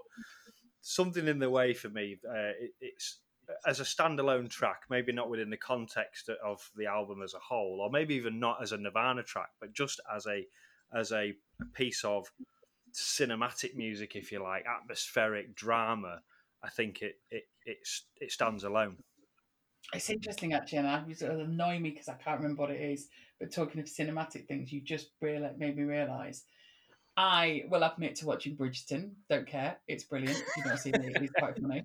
something 0.81 1.29
in 1.29 1.39
the 1.39 1.51
way 1.51 1.75
for 1.75 1.89
me. 1.89 2.19
Uh, 2.27 2.53
it, 2.59 2.73
it's 2.81 3.19
as 3.67 3.81
a 3.81 3.85
standalone 3.85 4.49
track, 4.49 4.83
maybe 4.91 5.13
not 5.13 5.31
within 5.31 5.51
the 5.51 5.57
context 5.57 6.29
of 6.29 6.71
the 6.77 6.87
album 6.87 7.23
as 7.23 7.35
a 7.35 7.39
whole, 7.39 7.81
or 7.81 7.91
maybe 7.91 8.15
even 8.15 8.39
not 8.39 8.63
as 8.63 8.73
a 8.73 8.79
Nirvana 8.79 9.23
track, 9.23 9.51
but 9.61 9.73
just 9.73 10.01
as 10.15 10.27
a 10.27 10.47
as 10.93 11.13
a, 11.13 11.35
piece 11.73 12.05
of 12.05 12.33
cinematic 12.93 13.77
music, 13.77 14.17
if 14.17 14.33
you 14.33 14.43
like, 14.43 14.65
atmospheric 14.67 15.55
drama. 15.55 16.23
I 16.63 16.69
think 16.69 17.03
it 17.03 17.17
it 17.31 17.45
it, 17.65 17.79
it 18.21 18.33
stands 18.33 18.65
alone. 18.65 18.97
It's 19.93 20.11
interesting 20.11 20.53
actually, 20.53 20.79
and 20.79 21.11
it 21.11 21.23
annoy 21.23 21.79
me 21.79 21.91
because 21.91 22.09
I 22.09 22.15
can't 22.15 22.41
remember 22.41 22.63
what 22.63 22.71
it 22.71 22.81
is. 22.81 23.09
But 23.39 23.53
talking 23.53 23.81
of 23.81 23.87
cinematic 23.87 24.47
things, 24.47 24.73
you 24.73 24.81
just 24.81 25.11
really 25.21 25.49
made 25.57 25.77
me 25.77 25.85
realise 25.85 26.45
I 27.21 27.65
will 27.69 27.83
admit 27.83 28.17
to 28.17 28.27
watching 28.27 28.57
Bridgerton. 28.57 29.11
Don't 29.29 29.47
care. 29.47 29.77
It's 29.87 30.05
brilliant. 30.05 30.39
If 30.39 30.57
you've 30.57 30.67
not 30.67 30.79
seen 30.81 30.95
it, 30.95 31.23
it's 31.23 31.33
quite 31.39 31.55
funny. 31.61 31.83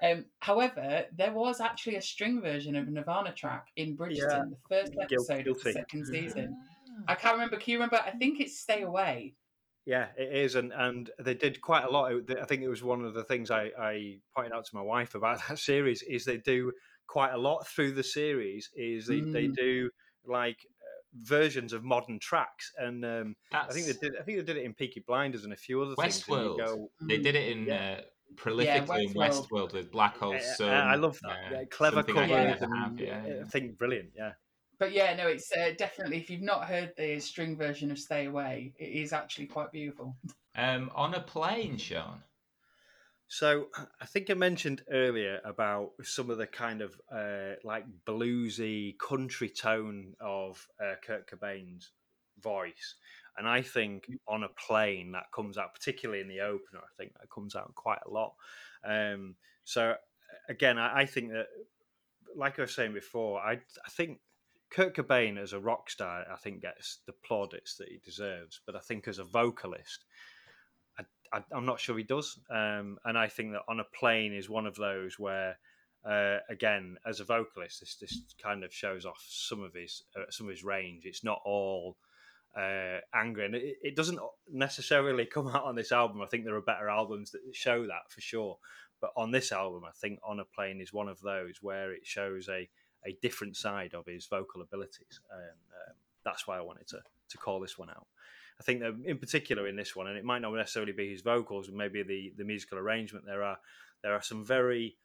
Um, 0.00 0.26
however, 0.38 1.06
there 1.16 1.32
was 1.32 1.60
actually 1.60 1.96
a 1.96 2.02
string 2.02 2.40
version 2.40 2.76
of 2.76 2.86
a 2.86 2.90
Nirvana 2.92 3.32
track 3.32 3.66
in 3.74 3.96
Bridgerton, 3.96 4.30
yeah. 4.30 4.42
the 4.44 4.56
first 4.70 4.92
episode 5.00 5.44
Guilty. 5.44 5.50
of 5.50 5.62
the 5.64 5.72
second 5.72 6.06
season. 6.06 6.56
I 7.08 7.16
can't 7.16 7.34
remember. 7.34 7.56
Can 7.56 7.72
you 7.72 7.78
remember? 7.78 7.96
I 7.96 8.12
think 8.12 8.38
it's 8.38 8.60
Stay 8.60 8.82
Away. 8.82 9.34
Yeah, 9.86 10.06
it 10.16 10.32
is, 10.32 10.54
and 10.54 10.72
and 10.72 11.10
they 11.18 11.34
did 11.34 11.60
quite 11.60 11.82
a 11.82 11.90
lot. 11.90 12.12
I 12.40 12.44
think 12.44 12.62
it 12.62 12.68
was 12.68 12.84
one 12.84 13.04
of 13.04 13.14
the 13.14 13.24
things 13.24 13.50
I, 13.50 13.70
I 13.76 14.18
pointed 14.36 14.52
out 14.52 14.66
to 14.66 14.74
my 14.74 14.82
wife 14.82 15.16
about 15.16 15.40
that 15.48 15.58
series 15.58 16.02
is 16.02 16.24
they 16.24 16.36
do 16.36 16.72
quite 17.08 17.32
a 17.32 17.38
lot 17.38 17.66
through 17.66 17.92
the 17.92 18.04
series. 18.04 18.70
Is 18.76 19.08
they, 19.08 19.20
mm. 19.20 19.32
they 19.32 19.48
do 19.48 19.90
like 20.24 20.58
versions 21.22 21.72
of 21.72 21.84
modern 21.84 22.18
tracks, 22.18 22.72
and 22.78 23.04
um, 23.04 23.36
I 23.52 23.72
think 23.72 23.86
they 23.86 23.92
did. 23.92 24.16
I 24.18 24.22
think 24.22 24.38
they 24.38 24.44
did 24.44 24.56
it 24.56 24.64
in 24.64 24.74
Peaky 24.74 25.04
Blinders 25.06 25.44
and 25.44 25.52
a 25.52 25.56
few 25.56 25.82
other 25.82 25.94
Westworld. 25.94 26.56
things. 26.56 26.70
Westworld. 26.70 26.88
They 27.02 27.18
did 27.18 27.34
it 27.34 27.56
in 27.56 27.66
yeah. 27.66 27.98
uh, 27.98 28.00
prolifically 28.34 28.64
yeah, 28.64 28.84
Westworld. 28.84 29.14
Westworld 29.14 29.72
with 29.72 29.90
Black 29.90 30.16
Hole 30.16 30.38
Sun. 30.56 30.68
I 30.68 30.96
love 30.96 31.18
that. 31.22 31.38
Yeah, 31.50 31.64
clever 31.70 32.02
cover. 32.02 32.26
Yeah. 32.26 32.56
yeah. 32.96 33.42
I 33.44 33.48
think 33.48 33.78
brilliant. 33.78 34.10
Yeah. 34.16 34.32
But 34.78 34.92
yeah, 34.92 35.16
no, 35.16 35.26
it's 35.26 35.50
uh, 35.52 35.70
definitely. 35.78 36.18
If 36.18 36.28
you've 36.28 36.42
not 36.42 36.64
heard 36.64 36.92
the 36.96 37.18
string 37.20 37.56
version 37.56 37.90
of 37.90 37.98
"Stay 37.98 38.26
Away," 38.26 38.72
it 38.78 38.90
is 38.90 39.12
actually 39.12 39.46
quite 39.46 39.72
beautiful. 39.72 40.16
Um, 40.54 40.90
on 40.94 41.14
a 41.14 41.20
plane, 41.20 41.76
Sean. 41.78 42.22
So 43.28 43.68
I 44.00 44.06
think 44.06 44.30
I 44.30 44.34
mentioned 44.34 44.82
earlier 44.90 45.40
about 45.44 45.92
some 46.02 46.30
of 46.30 46.38
the 46.38 46.46
kind 46.46 46.80
of 46.80 47.00
uh, 47.12 47.54
like 47.64 47.84
bluesy 48.06 48.96
country 48.98 49.48
tone 49.48 50.14
of 50.20 50.66
uh, 50.80 50.94
Kurt 51.04 51.28
Cobain's 51.28 51.90
voice, 52.40 52.94
and 53.36 53.48
I 53.48 53.62
think 53.62 54.06
on 54.28 54.44
a 54.44 54.48
plane 54.48 55.12
that 55.12 55.32
comes 55.34 55.58
out, 55.58 55.74
particularly 55.74 56.20
in 56.20 56.28
the 56.28 56.40
opener, 56.40 56.80
I 56.80 56.94
think 56.96 57.14
that 57.14 57.28
comes 57.28 57.56
out 57.56 57.74
quite 57.74 57.98
a 58.06 58.10
lot. 58.10 58.34
Um, 58.84 59.34
so 59.64 59.96
again, 60.48 60.78
I, 60.78 61.00
I, 61.00 61.06
think 61.06 61.32
that, 61.32 61.48
like 62.36 62.58
I 62.60 62.62
was 62.62 62.74
saying 62.74 62.94
before, 62.94 63.40
I 63.40 63.54
I 63.54 63.90
think 63.90 64.20
Kurt 64.70 64.94
Cobain 64.94 65.36
as 65.36 65.52
a 65.52 65.60
rock 65.60 65.90
star, 65.90 66.24
I 66.32 66.36
think 66.36 66.62
gets 66.62 67.00
the 67.06 67.12
plaudits 67.12 67.76
that 67.76 67.88
he 67.88 67.98
deserves, 68.04 68.60
but 68.64 68.76
I 68.76 68.80
think 68.80 69.08
as 69.08 69.18
a 69.18 69.24
vocalist 69.24 70.04
I, 71.32 71.42
am 71.56 71.66
not 71.66 71.80
sure 71.80 71.96
he 71.96 72.04
does. 72.04 72.38
Um, 72.50 72.98
and 73.04 73.16
I 73.18 73.28
think 73.28 73.52
that 73.52 73.62
on 73.68 73.80
a 73.80 73.84
plane 73.84 74.32
is 74.32 74.48
one 74.48 74.66
of 74.66 74.76
those 74.76 75.18
where, 75.18 75.58
uh, 76.04 76.38
again, 76.48 76.96
as 77.06 77.20
a 77.20 77.24
vocalist, 77.24 77.80
this 77.80 77.96
this 77.96 78.20
kind 78.42 78.64
of 78.64 78.72
shows 78.72 79.04
off 79.04 79.24
some 79.26 79.62
of 79.62 79.74
his 79.74 80.04
uh, 80.16 80.30
some 80.30 80.46
of 80.46 80.50
his 80.50 80.64
range. 80.64 81.04
It's 81.04 81.24
not 81.24 81.40
all 81.44 81.96
uh, 82.56 82.98
angry, 83.14 83.46
and 83.46 83.54
it, 83.54 83.76
it, 83.82 83.96
doesn't 83.96 84.18
necessarily 84.50 85.26
come 85.32 85.48
out 85.48 85.64
on 85.64 85.76
this 85.76 85.92
album. 85.92 86.22
I 86.22 86.26
think 86.26 86.44
there 86.44 86.56
are 86.56 86.62
better 86.62 86.88
albums 86.88 87.32
that 87.32 87.40
show 87.52 87.82
that 87.86 88.10
for 88.10 88.20
sure. 88.20 88.58
But 89.00 89.10
on 89.16 89.30
this 89.30 89.52
album, 89.52 89.82
I 89.84 89.92
think 89.92 90.20
"On 90.24 90.40
a 90.40 90.44
Plane" 90.44 90.80
is 90.80 90.92
one 90.92 91.08
of 91.08 91.20
those 91.20 91.62
where 91.62 91.92
it 91.92 92.06
shows 92.06 92.48
a 92.48 92.68
a 93.04 93.16
different 93.22 93.56
side 93.56 93.94
of 93.94 94.06
his 94.06 94.26
vocal 94.26 94.62
abilities, 94.62 95.20
and 95.30 95.42
um, 95.42 95.94
that's 96.24 96.46
why 96.46 96.56
I 96.58 96.62
wanted 96.62 96.86
to 96.88 97.00
to 97.28 97.38
call 97.38 97.60
this 97.60 97.76
one 97.76 97.90
out. 97.90 98.06
I 98.58 98.62
think 98.62 98.80
that 98.80 98.94
in 99.04 99.18
particular 99.18 99.68
in 99.68 99.76
this 99.76 99.94
one, 99.94 100.06
and 100.06 100.16
it 100.16 100.24
might 100.24 100.40
not 100.40 100.54
necessarily 100.54 100.92
be 100.92 101.10
his 101.10 101.22
vocals, 101.22 101.70
maybe 101.72 102.02
the 102.02 102.32
the 102.36 102.44
musical 102.44 102.78
arrangement. 102.78 103.26
There 103.26 103.42
are 103.42 103.58
there 104.02 104.14
are 104.14 104.22
some 104.22 104.44
very 104.44 104.96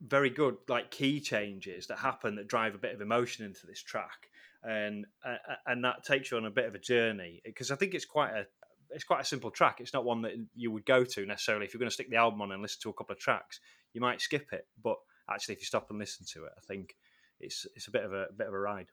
very 0.00 0.30
good 0.30 0.56
like 0.68 0.90
key 0.90 1.20
changes 1.20 1.86
that 1.88 1.98
happen 1.98 2.36
that 2.36 2.46
drive 2.46 2.74
a 2.74 2.78
bit 2.78 2.94
of 2.94 3.00
emotion 3.00 3.44
into 3.44 3.66
this 3.66 3.82
track, 3.82 4.28
and 4.62 5.06
uh, 5.24 5.36
and 5.66 5.84
that 5.84 6.04
takes 6.04 6.30
you 6.30 6.36
on 6.36 6.44
a 6.44 6.50
bit 6.50 6.66
of 6.66 6.74
a 6.74 6.78
journey 6.78 7.40
because 7.44 7.70
I 7.70 7.76
think 7.76 7.94
it's 7.94 8.04
quite 8.04 8.30
a 8.30 8.46
it's 8.90 9.04
quite 9.04 9.20
a 9.20 9.24
simple 9.24 9.50
track. 9.50 9.80
It's 9.80 9.92
not 9.92 10.04
one 10.04 10.22
that 10.22 10.32
you 10.54 10.70
would 10.70 10.84
go 10.86 11.04
to 11.04 11.26
necessarily 11.26 11.66
if 11.66 11.74
you're 11.74 11.78
going 11.78 11.90
to 11.90 11.94
stick 11.94 12.10
the 12.10 12.16
album 12.16 12.42
on 12.42 12.52
and 12.52 12.62
listen 12.62 12.80
to 12.82 12.90
a 12.90 12.94
couple 12.94 13.12
of 13.14 13.18
tracks. 13.18 13.60
You 13.92 14.00
might 14.00 14.20
skip 14.20 14.52
it, 14.52 14.66
but 14.82 14.96
actually, 15.30 15.54
if 15.54 15.60
you 15.60 15.66
stop 15.66 15.90
and 15.90 15.98
listen 15.98 16.26
to 16.32 16.44
it, 16.44 16.52
I 16.56 16.60
think 16.60 16.94
it's 17.40 17.66
it's 17.74 17.88
a 17.88 17.90
bit 17.90 18.04
of 18.04 18.12
a, 18.12 18.24
a 18.24 18.32
bit 18.32 18.46
of 18.46 18.54
a 18.54 18.58
ride. 18.58 18.88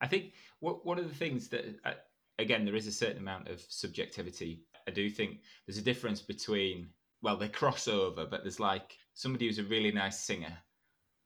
I 0.00 0.06
think 0.08 0.34
one 0.60 0.98
of 0.98 1.08
the 1.08 1.14
things 1.14 1.48
that 1.48 1.64
uh, 1.84 1.92
again, 2.38 2.64
there 2.64 2.76
is 2.76 2.86
a 2.86 2.92
certain 2.92 3.18
amount 3.18 3.48
of 3.48 3.64
subjectivity. 3.68 4.62
I 4.86 4.90
do 4.90 5.10
think 5.10 5.40
there's 5.66 5.78
a 5.78 5.82
difference 5.82 6.20
between, 6.20 6.88
well, 7.22 7.36
they 7.36 7.48
cross 7.48 7.88
over, 7.88 8.26
but 8.26 8.42
there's 8.42 8.60
like 8.60 8.96
somebody 9.14 9.46
who's 9.46 9.58
a 9.58 9.64
really 9.64 9.92
nice 9.92 10.20
singer, 10.20 10.56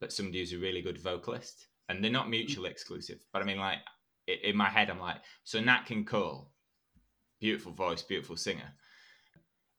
but 0.01 0.13
somebody 0.13 0.39
who's 0.39 0.53
a 0.53 0.59
really 0.59 0.83
good 0.83 0.99
vocalist. 0.99 1.67
And 1.89 2.03
they're 2.03 2.11
not 2.11 2.23
mm-hmm. 2.23 2.31
mutually 2.31 2.71
exclusive. 2.71 3.25
But 3.33 3.43
I 3.43 3.45
mean, 3.45 3.59
like, 3.59 3.79
in 4.27 4.57
my 4.57 4.69
head, 4.69 4.91
I'm 4.91 5.01
like, 5.01 5.17
so 5.43 5.61
Nat 5.61 5.87
King 5.87 6.05
Cole, 6.05 6.53
beautiful 7.41 7.73
voice, 7.73 8.03
beautiful 8.03 8.37
singer. 8.37 8.75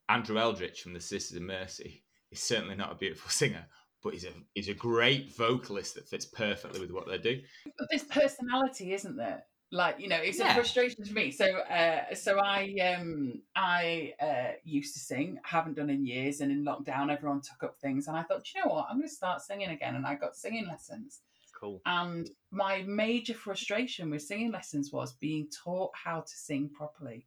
Andrew 0.10 0.38
Eldritch 0.38 0.82
from 0.82 0.94
the 0.94 1.00
Sisters 1.00 1.38
of 1.38 1.44
Mercy 1.44 2.04
is 2.32 2.42
certainly 2.42 2.76
not 2.76 2.92
a 2.92 2.96
beautiful 2.96 3.30
singer, 3.30 3.66
but 4.04 4.14
he's 4.14 4.26
a 4.26 4.32
he's 4.54 4.68
a 4.68 4.74
great 4.74 5.34
vocalist 5.36 5.96
that 5.96 6.08
fits 6.08 6.26
perfectly 6.26 6.82
with 6.82 6.92
what 6.92 7.08
they 7.08 7.18
do. 7.18 7.40
But 7.78 7.88
there's 7.90 8.04
personality, 8.04 8.94
isn't 8.94 9.16
there? 9.16 9.44
Like 9.72 10.00
you 10.00 10.10
know, 10.10 10.18
it's 10.18 10.40
Yeah. 10.40 10.52
a 10.52 10.54
frustration 10.54 11.06
for 11.06 11.14
me. 11.14 11.32
So, 11.32 11.46
uh, 11.46 12.14
so 12.14 12.40
I 12.40 12.76
um 12.98 13.42
I 13.56 14.14
uh, 14.22 14.52
used 14.66 14.94
to 14.96 15.00
sing, 15.00 15.40
haven't 15.44 15.76
done 15.76 15.90
in 15.90 16.06
years, 16.06 16.42
and 16.42 16.52
in 16.52 16.66
lockdown, 16.66 17.12
everyone 17.12 17.42
took 17.42 17.64
up 17.64 17.80
things, 17.80 18.08
and 18.08 18.18
I 18.18 18.24
thought, 18.24 18.54
you 18.54 18.62
know 18.62 18.72
what, 18.72 18.88
I'm 18.90 18.98
going 18.98 19.08
to 19.08 19.14
start 19.16 19.42
singing 19.42 19.70
again, 19.70 19.96
and 19.96 20.06
I 20.06 20.16
got 20.16 20.36
singing 20.36 20.68
lessons. 20.68 21.22
Cool. 21.58 21.82
And 21.86 22.30
my 22.52 22.84
major 22.86 23.34
frustration 23.34 24.10
with 24.10 24.24
singing 24.24 24.52
lessons 24.52 24.92
was 24.92 25.14
being 25.14 25.48
taught 25.64 25.92
how 25.94 26.22
to 26.22 26.34
sing 26.36 26.70
properly, 26.70 27.26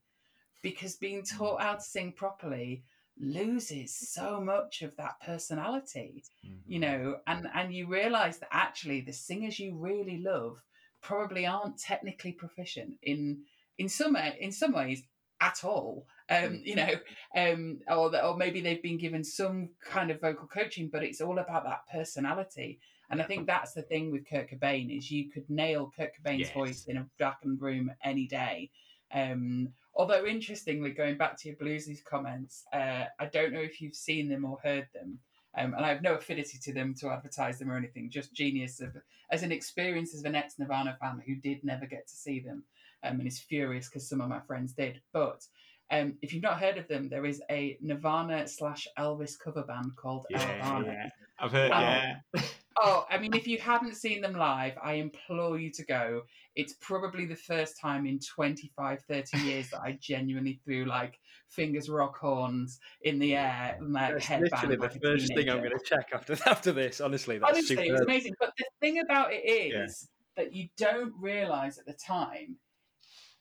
because 0.61 0.97
being 0.97 1.22
taught 1.24 1.62
how 1.62 1.74
to 1.74 1.80
sing 1.80 2.12
properly 2.12 2.84
loses 3.18 3.97
so 3.97 4.40
much 4.40 4.82
of 4.82 4.95
that 4.97 5.20
personality 5.24 6.24
you 6.66 6.80
know 6.80 7.16
and 7.26 7.47
and 7.55 7.72
you 7.72 7.86
realize 7.86 8.38
that 8.38 8.49
actually 8.51 9.01
the 9.01 9.12
singers 9.12 9.59
you 9.59 9.76
really 9.76 10.18
love 10.18 10.61
probably 11.05 11.46
aren't 11.46 11.78
technically 11.78 12.32
proficient 12.32 12.94
in 13.02 13.42
in 13.78 13.88
some 13.88 14.16
in 14.16 14.50
some 14.50 14.72
ways 14.72 15.02
at 15.40 15.62
all 15.64 16.07
um 16.30 16.62
you 16.64 16.74
know 16.74 16.94
um 17.36 17.78
or 17.88 18.16
or 18.24 18.36
maybe 18.36 18.61
they've 18.61 18.82
been 18.82 18.96
given 18.96 19.22
some 19.22 19.68
kind 19.84 20.11
of 20.11 20.20
vocal 20.20 20.48
coaching 20.48 20.88
but 20.88 21.02
it's 21.05 21.20
all 21.20 21.38
about 21.38 21.64
that 21.64 21.82
personality. 21.92 22.80
And 23.11 23.20
i 23.20 23.24
think 23.26 23.46
that's 23.46 23.74
the 23.74 23.82
thing 23.82 24.11
with 24.11 24.28
kurt 24.28 24.50
cobain 24.50 24.96
is 24.96 25.11
you 25.11 25.30
could 25.30 25.48
nail 25.50 25.92
kurt 25.96 26.12
cobain's 26.16 26.48
Yes. 26.48 26.55
voice 26.55 26.84
in 26.86 26.96
a 26.96 27.07
darkened 27.18 27.61
room 27.61 27.92
any 28.02 28.26
day. 28.26 28.70
Um 29.12 29.68
although 29.94 30.24
interestingly 30.24 30.90
going 30.90 31.16
back 31.18 31.36
to 31.38 31.48
your 31.48 31.57
bluesies 31.59 32.02
comments 32.02 32.64
uh 32.72 33.05
i 33.20 33.26
don't 33.26 33.52
know 33.52 33.61
if 33.61 33.80
you've 33.80 33.94
seen 33.94 34.28
them 34.28 34.44
or 34.44 34.59
heard 34.62 34.88
them 34.94 35.18
um, 35.57 35.74
and 35.74 35.84
I 35.84 35.88
have 35.88 36.02
no 36.02 36.14
affinity 36.14 36.59
to 36.62 36.72
them 36.72 36.94
to 37.00 37.11
advertise 37.11 37.59
them 37.59 37.70
or 37.70 37.76
anything. 37.76 38.11
Just 38.11 38.34
genius 38.34 38.80
of 38.80 38.96
as 39.30 39.42
an 39.42 39.52
experience 39.52 40.14
as 40.14 40.24
an 40.24 40.34
ex 40.34 40.59
Nirvana 40.59 40.96
fan 41.00 41.22
who 41.26 41.34
did 41.36 41.64
never 41.64 41.86
get 41.86 42.07
to 42.09 42.14
see 42.14 42.40
them, 42.40 42.64
um, 43.02 43.18
and 43.18 43.26
is 43.26 43.38
furious 43.40 43.88
because 43.88 44.09
some 44.09 44.20
of 44.20 44.28
my 44.28 44.40
friends 44.40 44.72
did. 44.72 45.00
But 45.12 45.42
um, 45.90 46.14
if 46.22 46.32
you've 46.32 46.42
not 46.42 46.59
heard 46.61 46.78
of 46.78 46.88
them, 46.88 47.09
there 47.09 47.26
is 47.26 47.42
a 47.50 47.76
Nirvana 47.80 48.46
slash 48.48 48.86
Elvis 48.98 49.38
cover 49.38 49.62
band 49.62 49.96
called 49.96 50.26
Yeah, 50.30 50.38
Elvana. 50.61 50.86
yeah. 50.86 51.09
I've 51.38 51.52
heard. 51.52 51.70
Wow. 51.70 51.80
Yeah, 51.80 52.14
Oh, 52.81 53.07
I 53.09 53.18
mean, 53.18 53.35
if 53.35 53.47
you 53.47 53.59
haven't 53.59 53.95
seen 53.95 54.20
them 54.20 54.35
live, 54.35 54.75
I 54.83 54.95
implore 54.95 55.59
you 55.59 55.70
to 55.72 55.85
go. 55.85 56.22
It's 56.57 56.75
probably 56.81 57.25
the 57.25 57.37
first 57.37 57.81
time 57.81 58.07
in 58.07 58.18
25, 58.18 59.01
30 59.09 59.39
years 59.39 59.70
that 59.70 59.81
I 59.81 59.99
genuinely 60.01 60.61
threw 60.64 60.85
like 60.85 61.18
fingers 61.49 61.89
rock 61.89 62.18
horns 62.18 62.81
in 63.03 63.18
the 63.18 63.37
air 63.37 63.77
and 63.79 63.93
like 63.93 64.14
That's 64.14 64.27
headband. 64.27 64.53
literally 64.53 64.77
the 64.77 64.83
like 64.83 65.03
first 65.03 65.35
thing 65.35 65.49
I'm 65.49 65.59
going 65.59 65.70
to 65.70 65.85
check 65.85 66.09
after 66.12 66.37
after 66.47 66.72
this. 66.72 67.01
Honestly, 67.01 67.39
that's 67.39 67.51
Honestly, 67.51 67.77
super. 67.77 67.89
it 67.89 67.93
was 67.93 68.01
amazing. 68.01 68.35
But 68.41 68.53
the 68.59 68.64
thing 68.81 68.99
about 68.99 69.33
it 69.33 69.47
is 69.47 70.09
that 70.37 70.53
you 70.53 70.68
don't 70.77 71.12
realize 71.20 71.79
at 71.79 71.87
the 71.87 71.95
time 71.95 72.57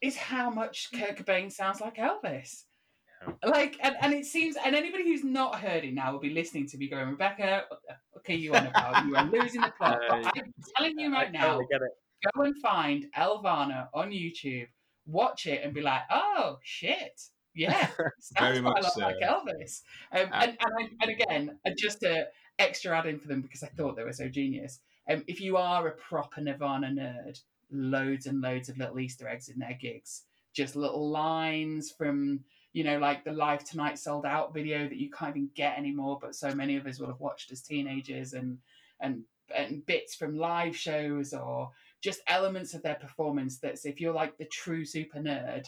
is 0.01 0.15
how 0.15 0.49
much 0.49 0.89
Kurt 0.93 1.17
Cobain 1.17 1.51
sounds 1.51 1.81
like 1.81 1.95
Elvis. 1.95 2.65
Like, 3.45 3.77
and, 3.81 3.95
and 4.01 4.13
it 4.13 4.25
seems, 4.25 4.55
and 4.63 4.75
anybody 4.75 5.03
who's 5.05 5.23
not 5.23 5.59
heard 5.59 5.83
it 5.83 5.93
now 5.93 6.11
will 6.11 6.19
be 6.19 6.29
listening 6.29 6.67
to 6.67 6.77
me 6.77 6.87
going, 6.87 7.09
Rebecca, 7.09 7.63
okay, 8.17 8.35
you 8.35 8.53
on 8.53 8.67
about 8.67 9.05
you 9.05 9.15
are 9.15 9.25
losing 9.25 9.61
the 9.61 9.73
plot. 9.77 9.99
But 10.09 10.25
I'm 10.25 10.53
telling 10.77 10.99
you 10.99 11.11
right 11.11 11.31
now, 11.31 11.59
get 11.69 11.81
it. 11.81 11.91
go 12.35 12.43
and 12.43 12.55
find 12.61 13.07
Elvana 13.17 13.87
on 13.93 14.11
YouTube, 14.11 14.67
watch 15.05 15.45
it, 15.45 15.61
and 15.63 15.73
be 15.73 15.81
like, 15.81 16.01
oh 16.09 16.57
shit, 16.63 17.21
yeah, 17.55 17.87
Very 18.39 18.57
sounds 18.57 18.59
quite 18.61 18.79
a 18.79 18.83
much 18.83 18.85
so. 18.93 19.01
like 19.01 19.15
Elvis. 19.21 19.81
Um, 20.11 20.29
Uh, 20.31 20.39
and 20.41 20.57
and, 20.59 20.89
and 21.01 21.11
again, 21.11 21.59
uh, 21.65 21.71
just 21.77 22.03
a 22.03 22.27
extra 22.59 22.97
add 22.97 23.05
in 23.05 23.19
for 23.19 23.27
them 23.27 23.41
because 23.41 23.63
I 23.63 23.67
thought 23.67 23.95
they 23.95 24.03
were 24.03 24.13
so 24.13 24.29
genius. 24.29 24.79
Um, 25.09 25.23
if 25.27 25.41
you 25.41 25.57
are 25.57 25.87
a 25.87 25.91
proper 25.91 26.41
Nirvana 26.41 26.87
nerd, 26.87 27.41
loads 27.71 28.25
and 28.25 28.41
loads 28.41 28.69
of 28.69 28.77
little 28.77 28.99
Easter 28.99 29.27
eggs 29.27 29.49
in 29.49 29.59
their 29.59 29.77
gigs, 29.79 30.23
just 30.53 30.75
little 30.75 31.09
lines 31.09 31.91
from 31.91 32.41
you 32.73 32.83
know 32.83 32.97
like 32.97 33.23
the 33.23 33.31
Live 33.31 33.63
Tonight 33.63 33.97
sold 33.97 34.25
out 34.25 34.53
video 34.53 34.87
that 34.87 34.97
you 34.97 35.09
can't 35.09 35.35
even 35.35 35.49
get 35.55 35.77
anymore, 35.77 36.19
but 36.21 36.35
so 36.35 36.53
many 36.53 36.75
of 36.75 36.85
us 36.85 36.99
will 36.99 37.07
have 37.07 37.19
watched 37.19 37.51
as 37.51 37.61
teenagers, 37.61 38.33
and 38.33 38.57
and 38.99 39.23
and 39.55 39.85
bits 39.85 40.15
from 40.15 40.37
live 40.37 40.75
shows 40.75 41.33
or 41.33 41.69
just 42.01 42.21
elements 42.27 42.73
of 42.73 42.81
their 42.81 42.95
performance 42.95 43.59
that's 43.59 43.85
if 43.85 43.99
you're 43.99 44.13
like 44.13 44.37
the 44.37 44.45
true 44.45 44.85
super 44.85 45.19
nerd 45.19 45.67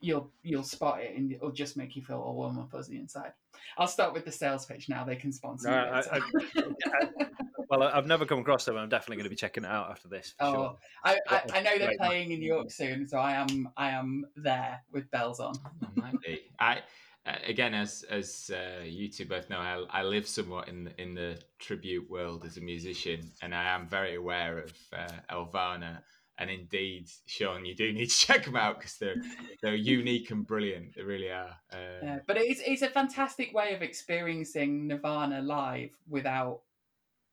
you'll 0.00 0.30
you'll 0.42 0.62
spot 0.62 1.00
it 1.02 1.16
and 1.16 1.32
it'll 1.32 1.50
just 1.52 1.76
make 1.76 1.96
you 1.96 2.02
feel 2.02 2.18
all 2.18 2.34
warm 2.34 2.58
and 2.58 2.70
fuzzy 2.70 2.98
inside 2.98 3.32
i'll 3.78 3.86
start 3.86 4.12
with 4.12 4.24
the 4.24 4.32
sales 4.32 4.66
pitch 4.66 4.88
now 4.88 5.04
they 5.04 5.16
can 5.16 5.32
sponsor 5.32 5.70
No, 5.70 5.76
me 5.76 5.88
I- 5.90 6.00
later. 6.00 6.74
I- 6.86 7.26
well, 7.70 7.82
I- 7.82 7.96
I've 7.96 8.06
never 8.06 8.26
come 8.26 8.38
across 8.40 8.66
them. 8.66 8.76
I'm 8.76 8.90
definitely 8.90 9.16
going 9.16 9.24
to 9.24 9.30
be 9.30 9.36
checking 9.36 9.64
it 9.64 9.70
out 9.70 9.90
after 9.90 10.06
this. 10.06 10.34
For 10.38 10.44
oh 10.44 10.52
sure. 10.52 10.76
I, 11.02 11.18
I, 11.28 11.34
What 11.46 11.64
know 11.64 11.78
they're 11.78 11.96
playing 11.96 12.30
in 12.30 12.38
New 12.40 12.46
york 12.46 12.70
soon 12.70 13.08
so 13.08 13.18
i 13.18 13.32
am 13.32 13.68
i 13.76 13.90
am 13.90 14.26
there 14.36 14.82
with 14.92 15.10
bells 15.10 15.40
on 15.40 15.54
might 15.96 16.20
be. 16.20 16.40
I 16.60 16.80
uh, 17.26 17.36
again, 17.46 17.72
as 17.72 18.04
as 18.10 18.50
uh, 18.54 18.84
you 18.84 19.08
two 19.08 19.24
both 19.24 19.48
know, 19.48 19.58
I, 19.58 19.82
I 19.88 20.02
live 20.02 20.28
somewhat 20.28 20.68
in 20.68 20.84
the, 20.84 21.00
in 21.00 21.14
the 21.14 21.40
tribute 21.58 22.10
world 22.10 22.44
as 22.44 22.58
a 22.58 22.60
musician, 22.60 23.30
and 23.40 23.54
I 23.54 23.64
am 23.74 23.88
very 23.88 24.16
aware 24.16 24.58
of 24.58 24.72
uh, 24.92 25.08
Elvana. 25.30 26.02
And 26.38 26.50
indeed, 26.50 27.08
Sean, 27.26 27.64
you 27.64 27.74
do 27.76 27.92
need 27.92 28.10
to 28.10 28.16
check 28.26 28.44
them 28.44 28.56
out 28.56 28.78
because 28.78 28.96
they're 28.96 29.16
they're 29.62 29.74
unique 29.98 30.30
and 30.30 30.46
brilliant. 30.46 30.94
They 30.96 31.02
really 31.02 31.30
are. 31.30 31.56
Uh, 31.72 32.02
yeah, 32.02 32.18
but 32.26 32.36
it's 32.36 32.60
it's 32.66 32.82
a 32.82 32.88
fantastic 32.88 33.54
way 33.54 33.74
of 33.74 33.82
experiencing 33.82 34.88
nirvana 34.88 35.40
live 35.42 35.90
without 36.08 36.60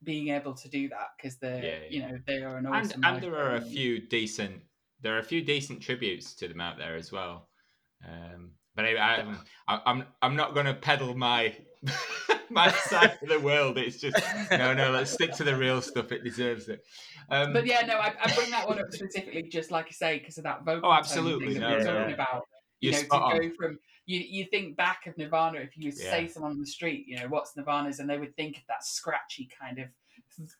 being 0.04 0.28
able 0.28 0.54
to 0.54 0.68
do 0.68 0.88
that 0.88 1.10
because 1.16 1.36
they're 1.36 1.64
Yeah, 1.64 1.78
you 1.90 2.02
know 2.02 2.18
they 2.26 2.42
are 2.42 2.56
an 2.56 2.66
and 2.66 2.74
awesome 2.74 3.04
and 3.04 3.14
live 3.14 3.22
there 3.22 3.36
are 3.36 3.56
a 3.56 3.60
few 3.60 4.00
decent 4.00 4.62
there 5.00 5.16
are 5.16 5.20
a 5.20 5.24
few 5.24 5.42
decent 5.42 5.82
tributes 5.82 6.34
to 6.34 6.48
them 6.48 6.60
out 6.60 6.78
there 6.78 6.96
as 6.96 7.10
well. 7.10 7.48
Um, 8.06 8.52
but 8.74 8.84
I, 8.84 8.94
I'm 8.96 9.38
I- 9.68 9.82
I'm 9.84 10.04
I'm 10.22 10.36
not 10.36 10.54
going 10.54 10.66
to 10.66 10.74
peddle 10.74 11.14
my 11.16 11.54
my 12.50 12.70
side 12.70 13.18
of 13.22 13.28
the 13.28 13.40
world. 13.40 13.78
It's 13.78 13.98
just 13.98 14.16
no 14.52 14.74
no. 14.74 14.90
Let's 14.90 15.10
stick 15.10 15.32
to 15.34 15.44
the 15.44 15.56
real 15.56 15.82
stuff. 15.82 16.12
It 16.12 16.22
deserves 16.24 16.68
it. 16.68 16.80
Um, 17.30 17.52
But 17.52 17.66
yeah, 17.66 17.84
no, 17.86 17.94
I, 17.98 18.14
I 18.22 18.34
bring 18.34 18.50
that 18.50 18.66
one 18.68 18.78
up 18.78 18.92
specifically 18.92 19.42
just 19.44 19.70
like 19.70 19.86
I 19.86 19.90
say 19.90 20.18
because 20.18 20.38
of 20.38 20.44
that 20.44 20.64
vocal 20.64 20.88
Oh, 20.88 20.92
tone 20.92 20.98
absolutely, 20.98 21.54
that 21.54 21.60
no, 21.60 21.76
we're 21.78 21.84
talking 21.84 22.14
about. 22.14 22.46
You 22.80 22.90
you're 22.90 23.00
know, 23.02 23.08
to 23.08 23.16
on. 23.16 23.40
go 23.40 23.50
from 23.56 23.78
you, 24.06 24.18
you 24.20 24.46
think 24.50 24.76
back 24.76 25.06
of 25.06 25.16
Nirvana 25.16 25.60
if 25.60 25.76
you 25.76 25.90
Yeah. 25.92 26.10
say 26.10 26.28
someone 26.28 26.52
on 26.52 26.60
the 26.60 26.66
street, 26.66 27.06
you 27.06 27.16
know, 27.16 27.28
what's 27.28 27.56
Nirvana's, 27.56 28.00
and 28.00 28.10
they 28.10 28.18
would 28.18 28.34
think 28.36 28.56
of 28.56 28.64
that 28.68 28.84
scratchy 28.84 29.48
kind 29.60 29.78
of 29.78 29.88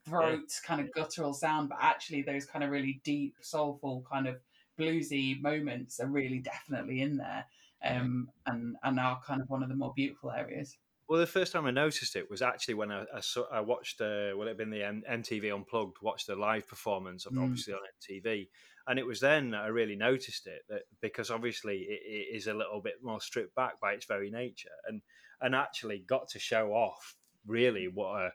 throat, 0.06 0.48
kind 0.64 0.80
of 0.80 0.92
guttural 0.92 1.34
sound, 1.34 1.68
but 1.68 1.78
actually 1.80 2.22
those 2.22 2.44
kind 2.44 2.64
of 2.64 2.70
really 2.70 3.00
deep, 3.04 3.34
soulful, 3.40 4.04
kind 4.10 4.26
of 4.28 4.40
bluesy 4.78 5.40
moments 5.40 6.00
are 6.00 6.06
really 6.08 6.38
definitely 6.38 7.02
in 7.02 7.16
there, 7.16 7.44
um, 7.84 8.28
and 8.46 8.76
and 8.82 9.00
are 9.00 9.20
kind 9.26 9.40
of 9.42 9.48
one 9.48 9.62
of 9.62 9.68
the 9.68 9.74
more 9.74 9.92
beautiful 9.94 10.30
areas. 10.30 10.76
Well, 11.12 11.20
the 11.20 11.26
first 11.26 11.52
time 11.52 11.66
I 11.66 11.70
noticed 11.72 12.16
it 12.16 12.30
was 12.30 12.40
actually 12.40 12.72
when 12.72 12.90
I, 12.90 13.04
I, 13.14 13.20
saw, 13.20 13.44
I 13.52 13.60
watched, 13.60 14.00
uh, 14.00 14.32
well, 14.34 14.44
it 14.44 14.52
had 14.52 14.56
been 14.56 14.70
the 14.70 14.82
M- 14.82 15.04
MTV 15.06 15.54
Unplugged, 15.54 15.98
watched 16.00 16.26
the 16.26 16.36
live 16.36 16.66
performance 16.66 17.26
of 17.26 17.34
Mm. 17.34 17.42
obviously 17.42 17.74
on 17.74 17.80
MTV. 17.80 18.48
And 18.86 18.98
it 18.98 19.04
was 19.04 19.20
then 19.20 19.50
that 19.50 19.60
I 19.60 19.66
really 19.66 19.94
noticed 19.94 20.46
it 20.46 20.62
that 20.70 20.84
because 21.02 21.30
obviously 21.30 21.80
it, 21.80 22.00
it 22.02 22.34
is 22.34 22.46
a 22.46 22.54
little 22.54 22.80
bit 22.80 23.02
more 23.02 23.20
stripped 23.20 23.54
back 23.54 23.78
by 23.78 23.92
its 23.92 24.06
very 24.06 24.30
nature 24.30 24.70
and, 24.86 25.02
and 25.42 25.54
actually 25.54 25.98
got 25.98 26.28
to 26.28 26.38
show 26.38 26.72
off 26.72 27.14
really 27.46 27.88
what 27.88 28.22
a, 28.22 28.32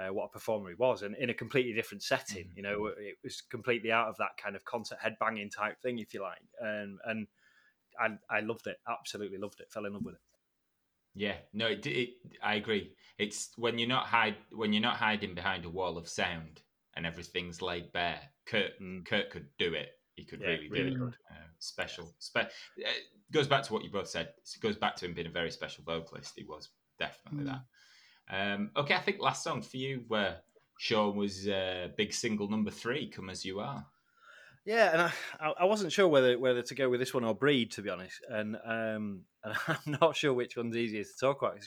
uh, 0.00 0.08
what 0.10 0.24
a 0.24 0.30
performer 0.30 0.70
he 0.70 0.76
was 0.76 1.02
and 1.02 1.14
in 1.16 1.28
a 1.28 1.34
completely 1.34 1.74
different 1.74 2.02
setting. 2.02 2.46
Mhm. 2.46 2.56
You 2.56 2.62
know, 2.62 2.86
it 2.86 3.18
was 3.22 3.42
completely 3.42 3.92
out 3.92 4.08
of 4.08 4.16
that 4.16 4.38
kind 4.38 4.56
of 4.56 4.64
concert 4.64 4.96
headbanging 4.98 5.54
type 5.54 5.78
thing, 5.82 5.98
if 5.98 6.14
you 6.14 6.22
like. 6.22 6.40
And, 6.58 6.98
and 7.04 7.26
I, 8.00 8.16
I 8.30 8.40
loved 8.40 8.66
it, 8.66 8.78
absolutely 8.88 9.36
loved 9.36 9.60
it, 9.60 9.70
fell 9.70 9.84
in 9.84 9.92
love 9.92 10.06
with 10.06 10.14
it. 10.14 10.20
Yeah, 11.14 11.36
no, 11.52 11.66
it, 11.68 11.86
it, 11.86 12.10
I 12.42 12.54
agree. 12.56 12.92
It's 13.18 13.50
when 13.56 13.78
you're 13.78 13.88
not 13.88 14.06
hide 14.06 14.36
when 14.50 14.72
you're 14.72 14.82
not 14.82 14.96
hiding 14.96 15.34
behind 15.34 15.64
a 15.64 15.70
wall 15.70 15.96
of 15.96 16.08
sound 16.08 16.60
and 16.96 17.06
everything's 17.06 17.62
laid 17.62 17.92
bare. 17.92 18.20
Kurt 18.46 18.78
Mm. 18.80 19.06
Kurt 19.06 19.30
could 19.30 19.46
do 19.58 19.74
it. 19.74 19.90
He 20.16 20.24
could 20.24 20.40
Yeah, 20.40 20.48
really, 20.48 20.68
do 20.68 20.72
really 20.74 20.94
it. 20.94 21.14
Uh, 21.30 21.46
special. 21.58 22.12
Spe- 22.18 22.50
it 22.76 23.04
goes 23.32 23.46
back 23.48 23.62
to 23.64 23.72
what 23.72 23.84
you 23.84 23.90
both 23.90 24.08
said. 24.08 24.28
It 24.44 24.60
goes 24.60 24.76
back 24.76 24.96
to 24.96 25.06
him 25.06 25.14
being 25.14 25.26
a 25.26 25.30
very 25.30 25.50
special 25.50 25.84
vocalist. 25.84 26.34
He 26.36 26.44
was 26.44 26.68
definitely 26.98 27.44
Mm. 27.44 27.46
that. 28.28 28.52
Um, 28.52 28.70
okay, 28.76 28.94
I 28.94 29.00
think 29.00 29.20
last 29.20 29.42
song 29.44 29.60
for 29.62 29.76
you, 29.76 30.04
where 30.08 30.40
Sean 30.78 31.16
was 31.16 31.46
uh, 31.48 31.88
big 31.96 32.12
single 32.12 32.48
number 32.48 32.70
three, 32.70 33.08
"Come 33.08 33.30
as 33.30 33.44
You 33.44 33.60
Are." 33.60 33.86
Yeah, 34.64 34.92
and 34.92 35.02
I, 35.40 35.52
I- 35.60 35.64
wasn't 35.64 35.92
sure 35.92 36.08
whether 36.08 36.38
whether 36.38 36.62
to 36.62 36.74
go 36.74 36.88
with 36.88 37.00
this 37.00 37.12
one 37.12 37.24
or 37.24 37.34
Breed, 37.34 37.72
to 37.72 37.82
be 37.82 37.90
honest, 37.90 38.20
and 38.28 38.56
um, 38.64 39.22
and 39.44 39.54
I'm 39.68 39.98
not 40.00 40.16
sure 40.16 40.32
which 40.32 40.56
one's 40.56 40.76
easier 40.76 41.04
to 41.04 41.16
talk 41.20 41.42
about 41.42 41.58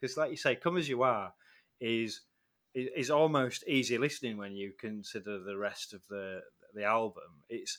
because, 0.00 0.16
like 0.16 0.30
you 0.30 0.36
say, 0.36 0.56
"Come 0.56 0.76
as 0.76 0.88
You 0.88 1.02
Are" 1.02 1.32
is 1.80 2.22
is 2.74 3.10
almost 3.10 3.64
easy 3.66 3.98
listening 3.98 4.36
when 4.36 4.52
you 4.52 4.72
consider 4.78 5.38
the 5.40 5.56
rest 5.56 5.92
of 5.94 6.02
the 6.08 6.40
the 6.74 6.84
album. 6.84 7.42
It's 7.48 7.78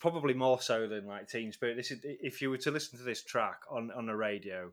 probably 0.00 0.34
more 0.34 0.60
so 0.60 0.86
than 0.86 1.06
like 1.06 1.28
Teen 1.28 1.52
Spirit. 1.52 1.76
This 1.76 1.90
is 1.90 2.00
if 2.02 2.40
you 2.42 2.50
were 2.50 2.58
to 2.58 2.70
listen 2.70 2.98
to 2.98 3.04
this 3.04 3.22
track 3.22 3.60
on 3.70 3.90
on 3.92 4.06
the 4.06 4.16
radio 4.16 4.72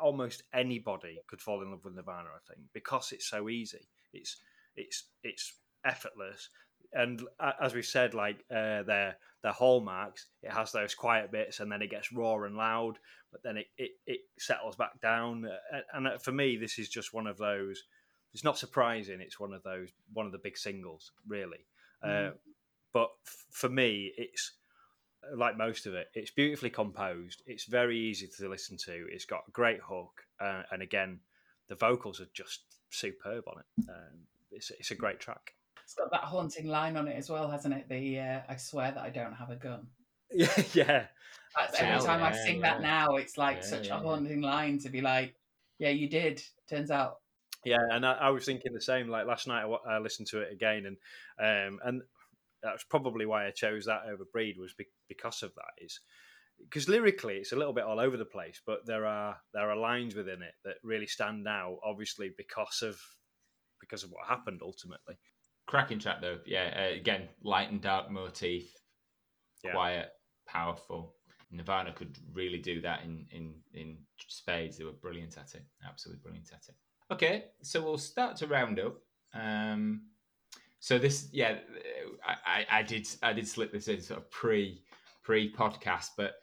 almost 0.00 0.42
anybody 0.54 1.18
could 1.26 1.40
fall 1.42 1.60
in 1.62 1.70
love 1.70 1.84
with 1.84 1.94
Nirvana. 1.94 2.28
I 2.34 2.52
think 2.54 2.66
because 2.72 3.12
it's 3.12 3.28
so 3.28 3.48
easy. 3.48 3.88
It's 4.12 4.36
it's 4.76 5.04
it's 5.22 5.54
effortless 5.84 6.48
and 6.92 7.22
as 7.60 7.74
we've 7.74 7.84
said, 7.84 8.14
like 8.14 8.44
uh, 8.50 8.82
their 8.82 9.16
their 9.42 9.52
hallmarks, 9.52 10.26
it 10.42 10.52
has 10.52 10.72
those 10.72 10.94
quiet 10.94 11.30
bits, 11.30 11.60
and 11.60 11.70
then 11.70 11.82
it 11.82 11.90
gets 11.90 12.12
raw 12.12 12.42
and 12.42 12.56
loud, 12.56 12.98
but 13.30 13.42
then 13.42 13.56
it 13.56 13.66
it, 13.76 13.90
it 14.06 14.20
settles 14.38 14.76
back 14.76 15.00
down. 15.00 15.46
And 15.92 16.08
for 16.22 16.32
me, 16.32 16.56
this 16.56 16.78
is 16.78 16.88
just 16.88 17.12
one 17.12 17.26
of 17.26 17.38
those. 17.38 17.82
It's 18.32 18.44
not 18.44 18.58
surprising. 18.58 19.20
It's 19.20 19.38
one 19.38 19.52
of 19.52 19.62
those 19.62 19.90
one 20.12 20.26
of 20.26 20.32
the 20.32 20.38
big 20.42 20.56
singles, 20.56 21.12
really. 21.26 21.66
Mm. 22.04 22.28
Uh, 22.28 22.32
but 22.92 23.10
f- 23.26 23.46
for 23.50 23.68
me, 23.68 24.12
it's 24.16 24.52
like 25.36 25.56
most 25.56 25.86
of 25.86 25.94
it. 25.94 26.08
It's 26.14 26.30
beautifully 26.30 26.70
composed. 26.70 27.42
It's 27.46 27.64
very 27.64 27.98
easy 27.98 28.28
to 28.38 28.48
listen 28.48 28.76
to. 28.84 29.06
It's 29.10 29.24
got 29.24 29.42
a 29.48 29.52
great 29.52 29.80
hook, 29.80 30.22
uh, 30.40 30.62
and 30.70 30.82
again, 30.82 31.20
the 31.68 31.74
vocals 31.74 32.20
are 32.20 32.28
just 32.34 32.62
superb 32.90 33.44
on 33.48 33.58
it. 33.60 33.88
Um, 33.88 34.20
it's 34.50 34.70
it's 34.70 34.90
a 34.90 34.96
great 34.96 35.20
track. 35.20 35.54
It's 35.84 35.94
got 35.94 36.10
that 36.10 36.22
haunting 36.22 36.66
line 36.66 36.96
on 36.96 37.08
it 37.08 37.16
as 37.16 37.28
well, 37.28 37.50
hasn't 37.50 37.74
it? 37.74 37.88
The 37.88 38.18
uh, 38.18 38.40
"I 38.48 38.56
swear 38.56 38.90
that 38.92 39.02
I 39.02 39.10
don't 39.10 39.34
have 39.34 39.50
a 39.50 39.56
gun." 39.56 39.86
Yeah, 40.32 40.62
yeah. 40.72 41.06
That's 41.56 41.80
every 41.80 42.04
time 42.04 42.20
yeah, 42.20 42.26
I 42.26 42.32
sing 42.32 42.56
yeah. 42.56 42.72
that 42.72 42.82
now, 42.82 43.16
it's 43.16 43.38
like 43.38 43.58
yeah, 43.58 43.62
such 43.62 43.88
a 43.88 43.96
haunting 43.96 44.40
line 44.40 44.78
to 44.80 44.88
be 44.88 45.00
like, 45.00 45.36
"Yeah, 45.78 45.90
you 45.90 46.08
did." 46.08 46.42
Turns 46.68 46.90
out. 46.90 47.18
Yeah, 47.64 47.78
and 47.92 48.04
I, 48.04 48.14
I 48.14 48.30
was 48.30 48.44
thinking 48.44 48.72
the 48.72 48.80
same. 48.80 49.08
Like 49.08 49.26
last 49.26 49.46
night, 49.46 49.64
I, 49.64 49.94
I 49.94 49.98
listened 49.98 50.28
to 50.28 50.40
it 50.40 50.52
again, 50.52 50.96
and 51.38 51.68
um, 51.68 51.80
and 51.84 52.02
that's 52.62 52.84
probably 52.84 53.26
why 53.26 53.46
I 53.46 53.50
chose 53.50 53.84
that 53.84 54.02
over 54.10 54.24
Breed 54.32 54.56
was 54.58 54.72
be- 54.72 54.86
because 55.08 55.42
of 55.42 55.54
that. 55.54 55.84
Is 55.84 56.00
because 56.58 56.88
lyrically 56.88 57.36
it's 57.36 57.52
a 57.52 57.56
little 57.56 57.72
bit 57.72 57.84
all 57.84 58.00
over 58.00 58.16
the 58.16 58.24
place, 58.24 58.60
but 58.66 58.86
there 58.86 59.06
are 59.06 59.36
there 59.52 59.70
are 59.70 59.76
lines 59.76 60.14
within 60.14 60.42
it 60.42 60.54
that 60.64 60.76
really 60.82 61.06
stand 61.06 61.46
out. 61.46 61.78
Obviously, 61.84 62.30
because 62.36 62.82
of 62.82 62.98
because 63.80 64.02
of 64.02 64.10
what 64.10 64.26
happened 64.26 64.60
ultimately. 64.62 65.16
Cracking 65.66 65.98
track 65.98 66.20
though, 66.20 66.38
yeah. 66.46 66.74
Uh, 66.76 66.94
again, 66.94 67.28
light 67.42 67.70
and 67.70 67.80
dark 67.80 68.10
motif, 68.10 68.64
yeah. 69.62 69.72
quiet, 69.72 70.10
powerful. 70.46 71.14
Nirvana 71.50 71.92
could 71.92 72.18
really 72.32 72.58
do 72.58 72.80
that 72.80 73.02
in 73.04 73.26
in 73.30 73.54
in 73.72 73.98
spades. 74.18 74.76
They 74.76 74.84
were 74.84 74.92
brilliant 74.92 75.38
at 75.38 75.54
it, 75.54 75.64
absolutely 75.86 76.20
brilliant 76.22 76.50
at 76.52 76.68
it. 76.68 76.74
Okay, 77.10 77.46
so 77.62 77.82
we'll 77.82 77.98
start 77.98 78.36
to 78.38 78.46
round 78.46 78.80
up. 78.80 78.96
Um, 79.34 80.02
so 80.80 80.98
this, 80.98 81.28
yeah, 81.32 81.58
I, 82.26 82.34
I, 82.46 82.66
I 82.78 82.82
did 82.82 83.08
I 83.22 83.32
did 83.32 83.48
slip 83.48 83.72
this 83.72 83.88
in 83.88 84.02
sort 84.02 84.20
of 84.20 84.30
pre 84.30 84.82
pre 85.22 85.52
podcast, 85.52 86.10
but 86.16 86.34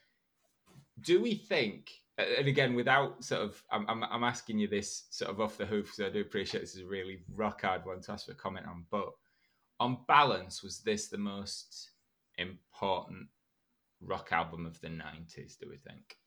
do 1.02 1.22
we 1.22 1.36
think 1.36 1.92
and 2.18 2.48
again, 2.48 2.74
without 2.74 3.24
sort 3.24 3.42
of, 3.42 3.64
I'm, 3.72 3.86
I'm, 3.88 4.04
I'm, 4.04 4.24
asking 4.24 4.60
you 4.60 4.68
this 4.68 5.06
sort 5.10 5.32
of 5.32 5.40
off 5.40 5.58
the 5.58 5.66
hoof, 5.66 5.94
so 5.96 6.06
I 6.06 6.10
do 6.10 6.22
appreciate 6.22 6.62
this 6.62 6.76
is 6.76 6.84
a 6.84 6.88
really 6.88 7.20
rock 7.34 7.62
hard 7.62 7.86
one 7.86 8.02
to 8.02 8.12
ask 8.12 8.26
for 8.26 8.34
a 8.34 8.36
comment 8.36 8.68
on. 8.68 8.86
But 8.92 9.10
on 9.80 10.00
balance, 10.08 10.62
was 10.62 10.80
this 10.80 11.08
the 11.08 11.18
most 11.18 11.92
important 12.38 13.28
rock 14.02 14.30
album 14.32 14.66
of 14.66 14.80
the 14.82 14.88
90s, 14.88 15.58
do 15.58 15.68
we 15.70 15.78
think? 15.78 16.18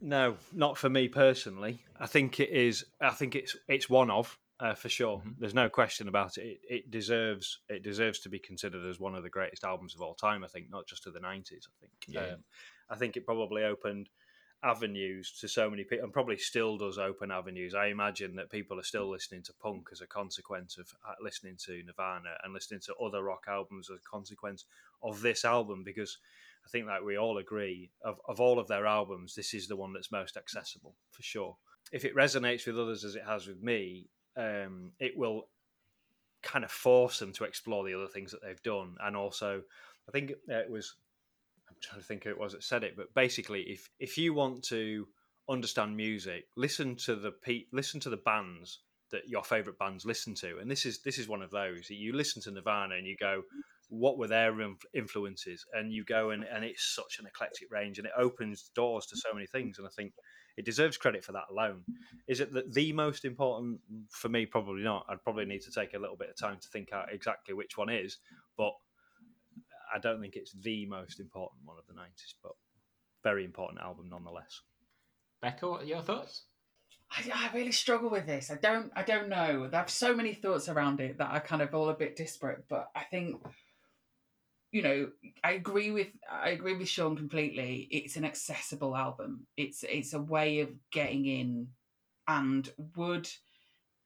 No, 0.00 0.36
not 0.52 0.76
for 0.76 0.90
me 0.90 1.08
personally. 1.08 1.82
I 1.98 2.06
think 2.06 2.38
it 2.38 2.50
is, 2.50 2.84
I 3.00 3.10
think 3.10 3.34
it's 3.34 3.56
it's 3.66 3.88
one 3.88 4.10
of, 4.10 4.38
uh, 4.60 4.74
for 4.74 4.88
sure. 4.90 5.18
Mm-hmm. 5.18 5.30
There's 5.38 5.54
no 5.54 5.70
question 5.70 6.08
about 6.08 6.36
it. 6.36 6.42
it. 6.42 6.58
It 6.68 6.90
deserves 6.90 7.60
it 7.68 7.82
deserves 7.82 8.20
to 8.20 8.28
be 8.28 8.38
considered 8.38 8.84
as 8.84 9.00
one 9.00 9.14
of 9.14 9.22
the 9.22 9.30
greatest 9.30 9.64
albums 9.64 9.94
of 9.94 10.02
all 10.02 10.14
time. 10.14 10.44
I 10.44 10.48
think, 10.48 10.66
not 10.70 10.86
just 10.86 11.06
of 11.06 11.14
the 11.14 11.20
'90s. 11.20 11.50
I 11.50 11.74
think. 11.80 11.92
Yeah. 12.08 12.20
Um, 12.20 12.44
I 12.90 12.96
think 12.96 13.16
it 13.16 13.26
probably 13.26 13.64
opened 13.64 14.08
avenues 14.66 15.32
to 15.40 15.48
so 15.48 15.70
many 15.70 15.84
people 15.84 16.04
and 16.04 16.12
probably 16.12 16.36
still 16.36 16.76
does 16.76 16.98
open 16.98 17.30
avenues. 17.30 17.74
I 17.74 17.86
imagine 17.86 18.34
that 18.36 18.50
people 18.50 18.80
are 18.80 18.84
still 18.84 19.08
listening 19.08 19.42
to 19.44 19.52
punk 19.52 19.88
as 19.92 20.00
a 20.00 20.06
consequence 20.06 20.76
of 20.76 20.88
uh, 21.08 21.14
listening 21.22 21.56
to 21.66 21.82
Nirvana 21.84 22.30
and 22.42 22.52
listening 22.52 22.80
to 22.86 22.94
other 22.96 23.22
rock 23.22 23.44
albums 23.48 23.88
as 23.90 23.98
a 23.98 24.10
consequence 24.10 24.64
of 25.02 25.20
this 25.20 25.44
album 25.44 25.84
because 25.84 26.18
I 26.64 26.68
think 26.68 26.86
that 26.86 27.04
we 27.04 27.16
all 27.16 27.38
agree 27.38 27.90
of, 28.04 28.20
of 28.26 28.40
all 28.40 28.58
of 28.58 28.66
their 28.66 28.86
albums, 28.86 29.34
this 29.34 29.54
is 29.54 29.68
the 29.68 29.76
one 29.76 29.92
that's 29.92 30.10
most 30.10 30.36
accessible 30.36 30.96
for 31.10 31.22
sure. 31.22 31.56
If 31.92 32.04
it 32.04 32.16
resonates 32.16 32.66
with 32.66 32.78
others 32.78 33.04
as 33.04 33.14
it 33.14 33.22
has 33.24 33.46
with 33.46 33.62
me, 33.62 34.08
um, 34.36 34.90
it 34.98 35.16
will 35.16 35.48
kind 36.42 36.64
of 36.64 36.72
force 36.72 37.20
them 37.20 37.32
to 37.34 37.44
explore 37.44 37.84
the 37.84 37.94
other 37.94 38.08
things 38.08 38.32
that 38.32 38.42
they've 38.42 38.62
done. 38.62 38.96
And 39.00 39.16
also, 39.16 39.62
I 40.08 40.12
think 40.12 40.32
it 40.48 40.70
was 40.70 40.96
trying 41.86 42.00
to 42.00 42.06
think 42.06 42.24
who 42.24 42.30
it 42.30 42.38
was 42.38 42.52
that 42.52 42.62
said 42.62 42.84
it, 42.84 42.96
but 42.96 43.14
basically, 43.14 43.62
if 43.62 43.88
if 43.98 44.18
you 44.18 44.34
want 44.34 44.64
to 44.64 45.06
understand 45.48 45.96
music, 45.96 46.44
listen 46.56 46.96
to 46.96 47.16
the 47.16 47.30
pe- 47.30 47.66
listen 47.72 48.00
to 48.00 48.10
the 48.10 48.16
bands 48.16 48.80
that 49.12 49.28
your 49.28 49.44
favorite 49.44 49.78
bands 49.78 50.04
listen 50.04 50.34
to, 50.34 50.58
and 50.58 50.70
this 50.70 50.84
is 50.84 51.02
this 51.02 51.18
is 51.18 51.28
one 51.28 51.42
of 51.42 51.50
those. 51.50 51.88
You 51.90 52.12
listen 52.12 52.42
to 52.42 52.50
Nirvana 52.50 52.96
and 52.96 53.06
you 53.06 53.16
go, 53.18 53.42
what 53.88 54.18
were 54.18 54.26
their 54.26 54.54
influences, 54.94 55.64
and 55.72 55.92
you 55.92 56.04
go 56.04 56.30
and 56.30 56.44
and 56.44 56.64
it's 56.64 56.94
such 56.94 57.18
an 57.20 57.26
eclectic 57.26 57.70
range, 57.70 57.98
and 57.98 58.06
it 58.06 58.12
opens 58.16 58.70
doors 58.74 59.06
to 59.06 59.16
so 59.16 59.32
many 59.32 59.46
things, 59.46 59.78
and 59.78 59.86
I 59.86 59.90
think 59.90 60.12
it 60.56 60.64
deserves 60.64 60.96
credit 60.96 61.24
for 61.24 61.32
that 61.32 61.44
alone. 61.50 61.84
Is 62.26 62.40
it 62.40 62.52
the, 62.52 62.64
the 62.72 62.92
most 62.92 63.24
important 63.24 63.78
for 64.10 64.28
me? 64.28 64.46
Probably 64.46 64.82
not. 64.82 65.04
I'd 65.08 65.22
probably 65.22 65.44
need 65.44 65.62
to 65.62 65.70
take 65.70 65.94
a 65.94 65.98
little 65.98 66.16
bit 66.16 66.30
of 66.30 66.36
time 66.36 66.58
to 66.60 66.68
think 66.68 66.92
out 66.92 67.12
exactly 67.12 67.54
which 67.54 67.76
one 67.76 67.90
is, 67.90 68.18
but 68.56 68.72
I 69.94 69.98
don't 69.98 70.20
think 70.20 70.36
it's 70.36 70.52
the 70.52 70.86
most 70.86 71.20
important 71.20 71.62
one 71.64 71.76
of 71.78 71.86
the 71.86 72.00
90s, 72.00 72.34
but 72.42 72.52
very 73.22 73.44
important 73.44 73.80
album 73.80 74.08
nonetheless. 74.10 74.60
Bekka, 75.42 75.70
what 75.70 75.82
are 75.82 75.86
your 75.86 76.02
thoughts? 76.02 76.44
I, 77.10 77.30
I, 77.32 77.56
really 77.56 77.72
struggle 77.72 78.10
with 78.10 78.26
this. 78.26 78.50
I 78.50 78.56
don't. 78.56 78.90
I 78.96 79.02
don't 79.02 79.28
know. 79.28 79.68
I 79.72 79.76
have 79.76 79.90
so 79.90 80.14
many 80.14 80.34
thoughts 80.34 80.68
around 80.68 81.00
it 81.00 81.18
that 81.18 81.30
are 81.30 81.40
kind 81.40 81.62
of 81.62 81.74
all 81.74 81.88
a 81.88 81.94
bit 81.94 82.16
disparate. 82.16 82.64
But 82.68 82.90
I 82.96 83.04
think, 83.04 83.40
you 84.72 84.82
know, 84.82 85.08
I 85.44 85.52
agree 85.52 85.92
with. 85.92 86.08
I 86.30 86.50
agree 86.50 86.76
with 86.76 86.88
Sean 86.88 87.16
completely. 87.16 87.86
It's 87.90 88.16
an 88.16 88.24
accessible 88.24 88.96
album. 88.96 89.46
It's 89.56 89.84
it's 89.84 90.14
a 90.14 90.20
way 90.20 90.60
of 90.60 90.70
getting 90.90 91.26
in. 91.26 91.68
And 92.28 92.68
would 92.96 93.28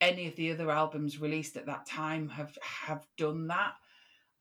any 0.01 0.29
of 0.29 0.37
the 0.37 0.53
other 0.53 0.71
albums 0.71 1.21
released 1.21 1.57
at 1.57 1.67
that 1.67 1.87
time 1.87 2.29
have 2.29 2.57
have 2.63 3.07
done 3.17 3.47
that? 3.49 3.75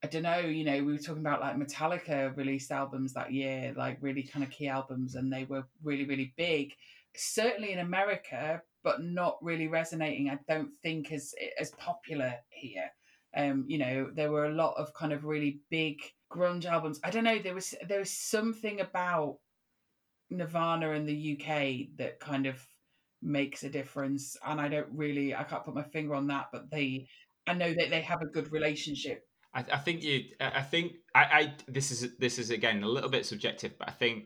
I 0.02 0.08
don't 0.08 0.24
know, 0.24 0.40
you 0.40 0.64
know, 0.64 0.82
we 0.84 0.94
were 0.94 0.98
talking 0.98 1.26
about 1.26 1.42
like 1.42 1.58
Metallica 1.58 2.36
released 2.38 2.72
albums 2.72 3.14
that 3.14 3.34
year, 3.34 3.74
like 3.76 3.98
really 4.02 4.24
kind 4.24 4.46
of 4.46 4.52
key 4.52 4.68
albums, 4.68 5.16
and 5.16 5.32
they 5.32 5.44
were 5.44 5.66
really, 5.84 6.06
really 6.06 6.34
big. 6.38 6.74
Certainly 7.16 7.74
in 7.74 7.80
America, 7.80 8.62
but 8.84 9.04
not 9.04 9.38
really 9.42 9.68
resonating. 9.68 10.30
I 10.30 10.40
don't 10.48 10.72
think 10.82 11.12
as 11.12 11.34
as 11.60 11.72
popular 11.72 12.36
here. 12.50 12.90
Um, 13.36 13.66
you 13.68 13.78
know, 13.78 14.10
there 14.14 14.32
were 14.32 14.46
a 14.46 14.54
lot 14.54 14.76
of 14.78 14.94
kind 14.94 15.12
of 15.12 15.26
really 15.26 15.60
big 15.70 15.98
grunge 16.32 16.66
albums. 16.66 17.00
I 17.04 17.10
don't 17.10 17.26
know. 17.26 17.40
There 17.40 17.54
was 17.56 17.76
there 17.88 18.00
was 18.00 18.12
something 18.12 18.80
about 18.80 19.40
Nirvana 20.30 20.92
in 20.92 21.06
the 21.06 21.38
UK 21.38 21.98
that 21.98 22.20
kind 22.20 22.46
of 22.46 22.66
makes 23.22 23.64
a 23.64 23.70
difference, 23.70 24.38
and 24.46 24.62
I 24.62 24.70
don't 24.70 24.90
really 24.94 25.36
I 25.36 25.44
can't 25.44 25.66
put 25.66 25.76
my 25.76 25.84
finger 25.84 26.16
on 26.16 26.28
that, 26.28 26.48
but 26.54 26.72
they 26.72 27.08
I 27.48 27.54
know 27.54 27.74
that 27.74 27.90
they 27.90 28.02
have 28.02 28.22
a 28.22 28.28
good 28.28 28.52
relationship 28.52 29.29
I, 29.54 29.66
I 29.74 29.78
think 29.78 30.04
you. 30.04 30.26
I 30.40 30.62
think 30.62 30.94
I, 31.16 31.24
I. 31.24 31.54
This 31.68 31.92
is 31.92 32.18
this 32.18 32.40
is 32.40 32.50
again 32.52 32.84
a 32.84 32.88
little 32.88 33.10
bit 33.10 33.26
subjective, 33.26 33.78
but 33.78 33.90
I 33.90 33.92
think 33.92 34.26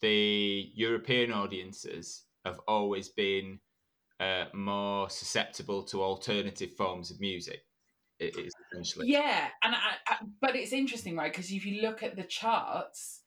the 0.00 0.70
European 0.74 1.32
audiences 1.32 2.24
have 2.44 2.60
always 2.66 3.08
been 3.08 3.60
uh, 4.20 4.46
more 4.52 5.08
susceptible 5.08 5.82
to 5.84 6.02
alternative 6.02 6.72
forms 6.72 7.10
of 7.10 7.20
music. 7.20 7.60
It 8.18 8.36
is 8.36 8.52
essentially. 8.72 9.08
Yeah, 9.08 9.48
and 9.62 9.74
I, 9.74 9.94
I, 10.08 10.16
but 10.40 10.56
it's 10.56 10.72
interesting, 10.72 11.16
right? 11.16 11.32
Because 11.32 11.50
if 11.50 11.64
you 11.64 11.82
look 11.82 12.02
at 12.02 12.16
the 12.16 12.24
charts, 12.24 13.22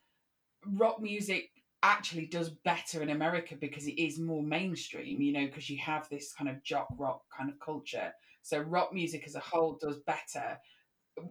rock 0.66 1.02
music 1.02 1.50
actually 1.84 2.26
does 2.26 2.50
better 2.50 3.02
in 3.02 3.10
America 3.10 3.56
because 3.60 3.88
it 3.88 4.02
is 4.02 4.20
more 4.20 4.44
mainstream. 4.44 5.22
You 5.22 5.34
know, 5.34 5.46
because 5.46 5.70
you 5.70 5.78
have 5.80 6.10
this 6.10 6.34
kind 6.34 6.50
of 6.50 6.62
jock 6.64 6.88
rock 6.98 7.22
kind 7.36 7.50
of 7.50 7.60
culture. 7.60 8.12
So 8.42 8.60
rock 8.60 8.94
music 8.94 9.24
as 9.26 9.36
a 9.36 9.42
whole 9.42 9.78
does 9.82 10.00
better 10.06 10.58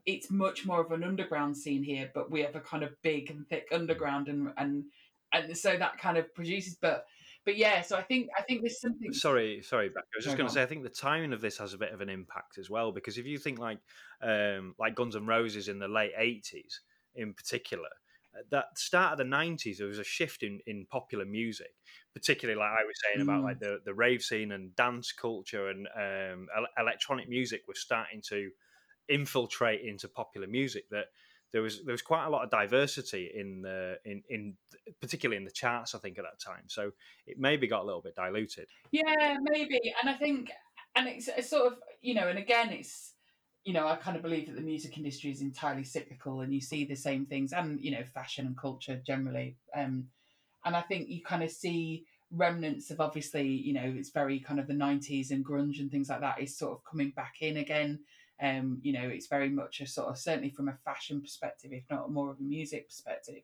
it's 0.04 0.30
much 0.30 0.66
more 0.66 0.80
of 0.80 0.92
an 0.92 1.04
underground 1.04 1.56
scene 1.56 1.82
here, 1.82 2.10
but 2.14 2.30
we 2.30 2.40
have 2.42 2.56
a 2.56 2.60
kind 2.60 2.82
of 2.82 2.90
big 3.02 3.30
and 3.30 3.46
thick 3.48 3.68
underground, 3.72 4.28
and 4.28 4.52
and 4.56 4.84
and 5.32 5.56
so 5.56 5.76
that 5.76 5.98
kind 5.98 6.18
of 6.18 6.32
produces. 6.34 6.76
But 6.80 7.06
but 7.44 7.56
yeah, 7.56 7.82
so 7.82 7.96
I 7.96 8.02
think 8.02 8.28
I 8.36 8.42
think 8.42 8.62
there's 8.62 8.80
something. 8.80 9.12
Sorry, 9.12 9.62
sorry. 9.62 9.86
I 9.86 10.00
was 10.16 10.24
just 10.24 10.36
going 10.36 10.48
to 10.48 10.52
say 10.52 10.62
I 10.62 10.66
think 10.66 10.82
the 10.82 10.88
timing 10.88 11.32
of 11.32 11.40
this 11.40 11.58
has 11.58 11.74
a 11.74 11.78
bit 11.78 11.92
of 11.92 12.00
an 12.00 12.08
impact 12.08 12.58
as 12.58 12.68
well 12.68 12.92
because 12.92 13.18
if 13.18 13.26
you 13.26 13.38
think 13.38 13.58
like 13.58 13.78
um, 14.22 14.74
like 14.78 14.94
Guns 14.94 15.16
N' 15.16 15.26
Roses 15.26 15.68
in 15.68 15.78
the 15.78 15.88
late 15.88 16.12
'80s, 16.18 16.80
in 17.14 17.34
particular, 17.34 17.88
that 18.50 18.78
start 18.78 19.12
of 19.12 19.18
the 19.18 19.24
90s 19.24 19.78
there 19.78 19.86
was 19.86 19.98
a 19.98 20.04
shift 20.04 20.42
in, 20.42 20.60
in 20.66 20.86
popular 20.86 21.24
music 21.24 21.72
particularly 22.14 22.58
like 22.58 22.70
i 22.70 22.84
was 22.84 22.94
saying 23.04 23.22
about 23.22 23.42
like 23.42 23.56
mm. 23.56 23.60
the, 23.60 23.78
the 23.84 23.94
rave 23.94 24.22
scene 24.22 24.52
and 24.52 24.74
dance 24.76 25.12
culture 25.12 25.68
and 25.68 25.88
um, 25.96 26.46
electronic 26.78 27.28
music 27.28 27.62
was 27.66 27.80
starting 27.80 28.20
to 28.20 28.50
infiltrate 29.08 29.82
into 29.82 30.08
popular 30.08 30.46
music 30.46 30.88
that 30.90 31.06
there 31.52 31.62
was 31.62 31.82
there 31.84 31.92
was 31.92 32.02
quite 32.02 32.26
a 32.26 32.30
lot 32.30 32.44
of 32.44 32.50
diversity 32.50 33.30
in 33.34 33.62
the 33.62 33.98
in 34.04 34.22
in 34.28 34.56
particularly 35.00 35.36
in 35.36 35.44
the 35.44 35.50
charts. 35.50 35.94
I 35.94 35.98
think 35.98 36.18
at 36.18 36.24
that 36.24 36.40
time, 36.40 36.64
so 36.66 36.90
it 37.26 37.38
maybe 37.38 37.66
got 37.66 37.82
a 37.82 37.86
little 37.86 38.02
bit 38.02 38.14
diluted. 38.14 38.68
Yeah, 38.90 39.36
maybe, 39.40 39.80
and 40.02 40.10
I 40.10 40.14
think, 40.14 40.50
and 40.94 41.08
it's, 41.08 41.28
it's 41.28 41.48
sort 41.48 41.72
of 41.72 41.78
you 42.02 42.14
know, 42.14 42.28
and 42.28 42.38
again, 42.38 42.70
it's 42.70 43.12
you 43.64 43.72
know, 43.72 43.88
I 43.88 43.96
kind 43.96 44.16
of 44.16 44.22
believe 44.22 44.46
that 44.46 44.54
the 44.54 44.62
music 44.62 44.96
industry 44.96 45.30
is 45.30 45.40
entirely 45.40 45.84
cyclical, 45.84 46.40
and 46.40 46.52
you 46.52 46.60
see 46.60 46.84
the 46.84 46.94
same 46.94 47.26
things, 47.26 47.52
and 47.52 47.80
you 47.80 47.90
know, 47.90 48.04
fashion 48.04 48.46
and 48.46 48.56
culture 48.56 49.00
generally. 49.06 49.56
Um, 49.74 50.08
and 50.64 50.76
I 50.76 50.82
think 50.82 51.08
you 51.08 51.22
kind 51.22 51.42
of 51.42 51.50
see 51.50 52.04
remnants 52.30 52.90
of 52.90 53.00
obviously, 53.00 53.46
you 53.46 53.72
know, 53.72 53.94
it's 53.96 54.10
very 54.10 54.40
kind 54.40 54.60
of 54.60 54.66
the 54.66 54.74
'90s 54.74 55.30
and 55.30 55.44
grunge 55.44 55.78
and 55.80 55.90
things 55.90 56.08
like 56.08 56.20
that 56.20 56.40
is 56.40 56.58
sort 56.58 56.72
of 56.72 56.84
coming 56.84 57.12
back 57.16 57.36
in 57.40 57.56
again. 57.56 58.00
Um, 58.42 58.80
you 58.82 58.92
know, 58.92 59.08
it's 59.08 59.28
very 59.28 59.48
much 59.48 59.80
a 59.80 59.86
sort 59.86 60.08
of 60.08 60.18
certainly 60.18 60.50
from 60.50 60.68
a 60.68 60.76
fashion 60.84 61.20
perspective, 61.20 61.72
if 61.72 61.84
not 61.90 62.10
more 62.10 62.30
of 62.30 62.38
a 62.38 62.42
music 62.42 62.88
perspective. 62.88 63.42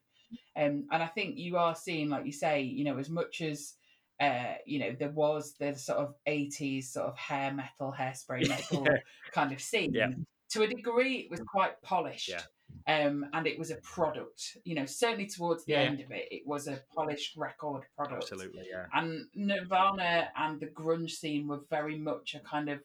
Um, 0.57 0.87
and 0.91 1.03
I 1.03 1.07
think 1.07 1.37
you 1.39 1.57
are 1.57 1.75
seeing, 1.75 2.09
like 2.09 2.27
you 2.27 2.33
say, 2.33 2.63
you 2.63 2.85
know, 2.85 2.99
as 2.99 3.11
much 3.11 3.41
as 3.41 3.75
uh, 4.21 4.55
you 4.67 4.79
know, 4.79 4.95
there 4.99 5.11
was 5.11 5.55
the 5.59 5.75
sort 5.75 5.99
of 5.99 6.15
80s 6.29 6.85
sort 6.85 7.09
of 7.09 7.19
hair 7.19 7.53
metal, 7.53 7.93
hairspray 7.99 8.49
metal 8.49 8.85
yeah. 8.87 8.99
kind 9.33 9.53
of 9.53 9.61
scene. 9.61 9.93
Yeah. 9.93 10.11
To 10.51 10.63
a 10.63 10.69
degree, 10.69 11.17
it 11.17 11.31
was 11.31 11.41
quite 11.41 11.81
polished. 11.83 12.29
Yeah. 12.29 12.43
Um, 12.87 13.27
and 13.33 13.47
it 13.47 13.59
was 13.59 13.71
a 13.71 13.77
product, 13.77 14.57
you 14.65 14.75
know, 14.75 14.87
certainly 14.87 15.27
towards 15.27 15.65
the 15.65 15.75
end 15.75 16.01
of 16.01 16.11
it, 16.11 16.29
it 16.31 16.43
was 16.47 16.69
a 16.69 16.81
polished 16.95 17.37
record 17.37 17.83
product. 17.97 18.23
Absolutely, 18.23 18.65
yeah. 18.71 18.87
And 18.95 19.27
Nirvana 19.35 20.29
and 20.37 20.59
the 20.59 20.67
grunge 20.67 21.11
scene 21.11 21.49
were 21.49 21.61
very 21.71 21.99
much 21.99 22.35
a 22.35 22.41
kind 22.41 22.69
of 22.69 22.81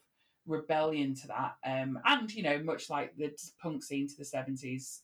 rebellion 0.48 1.14
to 1.14 1.28
that. 1.28 1.56
Um, 1.64 2.00
and, 2.04 2.32
you 2.34 2.42
know, 2.42 2.58
much 2.58 2.90
like 2.90 3.16
the 3.16 3.32
punk 3.62 3.84
scene 3.84 4.08
to 4.08 4.16
the 4.16 4.24
70s, 4.24 5.02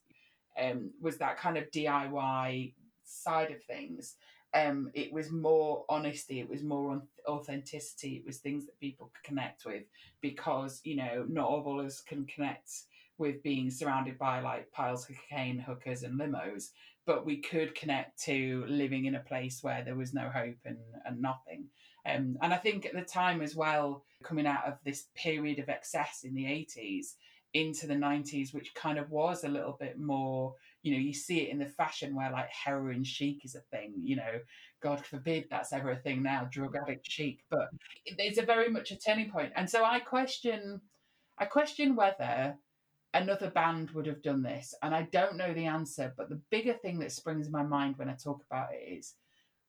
um, 0.60 0.90
was 1.00 1.18
that 1.18 1.36
kind 1.36 1.56
of 1.56 1.70
DIY 1.70 2.72
side 3.04 3.50
of 3.52 3.62
things 3.64 4.16
um, 4.54 4.90
it 4.94 5.12
was 5.12 5.32
more 5.32 5.84
honesty, 5.88 6.38
it 6.38 6.48
was 6.48 6.62
more 6.62 7.02
authenticity, 7.28 8.16
it 8.16 8.24
was 8.24 8.38
things 8.38 8.66
that 8.66 8.78
people 8.78 9.10
could 9.12 9.24
connect 9.24 9.64
with 9.64 9.82
because, 10.20 10.80
you 10.84 10.96
know, 10.96 11.26
not 11.28 11.48
all 11.48 11.80
of 11.80 11.86
us 11.86 12.00
can 12.00 12.24
connect 12.26 12.70
with 13.18 13.42
being 13.42 13.70
surrounded 13.70 14.16
by 14.16 14.40
like 14.40 14.70
piles 14.70 15.08
of 15.08 15.16
cocaine, 15.16 15.58
hookers, 15.58 16.04
and 16.04 16.18
limos, 16.20 16.70
but 17.04 17.26
we 17.26 17.38
could 17.38 17.74
connect 17.74 18.22
to 18.24 18.64
living 18.68 19.06
in 19.06 19.16
a 19.16 19.20
place 19.20 19.58
where 19.62 19.82
there 19.84 19.96
was 19.96 20.14
no 20.14 20.28
hope 20.28 20.56
and, 20.64 20.78
and 21.04 21.20
nothing. 21.20 21.64
Um, 22.06 22.36
and 22.42 22.52
I 22.52 22.56
think 22.56 22.86
at 22.86 22.94
the 22.94 23.02
time 23.02 23.40
as 23.40 23.56
well, 23.56 24.04
coming 24.22 24.46
out 24.46 24.66
of 24.66 24.74
this 24.84 25.06
period 25.14 25.58
of 25.58 25.68
excess 25.68 26.24
in 26.24 26.34
the 26.34 26.44
80s 26.44 27.14
into 27.54 27.86
the 27.86 27.94
90s, 27.94 28.52
which 28.52 28.74
kind 28.74 28.98
of 28.98 29.10
was 29.10 29.44
a 29.44 29.48
little 29.48 29.76
bit 29.78 29.98
more 29.98 30.54
you 30.84 30.92
know, 30.92 30.98
you 30.98 31.14
see 31.14 31.40
it 31.40 31.48
in 31.48 31.58
the 31.58 31.66
fashion 31.66 32.14
where 32.14 32.30
like 32.30 32.50
heroin 32.50 33.02
chic 33.04 33.42
is 33.42 33.54
a 33.54 33.60
thing, 33.74 33.94
you 34.02 34.16
know, 34.16 34.38
God 34.82 35.04
forbid 35.04 35.46
that's 35.48 35.72
ever 35.72 35.90
a 35.90 35.96
thing 35.96 36.22
now, 36.22 36.46
drug 36.52 36.76
addict 36.76 37.10
chic, 37.10 37.42
but 37.50 37.70
it's 38.04 38.38
a 38.38 38.44
very 38.44 38.68
much 38.68 38.90
a 38.90 38.98
turning 38.98 39.30
point. 39.30 39.50
And 39.56 39.68
so 39.68 39.82
I 39.82 39.98
question, 39.98 40.82
I 41.38 41.46
question 41.46 41.96
whether 41.96 42.54
another 43.14 43.48
band 43.48 43.92
would 43.92 44.06
have 44.06 44.22
done 44.22 44.42
this. 44.42 44.74
And 44.82 44.94
I 44.94 45.08
don't 45.10 45.38
know 45.38 45.54
the 45.54 45.64
answer, 45.64 46.12
but 46.18 46.28
the 46.28 46.40
bigger 46.50 46.74
thing 46.74 46.98
that 46.98 47.12
springs 47.12 47.46
in 47.46 47.52
my 47.52 47.62
mind 47.62 47.96
when 47.96 48.10
I 48.10 48.14
talk 48.14 48.44
about 48.46 48.68
it 48.74 48.98
is, 48.98 49.14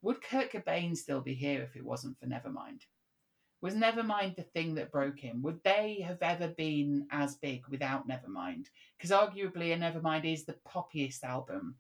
would 0.02 0.22
Kurt 0.22 0.52
Cobain 0.52 0.96
still 0.96 1.22
be 1.22 1.34
here 1.34 1.62
if 1.62 1.76
it 1.76 1.86
wasn't 1.86 2.18
for 2.20 2.28
Nevermind? 2.28 2.82
Was 3.62 3.74
Nevermind 3.74 4.36
the 4.36 4.44
thing 4.44 4.76
that 4.76 4.92
broke 4.92 5.20
him? 5.20 5.42
Would 5.42 5.64
they 5.64 6.02
have 6.06 6.22
ever 6.22 6.50
been 6.50 7.08
as 7.12 7.36
big 7.38 7.64
without 7.68 8.08
Nevermind? 8.08 8.68
Because 8.98 9.12
arguably, 9.12 9.74
a 9.74 9.78
Nevermind 9.78 10.32
is 10.32 10.46
the 10.46 10.58
poppiest 10.68 11.24
album 11.24 11.76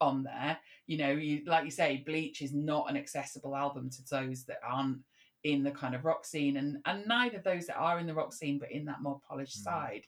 on 0.00 0.22
there. 0.22 0.58
You 0.86 0.98
know, 0.98 1.10
you, 1.10 1.42
like 1.46 1.64
you 1.64 1.70
say, 1.70 2.02
Bleach 2.06 2.42
is 2.42 2.52
not 2.52 2.88
an 2.88 2.96
accessible 2.96 3.56
album 3.56 3.90
to 3.90 4.02
those 4.10 4.44
that 4.44 4.60
aren't 4.64 4.98
in 5.44 5.62
the 5.62 5.70
kind 5.70 5.94
of 5.94 6.04
rock 6.04 6.24
scene, 6.24 6.56
and 6.56 6.78
and 6.84 7.06
neither 7.06 7.38
those 7.38 7.66
that 7.66 7.76
are 7.76 7.98
in 7.98 8.06
the 8.06 8.14
rock 8.14 8.32
scene, 8.32 8.58
but 8.58 8.70
in 8.70 8.84
that 8.84 9.02
more 9.02 9.20
polished 9.28 9.58
mm. 9.60 9.64
side. 9.64 10.04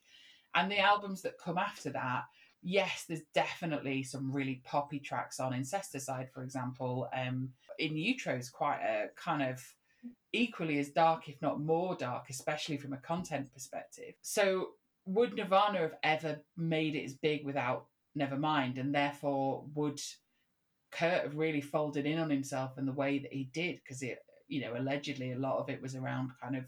And 0.54 0.70
the 0.70 0.78
albums 0.78 1.22
that 1.22 1.38
come 1.38 1.58
after 1.58 1.90
that, 1.90 2.24
yes, 2.62 3.04
there's 3.08 3.22
definitely 3.34 4.02
some 4.02 4.32
really 4.32 4.62
poppy 4.64 4.98
tracks 4.98 5.40
on 5.40 5.52
Incesticide, 5.52 6.30
for 6.30 6.42
example. 6.42 7.08
Um, 7.16 7.50
in 7.78 7.96
Utero 7.96 8.36
is 8.36 8.50
quite 8.50 8.80
a 8.80 9.08
kind 9.16 9.42
of 9.42 9.62
equally 10.32 10.78
as 10.78 10.90
dark, 10.90 11.28
if 11.28 11.40
not 11.40 11.60
more 11.60 11.94
dark, 11.94 12.26
especially 12.30 12.76
from 12.76 12.92
a 12.92 12.98
content 12.98 13.52
perspective. 13.52 14.14
So, 14.22 14.70
would 15.06 15.34
Nirvana 15.34 15.78
have 15.78 15.94
ever 16.02 16.40
made 16.56 16.94
it 16.94 17.04
as 17.04 17.14
big 17.14 17.44
without 17.44 17.86
Nevermind? 18.18 18.78
And 18.78 18.94
therefore, 18.94 19.64
would 19.74 20.00
Kurt 20.92 21.22
have 21.22 21.36
really 21.36 21.60
folded 21.60 22.06
in 22.06 22.18
on 22.18 22.30
himself 22.30 22.78
in 22.78 22.86
the 22.86 22.92
way 22.92 23.18
that 23.18 23.32
he 23.32 23.44
did? 23.52 23.76
Because 23.76 24.02
it, 24.02 24.18
you 24.46 24.60
know, 24.60 24.76
allegedly 24.76 25.32
a 25.32 25.38
lot 25.38 25.58
of 25.58 25.70
it 25.70 25.80
was 25.80 25.96
around 25.96 26.30
kind 26.40 26.56
of 26.56 26.64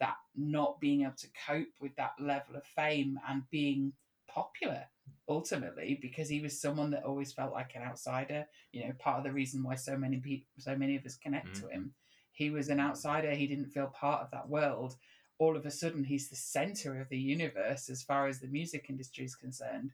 that 0.00 0.16
not 0.36 0.80
being 0.80 1.02
able 1.02 1.14
to 1.16 1.28
cope 1.46 1.68
with 1.80 1.94
that 1.96 2.12
level 2.20 2.56
of 2.56 2.64
fame 2.64 3.18
and 3.28 3.42
being 3.50 3.92
popular 4.32 4.84
ultimately 5.28 5.98
because 6.00 6.28
he 6.28 6.40
was 6.40 6.60
someone 6.60 6.90
that 6.90 7.04
always 7.04 7.32
felt 7.32 7.52
like 7.52 7.72
an 7.74 7.82
outsider 7.82 8.44
you 8.72 8.84
know 8.84 8.92
part 8.98 9.18
of 9.18 9.24
the 9.24 9.32
reason 9.32 9.62
why 9.62 9.74
so 9.74 9.96
many 9.96 10.18
people 10.18 10.46
so 10.58 10.76
many 10.76 10.96
of 10.96 11.04
us 11.04 11.16
connect 11.16 11.48
mm. 11.48 11.60
to 11.60 11.68
him 11.68 11.92
he 12.32 12.50
was 12.50 12.68
an 12.68 12.80
outsider. 12.80 13.32
He 13.32 13.46
didn't 13.46 13.70
feel 13.70 13.88
part 13.88 14.22
of 14.22 14.30
that 14.32 14.48
world. 14.48 14.96
All 15.38 15.56
of 15.56 15.66
a 15.66 15.70
sudden, 15.70 16.04
he's 16.04 16.28
the 16.28 16.36
center 16.36 17.00
of 17.00 17.08
the 17.08 17.18
universe 17.18 17.88
as 17.90 18.02
far 18.02 18.26
as 18.26 18.40
the 18.40 18.48
music 18.48 18.86
industry 18.88 19.24
is 19.24 19.34
concerned. 19.34 19.90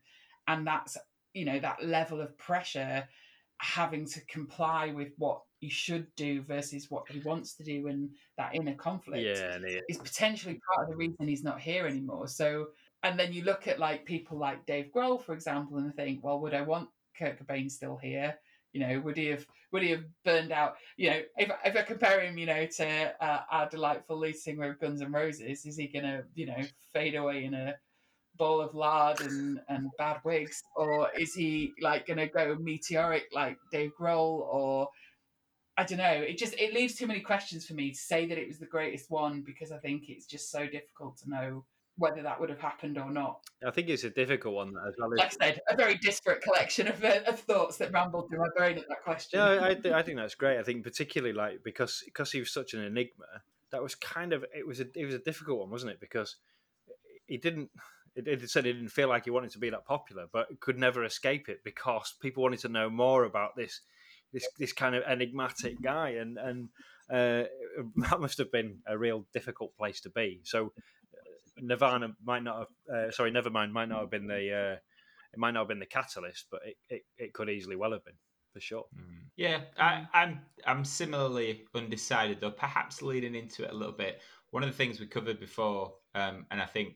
And 0.47 0.65
that's, 0.65 0.97
you 1.33 1.45
know, 1.45 1.59
that 1.59 1.85
level 1.85 2.21
of 2.21 2.37
pressure 2.37 3.07
having 3.61 4.05
to 4.05 4.25
comply 4.25 4.91
with 4.95 5.09
what 5.17 5.41
you 5.59 5.69
should 5.69 6.07
do 6.15 6.41
versus 6.43 6.89
what 6.89 7.09
he 7.09 7.19
wants 7.19 7.55
to 7.55 7.63
do 7.63 7.87
and 7.87 8.09
that 8.37 8.55
inner 8.55 8.75
conflict 8.75 9.21
yeah, 9.21 9.57
is 9.89 9.97
potentially 9.97 10.57
part 10.73 10.85
of 10.85 10.89
the 10.89 10.95
reason 10.95 11.27
he's 11.27 11.43
not 11.43 11.59
here 11.59 11.85
anymore. 11.85 12.27
So, 12.27 12.67
and 13.03 13.19
then 13.19 13.33
you 13.33 13.43
look 13.43 13.67
at 13.67 13.79
like 13.79 14.05
people 14.05 14.37
like 14.37 14.65
Dave 14.65 14.91
Grohl, 14.93 15.21
for 15.21 15.33
example, 15.33 15.77
and 15.77 15.93
think, 15.95 16.23
well, 16.23 16.39
would 16.41 16.53
I 16.53 16.61
want 16.61 16.89
Kurt 17.17 17.39
Cobain 17.39 17.69
still 17.71 17.97
here? 17.97 18.35
You 18.73 18.81
know, 18.81 18.99
would 18.99 19.17
he 19.17 19.27
have 19.27 19.45
would 19.71 19.83
he 19.83 19.91
have 19.91 20.03
burned 20.23 20.51
out? 20.51 20.75
You 20.97 21.11
know, 21.11 21.21
if 21.37 21.51
if 21.65 21.75
I 21.75 21.81
compare 21.81 22.21
him, 22.21 22.37
you 22.37 22.45
know, 22.45 22.65
to 22.65 23.13
uh, 23.23 23.41
our 23.51 23.69
delightful 23.69 24.17
lead 24.17 24.35
singer 24.35 24.71
of 24.71 24.79
Guns 24.79 25.01
and 25.01 25.13
Roses, 25.13 25.65
is 25.65 25.77
he 25.77 25.87
gonna, 25.87 26.23
you 26.35 26.45
know, 26.45 26.61
fade 26.93 27.15
away 27.15 27.45
in 27.45 27.53
a 27.53 27.75
bowl 28.37 28.61
of 28.61 28.73
lard 28.75 29.21
and, 29.21 29.59
and 29.69 29.89
bad 29.97 30.19
wigs, 30.23 30.61
or 30.75 31.09
is 31.17 31.33
he 31.33 31.73
like 31.81 32.05
gonna 32.05 32.27
go 32.27 32.55
meteoric 32.59 33.25
like 33.33 33.57
Dave 33.71 33.91
Grohl, 33.99 34.41
or 34.41 34.89
I 35.77 35.83
don't 35.85 35.97
know. 35.97 36.11
It 36.11 36.37
just 36.37 36.53
it 36.55 36.73
leaves 36.73 36.95
too 36.95 37.07
many 37.07 37.21
questions 37.21 37.65
for 37.65 37.73
me 37.73 37.91
to 37.91 37.97
say 37.97 38.25
that 38.27 38.37
it 38.37 38.47
was 38.47 38.59
the 38.59 38.65
greatest 38.65 39.09
one 39.09 39.41
because 39.41 39.71
I 39.71 39.77
think 39.77 40.09
it's 40.09 40.25
just 40.25 40.51
so 40.51 40.67
difficult 40.67 41.17
to 41.19 41.29
know 41.29 41.65
whether 41.99 42.23
that 42.23 42.39
would 42.39 42.49
have 42.49 42.59
happened 42.59 42.97
or 42.97 43.11
not. 43.11 43.41
I 43.65 43.71
think 43.71 43.89
it's 43.89 44.05
a 44.05 44.09
difficult 44.09 44.55
one 44.55 44.73
as 44.87 44.93
well. 44.97 45.11
Like 45.15 45.33
I 45.41 45.47
said, 45.47 45.61
a 45.69 45.75
very 45.75 45.95
disparate 45.95 46.41
collection 46.41 46.87
of, 46.87 47.03
uh, 47.03 47.19
of 47.27 47.39
thoughts 47.41 47.77
that 47.77 47.91
rambled 47.91 48.29
through 48.29 48.39
my 48.39 48.49
brain 48.55 48.77
at 48.77 48.87
that 48.87 49.03
question. 49.03 49.39
Yeah, 49.39 49.59
I, 49.61 49.73
th- 49.75 49.93
I 49.93 50.01
think 50.01 50.17
that's 50.17 50.35
great. 50.35 50.57
I 50.57 50.63
think 50.63 50.83
particularly 50.83 51.33
like 51.33 51.63
because 51.63 52.01
because 52.05 52.31
he 52.31 52.39
was 52.39 52.51
such 52.51 52.73
an 52.73 52.81
enigma, 52.81 53.25
that 53.71 53.83
was 53.83 53.95
kind 53.95 54.33
of 54.33 54.45
it 54.55 54.65
was 54.65 54.79
a 54.79 54.85
it 54.95 55.05
was 55.05 55.13
a 55.13 55.19
difficult 55.19 55.59
one, 55.59 55.69
wasn't 55.69 55.91
it? 55.91 55.99
Because 55.99 56.37
he 57.27 57.37
didn't. 57.37 57.69
It, 58.15 58.27
it 58.27 58.49
said 58.49 58.65
he 58.65 58.73
didn't 58.73 58.89
feel 58.89 59.09
like 59.09 59.25
he 59.25 59.29
wanted 59.29 59.51
to 59.51 59.59
be 59.59 59.69
that 59.69 59.85
popular, 59.85 60.25
but 60.31 60.59
could 60.59 60.79
never 60.79 61.03
escape 61.03 61.47
it 61.47 61.63
because 61.63 62.15
people 62.21 62.41
wanted 62.41 62.59
to 62.61 62.69
know 62.69 62.89
more 62.89 63.25
about 63.25 63.55
this 63.55 63.81
this 64.33 64.47
this 64.57 64.73
kind 64.73 64.95
of 64.95 65.03
enigmatic 65.03 65.81
guy, 65.81 66.11
and 66.11 66.37
and 66.37 66.69
uh, 67.09 67.43
that 68.09 68.19
must 68.19 68.37
have 68.37 68.51
been 68.51 68.79
a 68.87 68.97
real 68.97 69.25
difficult 69.33 69.75
place 69.77 70.01
to 70.01 70.09
be. 70.09 70.41
So 70.43 70.73
Nirvana 71.61 72.15
might 72.23 72.43
not 72.43 72.59
have, 72.59 72.95
uh, 72.95 73.11
sorry, 73.11 73.31
Nevermind 73.31 73.71
might 73.71 73.89
not 73.89 74.01
have 74.01 74.11
been 74.11 74.27
the, 74.27 74.53
uh, 74.53 74.77
it 75.33 75.37
might 75.37 75.51
not 75.51 75.61
have 75.61 75.67
been 75.67 75.79
the 75.79 75.85
catalyst, 75.85 76.47
but 76.51 76.61
it, 76.65 76.77
it, 76.89 77.01
it 77.17 77.33
could 77.33 77.49
easily 77.49 77.75
well 77.75 77.91
have 77.91 78.03
been 78.05 78.15
for 78.53 78.59
sure. 78.59 78.85
Mm. 78.95 79.27
Yeah, 79.35 79.61
I, 79.77 79.93
am 79.93 80.07
I'm, 80.13 80.39
I'm 80.65 80.85
similarly 80.85 81.65
undecided 81.75 82.41
though, 82.41 82.51
perhaps 82.51 83.01
leading 83.01 83.35
into 83.35 83.63
it 83.63 83.71
a 83.71 83.75
little 83.75 83.93
bit. 83.93 84.21
One 84.51 84.63
of 84.63 84.69
the 84.69 84.75
things 84.75 84.99
we 84.99 85.07
covered 85.07 85.39
before, 85.39 85.93
um, 86.15 86.45
and 86.51 86.61
I 86.61 86.65
think 86.65 86.95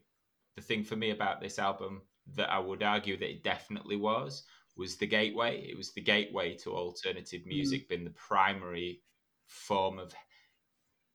the 0.56 0.62
thing 0.62 0.84
for 0.84 0.96
me 0.96 1.12
about 1.12 1.42
this 1.42 1.60
album 1.60 2.02
that 2.36 2.50
I 2.50 2.60
would 2.60 2.84
argue 2.84 3.18
that 3.18 3.30
it 3.30 3.44
definitely 3.44 3.96
was 3.96 4.44
was 4.76 4.98
the 4.98 5.08
gateway. 5.08 5.68
It 5.70 5.78
was 5.78 5.94
the 5.94 6.02
gateway 6.02 6.56
to 6.64 6.72
alternative 6.72 7.42
mm. 7.42 7.48
music, 7.48 7.86
mm. 7.86 7.90
being 7.90 8.04
the 8.04 8.12
primary 8.12 9.02
form 9.46 10.00
of 10.00 10.14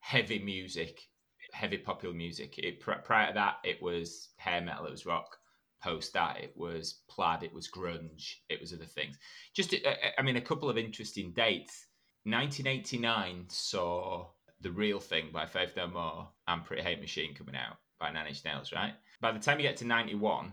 heavy 0.00 0.38
music 0.38 1.00
heavy 1.58 1.76
popular 1.76 2.14
music. 2.14 2.56
It, 2.58 2.80
prior 2.80 3.28
to 3.28 3.34
that, 3.34 3.56
it 3.64 3.82
was 3.82 4.28
hair 4.36 4.60
metal, 4.60 4.86
it 4.86 4.92
was 4.92 5.06
rock. 5.06 5.36
Post 5.82 6.12
that, 6.12 6.38
it 6.40 6.52
was 6.56 7.00
plaid, 7.08 7.42
it 7.42 7.52
was 7.52 7.68
grunge, 7.68 8.34
it 8.48 8.60
was 8.60 8.72
other 8.72 8.84
things. 8.84 9.16
Just, 9.54 9.74
uh, 9.74 9.88
uh, 9.88 9.94
I 10.18 10.22
mean, 10.22 10.36
a 10.36 10.40
couple 10.40 10.70
of 10.70 10.78
interesting 10.78 11.32
dates. 11.32 11.86
1989 12.24 13.46
saw 13.48 14.26
The 14.60 14.70
Real 14.70 15.00
Thing 15.00 15.30
by 15.32 15.46
Faith 15.46 15.72
No 15.76 15.88
More 15.88 16.28
and 16.46 16.64
Pretty 16.64 16.82
Hate 16.82 17.00
Machine 17.00 17.34
coming 17.34 17.56
out 17.56 17.76
by 17.98 18.10
Nine 18.10 18.28
Inch 18.28 18.44
Nails, 18.44 18.72
right? 18.72 18.94
By 19.20 19.32
the 19.32 19.38
time 19.38 19.58
you 19.58 19.66
get 19.66 19.76
to 19.78 19.86
91, 19.86 20.52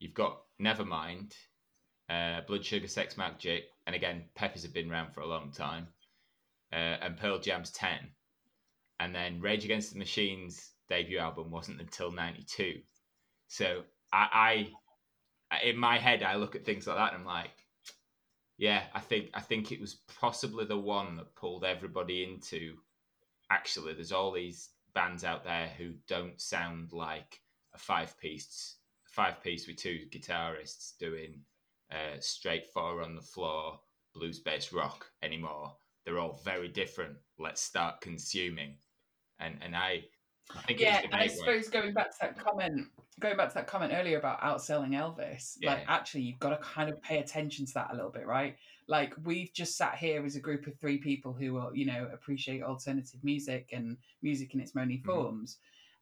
you've 0.00 0.14
got 0.14 0.42
Nevermind, 0.60 1.34
uh, 2.08 2.40
Blood 2.46 2.64
Sugar 2.64 2.88
Sex 2.88 3.14
Magik, 3.14 3.62
and 3.86 3.94
again, 3.94 4.24
Peppers 4.34 4.62
have 4.62 4.74
been 4.74 4.90
around 4.90 5.12
for 5.12 5.20
a 5.20 5.26
long 5.26 5.52
time, 5.52 5.88
uh, 6.72 6.98
and 7.02 7.16
Pearl 7.16 7.38
Jam's 7.38 7.70
10. 7.70 7.98
And 9.00 9.14
then 9.14 9.40
Rage 9.40 9.64
Against 9.64 9.92
the 9.92 9.98
Machine's 9.98 10.70
debut 10.88 11.18
album 11.18 11.50
wasn't 11.50 11.80
until 11.80 12.10
92. 12.10 12.80
So 13.48 13.82
I, 14.12 14.68
I, 15.50 15.60
in 15.62 15.76
my 15.76 15.98
head, 15.98 16.22
I 16.22 16.36
look 16.36 16.56
at 16.56 16.64
things 16.64 16.86
like 16.86 16.96
that 16.96 17.12
and 17.12 17.22
I'm 17.22 17.26
like, 17.26 17.50
yeah, 18.58 18.84
I 18.94 19.00
think 19.00 19.30
I 19.34 19.40
think 19.40 19.70
it 19.70 19.80
was 19.80 19.98
possibly 20.18 20.64
the 20.64 20.78
one 20.78 21.16
that 21.16 21.34
pulled 21.36 21.64
everybody 21.64 22.24
into. 22.24 22.76
Actually, 23.50 23.92
there's 23.92 24.12
all 24.12 24.32
these 24.32 24.70
bands 24.94 25.24
out 25.24 25.44
there 25.44 25.68
who 25.76 25.92
don't 26.08 26.40
sound 26.40 26.92
like 26.92 27.40
a 27.74 27.78
five 27.78 28.18
piece, 28.18 28.76
five 29.04 29.42
piece 29.42 29.66
with 29.66 29.76
two 29.76 30.06
guitarists 30.10 30.96
doing 30.98 31.42
uh, 31.92 32.18
straight 32.18 32.72
four 32.72 33.02
on 33.02 33.14
the 33.14 33.20
floor 33.20 33.78
blues 34.14 34.40
based 34.40 34.72
rock 34.72 35.06
anymore. 35.22 35.76
They're 36.04 36.18
all 36.18 36.40
very 36.44 36.68
different. 36.68 37.16
Let's 37.38 37.60
start 37.60 38.00
consuming, 38.00 38.76
and 39.40 39.58
and 39.62 39.76
I, 39.76 40.04
I 40.54 40.62
think 40.62 40.80
yeah, 40.80 41.02
and 41.04 41.14
I 41.14 41.26
suppose 41.26 41.68
going 41.68 41.92
back 41.92 42.10
to 42.12 42.16
that 42.22 42.38
comment, 42.38 42.86
going 43.20 43.36
back 43.36 43.48
to 43.48 43.54
that 43.54 43.66
comment 43.66 43.92
earlier 43.94 44.18
about 44.18 44.40
outselling 44.40 44.90
Elvis, 44.90 45.56
yeah. 45.60 45.74
like 45.74 45.84
actually 45.88 46.22
you've 46.22 46.38
got 46.38 46.50
to 46.50 46.58
kind 46.58 46.88
of 46.88 47.00
pay 47.02 47.18
attention 47.18 47.66
to 47.66 47.74
that 47.74 47.88
a 47.92 47.94
little 47.94 48.10
bit, 48.10 48.26
right? 48.26 48.56
Like 48.88 49.14
we've 49.24 49.52
just 49.52 49.76
sat 49.76 49.96
here 49.96 50.24
as 50.24 50.36
a 50.36 50.40
group 50.40 50.66
of 50.66 50.78
three 50.78 50.98
people 50.98 51.32
who 51.32 51.54
will, 51.54 51.70
you 51.74 51.86
know, 51.86 52.08
appreciate 52.12 52.62
alternative 52.62 53.20
music 53.24 53.70
and 53.72 53.96
music 54.22 54.54
in 54.54 54.60
its 54.60 54.74
many 54.74 54.98
mm-hmm. 54.98 55.10
forms. 55.10 55.58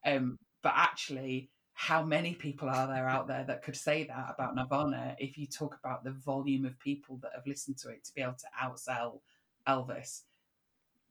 Mm-hmm. 0.06 0.16
Um, 0.16 0.38
but 0.62 0.74
actually, 0.76 1.50
how 1.72 2.04
many 2.04 2.34
people 2.34 2.68
are 2.68 2.86
there 2.86 3.08
out 3.08 3.26
there 3.26 3.44
that 3.44 3.62
could 3.62 3.76
say 3.76 4.04
that 4.04 4.34
about 4.34 4.54
Nirvana 4.54 5.16
if 5.18 5.36
you 5.36 5.46
talk 5.46 5.76
about 5.82 6.04
the 6.04 6.12
volume 6.12 6.64
of 6.64 6.78
people 6.78 7.18
that 7.22 7.32
have 7.34 7.46
listened 7.46 7.78
to 7.78 7.88
it 7.88 8.04
to 8.04 8.14
be 8.14 8.22
able 8.22 8.34
to 8.34 8.46
outsell 8.62 9.20
Elvis? 9.66 10.22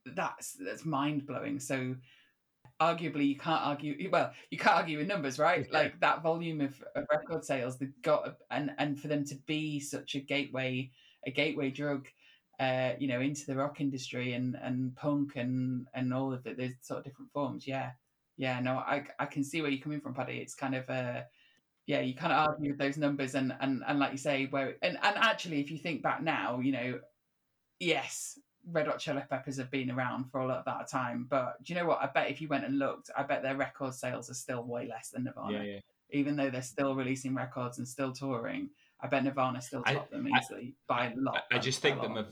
That's 0.06 0.54
that's 0.54 0.86
mind 0.86 1.26
blowing. 1.26 1.60
So 1.60 1.96
arguably 2.82 3.28
you 3.28 3.38
can't 3.38 3.62
argue 3.64 4.10
well 4.12 4.32
you 4.50 4.58
can't 4.58 4.76
argue 4.76 4.98
with 4.98 5.08
numbers 5.08 5.40
right? 5.40 5.72
Like 5.72 6.00
that 6.00 6.24
volume 6.24 6.62
of, 6.62 6.84
of 6.96 7.06
record 7.12 7.46
sales 7.46 7.78
they've 7.78 8.02
got 8.02 8.36
and 8.52 8.72
and 8.78 9.00
for 9.00 9.08
them 9.08 9.24
to 9.26 9.36
be 9.46 9.80
such 9.80 10.16
a 10.16 10.20
gateway 10.20 10.92
a 11.26 11.32
gateway 11.32 11.70
drug 11.70 12.08
uh 12.60 12.92
you 13.00 13.08
know 13.08 13.22
into 13.22 13.46
the 13.46 13.56
rock 13.56 13.80
industry 13.80 14.34
and 14.34 14.58
and 14.62 14.96
punk 14.96 15.36
and 15.36 15.88
and 15.94 16.14
all 16.14 16.34
of 16.34 16.46
it 16.46 16.58
there's 16.58 16.74
sort 16.82 17.00
of 17.00 17.06
different 17.06 17.32
forms 17.32 17.68
yeah. 17.68 17.92
Yeah 18.38 18.60
no 18.60 18.78
i 18.78 19.06
i 19.20 19.26
can 19.26 19.44
see 19.44 19.62
where 19.62 19.72
you're 19.72 19.84
coming 19.84 20.02
from 20.02 20.14
paddy. 20.14 20.38
It's 20.38 20.56
kind 20.56 20.76
of 20.76 20.90
uh 20.90 21.22
yeah 21.86 22.02
you 22.02 22.16
can't 22.16 22.34
argue 22.34 22.72
with 22.72 22.80
those 22.80 22.98
numbers 22.98 23.36
and 23.36 23.56
and 23.60 23.84
and 23.88 24.00
like 24.00 24.12
you 24.12 24.18
say 24.18 24.48
where 24.50 24.76
and 24.82 24.98
and 25.02 25.18
actually 25.18 25.60
if 25.62 25.72
you 25.72 25.78
think 25.78 26.02
back 26.02 26.22
now 26.22 26.60
you 26.60 26.72
know 26.72 27.00
yes 27.80 28.40
Red 28.72 28.88
Hot 28.88 29.00
Chili 29.00 29.24
Peppers 29.30 29.58
have 29.58 29.70
been 29.70 29.92
around 29.92 30.32
for 30.32 30.42
a 30.42 30.48
lot 30.48 30.60
of 30.60 30.66
that 30.66 30.90
time, 30.90 31.28
but 31.30 31.62
do 31.64 31.74
you 31.74 31.80
know 31.80 31.86
what? 31.86 32.02
I 32.02 32.08
bet 32.08 32.30
if 32.30 32.42
you 32.42 32.48
went 32.48 32.66
and 32.66 32.80
looked, 32.80 33.10
I 33.18 33.24
bet 33.24 33.44
their 33.44 33.56
record 33.56 33.94
sales 33.94 34.30
are 34.30 34.36
still 34.36 34.64
way 34.64 34.88
less 34.88 35.10
than 35.10 35.26
Nirvana. 35.26 35.58
Yeah, 35.58 35.64
yeah. 35.64 35.80
Even 36.12 36.36
though 36.36 36.50
they're 36.50 36.62
still 36.62 36.96
releasing 36.96 37.36
records 37.36 37.80
and 37.80 37.88
still 37.88 38.12
touring, 38.12 38.70
I 39.02 39.08
bet 39.08 39.24
Nirvana 39.24 39.62
still 39.62 39.84
top 39.84 40.08
I, 40.12 40.16
them 40.16 40.28
easily 40.28 40.76
I, 40.90 40.94
by 40.96 41.12
a 41.12 41.16
lot. 41.16 41.44
I, 41.52 41.58
I 41.58 41.60
just 41.60 41.82
think 41.82 42.02
that 42.02 42.28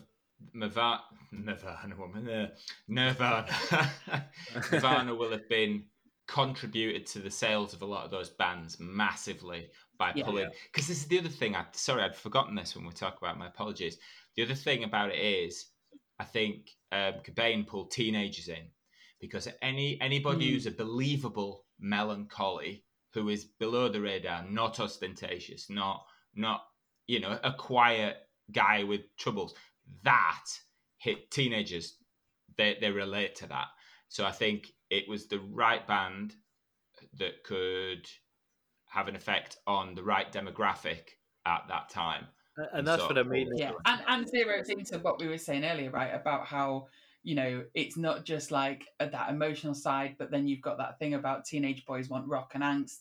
Nirvana, 0.54 1.02
Nirvana 1.32 1.96
woman, 1.98 2.30
uh, 2.30 2.48
Nirvana, 2.88 3.48
Nirvana 4.72 5.16
will 5.16 5.32
have 5.32 5.50
been 5.50 5.84
contributed 6.28 7.06
to 7.06 7.20
the 7.20 7.30
sales 7.30 7.74
of 7.74 7.82
a 7.82 7.86
lot 7.86 8.06
of 8.06 8.12
those 8.12 8.30
bands 8.30 8.78
massively 8.80 9.68
by 9.98 10.14
yeah, 10.16 10.24
pulling. 10.24 10.50
Because 10.72 10.88
this 10.88 11.00
is 11.00 11.08
the 11.08 11.20
other 11.20 11.30
thing. 11.30 11.56
I 11.56 11.66
sorry, 11.74 12.04
I'd 12.04 12.16
forgotten 12.16 12.56
this 12.56 12.76
when 12.76 12.86
we 12.86 12.92
talk 12.94 13.18
about. 13.22 13.38
My 13.38 13.48
apologies. 13.48 13.98
The 14.38 14.44
other 14.44 14.56
thing 14.56 14.86
about 14.86 15.10
it 15.10 15.20
is 15.20 15.71
I 16.22 16.24
think 16.24 16.70
um, 16.92 17.16
Cobain 17.24 17.66
pulled 17.66 17.90
teenagers 17.90 18.48
in 18.48 18.68
because 19.20 19.48
any 19.64 20.00
anybody 20.00 20.48
mm. 20.48 20.54
who's 20.54 20.68
a 20.68 20.72
believable 20.72 21.66
melancholy 21.80 22.84
who 23.14 23.30
is 23.30 23.44
below 23.44 23.90
the 23.90 24.02
radar, 24.02 24.46
not 24.48 24.80
ostentatious, 24.80 25.68
not 25.68 26.06
not 26.36 26.62
you 27.08 27.20
know 27.20 27.40
a 27.44 27.52
quiet 27.52 28.18
guy 28.52 28.84
with 28.84 29.02
troubles, 29.18 29.56
that 30.04 30.46
hit 31.00 31.32
teenagers. 31.32 31.96
They 32.56 32.78
they 32.80 32.92
relate 32.92 33.34
to 33.38 33.48
that. 33.48 33.70
So 34.08 34.24
I 34.24 34.32
think 34.32 34.68
it 34.92 35.10
was 35.10 35.26
the 35.26 35.40
right 35.40 35.88
band 35.88 36.36
that 37.18 37.44
could 37.44 38.08
have 38.86 39.08
an 39.08 39.16
effect 39.16 39.58
on 39.66 39.96
the 39.96 40.04
right 40.04 40.32
demographic 40.32 41.18
at 41.48 41.64
that 41.70 41.90
time 41.90 42.28
and 42.74 42.86
that's 42.88 43.02
so, 43.02 43.08
what 43.08 43.18
I 43.18 43.24
mean. 43.24 43.52
Yeah, 43.56 43.72
and 43.86 44.02
and 44.08 44.26
zeroes 44.26 44.70
into 44.70 45.00
what 45.00 45.20
we 45.20 45.28
were 45.28 45.38
saying 45.38 45.64
earlier, 45.64 45.90
right? 45.90 46.14
About 46.14 46.46
how 46.46 46.88
you 47.24 47.36
know 47.36 47.64
it's 47.74 47.98
not 47.98 48.26
just 48.26 48.52
like 48.52 48.86
uh, 49.00 49.08
that 49.08 49.30
emotional 49.30 49.74
side, 49.74 50.16
but 50.18 50.32
then 50.32 50.48
you've 50.48 50.62
got 50.62 50.78
that 50.78 51.00
thing 51.00 51.14
about 51.14 51.46
teenage 51.46 51.86
boys 51.86 52.10
want 52.10 52.28
rock 52.28 52.52
and 52.54 52.64
angst, 52.64 53.00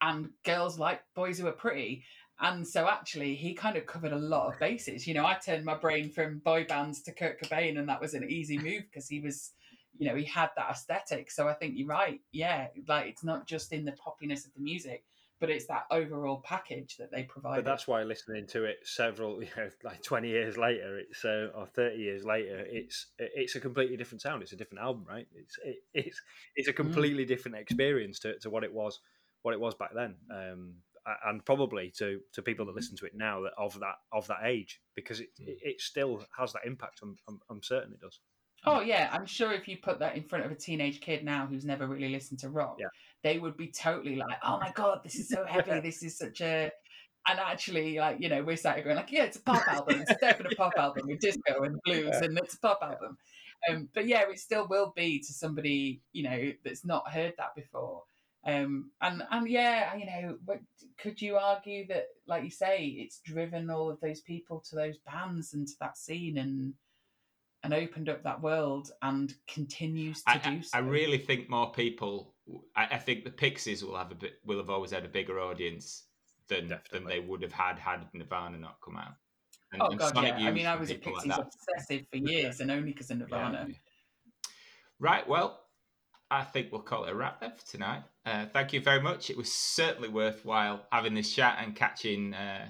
and 0.00 0.30
girls 0.44 0.78
like 0.78 1.00
boys 1.14 1.38
who 1.38 1.46
are 1.46 1.52
pretty. 1.52 2.04
And 2.42 2.66
so 2.66 2.88
actually, 2.88 3.34
he 3.34 3.52
kind 3.52 3.76
of 3.76 3.84
covered 3.84 4.12
a 4.12 4.18
lot 4.18 4.50
of 4.50 4.58
bases. 4.58 5.06
You 5.06 5.12
know, 5.12 5.26
I 5.26 5.34
turned 5.34 5.64
my 5.64 5.76
brain 5.76 6.10
from 6.10 6.38
boy 6.38 6.64
bands 6.64 7.02
to 7.02 7.12
Kurt 7.12 7.40
Cobain, 7.40 7.78
and 7.78 7.88
that 7.90 8.00
was 8.00 8.14
an 8.14 8.24
easy 8.30 8.56
move 8.56 8.84
because 8.90 9.08
he 9.08 9.20
was, 9.20 9.52
you 9.98 10.08
know, 10.08 10.16
he 10.16 10.24
had 10.24 10.48
that 10.56 10.70
aesthetic. 10.70 11.30
So 11.30 11.48
I 11.48 11.52
think 11.52 11.74
you're 11.76 11.86
right. 11.86 12.18
Yeah, 12.32 12.68
like 12.88 13.08
it's 13.08 13.24
not 13.24 13.46
just 13.46 13.74
in 13.74 13.84
the 13.84 13.92
poppiness 13.92 14.46
of 14.46 14.54
the 14.54 14.62
music, 14.62 15.04
but 15.40 15.48
it's 15.48 15.66
that 15.66 15.86
overall 15.90 16.42
package 16.44 16.96
that 16.98 17.10
they 17.10 17.22
provide. 17.22 17.56
But 17.56 17.64
that's 17.64 17.88
why 17.88 18.02
listening 18.02 18.46
to 18.48 18.64
it 18.64 18.76
several, 18.84 19.42
you 19.42 19.48
know, 19.56 19.68
like 19.82 20.02
twenty 20.02 20.28
years 20.28 20.56
later, 20.56 20.98
it's 20.98 21.24
uh, 21.24 21.48
or 21.54 21.66
thirty 21.66 21.98
years 21.98 22.24
later, 22.24 22.64
it's 22.68 23.06
it's 23.18 23.56
a 23.56 23.60
completely 23.60 23.96
different 23.96 24.22
sound. 24.22 24.42
It's 24.42 24.52
a 24.52 24.56
different 24.56 24.82
album, 24.84 25.06
right? 25.08 25.26
It's 25.34 25.58
it, 25.64 25.76
it's 25.94 26.20
it's 26.56 26.68
a 26.68 26.72
mm. 26.72 26.76
completely 26.76 27.24
mm. 27.24 27.28
different 27.28 27.56
experience 27.56 28.18
to, 28.20 28.38
to 28.40 28.50
what 28.50 28.64
it 28.64 28.72
was 28.72 29.00
what 29.42 29.54
it 29.54 29.60
was 29.60 29.74
back 29.74 29.90
then. 29.94 30.16
Um, 30.30 30.74
and 31.24 31.44
probably 31.44 31.90
to, 31.98 32.20
to 32.34 32.42
people 32.42 32.66
that 32.66 32.74
listen 32.74 32.94
to 32.96 33.06
it 33.06 33.14
now 33.14 33.40
that 33.40 33.52
of 33.56 33.78
that 33.80 33.96
of 34.12 34.26
that 34.26 34.40
age 34.44 34.80
because 34.94 35.20
it, 35.20 35.30
it, 35.38 35.58
it 35.62 35.80
still 35.80 36.22
has 36.38 36.52
that 36.52 36.62
impact. 36.66 37.00
I'm, 37.02 37.16
I'm, 37.26 37.40
I'm 37.48 37.62
certain 37.62 37.92
it 37.92 38.00
does. 38.00 38.20
Oh 38.66 38.80
yeah, 38.80 39.08
I'm 39.12 39.26
sure 39.26 39.52
if 39.52 39.66
you 39.66 39.78
put 39.78 39.98
that 40.00 40.16
in 40.16 40.24
front 40.24 40.44
of 40.44 40.50
a 40.50 40.54
teenage 40.54 41.00
kid 41.00 41.24
now 41.24 41.46
who's 41.46 41.64
never 41.64 41.86
really 41.86 42.10
listened 42.10 42.40
to 42.40 42.50
rock, 42.50 42.76
yeah. 42.78 42.88
They 43.22 43.38
would 43.38 43.56
be 43.56 43.68
totally 43.68 44.16
like, 44.16 44.38
"Oh 44.42 44.58
my 44.58 44.72
god, 44.74 45.00
this 45.04 45.16
is 45.16 45.28
so 45.28 45.44
heavy. 45.44 45.80
this 45.82 46.02
is 46.02 46.16
such 46.16 46.40
a." 46.40 46.70
And 47.28 47.38
actually, 47.38 47.98
like 47.98 48.16
you 48.20 48.28
know, 48.28 48.42
we're 48.42 48.56
sat 48.56 48.82
going 48.82 48.96
like, 48.96 49.12
"Yeah, 49.12 49.24
it's 49.24 49.36
a 49.36 49.42
pop 49.42 49.66
album. 49.68 50.02
It's 50.02 50.20
definitely 50.20 50.54
a 50.54 50.56
pop 50.56 50.72
album 50.76 51.08
with 51.08 51.20
disco 51.20 51.62
and 51.62 51.78
blues, 51.84 52.16
and 52.16 52.38
it's 52.38 52.54
a 52.54 52.60
pop 52.60 52.80
album." 52.82 53.18
Um, 53.68 53.88
but 53.94 54.06
yeah, 54.06 54.22
it 54.30 54.38
still 54.38 54.66
will 54.68 54.92
be 54.96 55.18
to 55.18 55.32
somebody 55.32 56.00
you 56.12 56.22
know 56.22 56.52
that's 56.64 56.84
not 56.84 57.10
heard 57.10 57.34
that 57.38 57.54
before. 57.54 58.04
Um, 58.46 58.90
and 59.02 59.22
and 59.30 59.48
yeah, 59.48 59.94
you 59.96 60.06
know, 60.06 60.38
could 60.98 61.20
you 61.20 61.36
argue 61.36 61.86
that, 61.88 62.06
like 62.26 62.44
you 62.44 62.50
say, 62.50 62.86
it's 62.86 63.20
driven 63.20 63.70
all 63.70 63.90
of 63.90 64.00
those 64.00 64.20
people 64.22 64.60
to 64.70 64.76
those 64.76 64.96
bands 64.98 65.52
and 65.52 65.66
to 65.68 65.74
that 65.80 65.98
scene 65.98 66.38
and 66.38 66.74
and 67.62 67.74
opened 67.74 68.08
up 68.08 68.22
that 68.22 68.40
world 68.40 68.90
and 69.02 69.34
continues 69.46 70.22
to 70.22 70.30
I, 70.30 70.38
do 70.38 70.62
so. 70.62 70.78
I 70.78 70.80
really 70.80 71.18
think 71.18 71.50
more 71.50 71.72
people. 71.72 72.34
I, 72.76 72.88
I, 72.92 72.98
think 72.98 73.24
the 73.24 73.30
Pixies 73.30 73.84
will 73.84 73.96
have 73.96 74.10
a 74.10 74.14
bit, 74.14 74.34
will 74.44 74.58
have 74.58 74.70
always 74.70 74.90
had 74.90 75.04
a 75.04 75.08
bigger 75.08 75.40
audience 75.40 76.04
than 76.48 76.68
Definitely. 76.68 76.98
than 76.98 77.08
they 77.08 77.20
would 77.20 77.42
have 77.42 77.52
had 77.52 77.78
had 77.78 78.06
Nirvana 78.12 78.58
not 78.58 78.78
come 78.84 78.96
out. 78.96 79.14
And, 79.72 79.82
oh 79.82 79.86
and 79.86 79.98
god, 79.98 80.14
Sonic 80.14 80.34
yeah. 80.38 80.48
I 80.48 80.50
mean, 80.50 80.66
I 80.66 80.76
was 80.76 80.90
a 80.90 80.94
Pixies 80.94 81.26
like 81.26 81.38
obsessive 81.38 82.06
for 82.10 82.16
years, 82.16 82.60
and 82.60 82.70
only 82.70 82.92
because 82.92 83.10
of 83.10 83.18
Nirvana. 83.18 83.66
Yeah. 83.68 83.74
Right. 84.98 85.28
Well, 85.28 85.60
I 86.30 86.42
think 86.42 86.72
we'll 86.72 86.82
call 86.82 87.04
it 87.04 87.10
a 87.10 87.14
wrap 87.14 87.40
then 87.40 87.52
for 87.56 87.66
tonight. 87.66 88.02
Uh, 88.26 88.46
thank 88.52 88.72
you 88.72 88.80
very 88.80 89.00
much. 89.00 89.30
It 89.30 89.36
was 89.36 89.52
certainly 89.52 90.08
worthwhile 90.08 90.86
having 90.92 91.14
this 91.14 91.32
chat 91.32 91.58
and 91.60 91.74
catching. 91.74 92.34
Uh, 92.34 92.68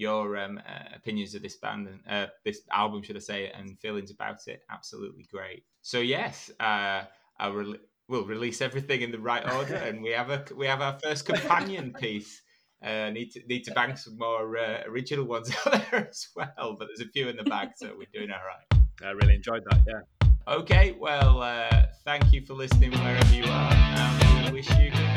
your 0.00 0.38
um, 0.38 0.58
uh, 0.66 0.96
opinions 0.96 1.34
of 1.34 1.42
this 1.42 1.56
band 1.56 1.86
and 1.86 2.00
uh, 2.08 2.26
this 2.42 2.62
album, 2.72 3.02
should 3.02 3.16
I 3.16 3.20
say, 3.20 3.50
and 3.50 3.78
feelings 3.80 4.10
about 4.10 4.46
it. 4.46 4.62
Absolutely 4.70 5.28
great. 5.30 5.64
So 5.82 6.00
yes, 6.00 6.50
uh, 6.58 7.04
I'll 7.38 7.52
re- 7.52 7.78
we'll 8.10 8.24
release 8.24 8.60
everything 8.60 9.00
in 9.00 9.12
the 9.12 9.18
right 9.18 9.48
order, 9.54 9.76
and 9.76 10.02
we 10.02 10.10
have 10.10 10.28
a 10.28 10.44
we 10.54 10.66
have 10.66 10.82
our 10.82 10.98
first 11.02 11.24
companion 11.24 11.92
piece. 11.92 12.42
Uh, 12.82 13.10
need 13.10 13.30
to 13.30 13.40
need 13.46 13.62
to 13.62 13.72
bang 13.72 13.94
some 13.94 14.18
more 14.18 14.56
uh, 14.56 14.82
original 14.86 15.24
ones 15.24 15.50
out 15.66 15.72
there 15.72 16.08
as 16.08 16.28
well, 16.34 16.76
but 16.78 16.88
there's 16.88 17.06
a 17.06 17.10
few 17.12 17.28
in 17.28 17.36
the 17.36 17.44
bag, 17.44 17.68
so 17.76 17.94
we're 17.96 18.06
doing 18.12 18.30
all 18.30 18.40
right. 18.44 18.82
I 19.02 19.10
really 19.10 19.34
enjoyed 19.36 19.62
that. 19.70 19.82
Yeah. 19.86 20.28
Okay, 20.48 20.96
well, 20.98 21.42
uh, 21.42 21.86
thank 22.04 22.32
you 22.32 22.44
for 22.44 22.54
listening 22.54 22.90
wherever 22.90 23.34
you 23.34 23.44
are, 23.44 23.72
and 23.72 24.46
we 24.46 24.60
wish 24.60 24.70
you. 24.76 25.09